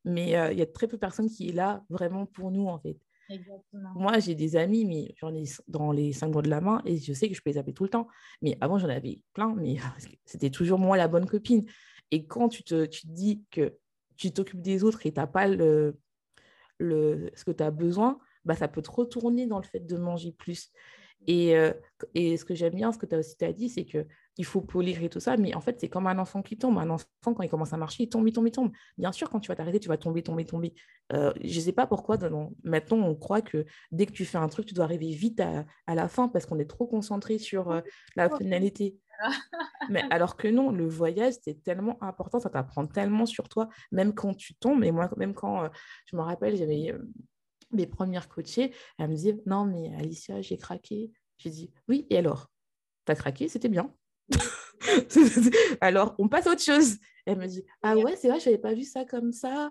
Mais 0.04 0.36
euh, 0.36 0.52
il 0.52 0.58
y 0.58 0.62
a 0.62 0.66
très 0.66 0.86
peu 0.86 0.96
de 0.96 1.00
personnes 1.00 1.28
qui 1.28 1.50
sont 1.50 1.54
là 1.54 1.84
vraiment 1.90 2.26
pour 2.26 2.50
nous, 2.50 2.68
en 2.68 2.78
fait. 2.78 2.96
Exactement. 3.28 3.90
Moi, 3.94 4.18
j'ai 4.18 4.34
des 4.34 4.56
amis, 4.56 4.84
mais 4.84 5.14
j'en 5.18 5.32
ai 5.34 5.44
dans 5.68 5.92
les 5.92 6.12
cinq 6.12 6.30
doigts 6.30 6.42
de 6.42 6.50
la 6.50 6.60
main 6.60 6.82
et 6.84 6.98
je 6.98 7.12
sais 7.12 7.28
que 7.28 7.34
je 7.34 7.42
peux 7.42 7.50
les 7.50 7.58
appeler 7.58 7.74
tout 7.74 7.84
le 7.84 7.90
temps. 7.90 8.08
Mais 8.42 8.56
avant, 8.60 8.78
j'en 8.78 8.88
avais 8.88 9.20
plein, 9.34 9.54
mais 9.54 9.76
c'était 10.24 10.50
toujours 10.50 10.78
moi 10.78 10.96
la 10.96 11.06
bonne 11.06 11.26
copine. 11.26 11.64
Et 12.10 12.26
quand 12.26 12.48
tu 12.48 12.64
te, 12.64 12.86
tu 12.86 13.02
te 13.02 13.12
dis 13.12 13.44
que 13.50 13.76
tu 14.16 14.32
t'occupes 14.32 14.62
des 14.62 14.84
autres 14.84 15.06
et 15.06 15.12
tu 15.12 15.20
n'as 15.20 15.26
pas 15.26 15.46
le, 15.46 15.98
le, 16.78 17.30
ce 17.34 17.44
que 17.44 17.52
tu 17.52 17.62
as 17.62 17.70
besoin, 17.70 18.18
bah, 18.44 18.56
ça 18.56 18.68
peut 18.68 18.82
te 18.82 18.90
retourner 18.90 19.46
dans 19.46 19.58
le 19.58 19.64
fait 19.64 19.80
de 19.80 19.96
manger 19.96 20.32
plus. 20.32 20.72
Et, 21.26 21.56
euh, 21.56 21.72
et 22.14 22.36
ce 22.36 22.44
que 22.44 22.54
j'aime 22.54 22.74
bien, 22.74 22.92
ce 22.92 22.98
que 22.98 23.06
tu 23.06 23.14
as 23.14 23.18
aussi 23.18 23.36
as 23.42 23.52
dit, 23.52 23.68
c'est 23.68 23.84
qu'il 23.84 24.44
faut 24.44 24.62
polir 24.62 25.02
et 25.02 25.08
tout 25.08 25.20
ça, 25.20 25.36
mais 25.36 25.54
en 25.54 25.60
fait, 25.60 25.78
c'est 25.78 25.88
comme 25.88 26.06
un 26.06 26.18
enfant 26.18 26.42
qui 26.42 26.56
tombe. 26.56 26.78
Un 26.78 26.88
enfant, 26.88 27.06
quand 27.22 27.42
il 27.42 27.50
commence 27.50 27.72
à 27.72 27.76
marcher, 27.76 28.04
il 28.04 28.08
tombe, 28.08 28.26
il 28.26 28.32
tombe, 28.32 28.46
il 28.46 28.52
tombe. 28.52 28.72
Bien 28.96 29.12
sûr, 29.12 29.28
quand 29.28 29.40
tu 29.40 29.48
vas 29.48 29.56
t'arrêter, 29.56 29.80
tu 29.80 29.88
vas 29.88 29.98
tomber, 29.98 30.22
tomber, 30.22 30.46
tomber. 30.46 30.74
Euh, 31.12 31.32
je 31.42 31.54
ne 31.54 31.64
sais 31.64 31.72
pas 31.72 31.86
pourquoi, 31.86 32.16
maintenant, 32.64 32.98
on 32.98 33.14
croit 33.14 33.42
que 33.42 33.66
dès 33.92 34.06
que 34.06 34.12
tu 34.12 34.24
fais 34.24 34.38
un 34.38 34.48
truc, 34.48 34.66
tu 34.66 34.74
dois 34.74 34.84
arriver 34.84 35.10
vite 35.10 35.40
à, 35.40 35.66
à 35.86 35.94
la 35.94 36.08
fin 36.08 36.28
parce 36.28 36.46
qu'on 36.46 36.58
est 36.58 36.70
trop 36.70 36.86
concentré 36.86 37.38
sur 37.38 37.70
euh, 37.70 37.80
la 38.16 38.30
finalité. 38.30 38.96
mais 39.90 40.02
alors 40.08 40.36
que 40.38 40.48
non, 40.48 40.72
le 40.72 40.88
voyage, 40.88 41.34
c'est 41.42 41.62
tellement 41.62 42.02
important, 42.02 42.40
ça 42.40 42.48
t'apprend 42.48 42.86
tellement 42.86 43.26
sur 43.26 43.50
toi, 43.50 43.68
même 43.92 44.14
quand 44.14 44.32
tu 44.32 44.54
tombes. 44.54 44.82
Et 44.84 44.92
moi, 44.92 45.10
même 45.18 45.34
quand, 45.34 45.68
je 46.06 46.16
me 46.16 46.22
rappelle, 46.22 46.56
j'avais 46.56 46.94
mes 47.72 47.86
premières 47.86 48.28
coachées, 48.28 48.72
elles 48.98 49.08
me 49.08 49.14
disaient 49.14 49.38
Non, 49.46 49.64
mais 49.64 49.94
Alicia, 49.96 50.40
j'ai 50.42 50.56
craqué. 50.56 51.12
J'ai 51.38 51.50
dit 51.50 51.72
Oui, 51.88 52.06
et 52.10 52.18
alors? 52.18 52.50
T'as 53.04 53.14
craqué, 53.14 53.48
c'était 53.48 53.68
bien. 53.68 53.94
alors, 55.80 56.14
on 56.18 56.28
passe 56.28 56.46
à 56.46 56.52
autre 56.52 56.62
chose. 56.62 56.98
Elle 57.26 57.38
me 57.38 57.46
dit 57.46 57.64
Ah 57.82 57.96
ouais, 57.96 58.16
c'est 58.16 58.28
vrai, 58.28 58.40
je 58.40 58.46
n'avais 58.46 58.60
pas 58.60 58.74
vu 58.74 58.84
ça 58.84 59.04
comme 59.04 59.32
ça. 59.32 59.70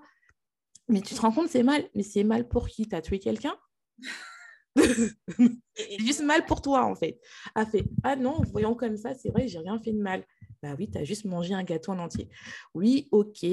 Mais 0.88 1.02
tu 1.02 1.14
te 1.14 1.22
rends 1.22 1.32
compte, 1.32 1.50
c'est 1.50 1.64
mal. 1.64 1.88
Mais 1.93 2.04
c'est 2.04 2.24
mal 2.24 2.47
pour 2.47 2.68
qui? 2.68 2.88
T'as 2.88 3.02
tué 3.02 3.20
quelqu'un? 3.20 3.56
C'est 5.76 6.00
juste 6.00 6.24
mal 6.24 6.45
pour 6.45 6.62
toi, 6.62 6.86
en 6.86 6.95
fait. 6.95 7.20
A 7.56 7.66
fait 7.66 7.86
Ah 8.04 8.16
non, 8.16 8.41
voyons 8.52 8.76
comme 8.76 8.97
ça, 8.97 9.14
c'est 9.14 9.30
vrai, 9.30 9.47
j'ai 9.47 9.60
rien 9.60 9.80
fait 9.80 9.91
de 9.91 10.02
mal. 10.02 10.26
Bah 10.62 10.76
oui, 10.78 10.89
tu 10.89 10.97
as 10.97 11.04
juste 11.04 11.26
mangé 11.26 11.54
un 11.54 11.64
gâteau 11.64 11.91
en 11.91 12.00
entier. 12.00 12.30
Oui, 12.74 13.08
ok, 13.12 13.45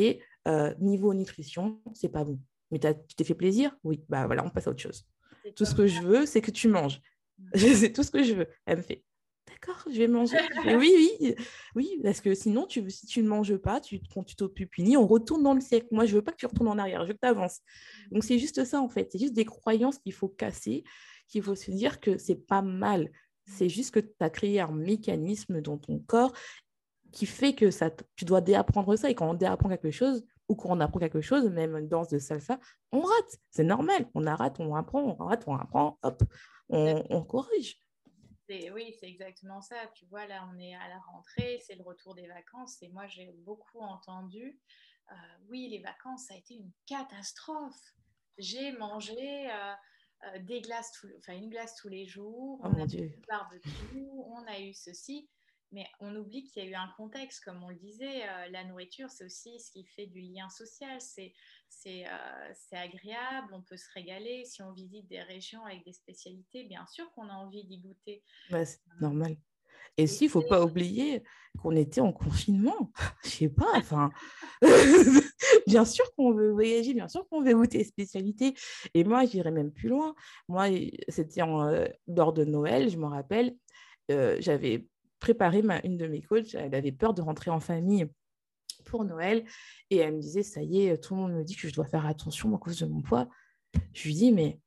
euh, 0.49 0.75
niveau 0.79 1.15
nutrition, 1.15 1.81
c'est 1.95 2.09
pas 2.09 2.25
bon. 2.25 2.39
Mais 2.71 2.79
tu 2.79 3.17
t'es 3.17 3.25
fait 3.25 3.35
plaisir? 3.35 3.77
Oui, 3.85 4.03
bah 4.09 4.27
voilà, 4.27 4.45
on 4.45 4.51
passe 4.51 4.67
à 4.67 4.71
autre 4.71 4.83
chose. 4.83 5.07
Tout 5.55 5.65
ce 5.65 5.75
que 5.75 5.87
je 5.87 6.01
veux, 6.03 6.27
c'est 6.27 6.41
que 6.41 6.51
tu 6.51 6.69
manges. 6.69 7.01
C'est 7.55 7.93
tout 7.93 8.03
ce 8.03 8.11
que 8.11 8.23
je 8.23 8.33
veux. 8.33 8.49
Elle 8.65 8.79
me 8.79 8.83
fait 8.83 9.05
D'accord, 9.47 9.85
je 9.87 9.99
vais 9.99 10.09
manger. 10.09 10.37
oui, 10.67 10.93
oui, 11.21 11.35
oui, 11.75 12.01
parce 12.03 12.21
que 12.21 12.35
sinon, 12.35 12.67
tu, 12.67 12.91
si 12.91 13.07
tu 13.07 13.23
ne 13.23 13.29
manges 13.29 13.57
pas, 13.57 13.81
tu, 13.81 14.01
quand 14.13 14.25
tu 14.25 14.35
t'auto-punis, 14.35 14.97
on 14.97 15.07
retourne 15.07 15.43
dans 15.43 15.55
le 15.55 15.61
siècle. 15.61 15.87
Moi, 15.93 16.05
je 16.05 16.13
ne 16.13 16.17
veux 16.17 16.23
pas 16.23 16.33
que 16.33 16.37
tu 16.37 16.47
retournes 16.47 16.69
en 16.69 16.79
arrière, 16.79 17.03
je 17.03 17.09
veux 17.09 17.15
que 17.15 17.21
tu 17.23 17.29
avances. 17.29 17.61
Donc, 18.11 18.25
c'est 18.25 18.39
juste 18.39 18.65
ça, 18.65 18.81
en 18.81 18.89
fait. 18.89 19.09
C'est 19.13 19.19
juste 19.19 19.35
des 19.35 19.45
croyances 19.45 19.99
qu'il 19.99 20.13
faut 20.13 20.29
casser, 20.29 20.85
qu'il 21.29 21.43
faut 21.43 21.55
se 21.55 21.71
dire 21.71 22.01
que 22.01 22.19
c'est 22.19 22.47
pas 22.47 22.63
mal. 22.63 23.11
C'est 23.47 23.69
juste 23.69 23.93
que 23.95 24.01
tu 24.01 24.13
as 24.21 24.31
créé 24.31 24.61
un 24.61 24.73
mécanisme 24.73 25.61
dans 25.61 25.79
ton 25.79 26.01
corps 26.01 26.33
qui 27.13 27.25
fait 27.27 27.55
que 27.55 27.71
ça, 27.71 27.91
tu 28.17 28.25
dois 28.25 28.41
déapprendre 28.41 28.97
ça. 28.97 29.11
Et 29.11 29.15
quand 29.15 29.31
on 29.31 29.35
déapprend 29.35 29.69
quelque 29.69 29.93
chose, 29.93 30.25
ou 30.49 30.55
quand 30.55 30.71
on 30.71 30.81
apprend 30.81 31.01
quelque 31.01 31.21
chose, 31.21 31.49
même 31.51 31.77
une 31.77 31.89
danse 31.89 32.09
de 32.09 32.19
salsa, 32.19 32.59
on 32.93 33.01
rate. 33.01 33.41
C'est 33.51 33.65
normal. 33.65 34.09
On 34.15 34.25
rate, 34.25 34.61
on 34.61 34.75
apprend, 34.75 35.03
on 35.03 35.25
rate, 35.25 35.45
on 35.47 35.57
apprend, 35.57 35.99
hop, 36.03 36.23
on, 36.69 37.23
corrige. 37.25 37.81
Oui, 38.49 38.95
c'est 39.01 39.09
exactement 39.09 39.61
ça. 39.61 39.77
Tu 39.95 40.07
vois, 40.07 40.27
là, 40.27 40.49
on 40.53 40.59
est 40.59 40.75
à 40.75 40.89
la 40.89 40.99
rentrée, 41.11 41.61
c'est 41.67 41.75
le 41.75 41.83
retour 41.83 42.15
des 42.15 42.29
vacances. 42.29 42.81
Et 42.83 42.89
moi, 42.89 43.07
j'ai 43.07 43.33
beaucoup 43.45 43.81
entendu, 43.81 44.61
euh, 45.11 45.15
oui, 45.49 45.69
les 45.69 45.81
vacances, 45.81 46.27
ça 46.27 46.35
a 46.35 46.37
été 46.37 46.55
une 46.55 46.71
catastrophe. 46.87 47.95
J'ai 48.39 48.73
mangé 48.73 49.51
euh, 49.51 49.73
euh, 50.25 50.39
des 50.41 50.61
glaces, 50.61 50.93
enfin, 51.19 51.35
une 51.35 51.51
glace 51.51 51.75
tous 51.77 51.89
les 51.89 52.07
jours. 52.07 52.61
Oh, 52.63 52.69
mon 52.69 52.87
Dieu. 52.87 53.13
barbecue, 53.29 54.09
on 54.11 54.45
a 54.47 54.61
eu 54.61 54.73
ceci. 54.75 55.29
Mais 55.73 55.87
on 56.01 56.15
oublie 56.17 56.45
qu'il 56.45 56.63
y 56.63 56.67
a 56.67 56.71
eu 56.71 56.75
un 56.75 56.89
contexte, 56.97 57.45
comme 57.45 57.63
on 57.63 57.71
le 57.71 57.77
disait, 57.77 58.25
la 58.51 58.65
nourriture, 58.65 59.11
c'est 59.11 59.25
aussi 59.25 59.59
ce 59.59 59.71
qui 59.73 59.85
fait 59.85 60.07
du 60.07 60.21
lien 60.21 60.49
social. 60.49 60.99
C'est 61.01 61.33
agréable, 62.73 63.53
on 63.53 63.63
peut 63.63 63.77
se 63.77 63.91
régaler. 63.93 64.45
Si 64.45 64.63
on 64.63 64.73
visite 64.73 65.09
des 65.09 65.23
régions 65.23 65.65
avec 65.65 65.85
des 65.85 65.93
spécialités, 65.93 66.65
bien 66.65 66.87
sûr 66.87 67.11
qu'on 67.13 67.29
a 67.29 67.35
envie 67.35 67.65
d'y 67.65 67.79
goûter. 67.79 68.23
c'est 68.51 68.81
normal. 69.01 69.37
Et 69.99 70.07
si, 70.07 70.25
il 70.25 70.27
ne 70.27 70.33
faut 70.33 70.43
pas 70.43 70.63
oublier 70.63 71.23
qu'on 71.63 71.75
était 71.75 72.01
en 72.01 72.13
confinement. 72.13 72.93
Je 73.25 73.29
sais 73.29 73.49
pas, 73.49 73.73
enfin, 73.77 74.11
bien 75.67 75.85
sûr 75.85 76.05
qu'on 76.15 76.33
veut 76.33 76.51
voyager, 76.51 76.93
bien 76.93 77.09
sûr 77.09 77.27
qu'on 77.29 77.43
veut 77.43 77.55
goûter 77.55 77.79
les 77.79 77.85
spécialités. 77.85 78.55
Et 78.95 79.05
moi, 79.05 79.25
j'irais 79.25 79.51
même 79.51 79.73
plus 79.73 79.89
loin. 79.89 80.15
Moi, 80.49 80.67
c'était 81.09 81.43
en, 81.43 81.67
euh, 81.67 81.87
lors 82.09 82.33
de 82.33 82.45
Noël, 82.45 82.91
je 82.91 82.99
me 82.99 83.07
rappelle, 83.07 83.57
euh, 84.11 84.37
j'avais 84.41 84.87
préparé 85.19 85.63
ma, 85.63 85.81
une 85.83 85.97
de 85.97 86.07
mes 86.07 86.23
coachs, 86.23 86.55
elle 86.55 86.75
avait 86.75 86.93
peur 86.93 87.15
de 87.15 87.23
rentrer 87.23 87.51
en 87.51 87.61
famille 87.61 88.07
pour 88.85 89.05
Noël. 89.05 89.45
Et 89.91 89.99
elle 89.99 90.17
me 90.17 90.21
disait, 90.21 90.43
ça 90.43 90.63
y 90.63 90.87
est, 90.87 90.99
tout 90.99 91.15
le 91.15 91.21
monde 91.21 91.33
me 91.33 91.45
dit 91.45 91.57
que 91.57 91.69
je 91.69 91.75
dois 91.75 91.87
faire 91.87 92.07
attention 92.07 92.55
à 92.55 92.59
cause 92.59 92.79
de 92.81 92.87
mon 92.87 93.03
poids. 93.03 93.29
Je 93.93 94.05
lui 94.05 94.15
dis, 94.15 94.33
mais 94.33 94.61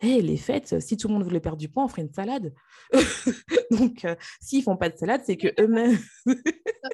hey, 0.00 0.22
les 0.22 0.36
fêtes, 0.36 0.80
si 0.80 0.96
tout 0.96 1.08
le 1.08 1.14
monde 1.14 1.24
voulait 1.24 1.40
perdre 1.40 1.58
du 1.58 1.68
poids, 1.68 1.84
on 1.84 1.88
ferait 1.88 2.02
une 2.02 2.12
salade. 2.12 2.54
Donc, 3.70 4.04
euh, 4.04 4.14
s'ils 4.40 4.62
font 4.62 4.76
pas 4.76 4.88
de 4.88 4.96
salade, 4.96 5.22
c'est 5.24 5.36
que 5.36 5.48
eux-mêmes. 5.60 5.98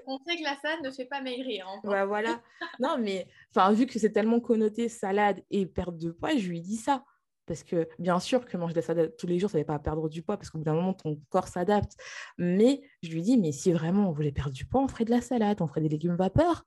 on 0.06 0.18
sait 0.26 0.36
que 0.36 0.42
la 0.42 0.56
salade 0.56 0.84
ne 0.84 0.90
fait 0.90 1.04
pas 1.04 1.20
maigrir. 1.20 1.66
Hein. 1.68 1.80
Bah, 1.84 2.06
voilà. 2.06 2.40
Non, 2.80 2.96
mais 2.98 3.26
vu 3.72 3.86
que 3.86 3.98
c'est 3.98 4.12
tellement 4.12 4.40
connoté 4.40 4.88
salade 4.88 5.42
et 5.50 5.66
perte 5.66 5.96
de 5.98 6.10
poids, 6.10 6.36
je 6.36 6.48
lui 6.48 6.60
dis 6.60 6.76
ça. 6.76 7.04
Parce 7.46 7.62
que 7.62 7.88
bien 7.98 8.18
sûr 8.20 8.46
que 8.46 8.56
manger 8.56 8.72
de 8.72 8.78
la 8.78 8.86
salade 8.86 9.16
tous 9.18 9.26
les 9.26 9.38
jours, 9.38 9.50
ça 9.50 9.58
ne 9.58 9.62
va 9.64 9.74
pas 9.74 9.78
perdre 9.78 10.08
du 10.08 10.22
poids 10.22 10.36
parce 10.36 10.50
qu'au 10.50 10.58
bout 10.58 10.64
d'un 10.64 10.74
moment, 10.74 10.94
ton 10.94 11.20
corps 11.28 11.48
s'adapte. 11.48 11.92
Mais 12.38 12.82
je 13.02 13.10
lui 13.10 13.22
dis, 13.22 13.36
mais 13.36 13.52
si 13.52 13.72
vraiment 13.72 14.08
on 14.08 14.12
voulait 14.12 14.32
perdre 14.32 14.52
du 14.52 14.64
poids, 14.64 14.82
on 14.82 14.88
ferait 14.88 15.04
de 15.04 15.10
la 15.10 15.20
salade, 15.20 15.60
on 15.60 15.66
ferait 15.66 15.82
des 15.82 15.88
légumes 15.88 16.16
vapeur, 16.16 16.64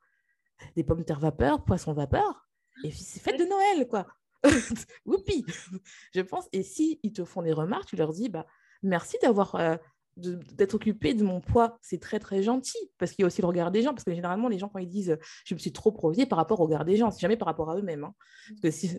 des 0.76 0.84
pommes 0.84 1.00
de 1.00 1.04
terre 1.04 1.20
vapeur, 1.20 1.64
poisson 1.64 1.94
vapeur. 1.94 2.48
Et 2.84 2.90
puis 2.90 3.00
c'est 3.00 3.20
fête 3.20 3.40
de 3.40 3.46
Noël, 3.46 3.88
quoi. 3.88 4.06
Whoopi 5.06 5.46
Je 6.14 6.22
pense. 6.22 6.48
Et 6.52 6.62
si 6.62 7.00
ils 7.02 7.14
te 7.14 7.26
font 7.26 7.42
des 7.42 7.54
remarques, 7.54 7.88
tu 7.88 7.96
leur 7.96 8.14
dis 8.14 8.30
bah, 8.30 8.46
merci 8.84 9.18
d'avoir. 9.22 9.56
Euh, 9.56 9.76
d'être 10.18 10.74
occupé 10.74 11.14
de 11.14 11.24
mon 11.24 11.42
poids, 11.42 11.78
c'est 11.80 12.00
très 12.02 12.18
très 12.18 12.42
gentil 12.42 12.80
parce 12.98 13.12
qu'il 13.12 13.22
y 13.22 13.24
a 13.24 13.28
aussi 13.28 13.42
le 13.42 13.48
regard 13.48 13.70
des 13.70 13.84
gens. 13.84 13.92
Parce 13.92 14.04
que 14.04 14.16
généralement, 14.16 14.48
les 14.48 14.58
gens, 14.58 14.68
quand 14.68 14.80
ils 14.80 14.88
disent 14.88 15.16
je 15.46 15.54
me 15.54 15.60
suis 15.60 15.72
trop 15.72 15.92
provié 15.92 16.26
par 16.26 16.38
rapport 16.38 16.60
au 16.60 16.66
regard 16.66 16.86
des 16.86 16.98
gens, 16.98 17.12
c'est 17.12 17.20
jamais 17.20 17.38
par 17.38 17.46
rapport 17.46 17.70
à 17.70 17.78
eux-mêmes. 17.78 18.04
Hein. 18.04 18.16
que 18.64 18.72
si... 18.72 18.98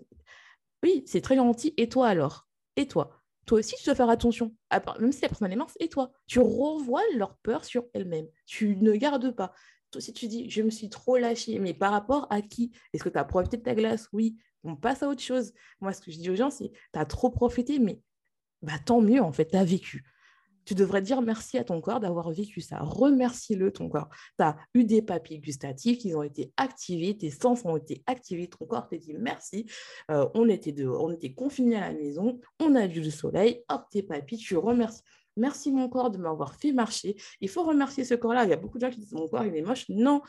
Oui, 0.82 1.02
c'est 1.06 1.20
très 1.20 1.36
gentil. 1.36 1.74
Et 1.76 1.88
toi 1.88 2.08
alors? 2.08 2.48
Et 2.76 2.86
toi? 2.86 3.10
Toi 3.46 3.60
aussi, 3.60 3.74
tu 3.76 3.84
dois 3.86 3.94
faire 3.94 4.10
attention. 4.10 4.54
Même 5.00 5.12
si 5.12 5.22
la 5.22 5.28
personne 5.28 5.50
est 5.50 5.56
mince, 5.56 5.74
et 5.80 5.88
toi? 5.88 6.12
Tu 6.26 6.38
renvoies 6.38 7.02
leur 7.16 7.36
peur 7.38 7.64
sur 7.64 7.84
elle-même. 7.94 8.26
Tu 8.46 8.76
ne 8.76 8.92
gardes 8.92 9.34
pas. 9.34 9.54
Toi, 9.90 10.00
si 10.00 10.12
tu 10.12 10.28
dis 10.28 10.50
je 10.50 10.62
me 10.62 10.70
suis 10.70 10.90
trop 10.90 11.16
lâché, 11.16 11.58
mais 11.58 11.72
par 11.74 11.92
rapport 11.92 12.26
à 12.30 12.42
qui? 12.42 12.72
Est-ce 12.92 13.02
que 13.02 13.08
tu 13.08 13.18
as 13.18 13.24
profité 13.24 13.56
de 13.56 13.62
ta 13.62 13.74
glace? 13.74 14.08
Oui 14.12 14.36
on 14.64 14.76
passe 14.76 15.02
à 15.02 15.08
autre 15.08 15.22
chose. 15.22 15.52
Moi, 15.80 15.92
ce 15.92 16.00
que 16.00 16.10
je 16.10 16.18
dis 16.18 16.30
aux 16.30 16.36
gens, 16.36 16.50
c'est 16.50 16.70
tu 16.70 16.98
as 16.98 17.04
trop 17.04 17.30
profité, 17.30 17.78
mais 17.78 18.00
bah, 18.62 18.78
tant 18.84 19.00
mieux, 19.00 19.22
en 19.22 19.32
fait, 19.32 19.46
tu 19.46 19.56
as 19.56 19.64
vécu. 19.64 20.04
Tu 20.68 20.74
devrais 20.74 21.00
dire 21.00 21.22
merci 21.22 21.56
à 21.56 21.64
ton 21.64 21.80
corps 21.80 21.98
d'avoir 21.98 22.30
vécu 22.30 22.60
ça. 22.60 22.80
Remercie-le, 22.80 23.72
ton 23.72 23.88
corps. 23.88 24.10
Tu 24.36 24.44
as 24.44 24.54
eu 24.74 24.84
des 24.84 25.00
papiers 25.00 25.38
gustatifs 25.38 25.96
qui 25.96 26.14
ont 26.14 26.22
été 26.22 26.52
activés, 26.58 27.16
tes 27.16 27.30
sens 27.30 27.64
ont 27.64 27.78
été 27.78 28.02
activés, 28.04 28.48
ton 28.48 28.66
corps 28.66 28.86
t'a 28.86 28.98
dit 28.98 29.14
merci. 29.14 29.64
Euh, 30.10 30.28
on 30.34 30.46
était 30.46 30.72
dehors, 30.72 31.04
on 31.04 31.10
était 31.10 31.32
confinés 31.32 31.76
à 31.76 31.88
la 31.88 31.94
maison, 31.94 32.38
on 32.60 32.74
a 32.74 32.86
vu 32.86 33.00
le 33.00 33.08
soleil, 33.08 33.62
hop, 33.70 33.86
tes 33.90 34.02
papilles, 34.02 34.36
tu 34.36 34.58
remercies. 34.58 35.00
Merci 35.38 35.72
mon 35.72 35.88
corps 35.88 36.10
de 36.10 36.18
m'avoir 36.18 36.54
fait 36.54 36.72
marcher. 36.72 37.16
Il 37.40 37.48
faut 37.48 37.62
remercier 37.62 38.04
ce 38.04 38.12
corps-là. 38.12 38.44
Il 38.44 38.50
y 38.50 38.52
a 38.52 38.56
beaucoup 38.56 38.76
de 38.76 38.84
gens 38.84 38.90
qui 38.90 39.00
disent 39.00 39.14
mon 39.14 39.26
corps, 39.26 39.46
il 39.46 39.56
est 39.56 39.62
moche. 39.62 39.86
Non, 39.88 40.20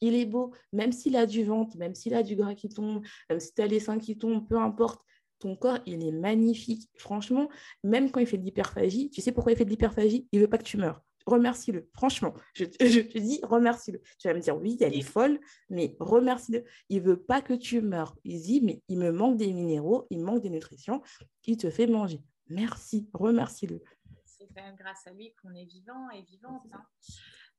il 0.00 0.16
est 0.16 0.26
beau, 0.26 0.52
même 0.72 0.90
s'il 0.90 1.14
a 1.14 1.24
du 1.24 1.44
ventre, 1.44 1.76
même 1.76 1.94
s'il 1.94 2.14
a 2.14 2.24
du 2.24 2.34
gras 2.34 2.56
qui 2.56 2.68
tombe, 2.68 3.04
même 3.30 3.38
si 3.38 3.54
tu 3.54 3.62
as 3.62 3.68
les 3.68 3.78
seins 3.78 4.00
qui 4.00 4.18
tombent, 4.18 4.48
peu 4.48 4.58
importe, 4.58 5.00
ton 5.44 5.56
corps, 5.56 5.78
il 5.84 6.02
est 6.02 6.10
magnifique. 6.10 6.88
Franchement, 6.96 7.50
même 7.82 8.10
quand 8.10 8.20
il 8.20 8.26
fait 8.26 8.38
de 8.38 8.44
l'hyperphagie, 8.44 9.10
tu 9.10 9.20
sais 9.20 9.30
pourquoi 9.30 9.52
il 9.52 9.58
fait 9.58 9.66
de 9.66 9.70
l'hyperphagie? 9.70 10.26
Il 10.32 10.40
veut 10.40 10.48
pas 10.48 10.56
que 10.56 10.64
tu 10.64 10.78
meurs. 10.78 11.02
Remercie-le, 11.26 11.86
franchement. 11.92 12.32
Je, 12.54 12.64
te 12.64 13.18
dis, 13.18 13.40
remercie-le. 13.42 14.00
Tu 14.18 14.26
vas 14.26 14.32
me 14.32 14.40
dire, 14.40 14.56
oui, 14.56 14.78
elle 14.80 14.94
est 14.94 15.02
folle, 15.02 15.38
mais 15.68 15.96
remercie-le. 16.00 16.64
Il 16.88 17.02
veut 17.02 17.20
pas 17.20 17.42
que 17.42 17.52
tu 17.52 17.82
meurs. 17.82 18.16
Il 18.24 18.40
dit, 18.40 18.62
mais 18.62 18.82
il 18.88 18.98
me 18.98 19.12
manque 19.12 19.36
des 19.36 19.52
minéraux, 19.52 20.06
il 20.08 20.22
manque 20.22 20.40
des 20.40 20.50
nutritions, 20.50 21.02
il 21.44 21.58
te 21.58 21.68
fait 21.68 21.86
manger. 21.86 22.22
Merci, 22.48 23.10
remercie-le. 23.12 23.82
C'est 24.24 24.48
quand 24.54 24.62
même 24.62 24.76
grâce 24.76 25.06
à 25.06 25.12
lui 25.12 25.34
qu'on 25.42 25.54
est 25.54 25.66
vivant 25.66 26.08
et 26.10 26.22
vivante. 26.22 26.62
Hein. 26.72 26.84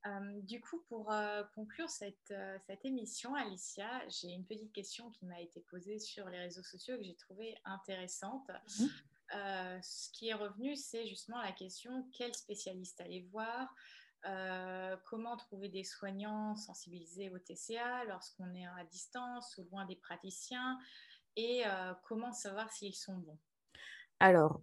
Euh, 0.06 0.42
du 0.42 0.62
coup, 0.62 0.84
pour 0.88 1.12
euh, 1.12 1.44
conclure 1.56 1.88
euh, 2.32 2.58
cette, 2.68 2.86
émission, 2.86 3.34
Alicia, 3.34 3.90
j'ai 4.08 4.30
une 4.30 4.46
petite 4.46 4.72
question 4.72 5.10
qui 5.12 5.26
m'a 5.26 5.42
été 5.42 5.62
posée 5.62 6.00
sur 6.00 6.30
les 6.30 6.38
réseaux 6.38 6.64
sociaux 6.64 6.98
que 6.98 7.04
j'ai 7.04 7.16
trouvée 7.16 7.58
intéressante. 7.66 8.50
Mhm. 8.80 9.82
ce 9.82 10.12
qui 10.12 10.30
est 10.30 10.36
revenu, 10.36 10.76
c'est 10.76 11.08
justement 11.08 11.42
la 11.42 11.52
question 11.52 12.08
quel 12.14 12.34
spécialiste 12.36 13.02
aller 13.02 13.28
voir? 13.32 13.74
Comment 15.06 15.38
trouver 15.38 15.70
des 15.70 15.84
soignants 15.84 16.56
sensibilisés 16.56 17.30
au 17.30 17.40
TCA 17.40 18.06
lorsqu'on 18.06 18.54
est 18.54 18.66
à 18.66 18.84
distance 18.90 19.58
ou 19.58 19.64
loin 19.72 19.86
des 19.86 19.96
praticiens? 19.96 20.80
Et 21.36 21.64
comment 22.04 22.32
savoir 22.32 22.72
s'ils 22.72 22.96
sont 22.96 23.18
bons? 23.18 23.38
Alors, 24.20 24.62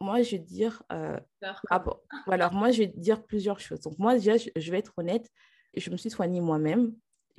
moi, 0.00 0.22
je 0.22 0.32
vais 0.32 0.38
dire. 0.38 0.82
Euh, 0.92 1.18
alors, 2.26 2.52
moi, 2.52 2.70
je 2.70 2.78
vais 2.78 2.86
dire 2.86 3.22
plusieurs 3.22 3.60
choses. 3.60 3.80
Donc, 3.80 3.98
moi, 3.98 4.14
déjà, 4.14 4.36
je, 4.36 4.70
vais 4.70 4.78
être 4.78 4.92
honnête. 4.96 5.30
Je 5.76 5.90
me 5.90 5.96
suis 5.96 6.10
soignée 6.10 6.40
moi-même 6.40 6.94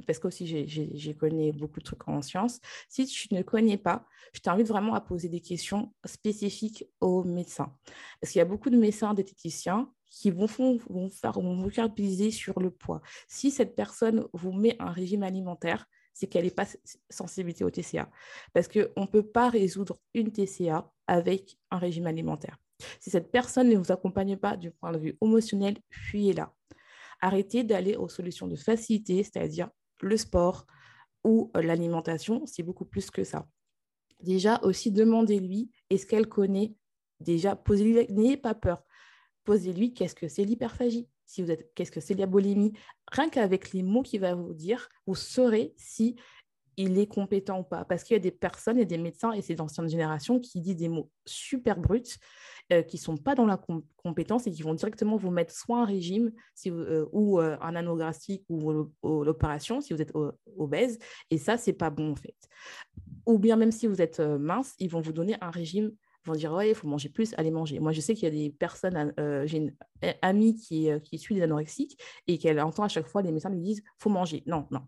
parce 0.06 0.20
que 0.20 0.28
aussi 0.28 0.46
j'ai 0.46 1.16
connu 1.16 1.52
beaucoup 1.54 1.80
de 1.80 1.86
trucs 1.86 2.08
en 2.08 2.22
sciences. 2.22 2.60
Si 2.88 3.08
tu 3.08 3.34
ne 3.34 3.42
connais 3.42 3.78
pas, 3.78 4.06
je 4.32 4.40
t'invite 4.42 4.68
vraiment 4.68 4.94
à 4.94 5.02
poser 5.02 5.28
des 5.28 5.42
questions 5.42 5.92
spécifiques 6.06 6.86
aux 7.02 7.24
médecins. 7.24 7.74
Parce 8.22 8.32
qu'il 8.32 8.40
y 8.40 8.42
a 8.44 8.46
beaucoup 8.46 8.70
de 8.70 8.78
médecins 8.78 9.16
diététiciens 9.16 9.92
qui 10.10 10.30
vont, 10.30 10.46
vont, 10.90 11.10
faire, 11.10 11.34
vont 11.34 11.56
vous 11.56 11.70
faire 11.70 11.90
sur 12.32 12.60
le 12.60 12.70
poids. 12.70 13.02
Si 13.28 13.50
cette 13.50 13.76
personne 13.76 14.26
vous 14.34 14.52
met 14.52 14.76
un 14.80 14.92
régime 14.92 15.24
alimentaire, 15.24 15.88
c'est 16.18 16.26
qu'elle 16.26 16.46
n'est 16.46 16.52
pas 16.52 16.66
sensibilité 17.12 17.64
au 17.64 17.70
TCA. 17.70 18.10
Parce 18.52 18.68
qu'on 18.68 19.02
ne 19.02 19.06
peut 19.06 19.28
pas 19.28 19.50
résoudre 19.50 20.00
une 20.16 20.32
TCA 20.32 20.92
avec 21.06 21.60
un 21.70 21.78
régime 21.78 22.08
alimentaire. 22.08 22.58
Si 23.00 23.12
cette 23.12 23.32
personne 23.32 23.70
ne 23.70 23.78
vous 23.78 23.92
accompagne 23.92 24.36
pas 24.36 24.58
du 24.58 24.72
point 24.72 24.92
de 24.92 24.98
vue 24.98 25.18
émotionnel, 25.22 25.78
fuyez-la. 25.92 26.52
Arrêtez 27.22 27.64
d'aller 27.64 27.96
aux 27.96 28.10
solutions 28.10 28.48
de 28.48 28.56
facilité, 28.56 29.24
c'est-à-dire 29.24 29.70
le 30.02 30.18
sport 30.18 30.66
ou 31.24 31.52
l'alimentation, 31.54 32.48
c'est 32.48 32.64
beaucoup 32.64 32.86
plus 32.86 33.12
que 33.12 33.24
ça. 33.24 33.48
Déjà, 34.22 34.60
aussi, 34.64 34.92
demandez-lui, 34.92 35.70
est-ce 35.92 36.08
qu'elle 36.08 36.28
connaît 36.28 36.74
Déjà, 37.20 37.56
posez-lui, 37.56 38.12
n'ayez 38.12 38.38
pas 38.38 38.56
peur. 38.56 38.84
Posez-lui, 39.44 39.94
qu'est-ce 39.94 40.16
que 40.16 40.28
c'est 40.28 40.44
l'hyperphagie? 40.44 41.08
Si 41.28 41.44
vous 41.44 41.52
êtes, 41.52 41.72
qu'est-ce 41.76 41.92
que 41.92 42.00
c'est 42.00 42.16
la 42.16 42.26
rien 43.12 43.30
qu'avec 43.30 43.74
les 43.74 43.84
mots 43.84 44.02
qu'il 44.02 44.22
va 44.22 44.34
vous 44.34 44.54
dire, 44.54 44.90
vous 45.06 45.16
saurez 45.16 45.74
si 45.78 46.16
il 46.78 47.00
est 47.00 47.08
compétent 47.08 47.60
ou 47.60 47.64
pas. 47.64 47.84
Parce 47.86 48.04
qu'il 48.04 48.14
y 48.14 48.18
a 48.18 48.22
des 48.22 48.32
personnes 48.32 48.78
et 48.78 48.86
des 48.86 49.00
médecins, 49.00 49.32
et 49.34 49.42
c'est 49.42 49.56
d'ancienne 49.56 49.90
génération, 49.90 50.40
qui 50.40 50.62
disent 50.62 50.76
des 50.76 50.90
mots 50.90 51.10
super 51.26 51.80
bruts, 51.80 52.04
euh, 52.72 52.84
qui 52.84 52.98
ne 52.98 53.02
sont 53.02 53.18
pas 53.18 53.34
dans 53.34 53.46
la 53.46 53.60
compétence 53.98 54.46
et 54.46 54.52
qui 54.52 54.62
vont 54.62 54.76
directement 54.76 55.18
vous 55.18 55.32
mettre 55.32 55.54
soit 55.54 55.80
un 55.80 55.86
régime 55.86 56.32
euh, 56.68 57.06
ou 57.12 57.40
euh, 57.40 57.58
un 57.62 57.76
anographique 57.76 58.46
ou, 58.48 58.88
l'opération 59.04 59.82
si 59.82 59.94
vous 59.94 60.02
êtes 60.02 60.14
obèse. 60.56 61.00
Et 61.32 61.38
ça, 61.38 61.58
c'est 61.58 61.74
pas 61.74 61.90
bon 61.90 62.12
en 62.12 62.16
fait. 62.16 62.38
Ou 63.26 63.40
bien 63.40 63.56
même 63.56 63.72
si 63.72 63.88
vous 63.88 64.02
êtes 64.02 64.20
mince, 64.20 64.76
ils 64.78 64.90
vont 64.90 65.02
vous 65.02 65.14
donner 65.14 65.36
un 65.42 65.50
régime 65.50 65.92
vont 66.28 66.34
dire 66.34 66.54
ouais, 66.54 66.70
il 66.70 66.76
faut 66.76 66.88
manger 66.88 67.10
plus, 67.10 67.34
allez 67.38 67.52
manger. 67.52 67.80
Moi, 67.80 67.92
je 67.92 68.02
sais 68.02 68.14
qu'il 68.14 68.24
y 68.24 68.28
a 68.28 68.32
des 68.32 68.50
personnes, 68.50 69.14
euh, 69.20 69.46
j'ai 69.48 69.58
une 69.58 69.76
amie 70.22 70.56
qui, 70.56 70.92
euh, 70.92 71.00
qui 71.00 71.18
suit 71.18 71.36
des 71.36 71.42
anorexiques 71.42 72.00
et 72.28 72.38
qu'elle 72.38 72.60
entend 72.60 72.84
à 72.84 72.88
chaque 72.88 73.08
fois 73.08 73.22
les 73.22 73.32
médecins 73.32 73.50
lui 73.50 73.62
disent 73.62 73.84
faut 73.98 74.10
manger. 74.10 74.44
Non, 74.46 74.68
non, 74.72 74.82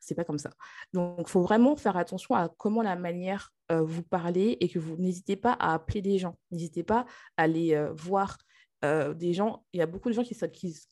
c'est 0.00 0.14
pas 0.14 0.24
comme 0.24 0.38
ça. 0.38 0.50
Donc, 0.92 1.26
il 1.26 1.30
faut 1.30 1.42
vraiment 1.42 1.76
faire 1.76 1.96
attention 1.96 2.34
à 2.34 2.48
comment 2.48 2.82
la 2.82 2.96
manière 2.96 3.52
euh, 3.70 3.82
vous 3.82 4.02
parlez 4.02 4.56
et 4.60 4.68
que 4.68 4.78
vous 4.78 4.96
n'hésitez 4.96 5.36
pas 5.36 5.52
à 5.52 5.74
appeler 5.74 6.02
des 6.02 6.18
gens, 6.18 6.36
n'hésitez 6.50 6.82
pas 6.82 7.06
à 7.36 7.42
aller 7.42 7.80
voir 7.94 8.38
euh, 8.84 9.14
des 9.14 9.32
gens, 9.32 9.64
il 9.72 9.78
y 9.78 9.82
a 9.82 9.86
beaucoup 9.86 10.08
de 10.08 10.14
gens 10.14 10.22
qui, 10.22 10.36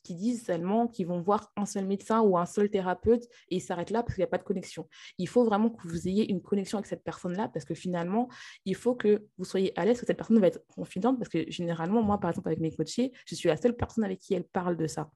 disent 0.09 0.45
seulement 0.45 0.87
qu'ils 0.87 1.07
vont 1.07 1.21
voir 1.21 1.51
un 1.55 1.65
seul 1.65 1.85
médecin 1.85 2.21
ou 2.21 2.37
un 2.37 2.45
seul 2.45 2.69
thérapeute 2.69 3.23
et 3.49 3.57
ils 3.57 3.61
s'arrêtent 3.61 3.91
là 3.91 4.01
parce 4.01 4.15
qu'il 4.15 4.21
n'y 4.21 4.27
a 4.27 4.29
pas 4.29 4.37
de 4.37 4.43
connexion. 4.43 4.87
Il 5.17 5.27
faut 5.27 5.43
vraiment 5.43 5.69
que 5.69 5.87
vous 5.87 6.07
ayez 6.07 6.29
une 6.29 6.41
connexion 6.41 6.77
avec 6.77 6.87
cette 6.87 7.03
personne-là 7.03 7.49
parce 7.49 7.65
que 7.65 7.75
finalement, 7.75 8.27
il 8.65 8.75
faut 8.75 8.95
que 8.95 9.25
vous 9.37 9.45
soyez 9.45 9.77
à 9.79 9.85
l'aise, 9.85 9.99
que 9.99 10.05
cette 10.05 10.17
personne 10.17 10.39
va 10.39 10.47
être 10.47 10.65
confidente 10.67 11.17
parce 11.19 11.29
que 11.29 11.49
généralement, 11.49 12.01
moi, 12.01 12.19
par 12.19 12.31
exemple, 12.31 12.47
avec 12.47 12.59
mes 12.59 12.71
coachés, 12.71 13.11
je 13.27 13.35
suis 13.35 13.49
la 13.49 13.57
seule 13.57 13.75
personne 13.75 14.03
avec 14.03 14.19
qui 14.19 14.33
elle 14.33 14.45
parle 14.45 14.77
de 14.77 14.87
ça 14.87 15.09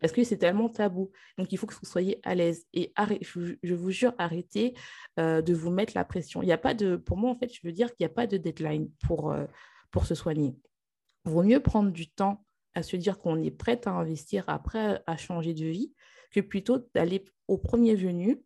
parce 0.00 0.12
que 0.12 0.24
c'est 0.24 0.38
tellement 0.38 0.68
tabou. 0.68 1.10
Donc, 1.38 1.52
il 1.52 1.58
faut 1.58 1.66
que 1.66 1.74
vous 1.74 1.86
soyez 1.86 2.18
à 2.22 2.34
l'aise. 2.34 2.64
Et 2.72 2.92
je, 3.20 3.74
vous 3.74 3.90
jure, 3.90 4.14
arrêtez 4.18 4.74
euh, 5.18 5.42
de 5.42 5.52
vous 5.52 5.70
mettre 5.70 5.92
la 5.94 6.04
pression. 6.04 6.42
Il 6.42 6.46
n'y 6.46 6.52
a 6.52 6.58
pas 6.58 6.74
de, 6.74 6.96
pour 6.96 7.16
moi, 7.16 7.30
en 7.30 7.38
fait, 7.38 7.52
je 7.52 7.60
veux 7.62 7.72
dire 7.72 7.88
qu'il 7.88 8.06
n'y 8.06 8.10
a 8.10 8.14
pas 8.14 8.26
de 8.26 8.36
deadline 8.36 8.90
pour, 9.06 9.32
euh, 9.32 9.44
pour 9.90 10.06
se 10.06 10.14
soigner 10.14 10.54
vaut 11.24 11.42
mieux 11.42 11.60
prendre 11.60 11.90
du 11.90 12.10
temps 12.10 12.44
à 12.74 12.82
se 12.82 12.96
dire 12.96 13.18
qu'on 13.18 13.42
est 13.42 13.50
prête 13.50 13.86
à 13.86 13.92
investir 13.92 14.44
après 14.48 15.02
à 15.06 15.16
changer 15.16 15.54
de 15.54 15.66
vie 15.66 15.92
que 16.30 16.40
plutôt 16.40 16.78
d'aller 16.94 17.24
au 17.48 17.58
premier 17.58 17.94
venu 17.94 18.42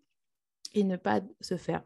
et 0.73 0.83
ne 0.83 0.97
pas 0.97 1.21
se 1.41 1.57
faire. 1.57 1.83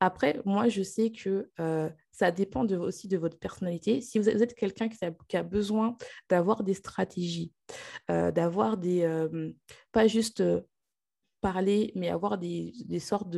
Après, 0.00 0.40
moi, 0.44 0.68
je 0.68 0.82
sais 0.82 1.12
que 1.12 1.50
euh, 1.60 1.88
ça 2.10 2.30
dépend 2.30 2.64
de, 2.64 2.76
aussi 2.76 3.06
de 3.06 3.16
votre 3.16 3.38
personnalité. 3.38 4.00
Si 4.00 4.18
vous 4.18 4.28
êtes 4.28 4.54
quelqu'un 4.54 4.88
qui, 4.88 5.36
a 5.36 5.42
besoin 5.42 5.96
d'avoir 6.28 6.64
des 6.64 6.74
stratégies, 6.74 7.52
euh, 8.10 8.32
d'avoir 8.32 8.78
des... 8.78 9.02
Euh, 9.02 9.52
pas 9.92 10.08
juste 10.08 10.42
parler, 11.42 11.92
mais 11.96 12.08
avoir 12.08 12.38
des, 12.38 12.72
sortes 13.00 13.36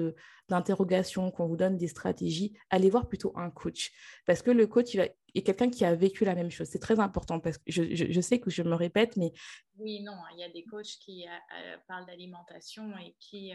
d'interrogations, 0.49 1.31
qu'on 1.31 1.47
vous 1.47 1.57
donne 1.57 1.77
des 1.77 1.89
stratégies, 1.89 2.53
allez 2.71 2.91
voir 2.91 3.09
plutôt 3.09 3.33
un 3.35 3.51
coach. 3.51 3.93
Parce 4.27 4.43
que 4.43 4.51
le 4.51 4.67
coach 4.67 4.95
il 4.95 4.99
va, 4.99 5.07
est 5.35 5.43
quelqu'un 5.43 5.71
qui 5.71 5.85
a 5.85 5.95
vécu 5.95 6.25
la 6.25 6.35
même 6.35 6.51
chose. 6.51 6.69
C'est 6.69 6.79
très 6.79 7.01
important 7.01 7.41
parce 7.41 7.59
que 7.59 7.65
je, 7.67 8.21
sais 8.21 8.41
que 8.41 8.51
je 8.51 8.63
me 8.63 8.75
répète, 8.75 9.17
mais... 9.17 9.33
Oui, 9.79 10.03
non, 10.03 10.17
il 10.33 10.41
y 10.41 10.45
a 10.45 10.49
des 10.49 10.65
coachs 10.65 10.97
qui 11.01 11.27
parlent 11.89 12.07
d'alimentation 12.07 12.97
et 12.99 13.17
qui 13.19 13.53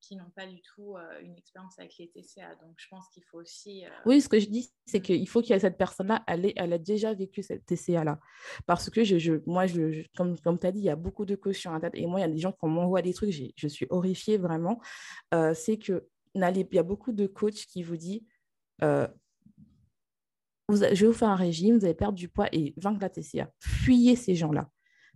qui 0.00 0.16
n'ont 0.16 0.30
pas 0.34 0.46
du 0.46 0.60
tout 0.62 0.96
euh, 0.96 1.20
une 1.22 1.36
expérience 1.36 1.78
avec 1.78 1.96
les 1.98 2.08
TCA. 2.08 2.54
Donc, 2.56 2.74
je 2.76 2.88
pense 2.88 3.08
qu'il 3.12 3.22
faut 3.24 3.38
aussi... 3.38 3.84
Euh, 3.84 3.90
oui, 4.06 4.20
ce 4.20 4.28
que 4.28 4.40
je 4.40 4.46
dis, 4.46 4.72
c'est 4.86 5.00
qu'il 5.00 5.28
faut 5.28 5.42
qu'il 5.42 5.50
y 5.50 5.56
ait 5.56 5.60
cette 5.60 5.78
personne-là, 5.78 6.24
elle, 6.26 6.52
elle 6.56 6.72
a 6.72 6.78
déjà 6.78 7.12
vécu 7.14 7.42
cette 7.42 7.66
TCA-là. 7.66 8.18
Parce 8.66 8.90
que 8.90 9.04
je, 9.04 9.18
je 9.18 9.34
moi, 9.46 9.66
je, 9.66 10.04
comme, 10.16 10.38
comme 10.40 10.58
tu 10.58 10.66
as 10.66 10.72
dit, 10.72 10.80
il 10.80 10.84
y 10.84 10.90
a 10.90 10.96
beaucoup 10.96 11.24
de 11.24 11.36
coachs 11.36 11.54
sur 11.54 11.72
Internet. 11.72 12.00
Et 12.00 12.06
moi, 12.06 12.20
il 12.20 12.22
y 12.22 12.26
a 12.26 12.32
des 12.32 12.38
gens 12.38 12.52
qui 12.52 12.66
m'envoient 12.66 13.02
des 13.02 13.14
trucs, 13.14 13.30
je 13.30 13.68
suis 13.68 13.86
horrifiée 13.90 14.38
vraiment. 14.38 14.80
Euh, 15.34 15.54
c'est 15.54 15.76
que 15.76 16.08
il 16.34 16.66
y 16.72 16.78
a 16.78 16.82
beaucoup 16.82 17.12
de 17.12 17.26
coachs 17.26 17.66
qui 17.66 17.82
vous 17.82 17.96
disent... 17.96 18.22
Je 20.74 21.00
vais 21.00 21.06
vous 21.06 21.12
faire 21.12 21.28
un 21.28 21.36
régime, 21.36 21.78
vous 21.78 21.84
allez 21.84 21.94
perdre 21.94 22.16
du 22.16 22.28
poids 22.28 22.48
et 22.52 22.74
vaincre 22.76 23.00
la 23.00 23.10
TCA. 23.10 23.50
Fuyez 23.58 24.16
ces 24.16 24.34
gens-là. 24.34 24.68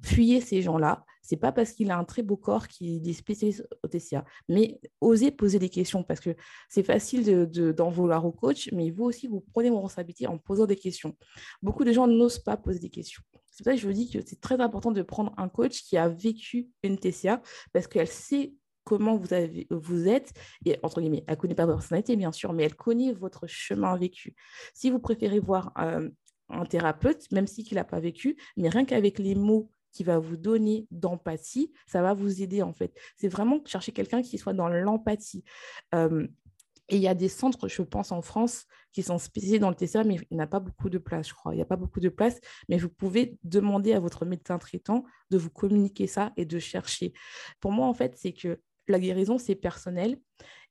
Fuyez 0.02 0.40
ces 0.40 0.62
gens-là. 0.62 1.04
C'est 1.22 1.36
pas 1.36 1.52
parce 1.52 1.72
qu'il 1.72 1.90
a 1.90 1.96
un 1.96 2.04
très 2.04 2.22
beau 2.22 2.36
corps 2.36 2.68
qu'il 2.68 3.08
est 3.08 3.12
spécialiste 3.14 3.66
au 3.82 3.88
TCA, 3.88 4.24
mais 4.48 4.78
osez 5.00 5.30
poser 5.30 5.58
des 5.58 5.70
questions 5.70 6.02
parce 6.02 6.20
que 6.20 6.36
c'est 6.68 6.82
facile 6.82 7.24
d'en 7.72 7.90
de, 7.90 7.94
vouloir 7.94 8.26
au 8.26 8.32
coach, 8.32 8.68
mais 8.72 8.90
vous 8.90 9.04
aussi, 9.04 9.26
vous 9.26 9.40
prenez 9.40 9.70
vos 9.70 9.80
responsabilités 9.80 10.26
en 10.26 10.36
posant 10.36 10.66
des 10.66 10.76
questions. 10.76 11.16
Beaucoup 11.62 11.84
de 11.84 11.92
gens 11.92 12.06
n'osent 12.06 12.40
pas 12.40 12.58
poser 12.58 12.78
des 12.78 12.90
questions. 12.90 13.22
C'est 13.46 13.64
pour 13.64 13.70
ça 13.70 13.76
que 13.76 13.80
je 13.80 13.86
vous 13.86 13.94
dis 13.94 14.10
que 14.10 14.18
c'est 14.26 14.40
très 14.40 14.60
important 14.60 14.90
de 14.90 15.00
prendre 15.00 15.32
un 15.38 15.48
coach 15.48 15.82
qui 15.82 15.96
a 15.96 16.08
vécu 16.08 16.68
une 16.82 16.98
TCA 16.98 17.40
parce 17.72 17.86
qu'elle 17.86 18.08
sait 18.08 18.52
comment 18.84 19.16
vous, 19.16 20.08
êtes, 20.08 20.32
et 20.64 20.78
entre 20.82 21.00
guillemets, 21.00 21.24
elle 21.26 21.34
ne 21.34 21.40
connaît 21.40 21.54
pas 21.54 21.66
votre 21.66 21.78
personnalité, 21.78 22.16
bien 22.16 22.32
sûr, 22.32 22.52
mais 22.52 22.64
elle 22.64 22.76
connaît 22.76 23.12
votre 23.12 23.46
chemin 23.46 23.96
vécu. 23.96 24.34
Si 24.74 24.90
vous 24.90 24.98
préférez 24.98 25.40
voir 25.40 25.72
euh, 25.78 26.08
un 26.50 26.64
thérapeute, 26.64 27.30
même 27.32 27.46
si 27.46 27.64
qu'il 27.64 27.76
n'a 27.76 27.84
pas 27.84 28.00
vécu, 28.00 28.36
mais 28.56 28.68
rien 28.68 28.84
qu'avec 28.84 29.18
les 29.18 29.34
mots 29.34 29.70
qui 29.92 30.04
va 30.04 30.18
vous 30.18 30.36
donner 30.36 30.86
d'empathie, 30.90 31.72
ça 31.86 32.02
va 32.02 32.14
vous 32.14 32.42
aider 32.42 32.62
en 32.62 32.72
fait. 32.72 32.92
C'est 33.16 33.28
vraiment 33.28 33.60
chercher 33.64 33.92
quelqu'un 33.92 34.22
qui 34.22 34.38
soit 34.38 34.52
dans 34.52 34.68
l'empathie. 34.68 35.44
et 35.92 36.96
il 36.96 37.00
y 37.00 37.08
a 37.08 37.14
des 37.14 37.28
centres, 37.28 37.68
je 37.68 37.82
pense, 37.82 38.12
en 38.12 38.20
France 38.20 38.66
qui 38.92 39.02
sont 39.02 39.18
spécialisés 39.18 39.58
dans 39.58 39.70
le 39.70 39.74
TCA, 39.74 40.04
mais 40.04 40.16
il 40.30 40.36
n'y 40.36 40.42
a 40.42 40.46
pas 40.46 40.60
beaucoup 40.60 40.90
de 40.90 40.98
place, 40.98 41.28
je 41.28 41.34
crois. 41.34 41.52
Il 41.52 41.56
n'y 41.56 41.62
a 41.62 41.66
pas 41.66 41.76
beaucoup 41.76 42.00
de 42.00 42.08
place, 42.08 42.40
mais 42.68 42.76
vous 42.76 42.88
pouvez 42.88 43.38
demander 43.42 43.92
à 43.92 44.00
votre 44.00 44.24
médecin 44.24 44.58
traitant 44.58 45.04
de 45.30 45.38
vous 45.38 45.50
communiquer 45.50 46.06
ça 46.06 46.32
et 46.36 46.44
de 46.44 46.58
chercher. 46.58 47.12
Pour 47.60 47.72
moi, 47.72 47.86
en 47.86 47.94
fait, 47.94 48.16
c'est 48.16 48.32
que 48.32 48.60
la 48.88 48.98
guérison, 48.98 49.38
c'est 49.38 49.54
personnel 49.54 50.18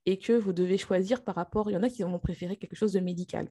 et 0.05 0.19
que 0.19 0.33
vous 0.33 0.53
devez 0.53 0.77
choisir 0.77 1.23
par 1.23 1.35
rapport, 1.35 1.69
il 1.69 1.73
y 1.73 1.77
en 1.77 1.83
a 1.83 1.89
qui 1.89 2.03
vont 2.03 2.19
préférer 2.19 2.57
quelque 2.57 2.75
chose 2.75 2.93
de 2.93 2.99
médical 2.99 3.47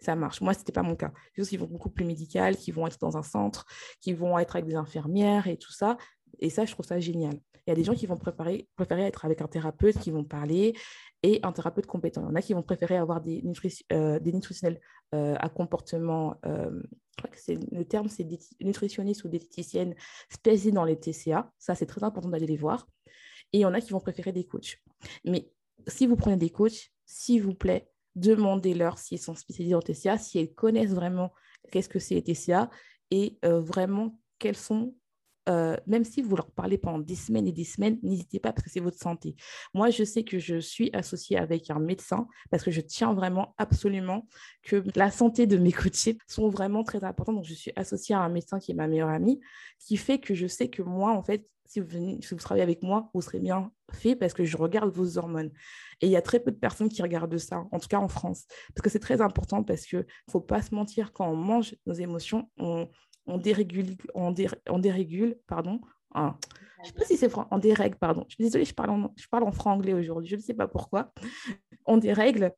ça 0.00 0.14
marche. 0.14 0.40
Moi, 0.40 0.54
ce 0.54 0.60
n'était 0.60 0.72
pas 0.72 0.82
mon 0.82 0.96
cas. 0.96 1.08
Des 1.08 1.42
choses 1.42 1.48
qui 1.48 1.56
vont 1.56 1.66
beaucoup 1.66 1.90
plus 1.90 2.04
médicales, 2.04 2.56
qui 2.56 2.70
vont 2.70 2.86
être 2.86 2.98
dans 2.98 3.16
un 3.16 3.22
centre, 3.22 3.64
qui 4.00 4.12
vont 4.12 4.38
être 4.38 4.56
avec 4.56 4.68
des 4.68 4.76
infirmières 4.76 5.46
et 5.46 5.56
tout 5.56 5.72
ça. 5.72 5.96
Et 6.38 6.50
ça, 6.50 6.64
je 6.64 6.72
trouve 6.72 6.86
ça 6.86 7.00
génial. 7.00 7.34
Il 7.66 7.70
y 7.70 7.72
a 7.72 7.74
des 7.74 7.84
gens 7.84 7.94
qui 7.94 8.06
vont 8.06 8.16
préférer, 8.16 8.66
être 8.78 9.24
avec 9.24 9.42
un 9.42 9.46
thérapeute 9.46 9.98
qui 9.98 10.10
vont 10.10 10.24
parler 10.24 10.74
et 11.22 11.40
un 11.42 11.52
thérapeute 11.52 11.86
compétent. 11.86 12.22
Il 12.22 12.28
y 12.28 12.32
en 12.32 12.34
a 12.34 12.42
qui 12.42 12.54
vont 12.54 12.62
préférer 12.62 12.96
avoir 12.96 13.20
des, 13.20 13.42
euh, 13.92 14.18
des 14.20 14.32
nutritionnels 14.32 14.80
euh, 15.14 15.34
à 15.38 15.48
comportement, 15.48 16.36
euh, 16.46 16.70
je 17.16 17.24
crois 17.24 17.30
que 17.30 17.76
le 17.76 17.84
terme 17.84 18.08
c'est 18.08 18.26
nutritionniste 18.60 19.24
ou 19.24 19.28
diététicienne 19.28 19.94
spécialisée 20.30 20.72
dans 20.72 20.84
les 20.84 20.98
TCA. 20.98 21.50
Ça, 21.58 21.74
c'est 21.74 21.86
très 21.86 22.04
important 22.04 22.28
d'aller 22.28 22.46
les 22.46 22.56
voir. 22.56 22.86
Et 23.52 23.58
il 23.58 23.60
y 23.60 23.64
en 23.64 23.74
a 23.74 23.80
qui 23.80 23.90
vont 23.90 24.00
préférer 24.00 24.32
des 24.32 24.44
coachs. 24.44 24.78
Mais 25.24 25.50
si 25.86 26.06
vous 26.06 26.16
prenez 26.16 26.36
des 26.36 26.50
coachs, 26.50 26.92
s'il 27.06 27.42
vous 27.42 27.54
plaît, 27.54 27.90
demandez-leur 28.14 28.98
s'ils 28.98 29.20
sont 29.20 29.34
spécialisés 29.34 29.74
en 29.74 29.82
TCA, 29.82 30.18
si 30.18 30.38
elles 30.38 30.54
connaissent 30.54 30.94
vraiment 30.94 31.32
qu'est-ce 31.70 31.88
que 31.88 31.98
c'est 31.98 32.14
les 32.14 32.22
TCA 32.22 32.70
et 33.10 33.38
euh, 33.44 33.60
vraiment 33.60 34.18
quels 34.38 34.56
sont 34.56 34.94
euh, 35.48 35.76
même 35.86 36.04
si 36.04 36.20
vous 36.20 36.36
leur 36.36 36.50
parlez 36.50 36.76
pendant 36.76 36.98
des 36.98 37.14
semaines 37.14 37.48
et 37.48 37.52
des 37.52 37.64
semaines, 37.64 37.98
n'hésitez 38.02 38.38
pas 38.38 38.52
parce 38.52 38.64
que 38.64 38.70
c'est 38.70 38.80
votre 38.80 38.98
santé. 38.98 39.34
Moi, 39.72 39.88
je 39.88 40.04
sais 40.04 40.22
que 40.22 40.38
je 40.38 40.58
suis 40.58 40.90
associée 40.92 41.38
avec 41.38 41.70
un 41.70 41.78
médecin 41.78 42.28
parce 42.50 42.62
que 42.62 42.70
je 42.70 42.82
tiens 42.82 43.14
vraiment 43.14 43.54
absolument 43.56 44.26
que 44.62 44.84
la 44.94 45.10
santé 45.10 45.46
de 45.46 45.56
mes 45.56 45.72
coachés 45.72 46.18
sont 46.26 46.50
vraiment 46.50 46.84
très 46.84 47.02
importantes. 47.02 47.36
Donc, 47.36 47.46
je 47.46 47.54
suis 47.54 47.72
associée 47.76 48.14
à 48.14 48.20
un 48.20 48.28
médecin 48.28 48.58
qui 48.58 48.72
est 48.72 48.74
ma 48.74 48.88
meilleure 48.88 49.08
amie, 49.08 49.40
qui 49.78 49.96
fait 49.96 50.18
que 50.18 50.34
je 50.34 50.46
sais 50.46 50.68
que 50.68 50.82
moi, 50.82 51.12
en 51.12 51.22
fait, 51.22 51.48
si 51.68 51.80
vous, 51.80 51.86
venez, 51.86 52.18
si 52.22 52.34
vous 52.34 52.40
travaillez 52.40 52.62
avec 52.62 52.82
moi, 52.82 53.10
vous 53.14 53.20
serez 53.20 53.38
bien 53.38 53.70
fait 53.92 54.16
parce 54.16 54.32
que 54.32 54.44
je 54.44 54.56
regarde 54.56 54.90
vos 54.90 55.18
hormones. 55.18 55.50
Et 56.00 56.06
il 56.06 56.10
y 56.10 56.16
a 56.16 56.22
très 56.22 56.40
peu 56.40 56.50
de 56.50 56.56
personnes 56.56 56.88
qui 56.88 57.02
regardent 57.02 57.36
ça, 57.36 57.66
en 57.70 57.78
tout 57.78 57.88
cas 57.88 57.98
en 57.98 58.08
France. 58.08 58.46
Parce 58.74 58.82
que 58.82 58.90
c'est 58.90 58.98
très 58.98 59.20
important 59.20 59.62
parce 59.62 59.84
qu'il 59.84 59.98
ne 59.98 60.32
faut 60.32 60.40
pas 60.40 60.62
se 60.62 60.74
mentir, 60.74 61.12
quand 61.12 61.28
on 61.28 61.36
mange 61.36 61.76
nos 61.86 61.92
émotions, 61.92 62.50
on, 62.56 62.88
dérégule, 63.36 63.96
on, 64.14 64.32
dérégule, 64.32 65.38
pardon. 65.46 65.80
je 66.14 66.20
ne 66.20 66.86
sais 66.86 66.92
pas 66.92 67.04
si 67.04 67.16
c'est 67.18 67.30
en 67.36 67.58
dérègle, 67.58 67.96
pardon. 67.96 68.24
Je 68.28 68.36
suis 68.36 68.44
désolée, 68.44 68.64
je 68.64 68.74
parle 68.74 68.90
en, 68.90 69.14
je 69.16 69.26
parle 69.28 69.44
en 69.44 69.50
aujourd'hui, 69.50 70.30
je 70.30 70.36
ne 70.36 70.40
sais 70.40 70.54
pas 70.54 70.68
pourquoi. 70.68 71.12
On 71.84 71.98
dérègle 71.98 72.54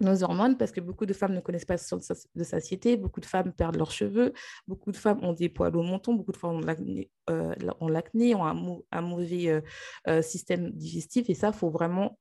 nos 0.00 0.24
hormones 0.24 0.56
parce 0.56 0.72
que 0.72 0.80
beaucoup 0.80 1.06
de 1.06 1.12
femmes 1.12 1.34
ne 1.34 1.40
connaissent 1.40 1.64
pas 1.64 1.76
de 1.76 2.44
satiété, 2.44 2.96
beaucoup 2.96 3.20
de 3.20 3.26
femmes 3.26 3.52
perdent 3.52 3.76
leurs 3.76 3.92
cheveux, 3.92 4.32
beaucoup 4.66 4.90
de 4.90 4.96
femmes 4.96 5.22
ont 5.22 5.32
des 5.32 5.48
poils 5.48 5.76
au 5.76 5.82
menton, 5.82 6.14
beaucoup 6.14 6.32
de 6.32 6.36
femmes 6.36 6.56
ont 6.56 6.60
l'acné, 6.60 7.10
euh, 7.30 7.54
ont, 7.80 8.84
un, 8.90 9.00
mauvais 9.00 9.48
euh, 9.48 9.60
euh, 10.08 10.22
système 10.22 10.72
digestif 10.72 11.30
et 11.30 11.34
ça, 11.34 11.48
il 11.48 11.54
faut 11.54 11.70
vraiment 11.70 12.18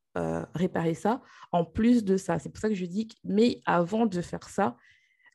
réparer 0.53 0.93
ça. 0.93 1.23
En 1.51 1.65
plus 1.65 2.03
de 2.03 2.17
ça, 2.17 2.37
c'est 2.37 2.49
pour 2.49 2.59
ça 2.59 2.69
que 2.69 2.75
je 2.75 2.85
dis, 2.85 3.07
mais 3.23 3.61
avant 3.65 4.05
de 4.05 4.21
faire 4.21 4.47
ça, 4.47 4.77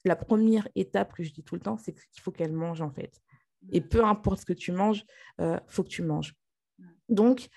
la 0.04 0.14
première 0.14 0.68
étape 0.76 1.12
que 1.14 1.24
je 1.24 1.32
dis 1.32 1.42
tout 1.42 1.56
le 1.56 1.60
temps, 1.60 1.76
c'est 1.78 1.92
qu'il 1.92 2.22
faut 2.22 2.30
qu'elle 2.30 2.52
mange 2.52 2.80
en 2.80 2.90
fait. 2.90 3.20
Et 3.72 3.80
peu 3.80 4.04
importe 4.04 4.40
ce 4.40 4.46
que 4.46 4.52
tu 4.52 4.72
manges, 4.72 5.04
il 5.38 5.44
euh, 5.44 5.58
faut 5.66 5.82
que 5.82 5.88
tu 5.88 6.02
manges. 6.02 6.34
Donc, 7.08 7.48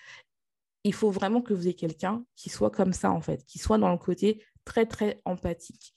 il 0.84 0.94
faut 0.94 1.12
vraiment 1.12 1.42
que 1.42 1.54
vous 1.54 1.64
ayez 1.64 1.76
quelqu'un 1.76 2.26
qui 2.36 2.50
soit 2.50 2.72
comme 2.72 2.94
ça 2.94 3.12
en 3.12 3.22
fait, 3.22 3.46
qui 3.46 3.60
soit 3.60 3.78
dans 3.78 3.92
le 3.92 3.98
côté 3.98 4.44
très 4.66 4.86
très 4.86 5.22
empathique 5.26 5.94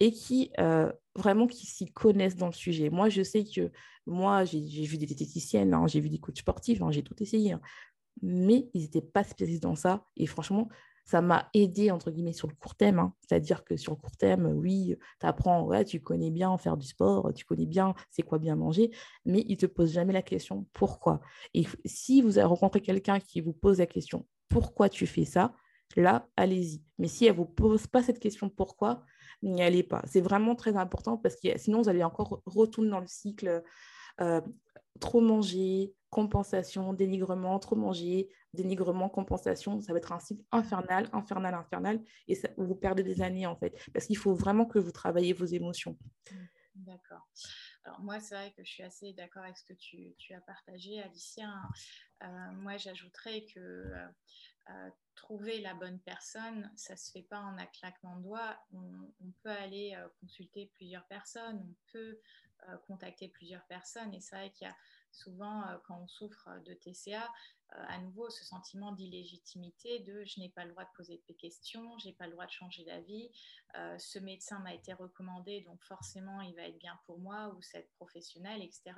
et 0.00 0.12
qui 0.12 0.50
euh, 0.58 0.92
vraiment 1.16 1.46
qui 1.46 1.66
s'y 1.66 1.86
connaissent 1.86 2.36
dans 2.36 2.46
le 2.46 2.52
sujet. 2.52 2.90
Moi, 2.90 3.08
je 3.08 3.22
sais 3.22 3.44
que 3.44 3.70
moi, 4.06 4.44
j'ai 4.44 4.84
vu 4.84 4.98
des 4.98 5.06
diététiciennes, 5.06 5.72
hein, 5.74 5.86
j'ai 5.86 6.00
vu 6.00 6.10
des 6.10 6.18
coachs 6.18 6.38
sportifs, 6.38 6.82
hein, 6.82 6.90
j'ai 6.90 7.02
tout 7.02 7.20
essayé, 7.22 7.52
hein. 7.52 7.60
mais 8.22 8.68
ils 8.74 8.82
n'étaient 8.82 9.00
pas 9.00 9.24
spécialisés 9.24 9.60
dans 9.60 9.76
ça. 9.76 10.04
Et 10.16 10.26
franchement, 10.26 10.68
ça 11.04 11.20
m'a 11.20 11.48
aidé, 11.54 11.90
entre 11.90 12.10
guillemets, 12.10 12.32
sur 12.32 12.48
le 12.48 12.54
court 12.54 12.74
terme. 12.74 13.12
C'est-à-dire 13.20 13.64
que 13.64 13.76
sur 13.76 13.92
le 13.92 13.98
court 13.98 14.16
terme, 14.16 14.46
oui, 14.46 14.96
tu 15.20 15.26
apprends, 15.26 15.62
ouais, 15.64 15.84
tu 15.84 16.00
connais 16.00 16.30
bien 16.30 16.56
faire 16.58 16.76
du 16.76 16.86
sport, 16.86 17.32
tu 17.34 17.44
connais 17.44 17.66
bien 17.66 17.94
c'est 18.10 18.22
quoi 18.22 18.38
bien 18.38 18.56
manger, 18.56 18.90
mais 19.24 19.44
il 19.46 19.52
ne 19.52 19.56
te 19.56 19.66
pose 19.66 19.92
jamais 19.92 20.12
la 20.12 20.22
question 20.22 20.66
pourquoi. 20.72 21.20
Et 21.52 21.66
si 21.84 22.22
vous 22.22 22.38
avez 22.38 22.46
rencontré 22.46 22.80
quelqu'un 22.80 23.20
qui 23.20 23.40
vous 23.40 23.52
pose 23.52 23.78
la 23.78 23.86
question 23.86 24.26
pourquoi 24.48 24.88
tu 24.88 25.06
fais 25.06 25.24
ça, 25.24 25.54
là, 25.96 26.28
allez-y. 26.36 26.82
Mais 26.98 27.08
si 27.08 27.26
elle 27.26 27.32
ne 27.32 27.38
vous 27.38 27.46
pose 27.46 27.86
pas 27.86 28.02
cette 28.02 28.20
question 28.20 28.48
pourquoi, 28.48 29.04
n'y 29.42 29.62
allez 29.62 29.82
pas. 29.82 30.02
C'est 30.06 30.20
vraiment 30.20 30.54
très 30.54 30.76
important 30.76 31.16
parce 31.18 31.36
que 31.36 31.56
sinon, 31.58 31.82
vous 31.82 31.88
allez 31.88 32.04
encore 32.04 32.42
retourner 32.46 32.90
dans 32.90 33.00
le 33.00 33.06
cycle 33.06 33.62
euh, 34.20 34.40
trop 35.00 35.20
manger, 35.20 35.94
compensation, 36.10 36.92
dénigrement, 36.92 37.58
trop 37.58 37.76
manger, 37.76 38.28
dénigrement, 38.52 39.08
compensation, 39.08 39.80
ça 39.80 39.92
va 39.92 39.98
être 39.98 40.12
un 40.12 40.20
cycle 40.20 40.44
infernal, 40.52 41.08
infernal, 41.12 41.54
infernal, 41.54 42.00
et 42.28 42.36
ça, 42.36 42.48
vous 42.56 42.76
perdez 42.76 43.02
des 43.02 43.20
années 43.20 43.46
en 43.46 43.56
fait, 43.56 43.76
parce 43.92 44.06
qu'il 44.06 44.16
faut 44.16 44.34
vraiment 44.34 44.64
que 44.64 44.78
vous 44.78 44.92
travaillez 44.92 45.32
vos 45.32 45.44
émotions. 45.44 45.98
D'accord. 46.76 47.28
Alors 47.84 48.00
moi, 48.00 48.20
c'est 48.20 48.34
vrai 48.34 48.52
que 48.56 48.64
je 48.64 48.70
suis 48.70 48.82
assez 48.82 49.12
d'accord 49.12 49.42
avec 49.42 49.58
ce 49.58 49.64
que 49.64 49.74
tu, 49.74 50.14
as 50.34 50.40
partagé, 50.40 51.02
Alicia. 51.02 51.50
Euh, 52.22 52.26
moi, 52.52 52.76
j'ajouterais 52.76 53.44
que 53.52 53.92
euh, 54.68 54.72
euh, 54.72 54.90
trouver 55.14 55.60
la 55.60 55.74
bonne 55.74 56.00
personne, 56.00 56.70
ça 56.76 56.94
ne 56.94 56.98
se 56.98 57.10
fait 57.10 57.22
pas 57.22 57.38
en 57.38 57.56
un 57.56 57.66
claquement 57.66 58.16
de 58.16 58.24
doigts. 58.24 58.58
On, 58.72 59.30
peut 59.42 59.50
aller 59.50 59.96
consulter 60.20 60.70
plusieurs 60.74 61.06
personnes, 61.06 61.64
on 61.66 61.92
peut 61.92 62.20
contacter 62.86 63.28
plusieurs 63.28 63.64
personnes. 63.66 64.12
Et 64.12 64.20
c'est 64.20 64.36
vrai 64.36 64.50
qu'il 64.50 64.66
y 64.66 64.70
a 64.70 64.76
souvent, 65.12 65.64
quand 65.86 65.98
on 66.00 66.08
souffre 66.08 66.48
de 66.66 66.74
TCA, 66.74 67.30
à 67.70 67.98
nouveau 67.98 68.28
ce 68.28 68.44
sentiment 68.44 68.92
d'illégitimité 68.92 70.00
de 70.00 70.24
je 70.24 70.40
n'ai 70.40 70.50
pas 70.50 70.64
le 70.64 70.72
droit 70.72 70.84
de 70.84 70.90
poser 70.96 71.22
des 71.28 71.34
questions, 71.34 71.96
je 72.00 72.08
n'ai 72.08 72.14
pas 72.14 72.26
le 72.26 72.32
droit 72.32 72.46
de 72.46 72.50
changer 72.50 72.84
d'avis, 72.84 73.30
ce 73.98 74.18
médecin 74.18 74.58
m'a 74.58 74.74
été 74.74 74.92
recommandé, 74.92 75.60
donc 75.62 75.82
forcément 75.84 76.40
il 76.40 76.54
va 76.56 76.62
être 76.62 76.78
bien 76.78 76.98
pour 77.06 77.18
moi, 77.18 77.54
ou 77.56 77.62
cette 77.62 77.90
professionnelle, 77.92 78.62
etc. 78.62 78.94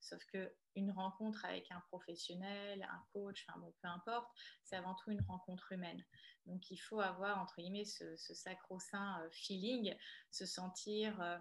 Sauf 0.00 0.24
qu'une 0.26 0.90
rencontre 0.92 1.44
avec 1.44 1.70
un 1.70 1.80
professionnel, 1.88 2.82
un 2.90 3.04
coach, 3.12 3.46
bon, 3.58 3.72
peu 3.82 3.88
importe, 3.88 4.28
c'est 4.64 4.76
avant 4.76 4.94
tout 4.94 5.10
une 5.10 5.20
rencontre 5.22 5.72
humaine. 5.72 6.02
Donc 6.46 6.70
il 6.70 6.78
faut 6.78 7.00
avoir, 7.00 7.38
entre 7.38 7.56
guillemets, 7.60 7.84
ce, 7.84 8.16
sacro-saint 8.16 9.22
euh, 9.22 9.28
feeling, 9.30 9.94
se 10.30 10.46
sentir 10.46 11.20
euh, 11.20 11.38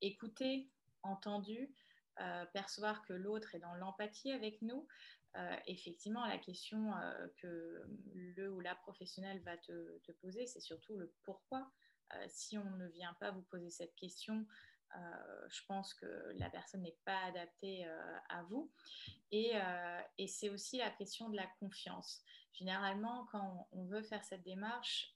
écouté, 0.00 0.70
entendu, 1.02 1.74
euh, 2.20 2.44
percevoir 2.46 3.02
que 3.04 3.12
l'autre 3.12 3.54
est 3.54 3.60
dans 3.60 3.74
l'empathie 3.74 4.32
avec 4.32 4.60
nous. 4.62 4.86
effectivement, 5.66 6.24
la 6.26 6.38
question 6.38 6.92
que 7.42 7.82
le 8.14 8.50
ou 8.50 8.60
la 8.60 8.74
professionnelle 8.74 9.42
va 9.42 9.58
te, 9.58 10.12
poser, 10.22 10.46
c'est 10.46 10.62
surtout 10.62 10.96
le 10.96 11.12
pourquoi. 11.24 11.70
si 12.28 12.56
on 12.56 12.70
ne 12.70 12.88
vient 12.88 13.12
pas 13.20 13.32
vous 13.32 13.42
poser 13.42 13.68
cette 13.68 13.94
question, 13.96 14.46
je 15.48 15.60
pense 15.66 15.94
que 15.94 16.32
la 16.38 16.50
personne 16.50 16.82
n'est 16.82 16.98
pas 17.04 17.18
adaptée 17.24 17.86
euh, 17.86 18.18
à 18.28 18.42
vous. 18.44 18.70
Euh, 19.32 20.00
et, 20.18 20.26
c'est 20.28 20.48
aussi 20.48 20.78
la 20.78 20.90
question 20.90 21.28
de 21.28 21.36
la 21.36 21.46
confiance. 21.60 22.22
Généralement, 22.52 23.26
quand 23.30 23.68
on, 23.72 23.84
veut 23.84 24.02
faire 24.02 24.24
cette 24.24 24.42
démarche, 24.42 25.14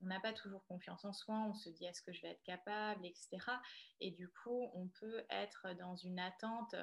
on 0.00 0.06
n'a 0.06 0.20
pas 0.20 0.32
toujours 0.32 0.64
confiance 0.66 1.04
en 1.04 1.12
soi, 1.12 1.36
on 1.48 1.54
se 1.54 1.68
dit 1.68 1.84
est-ce 1.84 2.02
que 2.02 2.12
je 2.12 2.22
vais 2.22 2.30
être 2.30 2.42
capable, 2.42 3.04
etc. 3.04 3.38
Et 4.00 4.10
du 4.10 4.28
coup, 4.28 4.70
on 4.74 4.88
peut 4.88 5.22
être 5.28 5.74
dans 5.74 5.96
une 5.96 6.18
attente 6.18 6.74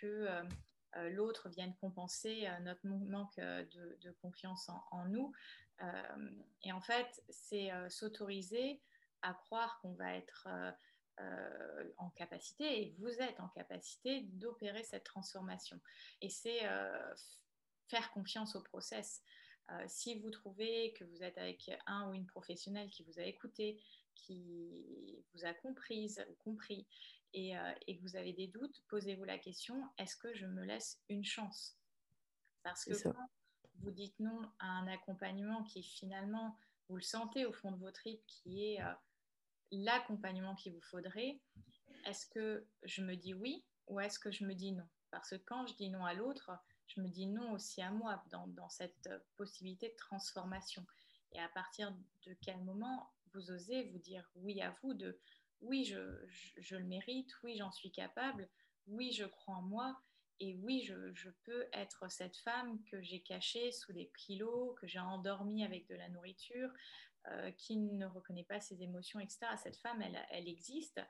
que 0.00 0.28
l'autre 1.10 1.48
vienne 1.50 1.74
compenser 1.80 2.48
notre 2.62 2.84
manque 2.84 3.36
de, 3.36 4.10
confiance 4.20 4.68
en 4.90 5.04
nous. 5.06 5.32
et 6.62 6.72
en 6.72 6.80
fait, 6.80 7.22
c'est 7.28 7.70
s'autoriser 7.88 8.82
à 9.22 9.34
croire 9.34 9.78
qu'on 9.80 9.94
va 9.94 10.14
être 10.14 10.46
euh, 10.48 10.70
euh, 11.20 11.92
en 11.96 12.10
capacité, 12.10 12.82
et 12.82 12.94
vous 12.98 13.08
êtes 13.08 13.40
en 13.40 13.48
capacité 13.48 14.22
d'opérer 14.32 14.84
cette 14.84 15.04
transformation. 15.04 15.80
Et 16.20 16.28
c'est 16.28 16.66
euh, 16.66 17.14
faire 17.88 18.10
confiance 18.12 18.54
au 18.54 18.62
process. 18.62 19.22
si 19.86 20.18
vous 20.20 20.30
trouvez 20.30 20.94
que 20.94 21.04
vous 21.04 21.22
êtes 21.22 21.36
avec 21.36 21.70
un 21.86 22.08
ou 22.08 22.14
une 22.14 22.26
professionnelle 22.26 22.88
qui 22.90 23.02
vous 23.04 23.18
a 23.18 23.24
écouté, 23.24 23.82
qui 24.14 25.24
vous 25.32 25.44
a 25.44 25.52
comprise 25.54 26.24
ou 26.30 26.34
compris, 26.36 26.86
et, 27.34 27.52
et 27.86 27.96
que 27.96 28.02
vous 28.02 28.16
avez 28.16 28.32
des 28.32 28.46
doutes, 28.46 28.82
posez-vous 28.88 29.24
la 29.24 29.38
question, 29.38 29.86
est-ce 29.98 30.16
que 30.16 30.34
je 30.34 30.46
me 30.46 30.64
laisse 30.64 31.02
une 31.08 31.24
chance? 31.24 31.76
Parce 32.62 32.84
que 32.84 33.02
quand 33.02 33.28
vous 33.80 33.90
dites 33.90 34.18
non 34.20 34.40
à 34.58 34.66
un 34.66 34.86
accompagnement 34.88 35.62
qui 35.64 35.82
finalement, 35.82 36.56
vous 36.88 36.96
le 36.96 37.02
sentez 37.02 37.44
au 37.46 37.52
fond 37.52 37.72
de 37.72 37.78
vos 37.78 37.90
tripes, 37.90 38.24
qui 38.26 38.64
est 38.64 38.80
l'accompagnement 39.70 40.54
qu'il 40.54 40.72
vous 40.72 40.82
faudrait, 40.82 41.40
est-ce 42.04 42.26
que 42.26 42.66
je 42.84 43.02
me 43.02 43.16
dis 43.16 43.34
oui 43.34 43.64
ou 43.86 44.00
est-ce 44.00 44.18
que 44.18 44.30
je 44.30 44.44
me 44.44 44.54
dis 44.54 44.72
non? 44.72 44.88
Parce 45.10 45.30
que 45.30 45.36
quand 45.36 45.66
je 45.66 45.74
dis 45.74 45.90
non 45.90 46.04
à 46.04 46.14
l'autre, 46.14 46.50
je 46.86 47.00
me 47.00 47.08
dis 47.08 47.26
non 47.26 47.52
aussi 47.52 47.82
à 47.82 47.90
moi 47.90 48.22
dans, 48.30 48.68
cette 48.68 49.08
possibilité 49.36 49.88
de 49.88 49.96
transformation. 49.96 50.86
Et 51.32 51.40
à 51.40 51.48
partir 51.48 51.94
de 52.26 52.34
quel 52.40 52.58
moment 52.64 53.10
vous 53.32 53.50
osez 53.50 53.84
vous 53.90 53.98
dire 53.98 54.28
oui 54.36 54.60
à 54.62 54.70
vous, 54.82 54.94
de 54.94 55.18
oui, 55.60 55.84
je, 55.84 56.76
le 56.76 56.84
mérite, 56.84 57.30
oui, 57.42 57.56
j'en 57.56 57.72
suis 57.72 57.90
capable, 57.90 58.48
oui, 58.86 59.12
je 59.12 59.24
crois 59.24 59.56
en 59.56 59.62
moi, 59.62 60.00
et 60.40 60.54
oui, 60.54 60.84
je, 60.84 61.30
peux 61.44 61.66
être 61.72 62.10
cette 62.10 62.36
femme 62.36 62.82
que 62.84 63.02
j'ai 63.02 63.20
cachée 63.20 63.72
sous 63.72 63.92
des 63.92 64.10
kilos, 64.16 64.74
que 64.80 64.86
j'ai 64.86 65.00
endormie 65.00 65.64
avec 65.64 65.88
de 65.88 65.96
la 65.96 66.08
nourriture, 66.08 66.70
euh, 67.28 67.50
qui 67.52 67.76
ne 67.76 68.06
reconnaît 68.06 68.44
pas 68.44 68.60
ses 68.60 68.82
émotions, 68.82 69.20
etc. 69.20 69.40
Cette 69.62 69.76
femme, 69.76 70.02
elle, 70.02 70.48
existe, 70.48 71.00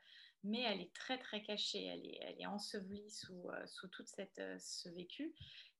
mais 0.44 0.62
elle 0.62 0.80
est 0.80 0.94
très 0.94 1.18
très 1.18 1.42
cachée, 1.42 1.84
elle 1.84 2.06
est, 2.40 2.46
ensevelie 2.46 3.10
sous, 3.10 3.50
euh, 3.50 3.66
tout 3.92 4.04
euh, 4.38 4.56
ce 4.58 4.88
vécu. 4.90 5.34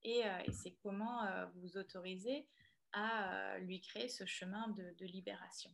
Et, 0.04 0.22
c'est 0.52 0.74
comment 0.82 1.26
vous 1.56 1.76
autorisez 1.76 2.46
à 2.92 3.58
lui 3.58 3.80
créer 3.80 4.08
ce 4.08 4.24
chemin 4.26 4.68
de 4.68 5.04
libération. 5.06 5.70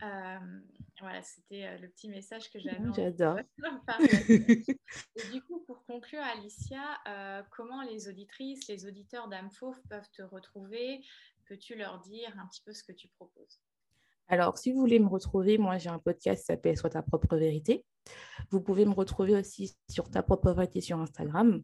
Voilà, 0.00 1.22
c'était 1.22 1.78
le 1.78 1.88
petit 1.88 2.08
message 2.08 2.50
que 2.50 2.58
j'avais. 2.58 2.78
J'adore. 2.94 3.38
et 4.28 5.32
du 5.32 5.42
coup, 5.42 5.60
pour 5.66 5.84
conclure, 5.84 6.22
Alicia, 6.22 6.98
comment 7.50 7.82
les 7.82 8.08
auditrices, 8.08 8.68
les 8.68 8.86
auditeurs 8.86 9.28
d'âme 9.28 9.48
peuvent 9.88 10.10
te 10.12 10.22
retrouver? 10.22 11.04
Peux-tu 11.46 11.74
leur 11.74 12.00
dire 12.00 12.32
un 12.38 12.46
petit 12.46 12.62
peu 12.64 12.72
ce 12.72 12.84
que 12.84 12.92
tu 12.92 13.08
proposes? 13.08 13.60
Alors, 14.28 14.56
si 14.56 14.72
vous 14.72 14.80
voulez 14.80 14.98
me 14.98 15.08
retrouver, 15.08 15.58
moi 15.58 15.76
j'ai 15.78 15.90
un 15.90 15.98
podcast 15.98 16.40
qui 16.40 16.46
s'appelle 16.46 16.76
Soit 16.76 16.90
ta 16.90 17.02
propre 17.02 17.36
vérité. 17.36 17.84
Vous 18.50 18.60
pouvez 18.60 18.84
me 18.84 18.94
retrouver 18.94 19.34
aussi 19.34 19.76
sur 19.90 20.10
ta 20.10 20.22
propre 20.22 20.52
vérité 20.52 20.80
sur 20.80 20.98
Instagram. 20.98 21.62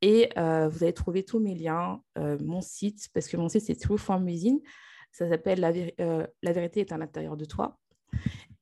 Et 0.00 0.30
euh, 0.36 0.68
vous 0.68 0.82
allez 0.82 0.92
trouver 0.92 1.24
tous 1.24 1.38
mes 1.38 1.54
liens, 1.54 2.02
euh, 2.18 2.38
mon 2.40 2.60
site, 2.60 3.08
parce 3.14 3.28
que 3.28 3.36
mon 3.36 3.48
site 3.48 3.66
c'est 3.66 3.76
True 3.76 3.98
Form 3.98 4.26
Usine. 4.28 4.60
Ça 5.12 5.28
s'appelle 5.28 5.60
la, 5.60 5.72
euh, 6.00 6.26
la, 6.42 6.52
vérité 6.52 6.80
est 6.80 6.92
à 6.92 6.98
l'intérieur 6.98 7.36
de 7.36 7.44
toi. 7.44 7.78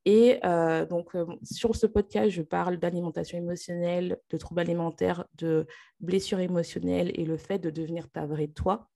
Et 0.07 0.41
donc, 0.89 1.15
sur 1.43 1.77
ce 1.77 1.87
podcast, 1.87 2.31
je 2.31 2.41
parle 2.41 2.79
d'alimentation 2.79 3.37
émotionnelle, 3.37 4.19
de 4.31 4.37
troubles 4.39 4.63
alimentaires, 4.63 5.27
de 5.37 5.67
blessures 6.01 6.41
émotionnelles 6.41 7.13
et 7.15 7.25
le 7.27 7.37
fait 7.37 7.59
de 7.59 7.69
devenir 7.69 8.09
ta 8.11 8.25
vraie 8.25 8.49
toi. 8.49 8.89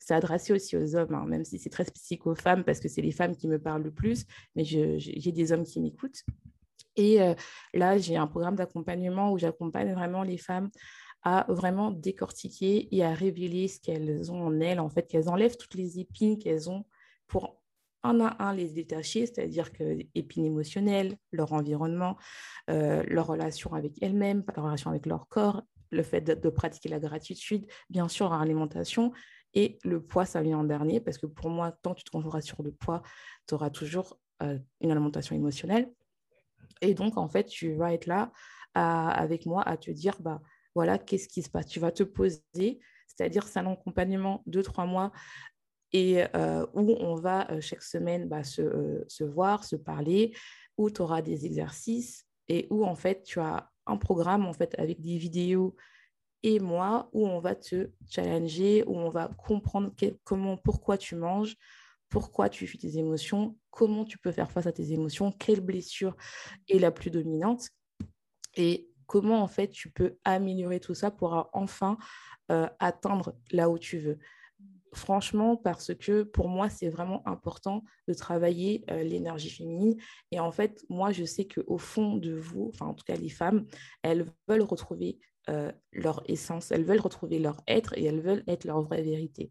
C'est 0.00 0.14
adressé 0.14 0.52
aussi 0.52 0.76
aux 0.76 0.96
hommes, 0.96 1.14
hein, 1.14 1.26
même 1.26 1.44
si 1.44 1.58
c'est 1.58 1.68
très 1.68 1.84
spécifique 1.84 2.26
aux 2.26 2.34
femmes 2.34 2.64
parce 2.64 2.80
que 2.80 2.88
c'est 2.88 3.02
les 3.02 3.12
femmes 3.12 3.36
qui 3.36 3.46
me 3.48 3.58
parlent 3.58 3.82
le 3.82 3.90
plus, 3.90 4.24
mais 4.56 4.64
j'ai 4.64 5.32
des 5.32 5.52
hommes 5.52 5.64
qui 5.64 5.78
m'écoutent. 5.80 6.24
Et 6.96 7.20
euh, 7.22 7.34
là, 7.74 7.98
j'ai 7.98 8.16
un 8.16 8.26
programme 8.26 8.56
d'accompagnement 8.56 9.30
où 9.30 9.38
j'accompagne 9.38 9.92
vraiment 9.92 10.22
les 10.22 10.38
femmes 10.38 10.70
à 11.22 11.44
vraiment 11.48 11.90
décortiquer 11.90 12.94
et 12.94 13.04
à 13.04 13.12
révéler 13.12 13.68
ce 13.68 13.78
qu'elles 13.78 14.32
ont 14.32 14.42
en 14.42 14.58
elles, 14.60 14.80
en 14.80 14.88
fait, 14.88 15.06
qu'elles 15.06 15.28
enlèvent 15.28 15.58
toutes 15.58 15.74
les 15.74 15.98
épines 15.98 16.38
qu'elles 16.38 16.70
ont 16.70 16.84
pour 17.30 17.62
un 18.02 18.20
à 18.20 18.36
un 18.44 18.54
les 18.54 18.68
détacher, 18.68 19.26
c'est-à-dire 19.26 19.72
que 19.72 19.98
épines 20.14 20.44
émotionnelles, 20.44 21.16
leur 21.32 21.52
environnement, 21.52 22.16
euh, 22.68 23.02
leur 23.06 23.26
relation 23.26 23.72
avec 23.72 24.02
elles-mêmes, 24.02 24.42
leur 24.56 24.64
relation 24.64 24.90
avec 24.90 25.06
leur 25.06 25.28
corps, 25.28 25.62
le 25.90 26.02
fait 26.02 26.20
de, 26.20 26.48
pratiquer 26.50 26.88
la 26.88 26.98
gratitude, 26.98 27.66
bien 27.88 28.08
sûr, 28.08 28.28
leur 28.28 28.40
alimentation, 28.40 29.12
et 29.54 29.78
le 29.84 30.02
poids, 30.02 30.24
ça 30.24 30.42
vient 30.42 30.58
en 30.58 30.64
dernier, 30.64 31.00
parce 31.00 31.18
que 31.18 31.26
pour 31.26 31.50
moi, 31.50 31.72
tant 31.82 31.94
que 31.94 31.98
tu 31.98 32.04
te 32.04 32.10
concentreras 32.10 32.40
sur 32.40 32.62
le 32.62 32.72
poids, 32.72 33.02
tu 33.46 33.54
auras 33.54 33.70
toujours 33.70 34.18
euh, 34.42 34.58
une 34.80 34.90
alimentation 34.90 35.36
émotionnelle. 35.36 35.92
Et 36.80 36.94
donc, 36.94 37.16
en 37.16 37.28
fait, 37.28 37.44
tu 37.44 37.74
vas 37.74 37.92
être 37.92 38.06
là 38.06 38.32
avec 38.74 39.46
moi 39.46 39.62
à 39.68 39.76
te 39.76 39.90
dire, 39.90 40.16
bah, 40.20 40.40
voilà, 40.76 40.96
qu'est-ce 40.98 41.26
qui 41.26 41.42
se 41.42 41.50
passe? 41.50 41.66
Tu 41.66 41.80
vas 41.80 41.90
te 41.90 42.04
poser, 42.04 42.40
c'est-à-dire 43.08 43.48
c'est 43.48 43.58
un 43.58 43.66
accompagnement 43.66 44.44
de 44.46 44.62
trois 44.62 44.86
mois 44.86 45.10
et 45.92 46.24
où 46.74 46.96
on 47.00 47.14
va 47.16 47.60
chaque 47.60 47.82
semaine 47.82 48.28
bah, 48.28 48.44
se, 48.44 49.24
voir, 49.24 49.64
se 49.64 49.76
parler, 49.76 50.34
où 50.76 50.90
tu 50.90 51.02
auras 51.02 51.22
des 51.22 51.46
exercices 51.46 52.26
et 52.48 52.66
où 52.70 52.84
en 52.84 52.94
fait 52.94 53.22
tu 53.22 53.40
as 53.40 53.70
un 53.86 53.96
programme 53.96 54.46
en 54.46 54.52
fait 54.52 54.74
avec 54.78 55.00
des 55.00 55.18
vidéos 55.18 55.76
et 56.42 56.58
moi, 56.58 57.10
où 57.12 57.26
on 57.26 57.38
va 57.38 57.54
te 57.54 57.90
challenger, 58.08 58.82
où 58.86 58.96
on 58.96 59.10
va 59.10 59.28
comprendre 59.28 59.92
comment, 60.24 60.56
pourquoi 60.56 60.96
tu 60.96 61.14
manges, 61.14 61.56
pourquoi 62.08 62.48
tu 62.48 62.66
fuis 62.66 62.78
tes 62.78 62.96
émotions, 62.96 63.58
comment 63.70 64.04
tu 64.04 64.18
peux 64.18 64.32
faire 64.32 64.50
face 64.50 64.66
à 64.66 64.72
tes 64.72 64.92
émotions, 64.92 65.32
quelle 65.32 65.60
blessure 65.60 66.16
est 66.68 66.78
la 66.78 66.90
plus 66.90 67.10
dominante 67.10 67.68
et 68.56 68.88
comment 69.06 69.42
en 69.42 69.48
fait 69.48 69.68
tu 69.68 69.90
peux 69.90 70.16
améliorer 70.24 70.80
tout 70.80 70.94
ça 70.94 71.10
pour 71.10 71.50
enfin 71.52 71.98
atteindre 72.48 73.36
là 73.52 73.68
où 73.68 73.78
tu 73.78 73.98
veux. 73.98 74.18
Franchement, 74.92 75.56
parce 75.56 75.94
que 75.94 76.24
pour 76.24 76.48
moi, 76.48 76.68
c'est 76.68 76.88
vraiment 76.88 77.26
important 77.28 77.84
de 78.08 78.14
travailler 78.14 78.84
euh, 78.90 79.04
l'énergie 79.04 79.50
féminine. 79.50 79.94
Et 80.32 80.40
en 80.40 80.50
fait, 80.50 80.84
moi, 80.88 81.12
je 81.12 81.24
sais 81.24 81.46
qu'au 81.46 81.78
fond 81.78 82.16
de 82.16 82.34
vous, 82.34 82.70
enfin 82.74 82.86
en 82.86 82.94
tout 82.94 83.04
cas 83.04 83.14
les 83.14 83.28
femmes, 83.28 83.66
elles 84.02 84.26
veulent 84.48 84.62
retrouver 84.62 85.20
euh, 85.48 85.70
leur 85.92 86.22
essence, 86.28 86.72
elles 86.72 86.84
veulent 86.84 87.00
retrouver 87.00 87.38
leur 87.38 87.62
être 87.68 87.96
et 87.96 88.04
elles 88.04 88.20
veulent 88.20 88.42
être 88.48 88.64
leur 88.64 88.82
vraie 88.82 89.02
vérité. 89.02 89.48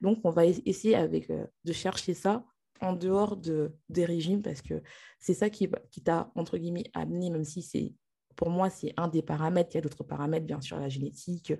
Donc, 0.00 0.18
on 0.24 0.30
va 0.30 0.44
essayer 0.44 0.96
avec, 0.96 1.30
euh, 1.30 1.46
de 1.64 1.72
chercher 1.72 2.12
ça 2.12 2.44
en 2.80 2.92
dehors 2.94 3.36
de, 3.36 3.72
des 3.88 4.04
régimes 4.04 4.42
parce 4.42 4.60
que 4.60 4.82
c'est 5.20 5.34
ça 5.34 5.50
qui, 5.50 5.68
qui 5.92 6.02
t'a, 6.02 6.32
entre 6.34 6.58
guillemets, 6.58 6.90
amené, 6.94 7.30
même 7.30 7.44
si 7.44 7.62
c'est, 7.62 7.94
pour 8.34 8.50
moi, 8.50 8.70
c'est 8.70 8.92
un 8.96 9.06
des 9.06 9.22
paramètres. 9.22 9.70
Il 9.72 9.76
y 9.76 9.78
a 9.78 9.82
d'autres 9.82 10.02
paramètres, 10.02 10.46
bien 10.46 10.60
sûr, 10.60 10.80
la 10.80 10.88
génétique, 10.88 11.52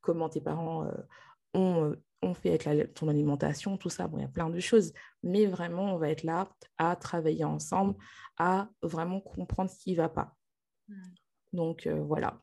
comment 0.00 0.28
tes 0.28 0.40
parents 0.40 0.88
ont, 1.54 1.94
on 2.26 2.34
fait 2.34 2.50
avec 2.66 2.94
ton 2.94 3.08
alimentation, 3.08 3.76
tout 3.76 3.88
ça. 3.88 4.08
Bon, 4.08 4.18
il 4.18 4.22
y 4.22 4.24
a 4.24 4.28
plein 4.28 4.50
de 4.50 4.60
choses, 4.60 4.92
mais 5.22 5.46
vraiment, 5.46 5.94
on 5.94 5.98
va 5.98 6.10
être 6.10 6.22
là 6.22 6.48
à 6.78 6.96
travailler 6.96 7.44
ensemble, 7.44 7.94
à 8.38 8.68
vraiment 8.82 9.20
comprendre 9.20 9.70
ce 9.70 9.78
qui 9.78 9.92
ne 9.92 9.96
va 9.96 10.08
pas. 10.08 10.36
Hmm. 10.88 11.14
Donc, 11.52 11.86
euh, 11.86 12.02
voilà. 12.02 12.40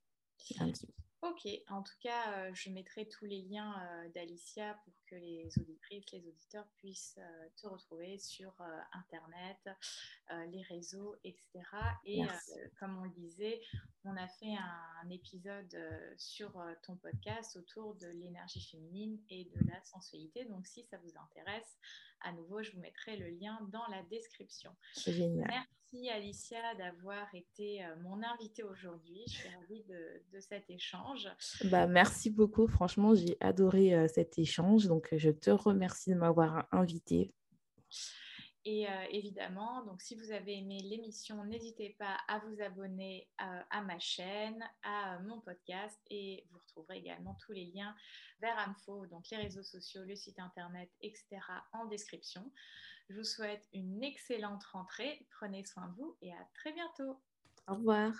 Ok, 1.23 1.47
en 1.69 1.81
tout 1.83 1.95
cas, 2.01 2.33
euh, 2.33 2.51
je 2.53 2.69
mettrai 2.69 3.07
tous 3.07 3.23
les 3.23 3.43
liens 3.43 3.73
euh, 3.79 4.09
d'Alicia 4.09 4.73
pour 4.83 4.93
que 5.05 5.15
les 5.15 5.47
auditrices, 5.57 6.11
les 6.11 6.27
auditeurs 6.27 6.67
puissent 6.79 7.17
euh, 7.17 7.47
te 7.55 7.65
retrouver 7.65 8.17
sur 8.19 8.53
Internet, 8.91 9.57
les 10.49 10.61
réseaux, 10.63 11.15
etc. 11.23 11.43
Et 12.05 12.21
comme 12.77 12.97
on 12.97 13.03
le 13.03 13.11
disait, 13.11 13.61
on 14.03 14.17
a 14.17 14.27
fait 14.27 14.53
un, 14.55 15.09
épisode 15.09 15.77
sur 16.17 16.51
ton 16.83 16.95
podcast 16.95 17.55
autour 17.55 17.95
de 17.95 18.07
l'énergie 18.07 18.61
féminine 18.61 19.19
et 19.29 19.45
de 19.45 19.69
la 19.69 19.81
sensualité. 19.83 20.45
Donc, 20.45 20.65
si 20.65 20.83
ça 20.83 20.97
vous 20.97 21.13
intéresse, 21.17 21.77
à 22.23 22.31
nouveau, 22.31 22.61
je 22.63 22.71
vous 22.71 22.79
mettrai 22.79 23.17
le 23.17 23.27
lien 23.27 23.59
dans 23.71 23.85
la 23.89 24.01
description. 24.03 24.71
Génial. 25.05 25.47
Merci 25.47 26.09
Alicia 26.09 26.75
d'avoir 26.75 27.27
été 27.35 27.85
mon 28.01 28.21
invitée 28.23 28.63
aujourd'hui. 28.63 29.23
Je 29.27 29.31
suis 29.31 29.49
ravie 29.49 29.83
de, 29.83 30.21
de 30.31 30.39
cet 30.39 30.69
échange. 30.69 31.29
Bah, 31.65 31.85
merci 31.87 32.29
beaucoup. 32.29 32.67
Franchement, 32.67 33.13
j'ai 33.13 33.37
adoré 33.39 33.93
euh, 33.93 34.07
cet 34.07 34.39
échange. 34.39 34.87
Donc, 34.87 35.09
je 35.11 35.29
te 35.29 35.51
remercie 35.51 36.09
de 36.09 36.15
m'avoir 36.15 36.67
invité. 36.71 37.31
Et 38.65 38.87
euh, 38.87 39.05
évidemment, 39.09 39.83
donc 39.83 40.01
si 40.01 40.15
vous 40.15 40.31
avez 40.31 40.57
aimé 40.57 40.79
l'émission, 40.79 41.43
n'hésitez 41.43 41.95
pas 41.99 42.17
à 42.29 42.39
vous 42.39 42.61
abonner 42.61 43.27
euh, 43.41 43.61
à 43.69 43.81
ma 43.81 43.99
chaîne, 43.99 44.63
à 44.83 45.19
mon 45.19 45.41
podcast 45.41 45.99
et 46.09 46.47
vous 46.49 46.59
retrouverez 46.59 46.97
également 46.97 47.35
tous 47.45 47.51
les 47.51 47.65
liens 47.65 47.93
vers 48.39 48.57
Amfo, 48.67 49.05
donc 49.07 49.29
les 49.31 49.37
réseaux 49.37 49.63
sociaux, 49.63 50.03
le 50.05 50.15
site 50.15 50.39
internet, 50.39 50.89
etc. 51.01 51.41
en 51.73 51.85
description. 51.85 52.49
Je 53.09 53.15
vous 53.15 53.25
souhaite 53.25 53.67
une 53.73 54.01
excellente 54.01 54.63
rentrée. 54.63 55.27
Prenez 55.31 55.65
soin 55.65 55.87
de 55.89 55.95
vous 55.95 56.15
et 56.21 56.31
à 56.31 56.47
très 56.53 56.71
bientôt. 56.71 57.19
Au 57.67 57.75
revoir. 57.75 58.13